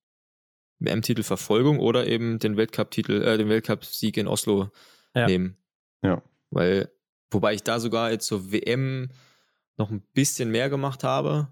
WM-Titel 0.78 1.22
Verfolgung 1.22 1.78
oder 1.78 2.06
eben 2.06 2.38
den 2.38 2.56
Weltcup-Titel, 2.56 3.22
äh, 3.22 3.36
den 3.36 3.48
Weltcup-Sieg 3.48 4.16
in 4.16 4.28
Oslo 4.28 4.70
ja. 5.14 5.26
nehmen. 5.26 5.56
Ja. 6.02 6.22
Weil, 6.50 6.90
wobei 7.30 7.54
ich 7.54 7.62
da 7.62 7.78
sogar 7.78 8.10
jetzt 8.10 8.26
zur 8.26 8.50
WM 8.50 9.10
noch 9.76 9.90
ein 9.90 10.02
bisschen 10.14 10.50
mehr 10.50 10.70
gemacht 10.70 11.04
habe, 11.04 11.48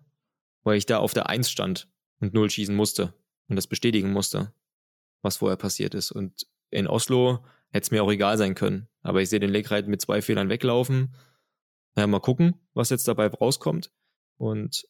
weil 0.64 0.76
ich 0.76 0.86
da 0.86 0.98
auf 0.98 1.14
der 1.14 1.28
Eins 1.28 1.50
stand 1.50 1.88
und 2.20 2.34
Null 2.34 2.50
schießen 2.50 2.74
musste 2.74 3.14
und 3.48 3.56
das 3.56 3.66
bestätigen 3.66 4.12
musste, 4.12 4.52
was 5.22 5.38
vorher 5.38 5.56
passiert 5.56 5.94
ist. 5.94 6.10
Und 6.10 6.46
in 6.70 6.86
Oslo 6.86 7.44
hätte 7.70 7.84
es 7.84 7.90
mir 7.90 8.02
auch 8.02 8.10
egal 8.10 8.38
sein 8.38 8.54
können. 8.54 8.88
Aber 9.02 9.22
ich 9.22 9.30
sehe 9.30 9.40
den 9.40 9.50
Legreit 9.50 9.88
mit 9.88 10.00
zwei 10.00 10.22
Fehlern 10.22 10.48
weglaufen. 10.48 11.14
Naja, 11.94 12.06
mal 12.06 12.20
gucken, 12.20 12.54
was 12.74 12.90
jetzt 12.90 13.08
dabei 13.08 13.26
rauskommt. 13.26 13.90
Und 14.36 14.86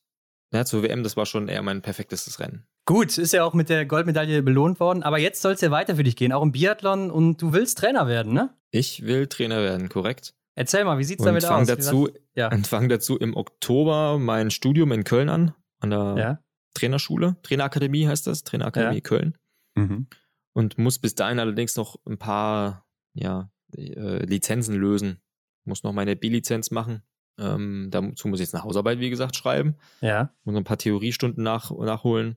ja, 0.53 0.65
zur 0.65 0.83
WM, 0.83 1.03
das 1.03 1.17
war 1.17 1.27
schon 1.27 1.49
eher 1.49 1.63
mein 1.63 1.83
perfektestes 1.83 2.41
Rennen. 2.41 2.67
Gut, 2.87 3.19
ist 3.19 3.33
ja 3.33 3.45
auch 3.45 3.53
mit 3.53 3.69
der 3.69 3.85
Goldmedaille 3.85 4.43
belohnt 4.43 4.81
worden, 4.81 5.03
aber 5.03 5.19
jetzt 5.19 5.43
soll 5.43 5.53
es 5.53 5.61
ja 5.61 5.71
weiter 5.71 5.97
für 5.97 6.05
dich 6.05 6.17
gehen, 6.17 6.33
auch 6.33 6.43
im 6.43 6.53
Biathlon 6.53 7.11
und 7.11 7.43
du 7.43 7.53
willst 7.53 7.77
Trainer 7.77 8.07
werden, 8.07 8.33
ne? 8.33 8.55
Ich 8.71 9.05
will 9.05 9.27
Trainer 9.27 9.59
werden, 9.63 9.91
korrekt. 9.91 10.35
Erzähl 10.59 10.85
mal, 10.85 10.99
wie 10.99 11.05
sieht's 11.05 11.21
und 11.21 11.27
damit 11.27 11.45
fang 11.45 11.63
aus? 11.63 11.69
Dazu, 11.69 12.09
ja. 12.35 12.51
Und 12.51 12.67
fange 12.67 12.89
dazu 12.89 13.17
im 13.17 13.37
Oktober 13.37 14.19
mein 14.19 14.51
Studium 14.51 14.91
in 14.91 15.05
Köln 15.05 15.29
an 15.29 15.55
an 15.79 15.91
der 15.91 16.15
ja. 16.19 16.43
Trainerschule, 16.75 17.37
Trainerakademie 17.45 18.09
heißt 18.09 18.27
das, 18.27 18.43
Trainerakademie 18.43 18.97
ja. 18.97 19.01
Köln. 19.01 19.39
Mhm. 19.77 20.09
Und 20.55 20.77
muss 20.77 20.99
bis 20.99 21.15
dahin 21.15 21.39
allerdings 21.39 21.77
noch 21.77 22.01
ein 22.07 22.19
paar 22.19 22.89
ja, 23.15 23.53
äh, 23.77 24.25
Lizenzen 24.25 24.75
lösen. 24.75 25.21
Muss 25.65 25.85
noch 25.85 25.93
meine 25.93 26.17
B-Lizenz 26.17 26.73
machen. 26.73 27.03
Ähm, 27.39 27.87
dazu 27.93 28.27
muss 28.27 28.41
ich 28.41 28.47
jetzt 28.47 28.55
eine 28.57 28.65
Hausarbeit, 28.65 28.99
wie 28.99 29.11
gesagt, 29.11 29.37
schreiben. 29.37 29.77
Ja. 30.01 30.35
Muss 30.43 30.55
noch 30.55 30.61
ein 30.61 30.65
paar 30.65 30.79
Theoriestunden 30.79 31.45
nach, 31.45 31.71
nachholen. 31.71 32.37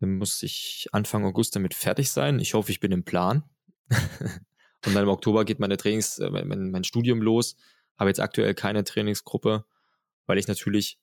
Dann 0.00 0.16
muss 0.16 0.42
ich 0.42 0.88
Anfang 0.92 1.26
August 1.26 1.56
damit 1.56 1.74
fertig 1.74 2.10
sein. 2.10 2.38
Ich 2.38 2.54
hoffe, 2.54 2.70
ich 2.70 2.80
bin 2.80 2.90
im 2.90 3.04
Plan. 3.04 3.42
Und 4.86 4.94
dann 4.94 5.04
im 5.04 5.08
Oktober 5.08 5.44
geht 5.44 5.60
meine 5.60 5.76
Trainings, 5.76 6.18
äh, 6.18 6.30
mein, 6.30 6.70
mein 6.70 6.84
Studium 6.84 7.22
los. 7.22 7.56
Habe 7.96 8.10
jetzt 8.10 8.20
aktuell 8.20 8.54
keine 8.54 8.84
Trainingsgruppe, 8.84 9.64
weil 10.26 10.38
ich 10.38 10.48
natürlich 10.48 10.98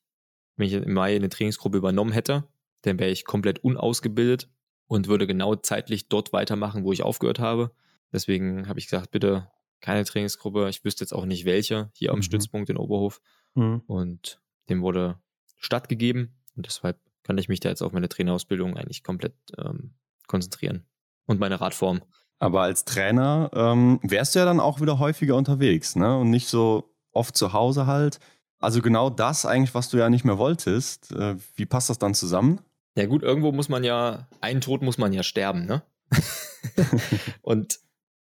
wenn 0.61 0.67
ich 0.67 0.73
im 0.73 0.93
Mai 0.93 1.15
eine 1.15 1.29
Trainingsgruppe 1.29 1.77
übernommen 1.77 2.11
hätte, 2.11 2.47
dann 2.83 2.99
wäre 2.99 3.09
ich 3.09 3.25
komplett 3.25 3.63
unausgebildet 3.63 4.49
und 4.87 5.07
würde 5.07 5.27
genau 5.27 5.55
zeitlich 5.55 6.09
dort 6.09 6.33
weitermachen, 6.33 6.83
wo 6.83 6.91
ich 6.91 7.03
aufgehört 7.03 7.39
habe. 7.39 7.71
Deswegen 8.11 8.67
habe 8.67 8.79
ich 8.79 8.85
gesagt, 8.85 9.11
bitte 9.11 9.49
keine 9.79 10.03
Trainingsgruppe. 10.03 10.69
Ich 10.69 10.83
wüsste 10.83 11.03
jetzt 11.03 11.13
auch 11.13 11.25
nicht 11.25 11.45
welche 11.45 11.89
hier 11.93 12.11
am 12.11 12.17
mhm. 12.17 12.23
Stützpunkt 12.23 12.69
in 12.69 12.77
Oberhof. 12.77 13.21
Mhm. 13.55 13.81
Und 13.87 14.41
dem 14.69 14.81
wurde 14.81 15.19
stattgegeben. 15.57 16.35
Und 16.55 16.65
deshalb 16.65 16.99
kann 17.23 17.37
ich 17.37 17.49
mich 17.49 17.59
da 17.59 17.69
jetzt 17.69 17.81
auf 17.81 17.93
meine 17.93 18.09
Trainerausbildung 18.09 18.77
eigentlich 18.77 19.03
komplett 19.03 19.33
ähm, 19.57 19.95
konzentrieren. 20.27 20.85
Und 21.25 21.39
meine 21.39 21.61
Radform. 21.61 22.01
Aber 22.41 22.63
als 22.63 22.85
Trainer 22.85 23.51
ähm, 23.53 23.99
wärst 24.01 24.33
du 24.33 24.39
ja 24.39 24.45
dann 24.45 24.59
auch 24.59 24.81
wieder 24.81 24.97
häufiger 24.97 25.35
unterwegs, 25.35 25.95
ne? 25.95 26.17
Und 26.17 26.31
nicht 26.31 26.47
so 26.47 26.91
oft 27.11 27.37
zu 27.37 27.53
Hause 27.53 27.85
halt. 27.85 28.19
Also 28.57 28.81
genau 28.81 29.11
das 29.11 29.45
eigentlich, 29.45 29.75
was 29.75 29.89
du 29.89 29.97
ja 29.97 30.09
nicht 30.09 30.25
mehr 30.25 30.39
wolltest. 30.39 31.11
Äh, 31.11 31.35
wie 31.55 31.67
passt 31.67 31.91
das 31.91 31.99
dann 31.99 32.15
zusammen? 32.15 32.59
Ja 32.97 33.05
gut, 33.05 33.21
irgendwo 33.21 33.51
muss 33.51 33.69
man 33.69 33.83
ja, 33.83 34.27
einen 34.41 34.59
Tod 34.59 34.81
muss 34.81 34.97
man 34.97 35.13
ja 35.13 35.21
sterben, 35.21 35.67
ne? 35.67 35.83
und 37.43 37.79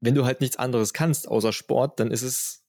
wenn 0.02 0.14
du 0.14 0.26
halt 0.26 0.42
nichts 0.42 0.58
anderes 0.58 0.92
kannst 0.92 1.30
außer 1.30 1.54
Sport, 1.54 2.02
dann 2.02 2.12
ist 2.12 2.24
es, 2.24 2.66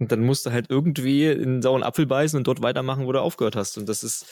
dann 0.00 0.26
musst 0.26 0.44
du 0.44 0.50
halt 0.50 0.70
irgendwie 0.70 1.26
in 1.26 1.42
einen 1.42 1.62
sauren 1.62 1.84
Apfel 1.84 2.06
beißen 2.06 2.36
und 2.36 2.48
dort 2.48 2.62
weitermachen, 2.62 3.06
wo 3.06 3.12
du 3.12 3.22
aufgehört 3.22 3.54
hast. 3.54 3.78
Und 3.78 3.88
das 3.88 4.02
ist, 4.02 4.26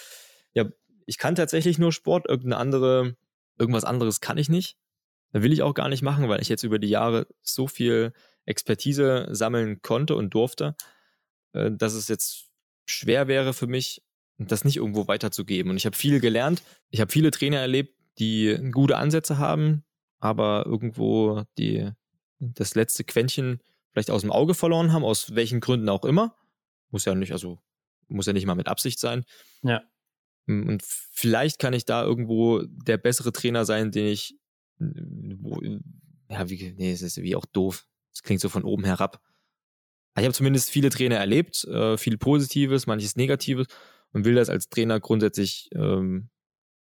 ja, 0.54 0.64
ich 1.06 1.18
kann 1.18 1.36
tatsächlich 1.36 1.78
nur 1.78 1.92
Sport, 1.92 2.26
irgendeine 2.28 2.56
andere, 2.56 3.16
irgendwas 3.58 3.84
anderes 3.84 4.20
kann 4.20 4.38
ich 4.38 4.48
nicht. 4.48 4.76
Will 5.32 5.52
ich 5.52 5.62
auch 5.62 5.74
gar 5.74 5.88
nicht 5.88 6.02
machen, 6.02 6.28
weil 6.28 6.42
ich 6.42 6.48
jetzt 6.48 6.62
über 6.62 6.78
die 6.78 6.88
Jahre 6.88 7.26
so 7.42 7.66
viel 7.66 8.12
Expertise 8.44 9.28
sammeln 9.30 9.80
konnte 9.82 10.16
und 10.16 10.34
durfte, 10.34 10.76
äh, 11.52 11.70
dass 11.72 11.94
es 11.94 12.08
jetzt 12.08 12.50
schwer 12.86 13.28
wäre 13.28 13.52
für 13.52 13.66
mich, 13.66 14.02
das 14.38 14.64
nicht 14.64 14.76
irgendwo 14.76 15.06
weiterzugeben. 15.08 15.70
Und 15.70 15.76
ich 15.76 15.86
habe 15.86 15.96
viel 15.96 16.20
gelernt. 16.20 16.62
Ich 16.90 17.00
habe 17.00 17.12
viele 17.12 17.30
Trainer 17.30 17.58
erlebt, 17.58 17.96
die 18.18 18.58
gute 18.72 18.96
Ansätze 18.96 19.38
haben, 19.38 19.84
aber 20.18 20.64
irgendwo 20.66 21.44
die, 21.58 21.90
das 22.38 22.74
letzte 22.74 23.04
Quäntchen 23.04 23.60
vielleicht 23.92 24.10
aus 24.10 24.22
dem 24.22 24.32
Auge 24.32 24.54
verloren 24.54 24.92
haben, 24.92 25.04
aus 25.04 25.34
welchen 25.34 25.60
Gründen 25.60 25.88
auch 25.88 26.04
immer. 26.04 26.36
Muss 26.90 27.04
ja 27.04 27.14
nicht, 27.14 27.32
also 27.32 27.58
muss 28.08 28.26
ja 28.26 28.32
nicht 28.32 28.46
mal 28.46 28.54
mit 28.54 28.68
Absicht 28.68 28.98
sein. 28.98 29.24
Ja. 29.62 29.82
Und 30.46 30.82
vielleicht 30.82 31.58
kann 31.58 31.72
ich 31.72 31.84
da 31.84 32.02
irgendwo 32.02 32.62
der 32.62 32.98
bessere 32.98 33.32
Trainer 33.32 33.64
sein, 33.64 33.92
den 33.92 34.06
ich, 34.06 34.36
wo, 35.40 35.60
ja, 36.28 36.48
wie, 36.48 36.74
nee, 36.76 36.92
es 36.92 37.02
ist 37.02 37.20
wie 37.22 37.36
auch 37.36 37.46
doof. 37.46 37.86
Es 38.12 38.22
klingt 38.22 38.40
so 38.40 38.48
von 38.48 38.64
oben 38.64 38.84
herab. 38.84 39.22
Ich 40.16 40.24
habe 40.24 40.34
zumindest 40.34 40.70
viele 40.70 40.90
Trainer 40.90 41.16
erlebt, 41.16 41.64
äh, 41.64 41.96
viel 41.96 42.18
Positives, 42.18 42.86
manches 42.86 43.16
Negatives 43.16 43.66
und 44.12 44.24
will 44.24 44.34
das 44.34 44.50
als 44.50 44.68
Trainer 44.68 45.00
grundsätzlich 45.00 45.70
ähm, 45.74 46.28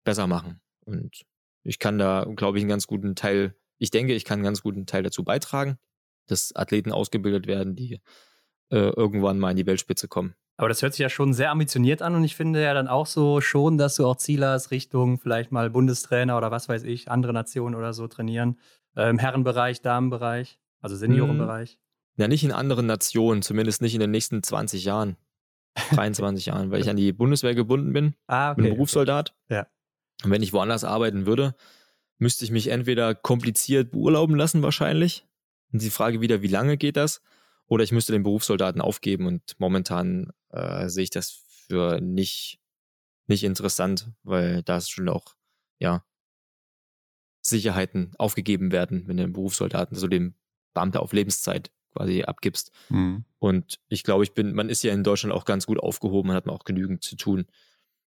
besser 0.03 0.27
machen. 0.27 0.61
Und 0.85 1.26
ich 1.64 1.80
kann 1.80 1.97
da, 1.97 2.26
glaube 2.35 2.57
ich, 2.57 2.61
einen 2.61 2.69
ganz 2.69 2.88
guten 2.88 3.15
Teil, 3.15 3.55
ich 3.77 3.89
denke, 3.89 4.14
ich 4.14 4.23
kann 4.23 4.35
einen 4.38 4.45
ganz 4.45 4.61
guten 4.61 4.85
Teil 4.85 5.03
dazu 5.03 5.23
beitragen, 5.23 5.80
dass 6.27 6.55
Athleten 6.55 6.91
ausgebildet 6.91 7.47
werden, 7.47 7.76
die 7.76 8.01
äh, 8.69 8.89
irgendwann 8.89 9.39
mal 9.39 9.51
in 9.51 9.57
die 9.57 9.65
Weltspitze 9.65 10.07
kommen. 10.07 10.35
Aber 10.57 10.69
das 10.69 10.81
hört 10.81 10.93
sich 10.93 10.99
ja 10.99 11.09
schon 11.09 11.34
sehr 11.34 11.51
ambitioniert 11.51 12.01
an 12.01 12.15
und 12.15 12.23
ich 12.23 12.35
finde 12.35 12.63
ja 12.63 12.73
dann 12.73 12.88
auch 12.88 13.05
so 13.05 13.41
schon, 13.41 13.77
dass 13.77 13.95
du 13.95 14.07
auch 14.07 14.15
Ziele 14.15 14.47
hast, 14.47 14.71
Richtung 14.71 15.19
vielleicht 15.19 15.51
mal 15.51 15.69
Bundestrainer 15.69 16.35
oder 16.35 16.49
was 16.49 16.67
weiß 16.67 16.84
ich, 16.84 17.11
andere 17.11 17.31
Nationen 17.31 17.75
oder 17.75 17.93
so 17.93 18.07
trainieren. 18.07 18.57
Äh, 18.95 19.09
Im 19.09 19.19
Herrenbereich, 19.19 19.81
Damenbereich, 19.84 20.59
also 20.81 20.95
Seniorenbereich. 20.95 21.73
Hm. 21.73 21.77
Ja, 22.17 22.27
nicht 22.27 22.43
in 22.43 22.51
anderen 22.51 22.88
Nationen, 22.88 23.43
zumindest 23.43 23.84
nicht 23.84 23.93
in 23.93 23.99
den 23.99 24.09
nächsten 24.09 24.41
20 24.41 24.84
Jahren, 24.84 25.15
23 25.91 26.45
Jahren, 26.47 26.71
weil 26.71 26.81
ich 26.81 26.89
an 26.89 26.97
die 26.97 27.13
Bundeswehr 27.13 27.53
gebunden 27.53 27.93
bin. 27.93 28.15
Ah, 28.25 28.51
okay. 28.51 28.63
Bin 28.63 28.73
Berufssoldat. 28.73 29.35
Ja. 29.49 29.67
Und 30.23 30.31
wenn 30.31 30.41
ich 30.41 30.53
woanders 30.53 30.84
arbeiten 30.84 31.27
würde, 31.27 31.53
müsste 32.17 32.43
ich 32.43 32.49
mich 32.49 32.69
entweder 32.69 33.13
kompliziert 33.13 33.91
beurlauben 33.91 34.35
lassen 34.35 34.63
wahrscheinlich. 34.63 35.27
Und 35.71 35.84
die 35.84 35.91
Frage 35.91 36.19
wieder, 36.19 36.41
wie 36.41 36.47
lange 36.47 36.77
geht 36.77 36.97
das? 36.97 37.21
Oder 37.67 37.84
ich 37.84 37.91
müsste 37.91 38.13
den 38.13 38.23
Berufssoldaten 38.23 38.81
aufgeben 38.81 39.27
und 39.27 39.41
momentan 39.59 40.31
äh, 40.49 40.89
sehe 40.89 41.03
ich 41.03 41.09
das 41.09 41.43
für 41.67 41.99
nicht, 42.01 42.59
nicht 43.27 43.43
interessant, 43.43 44.11
weil 44.23 44.63
da 44.63 44.77
ist 44.77 44.89
schon 44.89 45.09
auch, 45.09 45.35
ja, 45.79 46.03
Sicherheiten 47.41 48.13
aufgegeben 48.17 48.71
werden, 48.71 49.07
wenn 49.07 49.17
du 49.17 49.23
den 49.23 49.33
Berufssoldaten, 49.33 49.95
also 49.95 50.07
dem 50.07 50.35
Beamter 50.73 51.01
auf 51.01 51.13
Lebenszeit 51.13 51.71
quasi 51.93 52.23
abgibst. 52.23 52.71
Mhm. 52.89 53.25
Und 53.39 53.79
ich 53.87 54.03
glaube, 54.03 54.23
ich 54.23 54.33
bin, 54.33 54.53
man 54.53 54.69
ist 54.69 54.83
ja 54.83 54.93
in 54.93 55.03
Deutschland 55.03 55.33
auch 55.33 55.45
ganz 55.45 55.65
gut 55.65 55.79
aufgehoben, 55.79 56.27
man 56.27 56.35
hat 56.35 56.47
auch 56.47 56.65
genügend 56.65 57.03
zu 57.03 57.15
tun. 57.15 57.45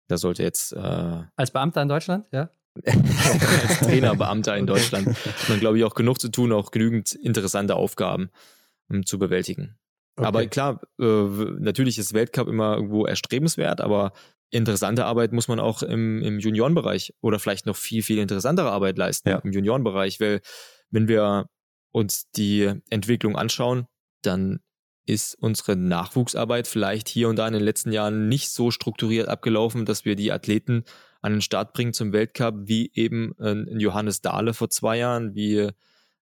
Da 0.09 0.17
sollte 0.17 0.43
jetzt. 0.43 0.73
Äh, 0.73 1.23
Als 1.37 1.51
Beamter 1.51 1.83
in 1.83 1.89
Deutschland, 1.89 2.27
ja? 2.33 2.51
als 2.85 3.81
Trainerbeamter 3.81 4.57
in 4.57 4.67
Deutschland 4.67 5.09
hat 5.09 5.49
man, 5.49 5.61
glaube 5.61 5.79
ich, 5.79 5.85
auch 5.85 5.95
genug 5.95 6.21
zu 6.21 6.29
tun, 6.29 6.53
auch 6.53 6.71
genügend 6.71 7.13
interessante 7.13 7.75
Aufgaben 7.75 8.31
um, 8.89 9.05
zu 9.05 9.19
bewältigen. 9.19 9.77
Okay. 10.19 10.27
Aber 10.27 10.47
klar, 10.47 10.81
äh, 10.99 11.05
natürlich 11.05 11.97
ist 11.99 12.13
Weltcup 12.13 12.49
immer 12.49 12.75
irgendwo 12.75 13.07
erstrebenswert, 13.07 13.81
aber 13.81 14.13
interessante 14.51 15.05
Arbeit 15.05 15.33
muss 15.33 15.47
man 15.47 15.61
auch 15.61 15.83
im, 15.83 16.23
im 16.23 16.41
Juniorenbereich 16.41 17.15
oder 17.21 17.39
vielleicht 17.39 17.67
noch 17.67 17.77
viel, 17.77 18.03
viel 18.03 18.19
interessantere 18.19 18.71
Arbeit 18.71 18.99
leisten 18.99 19.29
ja. 19.29 19.39
im 19.39 19.53
Juniorenbereich, 19.53 20.19
weil 20.21 20.41
wenn 20.91 21.07
wir 21.07 21.49
uns 21.93 22.31
die 22.33 22.73
Entwicklung 22.91 23.37
anschauen, 23.37 23.87
dann 24.23 24.61
ist 25.07 25.37
unsere 25.41 25.77
Nachwuchsarbeit 25.77 26.67
vielleicht 26.67 27.09
hier 27.09 27.29
und 27.29 27.37
da 27.37 27.47
in 27.47 27.55
den 27.55 27.63
letzten 27.63 27.93
Jahren 27.93 28.29
nicht 28.29 28.51
so 28.51 28.71
strukturiert 28.71 29.29
abgelaufen, 29.29 29.87
dass 29.87 30.05
wir 30.05 30.17
die 30.17 30.33
Athleten 30.33 30.85
an 31.23 31.33
den 31.33 31.41
Start 31.43 31.73
bringen 31.73 31.93
zum 31.93 32.13
Weltcup, 32.13 32.55
wie 32.65 32.91
eben 32.93 33.35
ein 33.39 33.81
Johannes 33.81 34.21
Dahle 34.21 34.53
vor 34.53 34.69
zwei 34.69 34.99
Jahren, 34.99 35.35
wie 35.35 35.71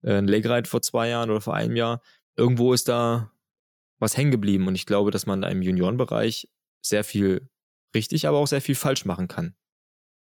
ein 0.03 0.27
Legreit 0.29 0.69
vor 0.69 0.81
zwei 0.81 1.09
Jahren 1.09 1.31
oder 1.31 1.41
vor 1.41 1.55
einem 1.55 1.77
Jahr. 1.77 2.01
Irgendwo 2.37 2.73
ist 2.73 2.89
da 2.89 3.31
was 4.01 4.16
hängen 4.16 4.32
geblieben. 4.32 4.66
Und 4.66 4.74
ich 4.74 4.86
glaube, 4.86 5.12
dass 5.12 5.27
man 5.27 5.44
im 5.44 5.62
Juniorenbereich 5.62 6.48
sehr 6.82 7.05
viel 7.05 7.48
richtig, 7.94 8.27
aber 8.27 8.39
auch 8.39 8.47
sehr 8.47 8.60
viel 8.60 8.74
falsch 8.74 9.05
machen 9.05 9.28
kann. 9.28 9.55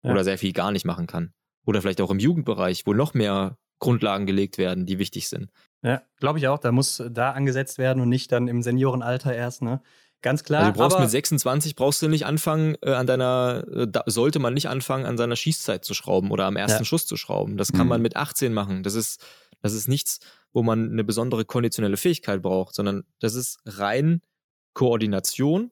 Ja. 0.04 0.12
Oder 0.12 0.24
sehr 0.24 0.38
viel 0.38 0.52
gar 0.52 0.70
nicht 0.70 0.84
machen 0.84 1.06
kann. 1.06 1.32
Oder 1.66 1.82
vielleicht 1.82 2.00
auch 2.00 2.10
im 2.10 2.18
Jugendbereich, 2.18 2.86
wo 2.86 2.94
noch 2.94 3.14
mehr 3.14 3.58
Grundlagen 3.80 4.26
gelegt 4.26 4.58
werden, 4.58 4.86
die 4.86 4.98
wichtig 4.98 5.28
sind. 5.28 5.50
Ja, 5.82 6.02
glaube 6.18 6.38
ich 6.38 6.48
auch. 6.48 6.58
Da 6.58 6.72
muss 6.72 7.02
da 7.10 7.32
angesetzt 7.32 7.78
werden 7.78 8.00
und 8.00 8.08
nicht 8.08 8.30
dann 8.30 8.48
im 8.48 8.62
Seniorenalter 8.62 9.34
erst, 9.34 9.62
ne? 9.62 9.82
Ganz 10.22 10.44
klar. 10.44 10.60
Also 10.60 10.72
du 10.72 10.78
brauchst 10.78 11.00
mit 11.00 11.10
26 11.10 11.76
brauchst 11.76 12.02
du 12.02 12.08
nicht 12.08 12.26
anfangen, 12.26 12.76
äh, 12.82 12.92
an 12.92 13.06
deiner, 13.06 13.64
äh, 13.72 13.86
da 13.88 14.02
sollte 14.04 14.38
man 14.38 14.52
nicht 14.52 14.68
anfangen, 14.68 15.06
an 15.06 15.16
seiner 15.16 15.36
Schießzeit 15.36 15.82
zu 15.82 15.94
schrauben 15.94 16.30
oder 16.30 16.44
am 16.44 16.56
ersten 16.56 16.82
ja. 16.82 16.84
Schuss 16.84 17.06
zu 17.06 17.16
schrauben. 17.16 17.56
Das 17.56 17.72
kann 17.72 17.82
mhm. 17.82 17.88
man 17.88 18.02
mit 18.02 18.16
18 18.16 18.52
machen. 18.52 18.82
Das 18.82 18.94
ist, 18.94 19.24
das 19.62 19.72
ist 19.72 19.88
nichts, 19.88 20.20
wo 20.52 20.62
man 20.62 20.90
eine 20.90 21.04
besondere 21.04 21.44
konditionelle 21.44 21.96
Fähigkeit 21.96 22.42
braucht, 22.42 22.74
sondern 22.74 23.04
das 23.20 23.34
ist 23.34 23.60
rein 23.64 24.22
Koordination, 24.74 25.70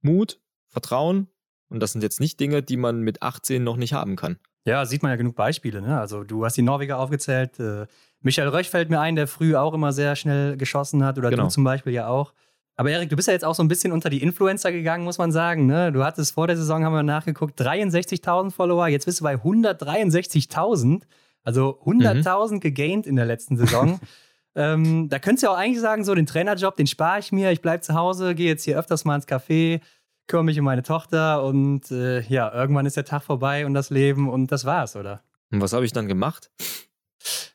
Mut, 0.00 0.40
Vertrauen. 0.68 1.28
Und 1.68 1.80
das 1.80 1.92
sind 1.92 2.02
jetzt 2.02 2.20
nicht 2.20 2.40
Dinge, 2.40 2.62
die 2.62 2.76
man 2.76 3.00
mit 3.00 3.22
18 3.22 3.62
noch 3.62 3.76
nicht 3.76 3.92
haben 3.92 4.16
kann. 4.16 4.38
Ja, 4.64 4.84
sieht 4.84 5.02
man 5.02 5.10
ja 5.10 5.16
genug 5.16 5.36
Beispiele. 5.36 5.80
Ne? 5.80 5.98
Also 5.98 6.24
du 6.24 6.44
hast 6.44 6.56
die 6.56 6.62
Norweger 6.62 6.98
aufgezählt. 6.98 7.58
Äh, 7.60 7.86
Michael 8.20 8.48
Röch 8.48 8.70
fällt 8.70 8.90
mir 8.90 9.00
ein, 9.00 9.16
der 9.16 9.26
früh 9.26 9.54
auch 9.54 9.74
immer 9.74 9.92
sehr 9.92 10.16
schnell 10.16 10.56
geschossen 10.56 11.04
hat. 11.04 11.18
Oder 11.18 11.30
genau. 11.30 11.44
du 11.44 11.48
zum 11.48 11.64
Beispiel 11.64 11.92
ja 11.92 12.08
auch. 12.08 12.32
Aber 12.76 12.90
Erik, 12.90 13.10
du 13.10 13.16
bist 13.16 13.28
ja 13.28 13.34
jetzt 13.34 13.44
auch 13.44 13.54
so 13.54 13.62
ein 13.62 13.68
bisschen 13.68 13.92
unter 13.92 14.08
die 14.08 14.22
Influencer 14.22 14.70
gegangen, 14.70 15.04
muss 15.04 15.18
man 15.18 15.32
sagen. 15.32 15.66
Ne? 15.66 15.90
Du 15.90 16.04
hattest 16.04 16.34
vor 16.34 16.46
der 16.46 16.56
Saison, 16.56 16.84
haben 16.84 16.92
wir 16.92 17.02
nachgeguckt, 17.02 17.60
63.000 17.60 18.50
Follower. 18.52 18.86
Jetzt 18.88 19.06
bist 19.06 19.20
du 19.20 19.24
bei 19.24 19.34
163.000. 19.34 21.02
Also 21.48 21.80
100.000 21.86 22.56
mhm. 22.56 22.60
gegaint 22.60 23.06
in 23.06 23.16
der 23.16 23.24
letzten 23.24 23.56
Saison. 23.56 23.98
ähm, 24.54 25.08
da 25.08 25.18
könntest 25.18 25.42
du 25.42 25.46
ja 25.46 25.54
auch 25.54 25.56
eigentlich 25.56 25.80
sagen, 25.80 26.04
so 26.04 26.14
den 26.14 26.26
Trainerjob, 26.26 26.76
den 26.76 26.86
spare 26.86 27.20
ich 27.20 27.32
mir. 27.32 27.52
Ich 27.52 27.62
bleibe 27.62 27.80
zu 27.80 27.94
Hause, 27.94 28.34
gehe 28.34 28.48
jetzt 28.48 28.64
hier 28.64 28.78
öfters 28.78 29.06
mal 29.06 29.14
ins 29.14 29.26
Café, 29.26 29.80
kümmere 30.26 30.44
mich 30.44 30.58
um 30.58 30.66
meine 30.66 30.82
Tochter 30.82 31.42
und 31.42 31.90
äh, 31.90 32.20
ja, 32.20 32.52
irgendwann 32.52 32.84
ist 32.84 32.98
der 32.98 33.06
Tag 33.06 33.22
vorbei 33.22 33.64
und 33.64 33.72
das 33.72 33.88
Leben 33.88 34.28
und 34.28 34.52
das 34.52 34.66
war's, 34.66 34.94
oder? 34.94 35.22
Und 35.50 35.62
was 35.62 35.72
habe 35.72 35.86
ich 35.86 35.92
dann 35.94 36.06
gemacht? 36.06 36.50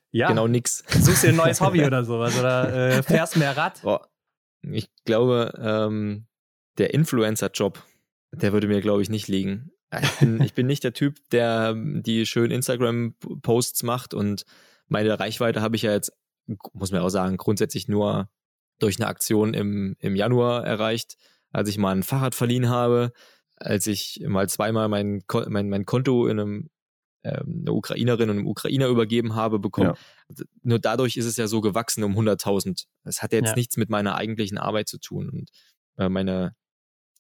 Ja. 0.09 0.27
Genau 0.27 0.47
nix. 0.47 0.83
Suchst 0.87 1.21
dir 1.21 1.29
ein 1.29 1.35
neues 1.35 1.61
Hobby 1.61 1.85
oder 1.85 2.03
sowas 2.03 2.35
oder 2.39 2.73
äh, 2.73 3.03
fährst 3.03 3.37
mehr 3.37 3.55
Rad? 3.55 3.83
Boah. 3.83 4.07
Ich 4.63 4.89
glaube, 5.05 5.53
ähm, 5.61 6.25
der 6.79 6.95
Influencer-Job, 6.95 7.79
der 8.31 8.53
würde 8.53 8.67
mir, 8.67 8.81
glaube 8.81 9.03
ich, 9.03 9.11
nicht 9.11 9.27
liegen. 9.27 9.69
Ich 10.01 10.19
bin, 10.19 10.41
ich 10.41 10.53
bin 10.53 10.67
nicht 10.67 10.83
der 10.83 10.93
Typ, 10.93 11.17
der 11.31 11.73
die 11.75 12.25
schönen 12.25 12.51
Instagram-Posts 12.51 13.83
macht 13.83 14.13
und 14.13 14.45
meine 14.87 15.19
Reichweite 15.19 15.61
habe 15.61 15.75
ich 15.75 15.83
ja 15.83 15.91
jetzt, 15.91 16.11
muss 16.73 16.91
man 16.91 17.01
auch 17.01 17.09
sagen, 17.09 17.37
grundsätzlich 17.37 17.87
nur 17.87 18.29
durch 18.79 18.97
eine 18.97 19.07
Aktion 19.07 19.53
im, 19.53 19.95
im 19.99 20.15
Januar 20.15 20.65
erreicht, 20.65 21.17
als 21.51 21.69
ich 21.69 21.77
mal 21.77 21.91
ein 21.91 22.03
Fahrrad 22.03 22.35
verliehen 22.35 22.69
habe, 22.69 23.11
als 23.57 23.87
ich 23.87 24.21
mal 24.27 24.49
zweimal 24.49 24.89
mein, 24.89 25.23
mein, 25.47 25.69
mein 25.69 25.85
Konto 25.85 26.27
in 26.27 26.39
einem 26.39 26.69
ähm, 27.23 27.61
eine 27.61 27.71
Ukrainerin 27.71 28.29
und 28.29 28.37
einem 28.37 28.47
Ukrainer 28.47 28.87
übergeben 28.87 29.35
habe, 29.35 29.57
bekommen. 29.59 29.93
Ja. 30.29 30.45
Nur 30.61 30.79
dadurch 30.79 31.15
ist 31.15 31.25
es 31.25 31.37
ja 31.37 31.47
so 31.47 31.61
gewachsen 31.61 32.03
um 32.03 32.17
100.000. 32.17 32.85
Das 33.05 33.21
hat 33.21 33.31
jetzt 33.31 33.49
ja. 33.49 33.55
nichts 33.55 33.77
mit 33.77 33.89
meiner 33.89 34.15
eigentlichen 34.15 34.57
Arbeit 34.57 34.89
zu 34.89 34.99
tun. 34.99 35.29
Und 35.29 35.49
äh, 35.97 36.09
meine 36.09 36.53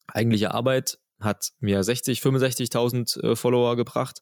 eigentliche 0.07 0.53
Arbeit 0.53 0.99
hat 1.19 1.49
mir 1.59 1.83
60, 1.83 2.19
65.000 2.19 3.21
äh, 3.21 3.35
Follower 3.35 3.75
gebracht. 3.75 4.21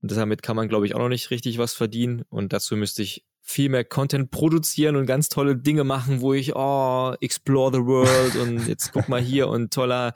Und 0.00 0.12
damit 0.12 0.42
kann 0.42 0.56
man, 0.56 0.68
glaube 0.68 0.86
ich, 0.86 0.94
auch 0.94 1.00
noch 1.00 1.08
nicht 1.08 1.30
richtig 1.30 1.58
was 1.58 1.74
verdienen. 1.74 2.22
Und 2.28 2.52
dazu 2.52 2.76
müsste 2.76 3.02
ich 3.02 3.24
viel 3.42 3.68
mehr 3.68 3.84
Content 3.84 4.30
produzieren 4.30 4.96
und 4.96 5.06
ganz 5.06 5.28
tolle 5.28 5.56
Dinge 5.56 5.82
machen, 5.82 6.20
wo 6.20 6.34
ich, 6.34 6.54
oh, 6.54 7.14
explore 7.20 7.72
the 7.72 7.80
world 7.80 8.36
und 8.36 8.68
jetzt 8.68 8.92
guck 8.92 9.08
mal 9.08 9.20
hier 9.20 9.48
und 9.48 9.72
toller, 9.72 10.12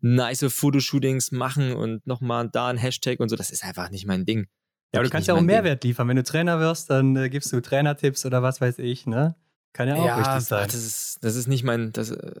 nice 0.00 0.46
Fotoshootings 0.48 1.32
machen 1.32 1.74
und 1.74 2.06
nochmal 2.06 2.48
da 2.48 2.68
ein 2.68 2.76
Hashtag 2.76 3.20
und 3.20 3.28
so. 3.28 3.36
Das 3.36 3.50
ist 3.50 3.64
einfach 3.64 3.90
nicht 3.90 4.06
mein 4.06 4.24
Ding. 4.24 4.46
Ja, 4.92 5.00
aber 5.00 5.04
du 5.04 5.10
kannst 5.10 5.28
ja 5.28 5.34
auch 5.34 5.40
Mehrwert 5.40 5.82
Ding. 5.82 5.90
liefern. 5.90 6.08
Wenn 6.08 6.16
du 6.16 6.22
Trainer 6.22 6.60
wirst, 6.60 6.88
dann 6.88 7.16
äh, 7.16 7.28
gibst 7.28 7.52
du 7.52 7.60
Trainertipps 7.60 8.24
oder 8.24 8.42
was 8.42 8.60
weiß 8.60 8.78
ich, 8.78 9.06
ne? 9.06 9.34
Kann 9.72 9.88
ja 9.88 9.96
auch 9.96 10.06
ja, 10.06 10.16
richtig 10.16 10.48
sein. 10.48 10.66
Das 10.66 10.74
ist, 10.74 11.18
das 11.22 11.34
ist 11.34 11.48
nicht 11.48 11.64
mein, 11.64 11.92
das, 11.92 12.12
äh, 12.12 12.32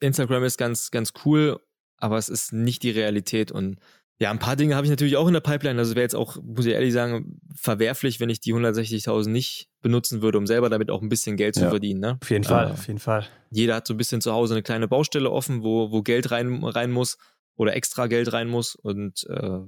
Instagram 0.00 0.44
ist 0.44 0.56
ganz, 0.56 0.90
ganz 0.90 1.12
cool 1.24 1.60
aber 2.04 2.18
es 2.18 2.28
ist 2.28 2.52
nicht 2.52 2.82
die 2.82 2.90
Realität 2.90 3.50
und 3.50 3.78
ja, 4.20 4.30
ein 4.30 4.38
paar 4.38 4.56
Dinge 4.56 4.76
habe 4.76 4.86
ich 4.86 4.90
natürlich 4.90 5.16
auch 5.16 5.26
in 5.26 5.32
der 5.32 5.40
Pipeline. 5.40 5.76
Also 5.76 5.96
wäre 5.96 6.04
jetzt 6.04 6.14
auch, 6.14 6.36
muss 6.40 6.66
ich 6.66 6.72
ehrlich 6.72 6.92
sagen, 6.92 7.40
verwerflich, 7.56 8.20
wenn 8.20 8.28
ich 8.28 8.40
die 8.40 8.54
160.000 8.54 9.28
nicht 9.28 9.68
benutzen 9.80 10.22
würde, 10.22 10.38
um 10.38 10.46
selber 10.46 10.70
damit 10.70 10.90
auch 10.90 11.02
ein 11.02 11.08
bisschen 11.08 11.36
Geld 11.36 11.56
ja. 11.56 11.62
zu 11.64 11.68
verdienen. 11.70 12.00
Ne? 12.00 12.18
Auf 12.22 12.30
jeden 12.30 12.44
Fall, 12.44 12.68
äh, 12.68 12.70
auf 12.70 12.86
jeden 12.86 13.00
Fall. 13.00 13.26
Jeder 13.50 13.74
hat 13.74 13.88
so 13.88 13.94
ein 13.94 13.96
bisschen 13.96 14.20
zu 14.20 14.32
Hause 14.32 14.54
eine 14.54 14.62
kleine 14.62 14.86
Baustelle 14.86 15.30
offen, 15.32 15.64
wo, 15.64 15.90
wo 15.90 16.02
Geld 16.02 16.30
rein, 16.30 16.62
rein 16.62 16.92
muss 16.92 17.16
oder 17.56 17.74
extra 17.74 18.06
Geld 18.06 18.32
rein 18.32 18.48
muss. 18.48 18.76
Und 18.76 19.26
äh, 19.28 19.58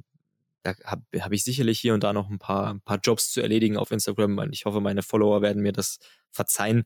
da 0.63 0.75
habe 0.85 1.03
hab 1.19 1.33
ich 1.33 1.43
sicherlich 1.43 1.81
hier 1.81 1.95
und 1.95 2.05
da 2.05 2.13
noch 2.13 2.31
ein 2.31 2.39
paar, 2.39 2.73
ein 2.73 2.81
paar 2.83 3.01
Jobs 3.03 3.33
zu 3.33 3.41
erledigen 3.41 3.77
auf 3.77 3.91
Instagram. 3.91 4.53
Ich 4.53 4.65
hoffe, 4.65 4.81
meine 4.81 5.03
Follower 5.03 5.43
werden 5.43 5.61
mir 5.63 5.73
das 5.73 5.99
verzeihen. 6.31 6.85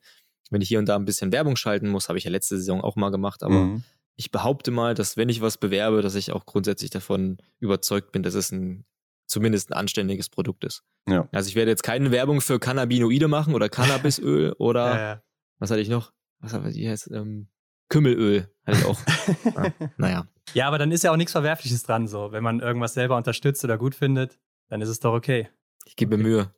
Wenn 0.48 0.62
ich 0.62 0.68
hier 0.68 0.78
und 0.78 0.88
da 0.88 0.96
ein 0.96 1.04
bisschen 1.04 1.30
Werbung 1.30 1.56
schalten 1.56 1.90
muss, 1.90 2.08
habe 2.08 2.16
ich 2.16 2.24
ja 2.24 2.30
letzte 2.30 2.56
Saison 2.56 2.80
auch 2.80 2.96
mal 2.96 3.10
gemacht, 3.10 3.42
aber 3.42 3.66
mhm. 3.66 3.84
Ich 4.20 4.30
behaupte 4.30 4.70
mal, 4.70 4.92
dass 4.92 5.16
wenn 5.16 5.30
ich 5.30 5.40
was 5.40 5.56
bewerbe, 5.56 6.02
dass 6.02 6.14
ich 6.14 6.30
auch 6.30 6.44
grundsätzlich 6.44 6.90
davon 6.90 7.38
überzeugt 7.58 8.12
bin, 8.12 8.22
dass 8.22 8.34
es 8.34 8.52
ein 8.52 8.84
zumindest 9.26 9.70
ein 9.70 9.78
anständiges 9.78 10.28
Produkt 10.28 10.62
ist. 10.64 10.84
Ja. 11.08 11.26
Also 11.32 11.48
ich 11.48 11.54
werde 11.54 11.70
jetzt 11.70 11.82
keine 11.82 12.10
Werbung 12.10 12.42
für 12.42 12.58
Cannabinoide 12.58 13.28
machen 13.28 13.54
oder 13.54 13.70
Cannabisöl 13.70 14.52
oder 14.58 14.86
ja, 14.94 14.98
ja. 14.98 15.22
was 15.58 15.70
hatte 15.70 15.80
ich 15.80 15.88
noch? 15.88 16.12
Was 16.40 16.52
habe 16.52 16.68
ich 16.68 16.76
jetzt? 16.76 17.10
Ähm, 17.10 17.48
Kümmelöl 17.88 18.46
hatte 18.66 18.78
ich 18.80 18.84
auch. 18.84 19.00
ja, 19.56 19.72
naja. 19.96 20.28
Ja, 20.52 20.68
aber 20.68 20.76
dann 20.76 20.92
ist 20.92 21.02
ja 21.02 21.12
auch 21.12 21.16
nichts 21.16 21.32
Verwerfliches 21.32 21.82
dran, 21.84 22.06
so. 22.06 22.30
Wenn 22.30 22.42
man 22.42 22.60
irgendwas 22.60 22.92
selber 22.92 23.16
unterstützt 23.16 23.64
oder 23.64 23.78
gut 23.78 23.94
findet, 23.94 24.38
dann 24.68 24.82
ist 24.82 24.90
es 24.90 25.00
doch 25.00 25.14
okay. 25.14 25.48
Ich 25.86 25.96
gebe 25.96 26.16
okay. 26.16 26.22
Mühe. 26.22 26.54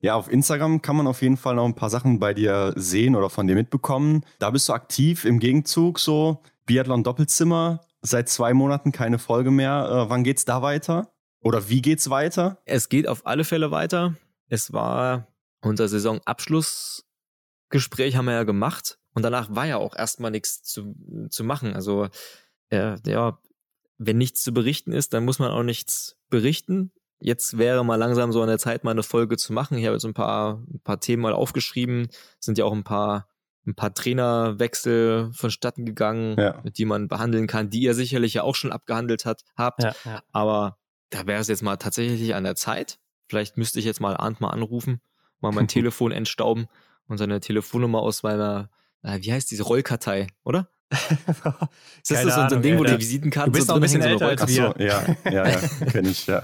Ja, 0.00 0.14
auf 0.14 0.30
Instagram 0.30 0.82
kann 0.82 0.96
man 0.96 1.06
auf 1.06 1.22
jeden 1.22 1.36
Fall 1.36 1.54
noch 1.54 1.64
ein 1.64 1.74
paar 1.74 1.90
Sachen 1.90 2.18
bei 2.18 2.34
dir 2.34 2.72
sehen 2.76 3.16
oder 3.16 3.30
von 3.30 3.46
dir 3.46 3.54
mitbekommen. 3.54 4.24
Da 4.38 4.50
bist 4.50 4.68
du 4.68 4.72
aktiv 4.72 5.24
im 5.24 5.38
Gegenzug 5.38 5.98
so. 5.98 6.42
Biathlon 6.66 7.02
Doppelzimmer, 7.02 7.80
seit 8.02 8.28
zwei 8.28 8.54
Monaten 8.54 8.92
keine 8.92 9.18
Folge 9.18 9.50
mehr. 9.50 10.06
Äh, 10.06 10.10
wann 10.10 10.24
geht's 10.24 10.44
da 10.44 10.62
weiter? 10.62 11.12
Oder 11.40 11.68
wie 11.68 11.82
geht's 11.82 12.08
weiter? 12.08 12.58
Es 12.64 12.88
geht 12.88 13.08
auf 13.08 13.26
alle 13.26 13.44
Fälle 13.44 13.70
weiter. 13.70 14.14
Es 14.48 14.72
war 14.72 15.28
unser 15.60 15.88
Saisonabschlussgespräch 15.88 18.16
haben 18.16 18.26
wir 18.26 18.34
ja 18.34 18.44
gemacht 18.44 18.98
und 19.14 19.22
danach 19.22 19.54
war 19.54 19.66
ja 19.66 19.76
auch 19.76 19.96
erstmal 19.96 20.30
nichts 20.30 20.62
zu, 20.62 20.94
zu 21.30 21.44
machen. 21.44 21.74
Also 21.74 22.08
äh, 22.70 22.96
ja, 23.06 23.38
wenn 23.98 24.18
nichts 24.18 24.42
zu 24.42 24.52
berichten 24.52 24.92
ist, 24.92 25.14
dann 25.14 25.24
muss 25.24 25.38
man 25.38 25.50
auch 25.50 25.62
nichts 25.62 26.18
berichten. 26.28 26.92
Jetzt 27.24 27.56
wäre 27.56 27.84
mal 27.84 27.94
langsam 27.94 28.32
so 28.32 28.42
an 28.42 28.48
der 28.48 28.58
Zeit, 28.58 28.82
mal 28.82 28.90
eine 28.90 29.04
Folge 29.04 29.36
zu 29.36 29.52
machen. 29.52 29.78
Ich 29.78 29.84
habe 29.86 29.94
jetzt 29.94 30.04
ein 30.04 30.12
paar, 30.12 30.54
ein 30.72 30.80
paar 30.82 30.98
Themen 30.98 31.22
mal 31.22 31.32
aufgeschrieben. 31.32 32.08
Sind 32.40 32.58
ja 32.58 32.64
auch 32.64 32.72
ein 32.72 32.82
paar, 32.82 33.28
ein 33.64 33.76
paar 33.76 33.94
Trainerwechsel 33.94 35.30
vonstatten 35.32 35.86
gegangen, 35.86 36.36
ja. 36.36 36.60
die 36.62 36.84
man 36.84 37.06
behandeln 37.06 37.46
kann, 37.46 37.70
die 37.70 37.82
ihr 37.82 37.94
sicherlich 37.94 38.34
ja 38.34 38.42
auch 38.42 38.56
schon 38.56 38.72
abgehandelt 38.72 39.24
hat, 39.24 39.42
habt. 39.56 39.84
Ja, 39.84 39.94
ja. 40.04 40.22
Aber 40.32 40.78
da 41.10 41.24
wäre 41.28 41.40
es 41.40 41.46
jetzt 41.46 41.62
mal 41.62 41.76
tatsächlich 41.76 42.34
an 42.34 42.42
der 42.42 42.56
Zeit. 42.56 42.98
Vielleicht 43.28 43.56
müsste 43.56 43.78
ich 43.78 43.84
jetzt 43.84 44.00
mal 44.00 44.16
Arndt 44.16 44.40
mal 44.40 44.50
anrufen, 44.50 45.00
mal 45.40 45.52
mein 45.52 45.68
Telefon 45.68 46.10
entstauben 46.10 46.66
und 47.06 47.18
seine 47.18 47.38
Telefonnummer 47.38 48.00
aus 48.00 48.24
meiner, 48.24 48.68
äh, 49.02 49.20
wie 49.20 49.32
heißt 49.32 49.48
diese 49.48 49.62
Rollkartei, 49.62 50.26
oder? 50.42 50.68
ist 52.02 52.10
das 52.10 52.34
so, 52.34 52.56
ein 52.56 52.62
Ding, 52.62 52.78
wo 52.78 52.84
die 52.84 52.98
Visitenkarten 52.98 53.52
du 53.52 53.58
bist 53.58 53.68
so 53.68 53.72
noch 53.72 53.78
ein 53.78 53.82
bisschen 53.82 54.02
älter 54.02 54.28
als 54.28 54.46
wir. 54.46 54.74
So, 54.76 54.82
ja, 54.82 55.16
ja, 55.24 55.48
ja, 55.48 55.68
kenne 55.90 56.10
ich, 56.10 56.26
ja. 56.26 56.42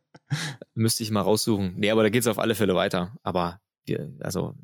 Müsste 0.74 1.02
ich 1.02 1.10
mal 1.10 1.20
raussuchen. 1.20 1.74
Nee, 1.76 1.90
aber 1.90 2.02
da 2.02 2.08
geht 2.08 2.22
es 2.22 2.26
auf 2.26 2.38
alle 2.38 2.54
Fälle 2.54 2.74
weiter. 2.74 3.16
Aber 3.22 3.60
wir, 3.84 4.12
also, 4.20 4.54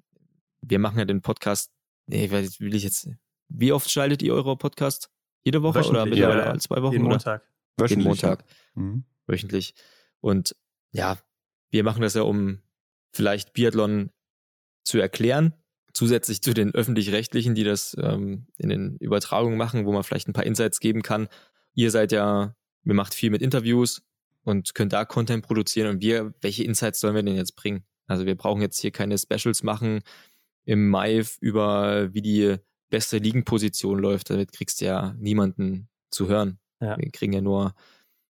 wir 0.61 0.79
machen 0.79 0.99
ja 0.99 1.05
den 1.05 1.23
Podcast, 1.23 1.71
nee, 2.07 2.31
will 2.31 2.75
ich 2.75 2.83
jetzt, 2.83 3.09
wie 3.49 3.73
oft 3.73 3.91
schaltet 3.91 4.23
ihr 4.23 4.35
eure 4.35 4.57
Podcast? 4.57 5.11
Jede 5.45 5.63
Woche 5.63 5.85
oder 5.85 6.07
mittlerweile 6.07 6.45
ja, 6.45 6.59
zwei 6.59 6.83
Wochen? 6.83 6.93
Jeden 6.93 7.05
Montag. 7.05 7.43
Jeden 7.81 8.03
Montag. 8.03 8.45
Ja. 8.77 8.83
Mhm 8.83 9.05
wöchentlich. 9.27 9.75
Und 10.21 10.57
ja, 10.93 11.19
wir 11.71 11.85
machen 11.85 12.03
das 12.03 12.15
ja, 12.15 12.23
um 12.23 12.61
vielleicht 13.13 13.53
Biathlon 13.53 14.11
zu 14.85 14.99
erklären, 14.99 15.55
zusätzlich 15.93 16.43
zu 16.43 16.55
den 16.55 16.75
öffentlich-rechtlichen, 16.75 17.55
die 17.55 17.65
das 17.65 17.97
ähm, 18.01 18.47
in 18.57 18.69
den 18.69 18.97
Übertragungen 18.97 19.59
machen, 19.59 19.85
wo 19.85 19.93
man 19.93 20.03
vielleicht 20.03 20.29
ein 20.29 20.33
paar 20.33 20.47
Insights 20.47 20.81
geben 20.81 21.03
kann. 21.03 21.29
Ihr 21.75 21.91
seid 21.91 22.13
ja, 22.13 22.55
ihr 22.85 22.95
macht 22.95 23.15
viel 23.15 23.31
mit 23.31 23.43
Interviews 23.43 24.03
und 24.45 24.75
könnt 24.75 24.93
da 24.93 25.05
Content 25.05 25.45
produzieren 25.45 25.89
und 25.89 26.03
wir, 26.03 26.35
welche 26.41 26.65
Insights 26.65 27.01
sollen 27.01 27.15
wir 27.15 27.23
denn 27.23 27.37
jetzt 27.37 27.57
bringen? 27.57 27.85
Also 28.07 28.27
wir 28.27 28.37
brauchen 28.37 28.63
jetzt 28.63 28.81
hier 28.81 28.91
keine 28.91 29.19
Specials 29.19 29.63
machen 29.63 30.01
im 30.65 30.89
Mai 30.89 31.23
über 31.41 32.13
wie 32.15 32.23
die 32.23 32.57
beste 32.91 33.19
Ligenposition 33.19 33.99
läuft. 33.99 34.31
Damit 34.31 34.53
kriegst 34.53 34.81
du 34.81 34.87
ja 34.87 35.15
niemanden 35.19 35.89
zu 36.11 36.29
hören. 36.29 36.59
Ja. 36.81 36.97
Wir 36.99 37.11
kriegen 37.11 37.33
ja 37.33 37.41
nur 37.41 37.75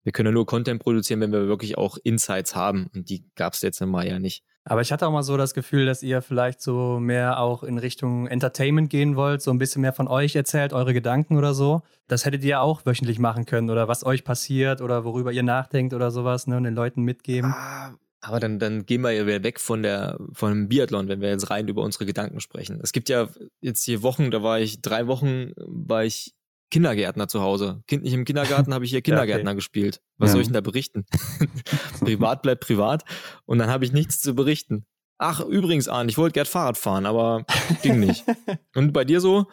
wir 0.08 0.14
können 0.14 0.28
ja 0.28 0.32
nur 0.32 0.46
Content 0.46 0.82
produzieren, 0.82 1.20
wenn 1.20 1.34
wir 1.34 1.50
wirklich 1.50 1.78
auch 1.78 1.98
Insights 2.02 2.56
haben. 2.56 2.90
Und 2.96 3.10
die 3.10 3.26
gab 3.36 3.56
es 3.56 3.62
jetzt 3.62 3.82
mal 3.82 4.08
ja 4.08 4.20
nicht. 4.20 4.46
Aber 4.70 4.82
ich 4.82 4.92
hatte 4.92 5.08
auch 5.08 5.12
mal 5.12 5.24
so 5.24 5.38
das 5.38 5.54
Gefühl, 5.54 5.86
dass 5.86 6.04
ihr 6.04 6.22
vielleicht 6.22 6.62
so 6.62 7.00
mehr 7.00 7.40
auch 7.40 7.64
in 7.64 7.78
Richtung 7.78 8.28
Entertainment 8.28 8.90
gehen 8.90 9.16
wollt, 9.16 9.42
so 9.42 9.50
ein 9.52 9.58
bisschen 9.58 9.82
mehr 9.82 9.94
von 9.94 10.10
euch 10.10 10.36
erzählt, 10.36 10.74
eure 10.74 10.94
Gedanken 10.94 11.38
oder 11.38 11.54
so. 11.54 11.84
Das 12.08 12.26
hättet 12.26 12.44
ihr 12.44 12.62
auch 12.62 12.86
wöchentlich 12.86 13.18
machen 13.18 13.46
können 13.46 13.70
oder 13.70 13.88
was 13.88 14.06
euch 14.06 14.26
passiert 14.26 14.82
oder 14.82 15.06
worüber 15.06 15.32
ihr 15.32 15.44
nachdenkt 15.44 15.94
oder 15.94 16.12
sowas, 16.12 16.48
ne, 16.48 16.58
und 16.58 16.66
den 16.66 16.76
Leuten 16.76 17.04
mitgeben. 17.04 17.54
Ah, 17.56 17.94
aber 18.20 18.42
dann, 18.42 18.60
dann 18.60 18.86
gehen 18.86 19.02
wir 19.02 19.12
ja 19.12 19.26
wieder 19.26 19.44
weg 19.44 19.62
von 19.62 19.84
der, 19.84 20.18
von 20.34 20.52
dem 20.52 20.68
Biathlon, 20.68 21.08
wenn 21.08 21.22
wir 21.22 21.30
jetzt 21.30 21.50
rein 21.50 21.70
über 21.70 21.84
unsere 21.84 22.06
Gedanken 22.06 22.42
sprechen. 22.42 22.82
Es 22.84 22.92
gibt 22.92 23.08
ja 23.08 23.30
jetzt 23.62 23.86
hier 23.86 24.04
Wochen, 24.04 24.32
da 24.32 24.44
war 24.44 24.60
ich 24.60 24.82
drei 24.82 25.08
Wochen, 25.08 25.54
war 25.56 26.04
ich 26.04 26.34
Kindergärtner 26.70 27.28
zu 27.28 27.42
Hause. 27.42 27.84
Kind 27.88 28.04
nicht 28.04 28.14
im 28.14 28.26
Kindergarten, 28.26 28.74
habe 28.74 28.86
ich 28.86 28.92
hier 28.92 29.02
Kindergärtner 29.02 29.44
ja, 29.46 29.52
okay. 29.52 29.56
gespielt. 29.56 30.02
Was 30.18 30.30
ja. 30.30 30.32
soll 30.34 30.42
ich 30.42 30.48
denn 30.48 30.54
da 30.54 30.62
berichten? 30.62 31.06
privat 32.00 32.42
bleibt 32.42 32.64
privat 32.64 33.04
und 33.46 33.60
dann 33.60 33.70
habe 33.70 33.86
ich 33.86 33.92
nichts 33.92 34.20
zu 34.20 34.36
berichten. 34.36 34.86
Ach, 35.18 35.40
übrigens, 35.42 35.88
Arne, 35.88 36.10
ich 36.10 36.18
wollte 36.18 36.34
gern 36.34 36.46
Fahrrad 36.46 36.78
fahren, 36.78 37.06
aber 37.06 37.46
ging 37.82 38.00
nicht. 38.00 38.24
Und 38.76 38.94
bei 38.94 39.04
dir 39.04 39.20
so? 39.20 39.48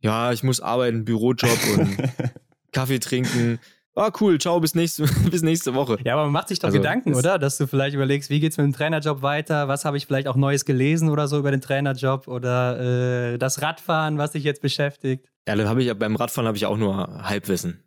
Ja, 0.00 0.32
ich 0.32 0.42
muss 0.42 0.60
arbeiten, 0.60 1.04
Bürojob 1.04 1.58
und 1.78 1.98
Kaffee 2.72 2.98
trinken, 2.98 3.60
Ah, 3.94 4.10
cool, 4.20 4.38
ciao, 4.38 4.58
bis 4.58 4.74
nächste, 4.74 5.04
bis 5.30 5.42
nächste 5.42 5.74
Woche. 5.74 5.98
Ja, 6.04 6.14
aber 6.14 6.24
man 6.24 6.32
macht 6.32 6.48
sich 6.48 6.58
doch 6.58 6.68
also, 6.68 6.78
Gedanken, 6.78 7.14
oder? 7.14 7.38
Dass 7.38 7.58
du 7.58 7.66
vielleicht 7.66 7.94
überlegst, 7.94 8.30
wie 8.30 8.40
geht's 8.40 8.56
mit 8.56 8.64
dem 8.64 8.72
Trainerjob 8.72 9.20
weiter? 9.20 9.68
Was 9.68 9.84
habe 9.84 9.98
ich 9.98 10.06
vielleicht 10.06 10.28
auch 10.28 10.36
Neues 10.36 10.64
gelesen 10.64 11.10
oder 11.10 11.28
so 11.28 11.38
über 11.38 11.50
den 11.50 11.60
Trainerjob? 11.60 12.26
Oder 12.26 13.32
äh, 13.34 13.38
das 13.38 13.60
Radfahren, 13.60 14.16
was 14.16 14.32
dich 14.32 14.44
jetzt 14.44 14.62
beschäftigt? 14.62 15.28
Ja, 15.46 15.56
dann 15.56 15.68
habe 15.68 15.82
ich 15.82 15.92
beim 15.94 16.16
Radfahren 16.16 16.46
habe 16.46 16.56
ich 16.56 16.64
auch 16.64 16.78
nur 16.78 17.28
Halbwissen. 17.28 17.84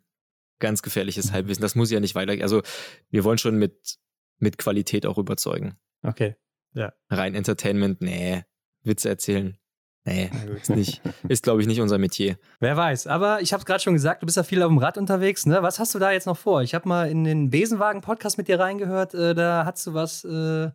Ganz 0.60 0.82
gefährliches 0.82 1.32
Halbwissen. 1.32 1.62
Das 1.62 1.74
muss 1.74 1.90
ja 1.90 1.98
nicht 1.98 2.14
weiter. 2.14 2.40
Also 2.42 2.62
wir 3.10 3.24
wollen 3.24 3.38
schon 3.38 3.56
mit, 3.56 3.98
mit 4.38 4.58
Qualität 4.58 5.06
auch 5.06 5.18
überzeugen. 5.18 5.76
Okay. 6.02 6.36
Ja. 6.72 6.92
Rein 7.10 7.34
Entertainment, 7.34 8.00
nee. 8.00 8.44
Witze 8.82 9.08
erzählen. 9.08 9.58
Nee, 10.06 10.30
ist 10.60 10.70
nicht. 10.70 11.02
Ist, 11.28 11.42
glaube 11.42 11.60
ich, 11.60 11.66
nicht 11.66 11.80
unser 11.80 11.98
Metier. 11.98 12.38
Wer 12.60 12.76
weiß. 12.76 13.08
Aber 13.08 13.42
ich 13.42 13.52
habe 13.52 13.60
es 13.60 13.66
gerade 13.66 13.82
schon 13.82 13.92
gesagt, 13.92 14.22
du 14.22 14.26
bist 14.26 14.36
ja 14.36 14.44
viel 14.44 14.62
auf 14.62 14.68
dem 14.68 14.78
Rad 14.78 14.98
unterwegs. 14.98 15.46
Ne? 15.46 15.58
Was 15.62 15.80
hast 15.80 15.96
du 15.96 15.98
da 15.98 16.12
jetzt 16.12 16.26
noch 16.26 16.36
vor? 16.36 16.62
Ich 16.62 16.74
habe 16.74 16.88
mal 16.88 17.10
in 17.10 17.24
den 17.24 17.50
Besenwagen-Podcast 17.50 18.38
mit 18.38 18.46
dir 18.46 18.60
reingehört. 18.60 19.14
Äh, 19.14 19.34
da 19.34 19.64
hast 19.66 19.84
du 19.84 19.94
was 19.94 20.24
äh, 20.24 20.70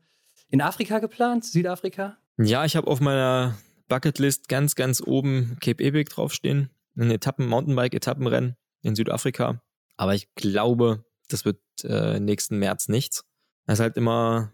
in 0.49 0.61
Afrika 0.61 0.99
geplant, 0.99 1.45
Südafrika? 1.45 2.17
Ja, 2.37 2.65
ich 2.65 2.75
habe 2.75 2.87
auf 2.87 2.99
meiner 2.99 3.57
Bucketlist 3.87 4.49
ganz, 4.49 4.75
ganz 4.75 5.01
oben 5.01 5.57
Cape 5.61 5.81
Epic 5.81 6.13
draufstehen. 6.13 6.69
Ein 6.97 7.09
Etappen, 7.09 7.47
Mountainbike-Etappenrennen 7.47 8.57
in 8.81 8.95
Südafrika. 8.95 9.61
Aber 9.95 10.13
ich 10.13 10.35
glaube, 10.35 11.05
das 11.29 11.45
wird 11.45 11.61
äh, 11.85 12.19
nächsten 12.19 12.59
März 12.59 12.89
nichts. 12.89 13.23
Das 13.65 13.79
ist 13.79 13.81
halt 13.81 13.95
immer 13.95 14.51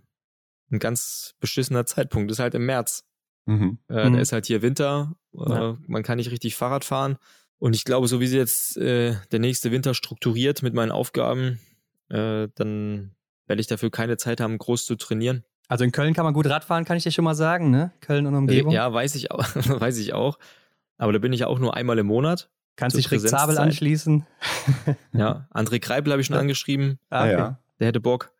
ein 0.71 0.77
ganz 0.77 1.33
beschissener 1.39 1.87
Zeitpunkt. 1.87 2.29
Das 2.29 2.35
ist 2.37 2.43
halt 2.43 2.53
im 2.53 2.67
März. 2.67 3.05
Mhm. 3.47 3.79
Äh, 3.89 4.09
mhm. 4.09 4.13
Da 4.13 4.19
ist 4.19 4.33
halt 4.33 4.45
hier 4.45 4.61
Winter, 4.61 5.15
äh, 5.33 5.49
ja. 5.49 5.77
man 5.87 6.03
kann 6.03 6.17
nicht 6.17 6.31
richtig 6.31 6.55
Fahrrad 6.55 6.85
fahren. 6.85 7.17
Und 7.59 7.75
ich 7.75 7.85
glaube, 7.85 8.07
so 8.07 8.19
wie 8.19 8.27
sie 8.27 8.37
jetzt 8.37 8.77
äh, 8.77 9.15
der 9.31 9.39
nächste 9.39 9.71
Winter 9.71 9.93
strukturiert 9.93 10.61
mit 10.61 10.75
meinen 10.75 10.91
Aufgaben, 10.91 11.59
äh, 12.09 12.49
dann 12.53 13.15
werde 13.47 13.61
ich 13.61 13.67
dafür 13.67 13.89
keine 13.89 14.17
Zeit 14.17 14.41
haben, 14.41 14.57
groß 14.57 14.85
zu 14.85 14.95
trainieren. 14.95 15.43
Also 15.69 15.83
in 15.83 15.91
Köln 15.91 16.13
kann 16.13 16.25
man 16.25 16.33
gut 16.33 16.47
Radfahren, 16.47 16.85
kann 16.85 16.97
ich 16.97 17.03
dir 17.03 17.11
schon 17.11 17.25
mal 17.25 17.35
sagen, 17.35 17.71
ne? 17.71 17.91
Köln 18.01 18.25
und 18.25 18.35
Umgebung. 18.35 18.71
Ja, 18.71 18.93
weiß 18.93 19.15
ich 19.15 19.31
auch, 19.31 19.43
weiß 19.55 19.97
ich 19.97 20.13
auch. 20.13 20.37
Aber 20.97 21.13
da 21.13 21.19
bin 21.19 21.33
ich 21.33 21.41
ja 21.41 21.47
auch 21.47 21.59
nur 21.59 21.75
einmal 21.75 21.97
im 21.97 22.07
Monat. 22.07 22.49
Kannst 22.75 22.95
dich 22.95 23.09
Rick 23.09 23.27
Zabel 23.27 23.57
anschließen. 23.57 24.25
ja, 25.13 25.47
André 25.51 25.79
Kreipel 25.79 26.11
habe 26.11 26.21
ich 26.21 26.27
schon 26.27 26.35
ja. 26.35 26.41
angeschrieben. 26.41 26.99
Ah, 27.09 27.23
okay. 27.23 27.31
ja. 27.31 27.59
Der 27.79 27.87
hätte 27.87 27.99
Bock. 27.99 28.31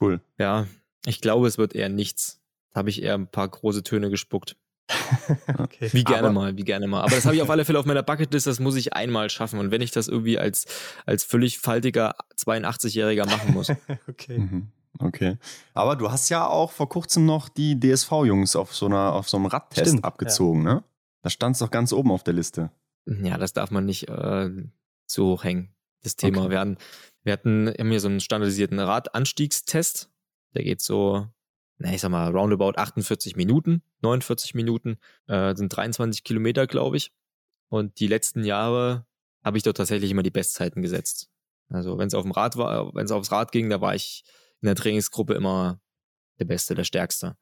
Cool. 0.00 0.20
Ja, 0.38 0.66
ich 1.06 1.20
glaube, 1.20 1.48
es 1.48 1.58
wird 1.58 1.74
eher 1.74 1.88
nichts 1.88 2.39
habe 2.74 2.90
ich 2.90 3.02
eher 3.02 3.14
ein 3.14 3.28
paar 3.28 3.48
große 3.48 3.82
Töne 3.82 4.10
gespuckt. 4.10 4.56
okay. 5.58 5.88
Wie 5.92 6.04
gerne 6.04 6.28
aber, 6.28 6.32
mal, 6.32 6.56
wie 6.56 6.64
gerne 6.64 6.86
mal. 6.86 7.02
Aber 7.02 7.14
das 7.14 7.24
habe 7.24 7.36
ich 7.36 7.42
auf 7.42 7.50
alle 7.50 7.64
Fälle 7.64 7.78
auf 7.78 7.86
meiner 7.86 8.02
Bucketlist, 8.02 8.46
das 8.46 8.60
muss 8.60 8.76
ich 8.76 8.92
einmal 8.94 9.30
schaffen. 9.30 9.58
Und 9.58 9.70
wenn 9.70 9.82
ich 9.82 9.90
das 9.90 10.08
irgendwie 10.08 10.38
als, 10.38 10.66
als 11.06 11.24
völlig 11.24 11.58
faltiger 11.58 12.16
82-Jähriger 12.36 13.26
machen 13.26 13.54
muss. 13.54 13.70
okay. 14.08 14.38
Mhm. 14.38 14.68
Okay. 14.98 15.38
Aber 15.72 15.96
du 15.96 16.10
hast 16.10 16.28
ja 16.28 16.46
auch 16.46 16.72
vor 16.72 16.88
kurzem 16.88 17.24
noch 17.24 17.48
die 17.48 17.78
DSV-Jungs 17.78 18.56
auf 18.56 18.74
so 18.74 18.86
einer, 18.86 19.12
auf 19.12 19.28
so 19.28 19.36
einem 19.36 19.46
Radtest 19.46 19.88
Stimmt, 19.88 20.04
abgezogen, 20.04 20.66
ja. 20.66 20.74
ne? 20.74 20.84
Da 21.22 21.30
stand 21.30 21.54
es 21.54 21.60
doch 21.60 21.70
ganz 21.70 21.92
oben 21.92 22.10
auf 22.10 22.24
der 22.24 22.34
Liste. 22.34 22.70
Ja, 23.06 23.38
das 23.38 23.52
darf 23.52 23.70
man 23.70 23.86
nicht 23.86 24.08
äh, 24.08 24.50
so 25.06 25.32
hoch 25.32 25.44
hängen, 25.44 25.74
das 26.02 26.16
Thema. 26.16 26.42
Okay. 26.42 26.50
Wir, 26.50 26.60
hatten, 26.60 26.78
wir 27.22 27.32
hatten 27.32 27.68
haben 27.78 27.90
hier 27.90 28.00
so 28.00 28.08
einen 28.08 28.20
standardisierten 28.20 28.78
Radanstiegstest. 28.78 30.10
Der 30.54 30.64
geht 30.64 30.80
so 30.80 31.26
na, 31.80 31.94
ich 31.94 32.00
sag 32.02 32.10
mal, 32.10 32.30
roundabout 32.30 32.76
48 32.76 33.36
Minuten, 33.36 33.82
49 34.02 34.54
Minuten, 34.54 34.98
äh, 35.26 35.54
sind 35.56 35.74
23 35.74 36.22
Kilometer, 36.24 36.66
glaube 36.66 36.98
ich. 36.98 37.12
Und 37.68 38.00
die 38.00 38.06
letzten 38.06 38.44
Jahre 38.44 39.06
habe 39.42 39.56
ich 39.56 39.62
dort 39.62 39.78
tatsächlich 39.78 40.10
immer 40.10 40.22
die 40.22 40.30
Bestzeiten 40.30 40.82
gesetzt. 40.82 41.30
Also 41.70 41.96
wenn 41.96 42.08
es 42.08 42.14
auf 42.14 42.22
dem 42.22 42.32
Rad 42.32 42.56
war, 42.56 42.94
wenn 42.94 43.06
es 43.06 43.10
aufs 43.10 43.32
Rad 43.32 43.50
ging, 43.50 43.70
da 43.70 43.80
war 43.80 43.94
ich 43.94 44.24
in 44.60 44.66
der 44.66 44.74
Trainingsgruppe 44.74 45.32
immer 45.34 45.80
der 46.38 46.44
Beste, 46.44 46.74
der 46.74 46.84
Stärkste. 46.84 47.36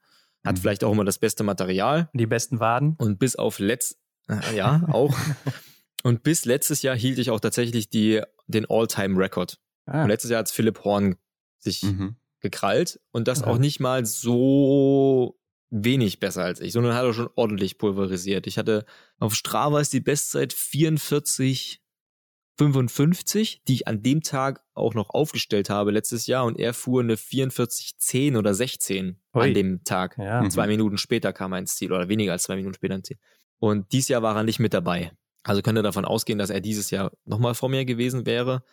Hat 0.45 0.55
mhm. 0.55 0.61
vielleicht 0.61 0.85
auch 0.85 0.93
immer 0.93 1.03
das 1.03 1.19
beste 1.19 1.43
Material. 1.43 2.09
Die 2.13 2.25
besten 2.25 2.61
Waden. 2.61 2.95
Und 2.97 3.19
bis 3.19 3.35
auf 3.35 3.59
letzt, 3.59 3.99
äh, 4.29 4.55
ja, 4.55 4.83
auch. 4.87 5.13
Und 6.03 6.23
bis 6.23 6.45
letztes 6.45 6.81
Jahr 6.81 6.95
hielt 6.95 7.19
ich 7.19 7.29
auch 7.29 7.41
tatsächlich 7.41 7.89
die, 7.89 8.21
den 8.47 8.65
All-Time-Record. 8.69 9.59
Ah. 9.85 10.03
Und 10.03 10.07
letztes 10.07 10.31
Jahr 10.31 10.39
hat 10.39 10.49
Philipp 10.49 10.85
Horn 10.85 11.17
sich 11.57 11.83
mhm. 11.83 12.15
Gekrallt 12.39 12.99
und 13.11 13.27
das 13.27 13.41
okay. 13.41 13.49
auch 13.49 13.57
nicht 13.57 13.79
mal 13.79 14.05
so 14.05 15.39
wenig 15.69 16.19
besser 16.19 16.43
als 16.43 16.61
ich, 16.61 16.73
sondern 16.73 16.95
hat 16.95 17.05
er 17.05 17.13
schon 17.13 17.29
ordentlich 17.35 17.77
pulverisiert. 17.77 18.47
Ich 18.47 18.57
hatte 18.57 18.85
auf 19.19 19.35
Strava 19.35 19.79
ist 19.79 19.93
die 19.93 19.99
Bestzeit 19.99 20.53
44 20.53 21.81
55, 22.59 23.63
die 23.67 23.73
ich 23.73 23.87
an 23.87 24.03
dem 24.03 24.21
Tag 24.21 24.61
auch 24.73 24.93
noch 24.93 25.11
aufgestellt 25.11 25.69
habe 25.69 25.91
letztes 25.91 26.27
Jahr 26.27 26.43
und 26.43 26.59
er 26.59 26.73
fuhr 26.73 27.01
eine 27.01 27.15
4410 27.15 28.35
oder 28.35 28.53
16 28.53 29.17
Ui. 29.33 29.41
an 29.41 29.53
dem 29.53 29.83
Tag. 29.85 30.17
Ja. 30.17 30.47
Zwei 30.49 30.65
mhm. 30.65 30.71
Minuten 30.71 30.97
später 30.97 31.31
kam 31.31 31.53
er 31.53 31.59
ins 31.59 31.77
Ziel 31.77 31.93
oder 31.93 32.09
weniger 32.09 32.33
als 32.33 32.43
zwei 32.43 32.57
Minuten 32.57 32.73
später 32.73 32.95
ins 32.95 33.07
Ziel. 33.07 33.17
Und 33.59 33.93
dieses 33.93 34.09
Jahr 34.09 34.23
war 34.23 34.35
er 34.35 34.43
nicht 34.43 34.59
mit 34.59 34.73
dabei. 34.73 35.13
Also 35.43 35.61
könnte 35.61 35.81
davon 35.81 36.03
ausgehen, 36.03 36.37
dass 36.37 36.49
er 36.49 36.59
dieses 36.59 36.91
Jahr 36.91 37.11
nochmal 37.23 37.55
vor 37.55 37.69
mir 37.69 37.85
gewesen 37.85 38.25
wäre. 38.25 38.63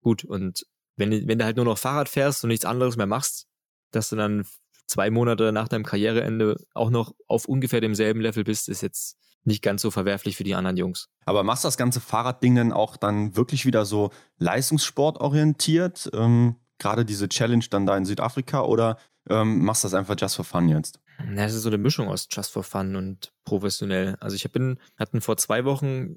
Gut, 0.00 0.24
und 0.24 0.66
wenn, 0.96 1.28
wenn 1.28 1.38
du 1.38 1.44
halt 1.44 1.56
nur 1.56 1.64
noch 1.64 1.78
Fahrrad 1.78 2.08
fährst 2.08 2.42
und 2.44 2.48
nichts 2.48 2.64
anderes 2.64 2.96
mehr 2.96 3.06
machst, 3.06 3.46
dass 3.92 4.08
du 4.08 4.16
dann 4.16 4.44
zwei 4.86 5.10
Monate 5.10 5.52
nach 5.52 5.68
deinem 5.68 5.84
Karriereende 5.84 6.56
auch 6.74 6.90
noch 6.90 7.14
auf 7.26 7.46
ungefähr 7.46 7.80
demselben 7.80 8.20
Level 8.20 8.44
bist, 8.44 8.68
ist 8.68 8.82
jetzt 8.82 9.18
nicht 9.44 9.62
ganz 9.62 9.82
so 9.82 9.90
verwerflich 9.90 10.36
für 10.36 10.44
die 10.44 10.54
anderen 10.54 10.76
Jungs. 10.76 11.08
Aber 11.24 11.44
machst 11.44 11.64
du 11.64 11.68
das 11.68 11.76
ganze 11.76 12.00
Fahrradding 12.00 12.56
denn 12.56 12.72
auch 12.72 12.96
dann 12.96 13.36
wirklich 13.36 13.64
wieder 13.64 13.84
so 13.84 14.10
leistungssportorientiert? 14.38 16.10
Ähm, 16.12 16.56
Gerade 16.78 17.04
diese 17.04 17.28
Challenge 17.28 17.64
dann 17.70 17.86
da 17.86 17.96
in 17.96 18.04
Südafrika 18.04 18.62
oder 18.62 18.98
ähm, 19.30 19.64
machst 19.64 19.84
du 19.84 19.86
das 19.86 19.94
einfach 19.94 20.16
just 20.18 20.36
for 20.36 20.44
fun 20.44 20.68
jetzt? 20.68 21.00
Na, 21.24 21.44
es 21.44 21.54
ist 21.54 21.62
so 21.62 21.70
eine 21.70 21.78
Mischung 21.78 22.08
aus 22.08 22.28
just 22.30 22.50
for 22.50 22.62
fun 22.62 22.96
und 22.96 23.32
professionell. 23.44 24.16
Also 24.20 24.36
ich 24.36 24.50
bin, 24.52 24.78
hatten 24.98 25.20
vor 25.20 25.36
zwei 25.36 25.64
Wochen 25.64 26.16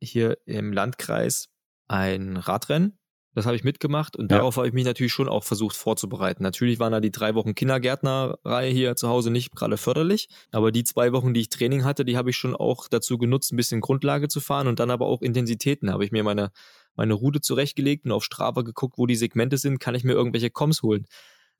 hier 0.00 0.38
im 0.46 0.72
Landkreis 0.72 1.48
ein 1.88 2.36
Radrennen 2.36 2.99
das 3.34 3.46
habe 3.46 3.54
ich 3.54 3.62
mitgemacht 3.62 4.16
und 4.16 4.30
ja. 4.30 4.38
darauf 4.38 4.56
habe 4.56 4.66
ich 4.66 4.72
mich 4.72 4.84
natürlich 4.84 5.12
schon 5.12 5.28
auch 5.28 5.44
versucht 5.44 5.76
vorzubereiten. 5.76 6.42
Natürlich 6.42 6.80
waren 6.80 6.92
da 6.92 7.00
die 7.00 7.12
drei 7.12 7.34
Wochen 7.34 7.54
Kindergärtnerei 7.54 8.72
hier 8.72 8.96
zu 8.96 9.08
Hause 9.08 9.30
nicht 9.30 9.54
gerade 9.54 9.76
förderlich, 9.76 10.28
aber 10.50 10.72
die 10.72 10.84
zwei 10.84 11.12
Wochen, 11.12 11.32
die 11.32 11.40
ich 11.40 11.48
Training 11.48 11.84
hatte, 11.84 12.04
die 12.04 12.16
habe 12.16 12.30
ich 12.30 12.36
schon 12.36 12.56
auch 12.56 12.88
dazu 12.88 13.18
genutzt, 13.18 13.52
ein 13.52 13.56
bisschen 13.56 13.80
Grundlage 13.80 14.28
zu 14.28 14.40
fahren 14.40 14.66
und 14.66 14.80
dann 14.80 14.90
aber 14.90 15.06
auch 15.06 15.22
Intensitäten. 15.22 15.92
Habe 15.92 16.04
ich 16.04 16.10
mir 16.10 16.24
meine, 16.24 16.50
meine 16.96 17.14
Route 17.14 17.40
zurechtgelegt 17.40 18.04
und 18.04 18.12
auf 18.12 18.24
Strava 18.24 18.62
geguckt, 18.62 18.98
wo 18.98 19.06
die 19.06 19.16
Segmente 19.16 19.58
sind, 19.58 19.78
kann 19.78 19.94
ich 19.94 20.02
mir 20.02 20.12
irgendwelche 20.12 20.50
Koms 20.50 20.82
holen. 20.82 21.06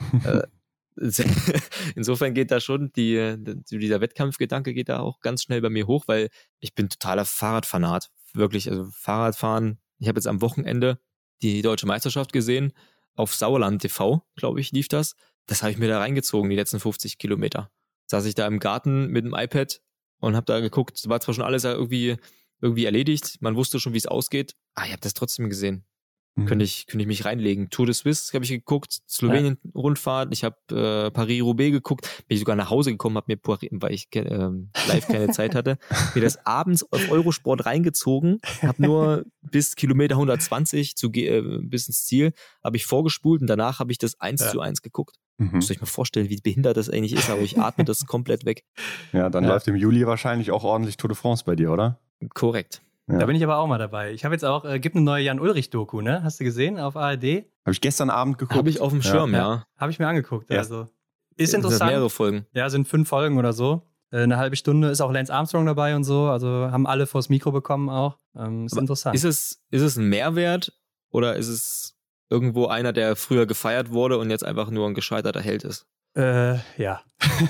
äh, 0.25 0.43
insofern 1.95 2.35
geht 2.35 2.51
da 2.51 2.61
schon 2.61 2.93
die, 2.93 3.37
dieser 3.71 4.01
Wettkampfgedanke 4.01 4.75
geht 4.75 4.89
da 4.89 4.99
auch 4.99 5.21
ganz 5.21 5.43
schnell 5.43 5.61
bei 5.61 5.71
mir 5.71 5.87
hoch, 5.87 6.05
weil 6.09 6.29
ich 6.59 6.75
bin 6.75 6.89
totaler 6.89 7.25
Fahrradfanat. 7.25 8.11
Wirklich, 8.35 8.69
also 8.71 8.87
Fahrradfahren. 8.93 9.79
Ich 9.99 10.09
habe 10.09 10.19
jetzt 10.19 10.27
am 10.27 10.41
Wochenende 10.41 10.99
die 11.43 11.63
deutsche 11.63 11.87
Meisterschaft 11.87 12.33
gesehen. 12.33 12.73
Auf 13.15 13.35
Sauerland 13.35 13.83
TV, 13.83 14.25
glaube 14.37 14.61
ich, 14.61 14.73
lief 14.73 14.89
das. 14.89 15.15
Das 15.47 15.63
habe 15.63 15.73
ich 15.73 15.79
mir 15.79 15.89
da 15.89 15.99
reingezogen, 15.99 16.49
die 16.49 16.57
letzten 16.57 16.81
50 16.81 17.19
Kilometer. 17.19 17.71
Saß 18.07 18.25
ich 18.27 18.35
da 18.35 18.47
im 18.47 18.59
Garten 18.59 19.09
mit 19.09 19.25
dem 19.25 19.35
iPad 19.35 19.81
und 20.21 20.37
habe 20.37 20.47
da 20.47 20.61
geguckt. 20.61 21.09
War 21.09 21.21
zwar 21.21 21.35
schon 21.35 21.45
alles 21.45 21.65
irgendwie, 21.65 22.17
irgendwie 22.61 22.85
erledigt, 22.85 23.39
man 23.41 23.57
wusste 23.57 23.81
schon, 23.81 23.93
wie 23.93 23.99
es 23.99 24.07
ausgeht. 24.07 24.55
Ah, 24.75 24.85
ich 24.85 24.93
habe 24.93 25.01
das 25.01 25.15
trotzdem 25.15 25.49
gesehen. 25.49 25.85
Mhm. 26.37 26.47
Könnte, 26.47 26.65
ich, 26.65 26.87
könnte 26.87 27.03
ich 27.03 27.09
mich 27.09 27.25
reinlegen. 27.25 27.71
Tour 27.71 27.87
de 27.87 27.95
Suisse 27.95 28.33
habe 28.33 28.45
ich 28.45 28.51
geguckt, 28.51 29.03
Slowenien-Rundfahrt, 29.09 30.33
ich 30.33 30.45
habe 30.45 30.57
äh, 30.71 31.11
Paris-Roubaix 31.11 31.73
geguckt, 31.73 32.09
bin 32.29 32.35
ich 32.37 32.41
sogar 32.41 32.57
nach 32.57 32.71
Hause 32.71 32.93
gekommen, 32.93 33.17
habe 33.17 33.27
mir, 33.29 33.39
weil 33.43 33.93
ich 33.93 34.09
äh, 34.15 34.51
live 34.89 35.07
keine 35.09 35.29
Zeit 35.33 35.55
hatte, 35.55 35.79
mir 36.15 36.23
das 36.23 36.45
abends 36.47 36.85
auf 36.93 37.11
Eurosport 37.11 37.67
reingezogen, 37.67 38.39
habe 38.63 38.83
nur 38.83 39.25
bis 39.43 39.75
Kilometer 39.75 40.15
120 40.15 40.97
zu, 40.97 41.11
äh, 41.13 41.43
bis 41.63 41.89
ins 41.89 42.05
Ziel, 42.05 42.33
habe 42.63 42.77
ich 42.77 42.87
vorgespult 42.87 43.41
und 43.41 43.47
danach 43.49 43.81
habe 43.81 43.91
ich 43.91 43.99
das 43.99 44.21
1 44.21 44.41
ja. 44.41 44.51
zu 44.51 44.61
1 44.61 44.83
geguckt. 44.83 45.17
Mhm. 45.39 45.51
Muss 45.55 45.71
euch 45.71 45.81
mal 45.81 45.87
vorstellen, 45.87 46.29
wie 46.29 46.37
behindert 46.37 46.77
das 46.77 46.91
eigentlich 46.91 47.15
ist, 47.15 47.31
aber 47.31 47.41
ich 47.41 47.59
atme 47.59 47.85
das 47.85 48.05
komplett 48.07 48.45
weg. 48.45 48.65
Ja, 49.13 49.31
dann 49.31 49.45
ja. 49.45 49.51
läuft 49.51 49.67
im 49.69 49.77
Juli 49.77 50.07
wahrscheinlich 50.07 50.51
auch 50.51 50.65
ordentlich 50.65 50.97
Tour 50.97 51.09
de 51.09 51.17
France 51.17 51.45
bei 51.45 51.57
dir, 51.57 51.73
oder? 51.73 51.99
Korrekt. 52.35 52.83
Ja. 53.11 53.19
Da 53.19 53.27
bin 53.27 53.37
ich 53.37 53.43
aber 53.43 53.59
auch 53.59 53.67
mal 53.67 53.79
dabei. 53.79 54.13
Ich 54.13 54.25
habe 54.25 54.35
jetzt 54.35 54.45
auch, 54.45 54.65
äh, 54.65 54.79
gibt 54.79 54.97
eine 54.97 55.05
neue 55.05 55.25
Jan-Ulrich-Doku, 55.25 56.01
ne? 56.01 56.23
Hast 56.23 56.41
du 56.41 56.45
gesehen 56.45 56.79
auf 56.79 56.97
ARD? 56.97 57.45
Habe 57.65 57.73
ich 57.73 57.81
gestern 57.81 58.11
Abend 58.11 58.39
geguckt. 58.39 58.59
Habe 58.59 58.71
ich 58.71 58.81
auf 58.81 58.93
dem 58.93 59.03
Schirm, 59.03 59.33
ja. 59.33 59.39
ja. 59.39 59.67
Habe 59.77 59.91
ich 59.91 59.99
mir 59.99 60.07
angeguckt. 60.07 60.51
Also 60.51 60.87
ist 61.37 61.55
interessant. 61.55 61.79
Sind 61.81 61.89
mehrere 61.89 62.11
Folgen. 62.11 62.47
Ja, 62.53 62.69
sind 62.71 62.87
fünf 62.87 63.09
Folgen 63.09 63.39
oder 63.39 63.53
so. 63.53 63.83
Äh, 64.11 64.23
eine 64.23 64.37
halbe 64.37 64.57
Stunde 64.57 64.91
ist 64.91 65.01
auch 65.01 65.13
Lance 65.13 65.33
Armstrong 65.33 65.67
dabei 65.67 65.97
und 65.97 66.05
so. 66.05 66.27
Also 66.27 66.49
haben 66.49 66.87
alle 66.87 67.07
vors 67.07 67.29
Mikro 67.29 67.53
bekommen 67.53 67.89
auch. 67.89 68.19
Ähm, 68.37 68.67
ist 68.67 68.73
aber 68.73 68.83
interessant. 68.83 69.17
Ist 69.17 69.25
es, 69.25 69.63
ist 69.71 69.83
es 69.83 69.97
ein 69.97 70.09
Mehrwert 70.09 70.73
oder 71.11 71.37
ist 71.37 71.49
es 71.49 71.97
irgendwo 72.29 72.67
einer, 72.67 72.93
der 72.93 73.17
früher 73.17 73.47
gefeiert 73.47 73.91
wurde 73.91 74.19
und 74.19 74.31
jetzt 74.31 74.45
einfach 74.45 74.71
nur 74.71 74.87
ein 74.87 74.95
gescheiterter 74.95 75.41
Held 75.41 75.65
ist? 75.65 75.87
Äh, 76.17 76.57
ja. 76.77 77.01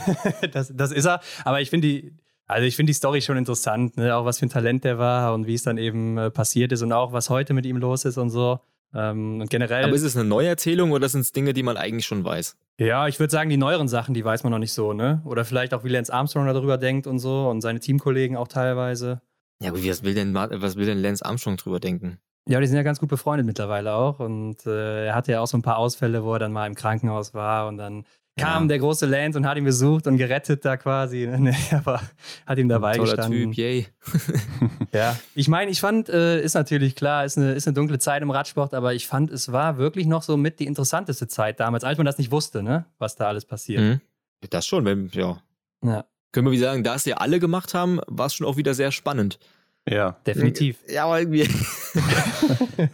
das, 0.53 0.73
das 0.75 0.93
ist 0.93 1.07
er. 1.07 1.21
Aber 1.45 1.61
ich 1.61 1.71
finde 1.71 1.89
die 1.89 2.17
also 2.51 2.67
ich 2.67 2.77
finde 2.77 2.91
die 2.91 2.95
Story 2.95 3.23
schon 3.23 3.37
interessant, 3.37 3.97
ne? 3.97 4.15
auch 4.15 4.25
was 4.25 4.39
für 4.39 4.47
ein 4.47 4.51
Talent 4.51 4.85
der 4.85 4.99
war 4.99 5.35
und 5.35 5.47
wie 5.47 5.55
es 5.55 5.63
dann 5.63 5.79
eben 5.79 6.19
äh, 6.19 6.31
passiert 6.31 6.73
ist 6.73 6.83
und 6.83 6.93
auch 6.93 7.13
was 7.13 7.31
heute 7.31 7.55
mit 7.55 7.67
ihm 7.67 7.77
los 7.77 8.05
ist 8.05 8.19
und 8.19 8.31
so. 8.31 8.61
Ähm, 8.95 9.41
und 9.41 9.51
generell. 9.51 9.85
Aber 9.85 9.95
ist 9.95 10.03
es 10.03 10.17
eine 10.17 10.29
Neuerzählung 10.29 10.91
oder 10.91 11.09
sind 11.09 11.21
es 11.21 11.33
Dinge, 11.33 11.53
die 11.53 11.63
man 11.63 11.77
eigentlich 11.77 12.07
schon 12.07 12.25
weiß? 12.25 12.57
Ja, 12.79 13.07
ich 13.07 13.21
würde 13.21 13.31
sagen, 13.31 13.51
die 13.51 13.57
neueren 13.57 13.89
Sachen, 13.89 14.15
die 14.15 14.25
weiß 14.25 14.43
man 14.43 14.51
noch 14.51 14.59
nicht 14.59 14.73
so, 14.73 14.93
ne? 14.93 15.23
Oder 15.25 15.45
vielleicht 15.45 15.75
auch, 15.75 15.85
wie 15.85 15.89
Lance 15.91 16.13
Armstrong 16.13 16.47
darüber 16.47 16.77
denkt 16.77 17.07
und 17.07 17.19
so 17.19 17.49
und 17.49 17.61
seine 17.61 17.79
Teamkollegen 17.79 18.37
auch 18.37 18.49
teilweise. 18.49 19.21
Ja, 19.63 19.71
aber 19.71 19.85
was 19.85 20.03
will 20.03 20.15
denn, 20.15 20.35
was 20.35 20.77
will 20.77 20.87
denn 20.87 20.99
Lance 20.99 21.25
Armstrong 21.25 21.57
drüber 21.57 21.79
denken? 21.79 22.19
Ja, 22.49 22.59
die 22.59 22.67
sind 22.67 22.77
ja 22.77 22.83
ganz 22.83 22.99
gut 22.99 23.11
befreundet 23.11 23.47
mittlerweile 23.47 23.95
auch. 23.95 24.19
Und 24.19 24.67
äh, 24.67 25.07
er 25.07 25.15
hatte 25.15 25.33
ja 25.33 25.41
auch 25.41 25.47
so 25.47 25.59
ein 25.59 25.63
paar 25.63 25.77
Ausfälle, 25.77 26.25
wo 26.25 26.33
er 26.33 26.39
dann 26.39 26.53
mal 26.53 26.67
im 26.67 26.75
Krankenhaus 26.75 27.35
war 27.35 27.69
und 27.69 27.77
dann 27.77 28.05
kam 28.41 28.65
ja. 28.65 28.69
der 28.69 28.79
große 28.79 29.07
Lance 29.07 29.39
und 29.39 29.47
hat 29.47 29.57
ihn 29.57 29.65
besucht 29.65 30.07
und 30.07 30.17
gerettet 30.17 30.65
da 30.65 30.77
quasi. 30.77 31.27
Ne, 31.27 31.55
aber 31.73 32.01
hat 32.47 32.59
ihm 32.59 32.69
dabei 32.69 32.95
Toller 32.95 33.17
gestanden. 33.17 33.53
Typ, 33.53 33.55
yay. 33.55 33.87
ja, 34.93 35.17
ich 35.35 35.49
meine, 35.49 35.71
ich 35.71 35.81
fand, 35.81 36.09
äh, 36.09 36.43
ist 36.43 36.55
natürlich 36.55 36.97
klar, 36.97 37.25
ist 37.25 37.39
eine, 37.39 37.53
ist 37.53 37.67
eine 37.67 37.75
dunkle 37.75 37.99
Zeit 37.99 38.23
im 38.23 38.31
Radsport, 38.31 38.75
aber 38.75 38.95
ich 38.95 39.07
fand, 39.07 39.31
es 39.31 39.53
war 39.53 39.79
wirklich 39.79 40.07
noch 40.07 40.23
so 40.23 40.37
mit 40.37 40.61
die 40.61 40.67
interessanteste 40.67 41.29
Zeit 41.29 41.61
damals, 41.61 41.85
als 41.85 41.99
man 41.99 42.07
das 42.07 42.19
nicht 42.19 42.31
wusste, 42.31 42.63
ne, 42.63 42.87
was 42.99 43.17
da 43.17 43.29
alles 43.29 43.45
passiert. 43.45 43.81
Mhm. 43.81 44.01
Das 44.49 44.67
schon, 44.67 44.85
wenn, 44.85 45.09
ja. 45.13 45.43
ja. 45.85 46.05
Können 46.33 46.47
wir 46.47 46.53
wie 46.53 46.59
sagen, 46.59 46.85
da 46.85 46.95
es 46.95 47.05
ja 47.05 47.17
alle 47.17 47.41
gemacht 47.41 47.75
haben, 47.75 48.01
war 48.07 48.27
es 48.27 48.35
schon 48.35 48.47
auch 48.47 48.57
wieder 48.57 48.75
sehr 48.75 48.93
spannend. 48.93 49.39
Ja. 49.89 50.17
Definitiv. 50.27 50.79
Ja, 50.89 51.05
aber 51.05 51.21
irgendwie. 51.21 51.49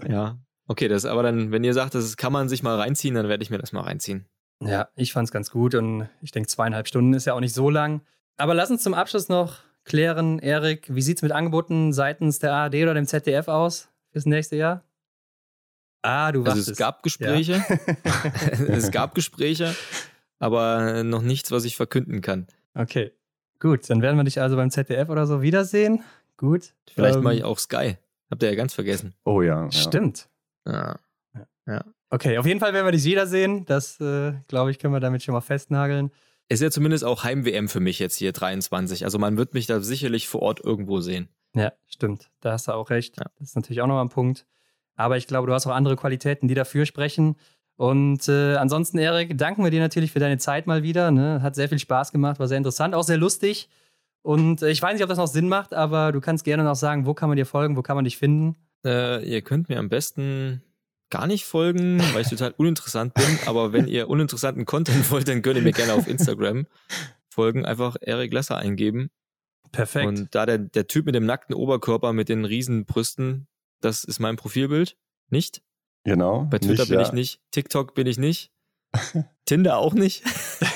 ja. 0.09 0.39
Okay, 0.69 0.89
das 0.89 1.05
aber 1.05 1.23
dann, 1.23 1.53
wenn 1.53 1.63
ihr 1.63 1.75
sagt, 1.75 1.95
das 1.95 2.17
kann 2.17 2.33
man 2.33 2.49
sich 2.49 2.63
mal 2.63 2.77
reinziehen, 2.77 3.15
dann 3.15 3.29
werde 3.29 3.43
ich 3.43 3.51
mir 3.51 3.59
das 3.59 3.73
mal 3.73 3.83
reinziehen. 3.83 4.27
Ja, 4.61 4.89
ich 4.95 5.13
fand 5.13 5.29
es 5.29 5.33
ganz 5.33 5.51
gut 5.51 5.75
und 5.75 6.09
ich 6.23 6.31
denke, 6.31 6.49
zweieinhalb 6.49 6.89
Stunden 6.89 7.13
ist 7.13 7.27
ja 7.27 7.35
auch 7.35 7.41
nicht 7.41 7.55
so 7.55 7.69
lang. 7.71 8.01
Aber 8.37 8.55
lass 8.55 8.71
uns 8.71 8.83
zum 8.83 8.95
Abschluss 8.95 9.29
noch 9.29 9.59
klären, 9.85 10.39
Erik, 10.39 10.95
wie 10.95 11.03
sieht 11.03 11.19
es 11.19 11.23
mit 11.23 11.33
Angeboten 11.33 11.93
seitens 11.93 12.39
der 12.39 12.53
ARD 12.53 12.75
oder 12.77 12.95
dem 12.95 13.07
ZDF 13.07 13.49
aus 13.49 13.89
fürs 14.13 14.27
nächste 14.27 14.57
Jahr? 14.57 14.83
Ah, 16.03 16.33
du 16.33 16.45
warst 16.45 16.57
Also 16.57 16.73
es 16.73 16.79
gab 16.79 17.03
Gespräche. 17.03 17.65
Ja. 17.69 18.33
es 18.69 18.91
gab 18.91 19.15
Gespräche, 19.15 19.75
aber 20.39 21.03
noch 21.03 21.23
nichts, 21.23 21.51
was 21.51 21.65
ich 21.65 21.77
verkünden 21.77 22.21
kann. 22.21 22.47
Okay. 22.75 23.13
Gut, 23.59 23.89
dann 23.89 24.03
werden 24.03 24.17
wir 24.17 24.25
dich 24.25 24.41
also 24.41 24.57
beim 24.57 24.71
ZDF 24.71 25.09
oder 25.09 25.27
so 25.27 25.43
wiedersehen. 25.43 26.03
Gut. 26.37 26.75
Vielleicht 26.93 27.17
ähm, 27.17 27.23
mache 27.23 27.35
ich 27.35 27.45
auch 27.45 27.59
Sky. 27.59 27.97
Habt 28.31 28.43
ihr 28.43 28.51
ja 28.51 28.55
ganz 28.55 28.75
vergessen. 28.75 29.15
Oh 29.25 29.41
ja. 29.43 29.65
ja. 29.65 29.73
Stimmt. 29.73 30.29
Ja. 30.67 30.99
ja. 31.67 31.85
Okay, 32.11 32.39
auf 32.39 32.47
jeden 32.47 32.61
Fall 32.61 32.73
werden 32.73 32.87
wir 32.87 32.93
dich 32.93 33.05
wiedersehen. 33.05 33.65
Das, 33.65 34.01
äh, 34.01 34.35
glaube 34.49 34.71
ich, 34.71 34.79
können 34.79 34.95
wir 34.95 35.01
damit 35.01 35.23
schon 35.23 35.35
mal 35.35 35.41
festnageln. 35.41 36.11
Ist 36.49 36.63
ja 36.63 36.71
zumindest 36.71 37.05
auch 37.05 37.25
Heim-WM 37.25 37.69
für 37.69 37.81
mich 37.81 37.99
jetzt 37.99 38.17
hier 38.17 38.33
23. 38.33 39.05
Also 39.05 39.19
man 39.19 39.37
wird 39.37 39.55
mich 39.55 39.67
da 39.67 39.81
sicherlich 39.81 40.29
vor 40.29 40.43
Ort 40.43 40.61
irgendwo 40.65 41.01
sehen. 41.01 41.29
Ja, 41.55 41.73
stimmt. 41.89 42.31
Da 42.41 42.53
hast 42.53 42.69
du 42.69 42.73
auch 42.73 42.91
recht. 42.91 43.17
Ja. 43.19 43.25
Das 43.39 43.49
ist 43.49 43.57
natürlich 43.57 43.81
auch 43.81 43.89
nochmal 43.89 44.05
ein 44.05 44.11
Punkt. 44.11 44.47
Aber 44.95 45.17
ich 45.17 45.27
glaube, 45.27 45.49
du 45.49 45.53
hast 45.53 45.67
auch 45.67 45.75
andere 45.75 45.97
Qualitäten, 45.97 46.47
die 46.47 46.55
dafür 46.55 46.87
sprechen. 46.87 47.37
Und 47.77 48.29
äh, 48.29 48.57
ansonsten, 48.57 48.99
Erik, 48.99 49.37
danken 49.37 49.65
wir 49.65 49.71
dir 49.71 49.81
natürlich 49.81 50.13
für 50.13 50.21
deine 50.21 50.39
Zeit 50.39 50.67
mal 50.67 50.83
wieder. 50.83 51.11
Ne? 51.11 51.43
Hat 51.43 51.55
sehr 51.55 51.69
viel 51.69 51.79
Spaß 51.79 52.13
gemacht, 52.13 52.39
war 52.39 52.49
sehr 52.49 52.57
interessant, 52.57 52.95
auch 52.95 53.03
sehr 53.03 53.19
lustig. 53.19 53.69
Und 54.23 54.63
äh, 54.63 54.71
ich 54.71 54.81
weiß 54.81 54.95
nicht, 54.95 55.03
ob 55.03 55.09
das 55.09 55.19
noch 55.19 55.27
Sinn 55.27 55.49
macht, 55.49 55.75
aber 55.75 56.13
du 56.13 56.21
kannst 56.21 56.45
gerne 56.45 56.65
noch 56.65 56.75
sagen, 56.75 57.07
wo 57.07 57.15
kann 57.15 57.29
man 57.29 57.37
dir 57.37 57.47
folgen, 57.47 57.77
wo 57.77 57.83
kann 57.83 57.97
man 57.97 58.05
dich 58.05 58.17
finden? 58.17 58.57
Äh, 58.85 59.25
ihr 59.29 59.43
könnt 59.43 59.69
mir 59.69 59.79
am 59.79 59.89
besten 59.89 60.63
gar 61.11 61.27
nicht 61.27 61.45
folgen, 61.45 62.01
weil 62.13 62.23
ich 62.23 62.29
total 62.29 62.55
uninteressant 62.57 63.15
bin. 63.15 63.39
Aber 63.47 63.73
wenn 63.73 63.89
ihr 63.89 64.09
uninteressanten 64.09 64.65
Content 64.65 65.11
wollt, 65.11 65.29
dann 65.29 65.43
könnt 65.43 65.57
ihr 65.57 65.63
mir 65.63 65.73
gerne 65.73 65.95
auf 65.95 66.09
Instagram 66.09 66.67
folgen. 67.29 67.65
Einfach 67.65 67.97
Eric 68.01 68.33
Lesser 68.33 68.57
eingeben. 68.57 69.11
Perfekt. 69.73 70.07
Und 70.07 70.35
da 70.35 70.47
der, 70.47 70.59
der 70.59 70.87
Typ 70.87 71.07
mit 71.07 71.15
dem 71.15 71.27
nackten 71.27 71.55
Oberkörper 71.55 72.13
mit 72.13 72.29
den 72.29 72.45
riesen 72.45 72.87
Brüsten, 72.87 73.47
das 73.81 74.05
ist 74.05 74.21
mein 74.21 74.37
Profilbild. 74.37 74.97
Nicht? 75.29 75.63
Genau. 76.05 76.47
Bei 76.51 76.59
Twitter 76.59 76.83
nicht, 76.83 76.89
bin 76.91 77.01
ja. 77.01 77.07
ich 77.07 77.13
nicht. 77.13 77.41
TikTok 77.51 77.95
bin 77.95 78.07
ich 78.07 78.19
nicht. 78.19 78.53
Tinder 79.45 79.79
auch 79.79 79.93
nicht. 79.93 80.25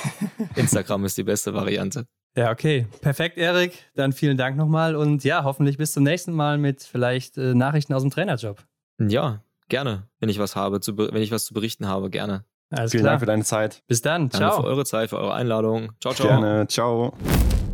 Instagram 0.57 1.05
ist 1.05 1.17
die 1.17 1.23
beste 1.23 1.55
Variante. 1.55 2.07
Ja, 2.37 2.51
okay. 2.51 2.87
Perfekt, 3.01 3.39
Erik. 3.39 3.91
Dann 3.95 4.13
vielen 4.13 4.37
Dank 4.37 4.57
nochmal 4.57 4.95
und 4.97 5.25
ja, 5.25 5.45
hoffentlich 5.45 5.79
bis 5.79 5.93
zum 5.93 6.05
nächsten 6.05 6.33
Mal 6.33 6.59
mit 6.59 6.83
vielleicht 6.83 7.39
äh, 7.39 7.55
Nachrichten 7.55 7.93
aus 7.95 8.03
dem 8.03 8.11
Trainerjob. 8.11 8.65
Ja, 8.99 9.43
gerne. 9.71 10.09
Wenn 10.19 10.29
ich 10.29 10.39
was 10.39 10.57
habe, 10.57 10.81
zu 10.81 10.99
wenn 10.99 11.23
ich 11.23 11.33
was 11.33 11.45
zu 11.45 11.55
berichten 11.55 11.89
habe, 11.89 12.11
gerne. 12.11 12.45
Alles 12.71 12.93
Vielen 12.93 13.03
klar. 13.03 13.13
Dank 13.13 13.21
für 13.21 13.27
deine 13.27 13.45
Zeit. 13.45 13.83
Bis 13.89 14.03
dann. 14.03 14.29
Danke 14.29 14.37
ciao. 14.37 14.63
für 14.63 14.69
eure 14.69 14.85
Zeit, 14.85 15.11
für 15.11 15.19
eure 15.19 15.35
Einladung. 15.35 15.93
Ciao, 16.01 16.15
ciao. 16.15 16.29
Gerne. 16.29 16.69
Ciao. 16.69 17.15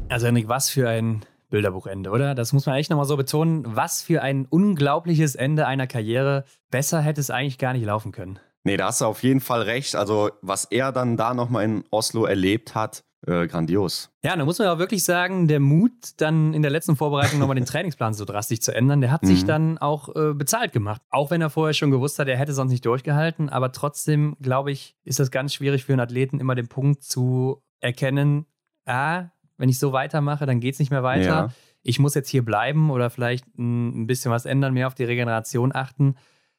Also, 0.09 0.27
Henrik, 0.27 0.49
was 0.49 0.71
für 0.71 0.89
ein 0.89 1.23
Bilderbuchende, 1.51 2.11
oder? 2.11 2.35
Das 2.35 2.53
muss 2.53 2.67
man 2.67 2.77
echt 2.77 2.91
nochmal 2.91 3.07
so 3.07 3.17
betonen. 3.17 3.65
Was 3.67 4.03
für 4.03 4.23
ein 4.23 4.47
unglaubliches 4.47 5.35
Ende 5.35 5.67
einer 5.67 5.87
Karriere. 5.87 6.45
Besser 6.71 7.01
hätte 7.01 7.21
es 7.21 7.31
eigentlich 7.31 7.59
gar 7.59 7.73
nicht 7.73 7.85
laufen 7.85 8.13
können. 8.13 8.39
Nee, 8.65 8.77
da 8.77 8.87
hast 8.87 9.01
du 9.01 9.05
auf 9.05 9.23
jeden 9.23 9.41
Fall 9.41 9.63
recht. 9.63 9.95
Also, 9.95 10.31
was 10.43 10.65
er 10.65 10.93
dann 10.93 11.17
da 11.17 11.35
nochmal 11.35 11.65
in 11.65 11.85
Oslo 11.91 12.25
erlebt 12.25 12.75
hat, 12.75 13.05
äh, 13.27 13.47
grandios. 13.47 14.11
Ja, 14.23 14.37
da 14.37 14.45
muss 14.45 14.59
man 14.59 14.69
auch 14.69 14.79
wirklich 14.79 15.05
sagen, 15.05 15.49
der 15.49 15.61
Mut, 15.61 15.93
dann 16.19 16.55
in 16.55 16.63
der 16.63 16.71
letzten 16.71 16.97
Vorbereitung 16.97 17.39
nochmal 17.39 17.57
den 17.57 17.65
Trainingsplan 17.65 18.15
so 18.15 18.25
drastisch 18.25 18.61
zu 18.61 18.75
ändern, 18.75 19.01
der 19.01 19.11
hat 19.11 19.23
mhm. 19.23 19.27
sich 19.29 19.45
dann 19.45 19.79
auch 19.79 20.15
äh, 20.15 20.35
bezahlt 20.35 20.73
gemacht. 20.73 21.03
Auch 21.11 21.31
wenn 21.31 21.41
er 21.41 21.51
vorher 21.51 21.75
schon 21.75 21.91
gewusst 21.91 22.19
hat, 22.19 22.29
er 22.29 22.37
hätte 22.37 22.53
sonst 22.53 22.73
nicht 22.73 22.85
durchgehalten. 22.85 23.49
Aber 23.49 23.73
trotzdem, 23.73 24.37
glaube 24.41 24.71
ich, 24.71 24.97
ist 25.05 25.19
das 25.19 25.31
ganz 25.31 25.55
schwierig 25.55 25.85
für 25.85 25.93
einen 25.93 26.01
Athleten, 26.01 26.41
immer 26.41 26.55
den 26.55 26.69
Punkt 26.69 27.03
zu 27.03 27.63
erkennen, 27.81 28.47
ah, 28.85 29.27
wenn 29.57 29.69
ich 29.69 29.79
so 29.79 29.93
weitermache, 29.93 30.47
dann 30.47 30.61
geht 30.61 30.75
es 30.75 30.79
nicht 30.79 30.91
mehr 30.91 31.03
weiter. 31.03 31.25
Ja. 31.25 31.49
Ich 31.83 31.99
muss 31.99 32.15
jetzt 32.15 32.29
hier 32.29 32.45
bleiben 32.45 32.91
oder 32.91 33.11
vielleicht 33.11 33.47
ein 33.59 34.07
bisschen 34.07 34.31
was 34.31 34.45
ändern, 34.45 34.75
mehr 34.75 34.87
auf 34.87 34.95
die 34.95 35.05
Regeneration 35.05 35.75
achten, 35.75 36.17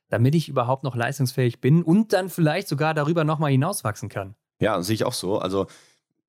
damit 0.09 0.35
ich 0.35 0.49
überhaupt 0.49 0.84
noch 0.84 0.95
leistungsfähig 0.95 1.59
bin 1.59 1.84
und 1.84 2.13
dann 2.13 2.29
vielleicht 2.29 2.67
sogar 2.67 2.93
darüber 2.93 3.23
nochmal 3.23 3.51
hinauswachsen 3.51 4.09
kann. 4.09 4.35
Ja, 4.59 4.81
sehe 4.81 4.95
ich 4.95 5.03
auch 5.03 5.13
so. 5.13 5.38
Also 5.38 5.67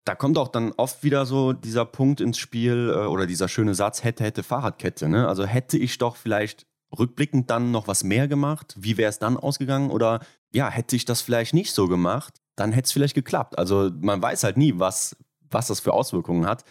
da 0.09 0.15
kommt 0.15 0.39
auch 0.39 0.49
dann 0.49 0.73
oft 0.79 1.05
wieder 1.05 1.27
so 1.27 1.53
dieser 1.53 1.85
Punkt 1.85 2.23
ins 2.23 2.39
Spiel 2.39 2.91
äh, 2.95 3.07
oder 3.07 3.27
dieser 3.27 3.47
schöne 3.47 3.75
Satz, 3.75 4.05
hätte, 4.05 4.25
hätte 4.25 4.43
Fahrradkette. 4.43 5.07
Ne? 5.09 5.29
Also 5.29 5.45
hätte 5.45 5.77
ich 5.77 5.99
doch 5.99 6.17
vielleicht 6.17 6.67
rückblickend 6.99 7.51
dann 7.51 7.71
noch 7.71 7.89
was 7.89 8.05
mehr 8.05 8.27
gemacht, 8.27 8.75
wie 8.79 8.97
wäre 8.97 9.11
es 9.11 9.19
dann 9.19 9.37
ausgegangen? 9.37 9.91
Oder 9.91 10.21
ja, 10.51 10.71
hätte 10.71 10.97
ich 10.97 11.05
das 11.05 11.21
vielleicht 11.21 11.53
nicht 11.53 11.73
so 11.73 11.89
gemacht, 11.89 12.41
dann 12.57 12.73
hätte 12.73 12.87
es 12.87 12.93
vielleicht 12.93 13.15
geklappt. 13.15 13.59
Also 13.59 13.91
man 14.01 14.23
weiß 14.23 14.45
halt 14.45 14.57
nie, 14.57 14.79
was, 14.79 15.15
was 15.51 15.67
das 15.67 15.81
für 15.81 15.93
Auswirkungen 15.93 16.47
hat. 16.47 16.65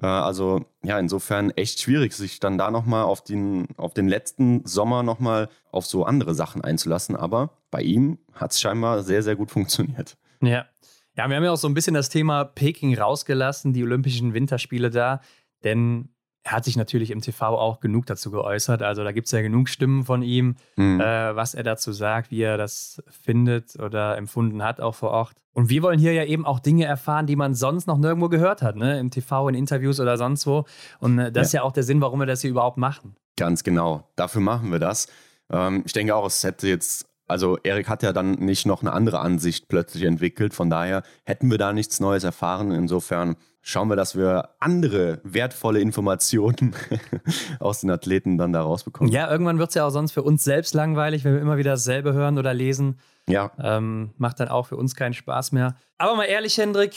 Äh, 0.00 0.06
also 0.06 0.64
ja, 0.82 0.98
insofern 0.98 1.50
echt 1.50 1.80
schwierig, 1.80 2.14
sich 2.14 2.40
dann 2.40 2.56
da 2.56 2.70
nochmal 2.70 3.04
auf 3.04 3.22
den, 3.22 3.68
auf 3.76 3.92
den 3.92 4.08
letzten 4.08 4.64
Sommer 4.64 5.02
nochmal 5.02 5.50
auf 5.70 5.84
so 5.84 6.04
andere 6.04 6.34
Sachen 6.34 6.64
einzulassen. 6.64 7.16
Aber 7.16 7.50
bei 7.70 7.82
ihm 7.82 8.16
hat 8.32 8.52
es 8.52 8.60
scheinbar 8.62 9.02
sehr, 9.02 9.22
sehr 9.22 9.36
gut 9.36 9.50
funktioniert. 9.50 10.16
Ja. 10.40 10.64
Ja, 11.18 11.28
wir 11.28 11.34
haben 11.34 11.42
ja 11.42 11.50
auch 11.50 11.56
so 11.56 11.66
ein 11.66 11.74
bisschen 11.74 11.94
das 11.94 12.10
Thema 12.10 12.44
Peking 12.44 12.96
rausgelassen, 12.96 13.72
die 13.72 13.82
Olympischen 13.82 14.34
Winterspiele 14.34 14.88
da, 14.88 15.20
denn 15.64 16.10
er 16.44 16.52
hat 16.52 16.64
sich 16.64 16.76
natürlich 16.76 17.10
im 17.10 17.20
TV 17.20 17.44
auch 17.58 17.80
genug 17.80 18.06
dazu 18.06 18.30
geäußert. 18.30 18.84
Also 18.84 19.02
da 19.02 19.10
gibt 19.10 19.26
es 19.26 19.32
ja 19.32 19.42
genug 19.42 19.68
Stimmen 19.68 20.04
von 20.04 20.22
ihm, 20.22 20.54
mhm. 20.76 21.00
äh, 21.00 21.34
was 21.34 21.54
er 21.54 21.64
dazu 21.64 21.90
sagt, 21.90 22.30
wie 22.30 22.40
er 22.42 22.56
das 22.56 23.02
findet 23.10 23.80
oder 23.80 24.16
empfunden 24.16 24.62
hat, 24.62 24.80
auch 24.80 24.94
vor 24.94 25.10
Ort. 25.10 25.34
Und 25.54 25.70
wir 25.70 25.82
wollen 25.82 25.98
hier 25.98 26.12
ja 26.12 26.24
eben 26.24 26.46
auch 26.46 26.60
Dinge 26.60 26.84
erfahren, 26.84 27.26
die 27.26 27.34
man 27.34 27.56
sonst 27.56 27.88
noch 27.88 27.98
nirgendwo 27.98 28.28
gehört 28.28 28.62
hat, 28.62 28.76
ne? 28.76 29.00
im 29.00 29.10
TV, 29.10 29.48
in 29.48 29.56
Interviews 29.56 29.98
oder 29.98 30.16
sonst 30.18 30.46
wo. 30.46 30.66
Und 31.00 31.18
äh, 31.18 31.32
das 31.32 31.34
ja. 31.34 31.42
ist 31.42 31.52
ja 31.54 31.62
auch 31.64 31.72
der 31.72 31.82
Sinn, 31.82 32.00
warum 32.00 32.20
wir 32.20 32.26
das 32.26 32.42
hier 32.42 32.50
überhaupt 32.50 32.76
machen. 32.76 33.16
Ganz 33.36 33.64
genau, 33.64 34.08
dafür 34.14 34.40
machen 34.40 34.70
wir 34.70 34.78
das. 34.78 35.08
Ähm, 35.50 35.82
ich 35.84 35.92
denke 35.92 36.14
auch, 36.14 36.26
es 36.26 36.44
hätte 36.44 36.68
jetzt 36.68 37.07
also 37.28 37.58
Erik 37.62 37.88
hat 37.88 38.02
ja 38.02 38.12
dann 38.12 38.32
nicht 38.32 38.66
noch 38.66 38.80
eine 38.80 38.92
andere 38.92 39.20
Ansicht 39.20 39.68
plötzlich 39.68 40.04
entwickelt. 40.04 40.54
Von 40.54 40.70
daher 40.70 41.02
hätten 41.24 41.50
wir 41.50 41.58
da 41.58 41.72
nichts 41.72 42.00
Neues 42.00 42.24
erfahren. 42.24 42.72
Insofern 42.72 43.36
schauen 43.60 43.88
wir, 43.88 43.96
dass 43.96 44.16
wir 44.16 44.48
andere 44.60 45.20
wertvolle 45.24 45.80
Informationen 45.80 46.74
aus 47.60 47.82
den 47.82 47.90
Athleten 47.90 48.38
dann 48.38 48.54
da 48.54 48.62
rausbekommen. 48.62 49.12
Ja, 49.12 49.30
irgendwann 49.30 49.58
wird 49.58 49.68
es 49.68 49.74
ja 49.74 49.86
auch 49.86 49.90
sonst 49.90 50.12
für 50.12 50.22
uns 50.22 50.42
selbst 50.42 50.74
langweilig, 50.74 51.24
wenn 51.24 51.34
wir 51.34 51.40
immer 51.40 51.58
wieder 51.58 51.72
dasselbe 51.72 52.14
hören 52.14 52.38
oder 52.38 52.54
lesen. 52.54 52.98
Ja. 53.28 53.52
Ähm, 53.58 54.14
macht 54.16 54.40
dann 54.40 54.48
auch 54.48 54.66
für 54.66 54.76
uns 54.76 54.94
keinen 54.94 55.12
Spaß 55.12 55.52
mehr. 55.52 55.76
Aber 55.98 56.16
mal 56.16 56.24
ehrlich, 56.24 56.56
Hendrik, 56.56 56.94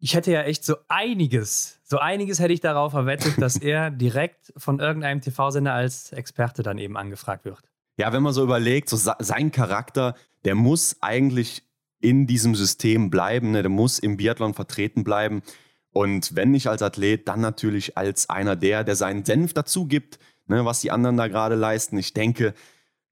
ich 0.00 0.14
hätte 0.14 0.32
ja 0.32 0.42
echt 0.42 0.64
so 0.64 0.76
einiges, 0.88 1.80
so 1.84 1.98
einiges 1.98 2.40
hätte 2.40 2.52
ich 2.52 2.60
darauf 2.60 2.92
verwettet, 2.92 3.40
dass 3.40 3.56
er 3.62 3.90
direkt 3.90 4.52
von 4.56 4.80
irgendeinem 4.80 5.20
TV-Sender 5.20 5.72
als 5.72 6.12
Experte 6.12 6.64
dann 6.64 6.78
eben 6.78 6.96
angefragt 6.96 7.44
wird. 7.44 7.62
Ja, 7.98 8.12
wenn 8.12 8.22
man 8.22 8.32
so 8.32 8.42
überlegt, 8.42 8.88
so 8.88 8.96
sein 8.96 9.50
Charakter, 9.50 10.14
der 10.44 10.54
muss 10.54 10.96
eigentlich 11.00 11.64
in 12.00 12.26
diesem 12.26 12.54
System 12.54 13.10
bleiben, 13.10 13.50
ne? 13.50 13.62
der 13.62 13.70
muss 13.70 13.98
im 13.98 14.16
Biathlon 14.16 14.54
vertreten 14.54 15.02
bleiben. 15.02 15.42
Und 15.90 16.36
wenn 16.36 16.52
nicht 16.52 16.68
als 16.68 16.80
Athlet, 16.80 17.26
dann 17.26 17.40
natürlich 17.40 17.98
als 17.98 18.30
einer 18.30 18.54
der, 18.54 18.84
der 18.84 18.94
seinen 18.94 19.24
Senf 19.24 19.52
dazu 19.52 19.86
gibt, 19.86 20.20
ne, 20.46 20.64
was 20.64 20.80
die 20.80 20.92
anderen 20.92 21.16
da 21.16 21.26
gerade 21.26 21.56
leisten. 21.56 21.98
Ich 21.98 22.14
denke, 22.14 22.54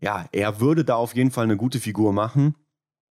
ja, 0.00 0.26
er 0.30 0.60
würde 0.60 0.84
da 0.84 0.94
auf 0.94 1.16
jeden 1.16 1.32
Fall 1.32 1.44
eine 1.44 1.56
gute 1.56 1.80
Figur 1.80 2.12
machen. 2.12 2.54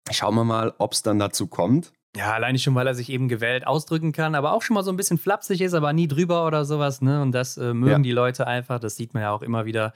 Schauen 0.09 0.33
wir 0.35 0.45
mal, 0.45 0.73
ob 0.79 0.93
es 0.93 1.03
dann 1.03 1.19
dazu 1.19 1.45
kommt. 1.45 1.93
Ja, 2.15 2.33
alleine 2.33 2.57
schon, 2.57 2.73
weil 2.73 2.87
er 2.87 2.95
sich 2.95 3.09
eben 3.09 3.27
gewählt 3.27 3.67
ausdrücken 3.67 4.11
kann, 4.11 4.33
aber 4.33 4.53
auch 4.53 4.63
schon 4.63 4.73
mal 4.73 4.83
so 4.83 4.89
ein 4.89 4.97
bisschen 4.97 5.19
flapsig 5.19 5.61
ist, 5.61 5.75
aber 5.75 5.93
nie 5.93 6.07
drüber 6.07 6.47
oder 6.47 6.65
sowas. 6.65 7.01
Ne? 7.01 7.21
Und 7.21 7.33
das 7.33 7.57
äh, 7.57 7.75
mögen 7.75 7.91
ja. 7.91 7.99
die 7.99 8.11
Leute 8.11 8.47
einfach. 8.47 8.79
Das 8.79 8.95
sieht 8.95 9.13
man 9.13 9.21
ja 9.21 9.31
auch 9.31 9.43
immer 9.43 9.65
wieder 9.65 9.93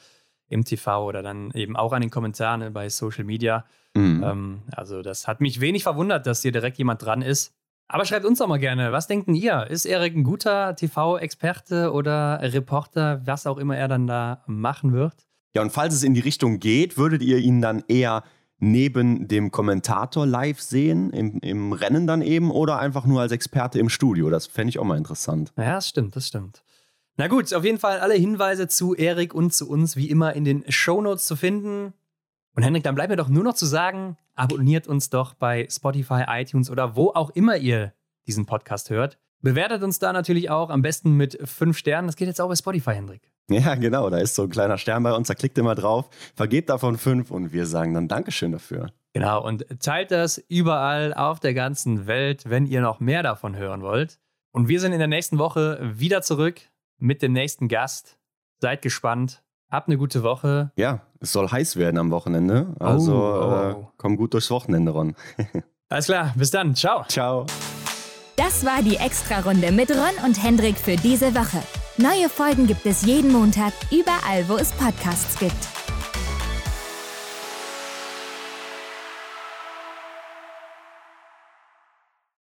im 0.53 0.63
TV 0.63 1.05
oder 1.05 1.21
dann 1.21 1.51
eben 1.51 1.75
auch 1.75 1.91
an 1.91 2.01
den 2.01 2.09
Kommentaren 2.09 2.61
ne, 2.61 2.71
bei 2.71 2.89
Social 2.89 3.23
Media. 3.23 3.65
Mhm. 3.95 4.23
Ähm, 4.23 4.61
also 4.71 5.01
das 5.01 5.27
hat 5.27 5.41
mich 5.41 5.59
wenig 5.59 5.83
verwundert, 5.83 6.25
dass 6.25 6.41
hier 6.41 6.51
direkt 6.51 6.77
jemand 6.77 7.03
dran 7.03 7.21
ist. 7.21 7.53
Aber 7.87 8.05
schreibt 8.05 8.25
uns 8.25 8.39
doch 8.39 8.47
mal 8.47 8.57
gerne, 8.57 8.91
was 8.91 9.07
denken 9.07 9.35
ihr? 9.35 9.67
Ist 9.69 9.85
Erik 9.85 10.15
ein 10.15 10.23
guter 10.23 10.75
TV-Experte 10.75 11.91
oder 11.91 12.39
Reporter, 12.41 13.21
was 13.25 13.45
auch 13.45 13.57
immer 13.57 13.77
er 13.77 13.87
dann 13.87 14.07
da 14.07 14.43
machen 14.47 14.93
wird? 14.93 15.27
Ja, 15.55 15.61
und 15.61 15.71
falls 15.71 15.93
es 15.93 16.03
in 16.03 16.13
die 16.13 16.21
Richtung 16.21 16.59
geht, 16.59 16.97
würdet 16.97 17.21
ihr 17.21 17.37
ihn 17.37 17.61
dann 17.61 17.83
eher 17.87 18.23
neben 18.57 19.27
dem 19.27 19.51
Kommentator 19.51 20.25
live 20.25 20.59
sehen, 20.59 21.11
im, 21.11 21.39
im 21.39 21.73
Rennen 21.73 22.07
dann 22.07 22.21
eben, 22.21 22.49
oder 22.49 22.79
einfach 22.79 23.05
nur 23.05 23.21
als 23.21 23.31
Experte 23.31 23.77
im 23.77 23.89
Studio? 23.89 24.29
Das 24.29 24.47
fände 24.47 24.69
ich 24.69 24.79
auch 24.79 24.85
mal 24.85 24.97
interessant. 24.97 25.53
Ja, 25.57 25.73
das 25.73 25.89
stimmt, 25.89 26.15
das 26.15 26.27
stimmt. 26.27 26.63
Na 27.15 27.27
gut, 27.27 27.53
auf 27.53 27.63
jeden 27.63 27.77
Fall 27.77 27.99
alle 27.99 28.15
Hinweise 28.15 28.67
zu 28.67 28.95
Erik 28.95 29.35
und 29.35 29.53
zu 29.53 29.69
uns 29.69 29.95
wie 29.95 30.09
immer 30.09 30.33
in 30.33 30.45
den 30.45 30.63
Shownotes 30.71 31.25
zu 31.25 31.35
finden. 31.35 31.93
Und 32.55 32.63
Henrik, 32.63 32.83
dann 32.83 32.95
bleibt 32.95 33.11
mir 33.11 33.17
doch 33.17 33.29
nur 33.29 33.43
noch 33.43 33.53
zu 33.53 33.67
sagen, 33.67 34.17
abonniert 34.35 34.87
uns 34.87 35.11
doch 35.11 35.35
bei 35.35 35.67
Spotify, 35.69 36.23
iTunes 36.27 36.71
oder 36.71 36.95
wo 36.95 37.09
auch 37.09 37.29
immer 37.31 37.57
ihr 37.57 37.93
diesen 38.25 38.47
Podcast 38.47 38.89
hört. 38.89 39.19
Bewertet 39.41 39.83
uns 39.83 39.99
da 39.99 40.11
natürlich 40.11 40.49
auch 40.49 40.69
am 40.69 40.81
besten 40.81 41.15
mit 41.15 41.37
fünf 41.43 41.77
Sternen. 41.77 42.07
Das 42.07 42.15
geht 42.15 42.27
jetzt 42.27 42.41
auch 42.41 42.47
bei 42.47 42.55
Spotify, 42.55 42.93
Hendrik. 42.93 43.29
Ja, 43.49 43.75
genau. 43.75 44.09
Da 44.09 44.17
ist 44.17 44.33
so 44.33 44.43
ein 44.43 44.49
kleiner 44.49 44.77
Stern 44.77 45.03
bei 45.03 45.13
uns. 45.13 45.27
Da 45.27 45.35
klickt 45.35 45.57
immer 45.57 45.75
drauf, 45.75 46.09
vergebt 46.35 46.69
davon 46.69 46.97
fünf 46.97 47.29
und 47.29 47.51
wir 47.53 47.65
sagen 47.65 47.93
dann 47.93 48.07
Dankeschön 48.07 48.53
dafür. 48.53 48.91
Genau. 49.13 49.45
Und 49.45 49.65
teilt 49.79 50.09
das 50.11 50.39
überall 50.47 51.13
auf 51.13 51.39
der 51.39 51.53
ganzen 51.53 52.07
Welt, 52.07 52.49
wenn 52.49 52.65
ihr 52.65 52.81
noch 52.81 52.99
mehr 52.99 53.21
davon 53.21 53.55
hören 53.55 53.81
wollt. 53.81 54.19
Und 54.51 54.67
wir 54.67 54.79
sind 54.79 54.93
in 54.93 54.99
der 54.99 55.07
nächsten 55.07 55.37
Woche 55.37 55.79
wieder 55.81 56.21
zurück 56.21 56.61
mit 56.97 57.21
dem 57.21 57.33
nächsten 57.33 57.67
Gast. 57.67 58.17
Seid 58.59 58.81
gespannt. 58.81 59.43
Habt 59.69 59.87
eine 59.87 59.97
gute 59.97 60.23
Woche. 60.23 60.71
Ja, 60.75 61.01
es 61.19 61.33
soll 61.33 61.49
heiß 61.49 61.77
werden 61.77 61.97
am 61.97 62.11
Wochenende. 62.11 62.75
Also 62.79 63.15
oh, 63.15 63.73
oh. 63.75 63.81
Äh, 63.81 63.85
komm 63.97 64.17
gut 64.17 64.33
durchs 64.33 64.51
Wochenende, 64.51 64.91
Ron. 64.91 65.15
Alles 65.89 66.05
klar, 66.05 66.33
bis 66.35 66.51
dann. 66.51 66.75
Ciao. 66.75 67.03
Ciao. 67.07 67.45
Das 68.35 68.65
war 68.65 68.81
die 68.81 68.95
Extra-Runde 68.95 69.71
mit 69.71 69.91
Ron 69.91 70.25
und 70.25 70.43
Hendrik 70.43 70.77
für 70.77 70.95
diese 70.95 71.35
Woche. 71.35 71.61
Neue 71.97 72.29
Folgen 72.29 72.65
gibt 72.67 72.85
es 72.85 73.05
jeden 73.05 73.31
Montag, 73.31 73.73
überall, 73.91 74.47
wo 74.47 74.55
es 74.55 74.71
Podcasts 74.71 75.37
gibt. 75.37 75.82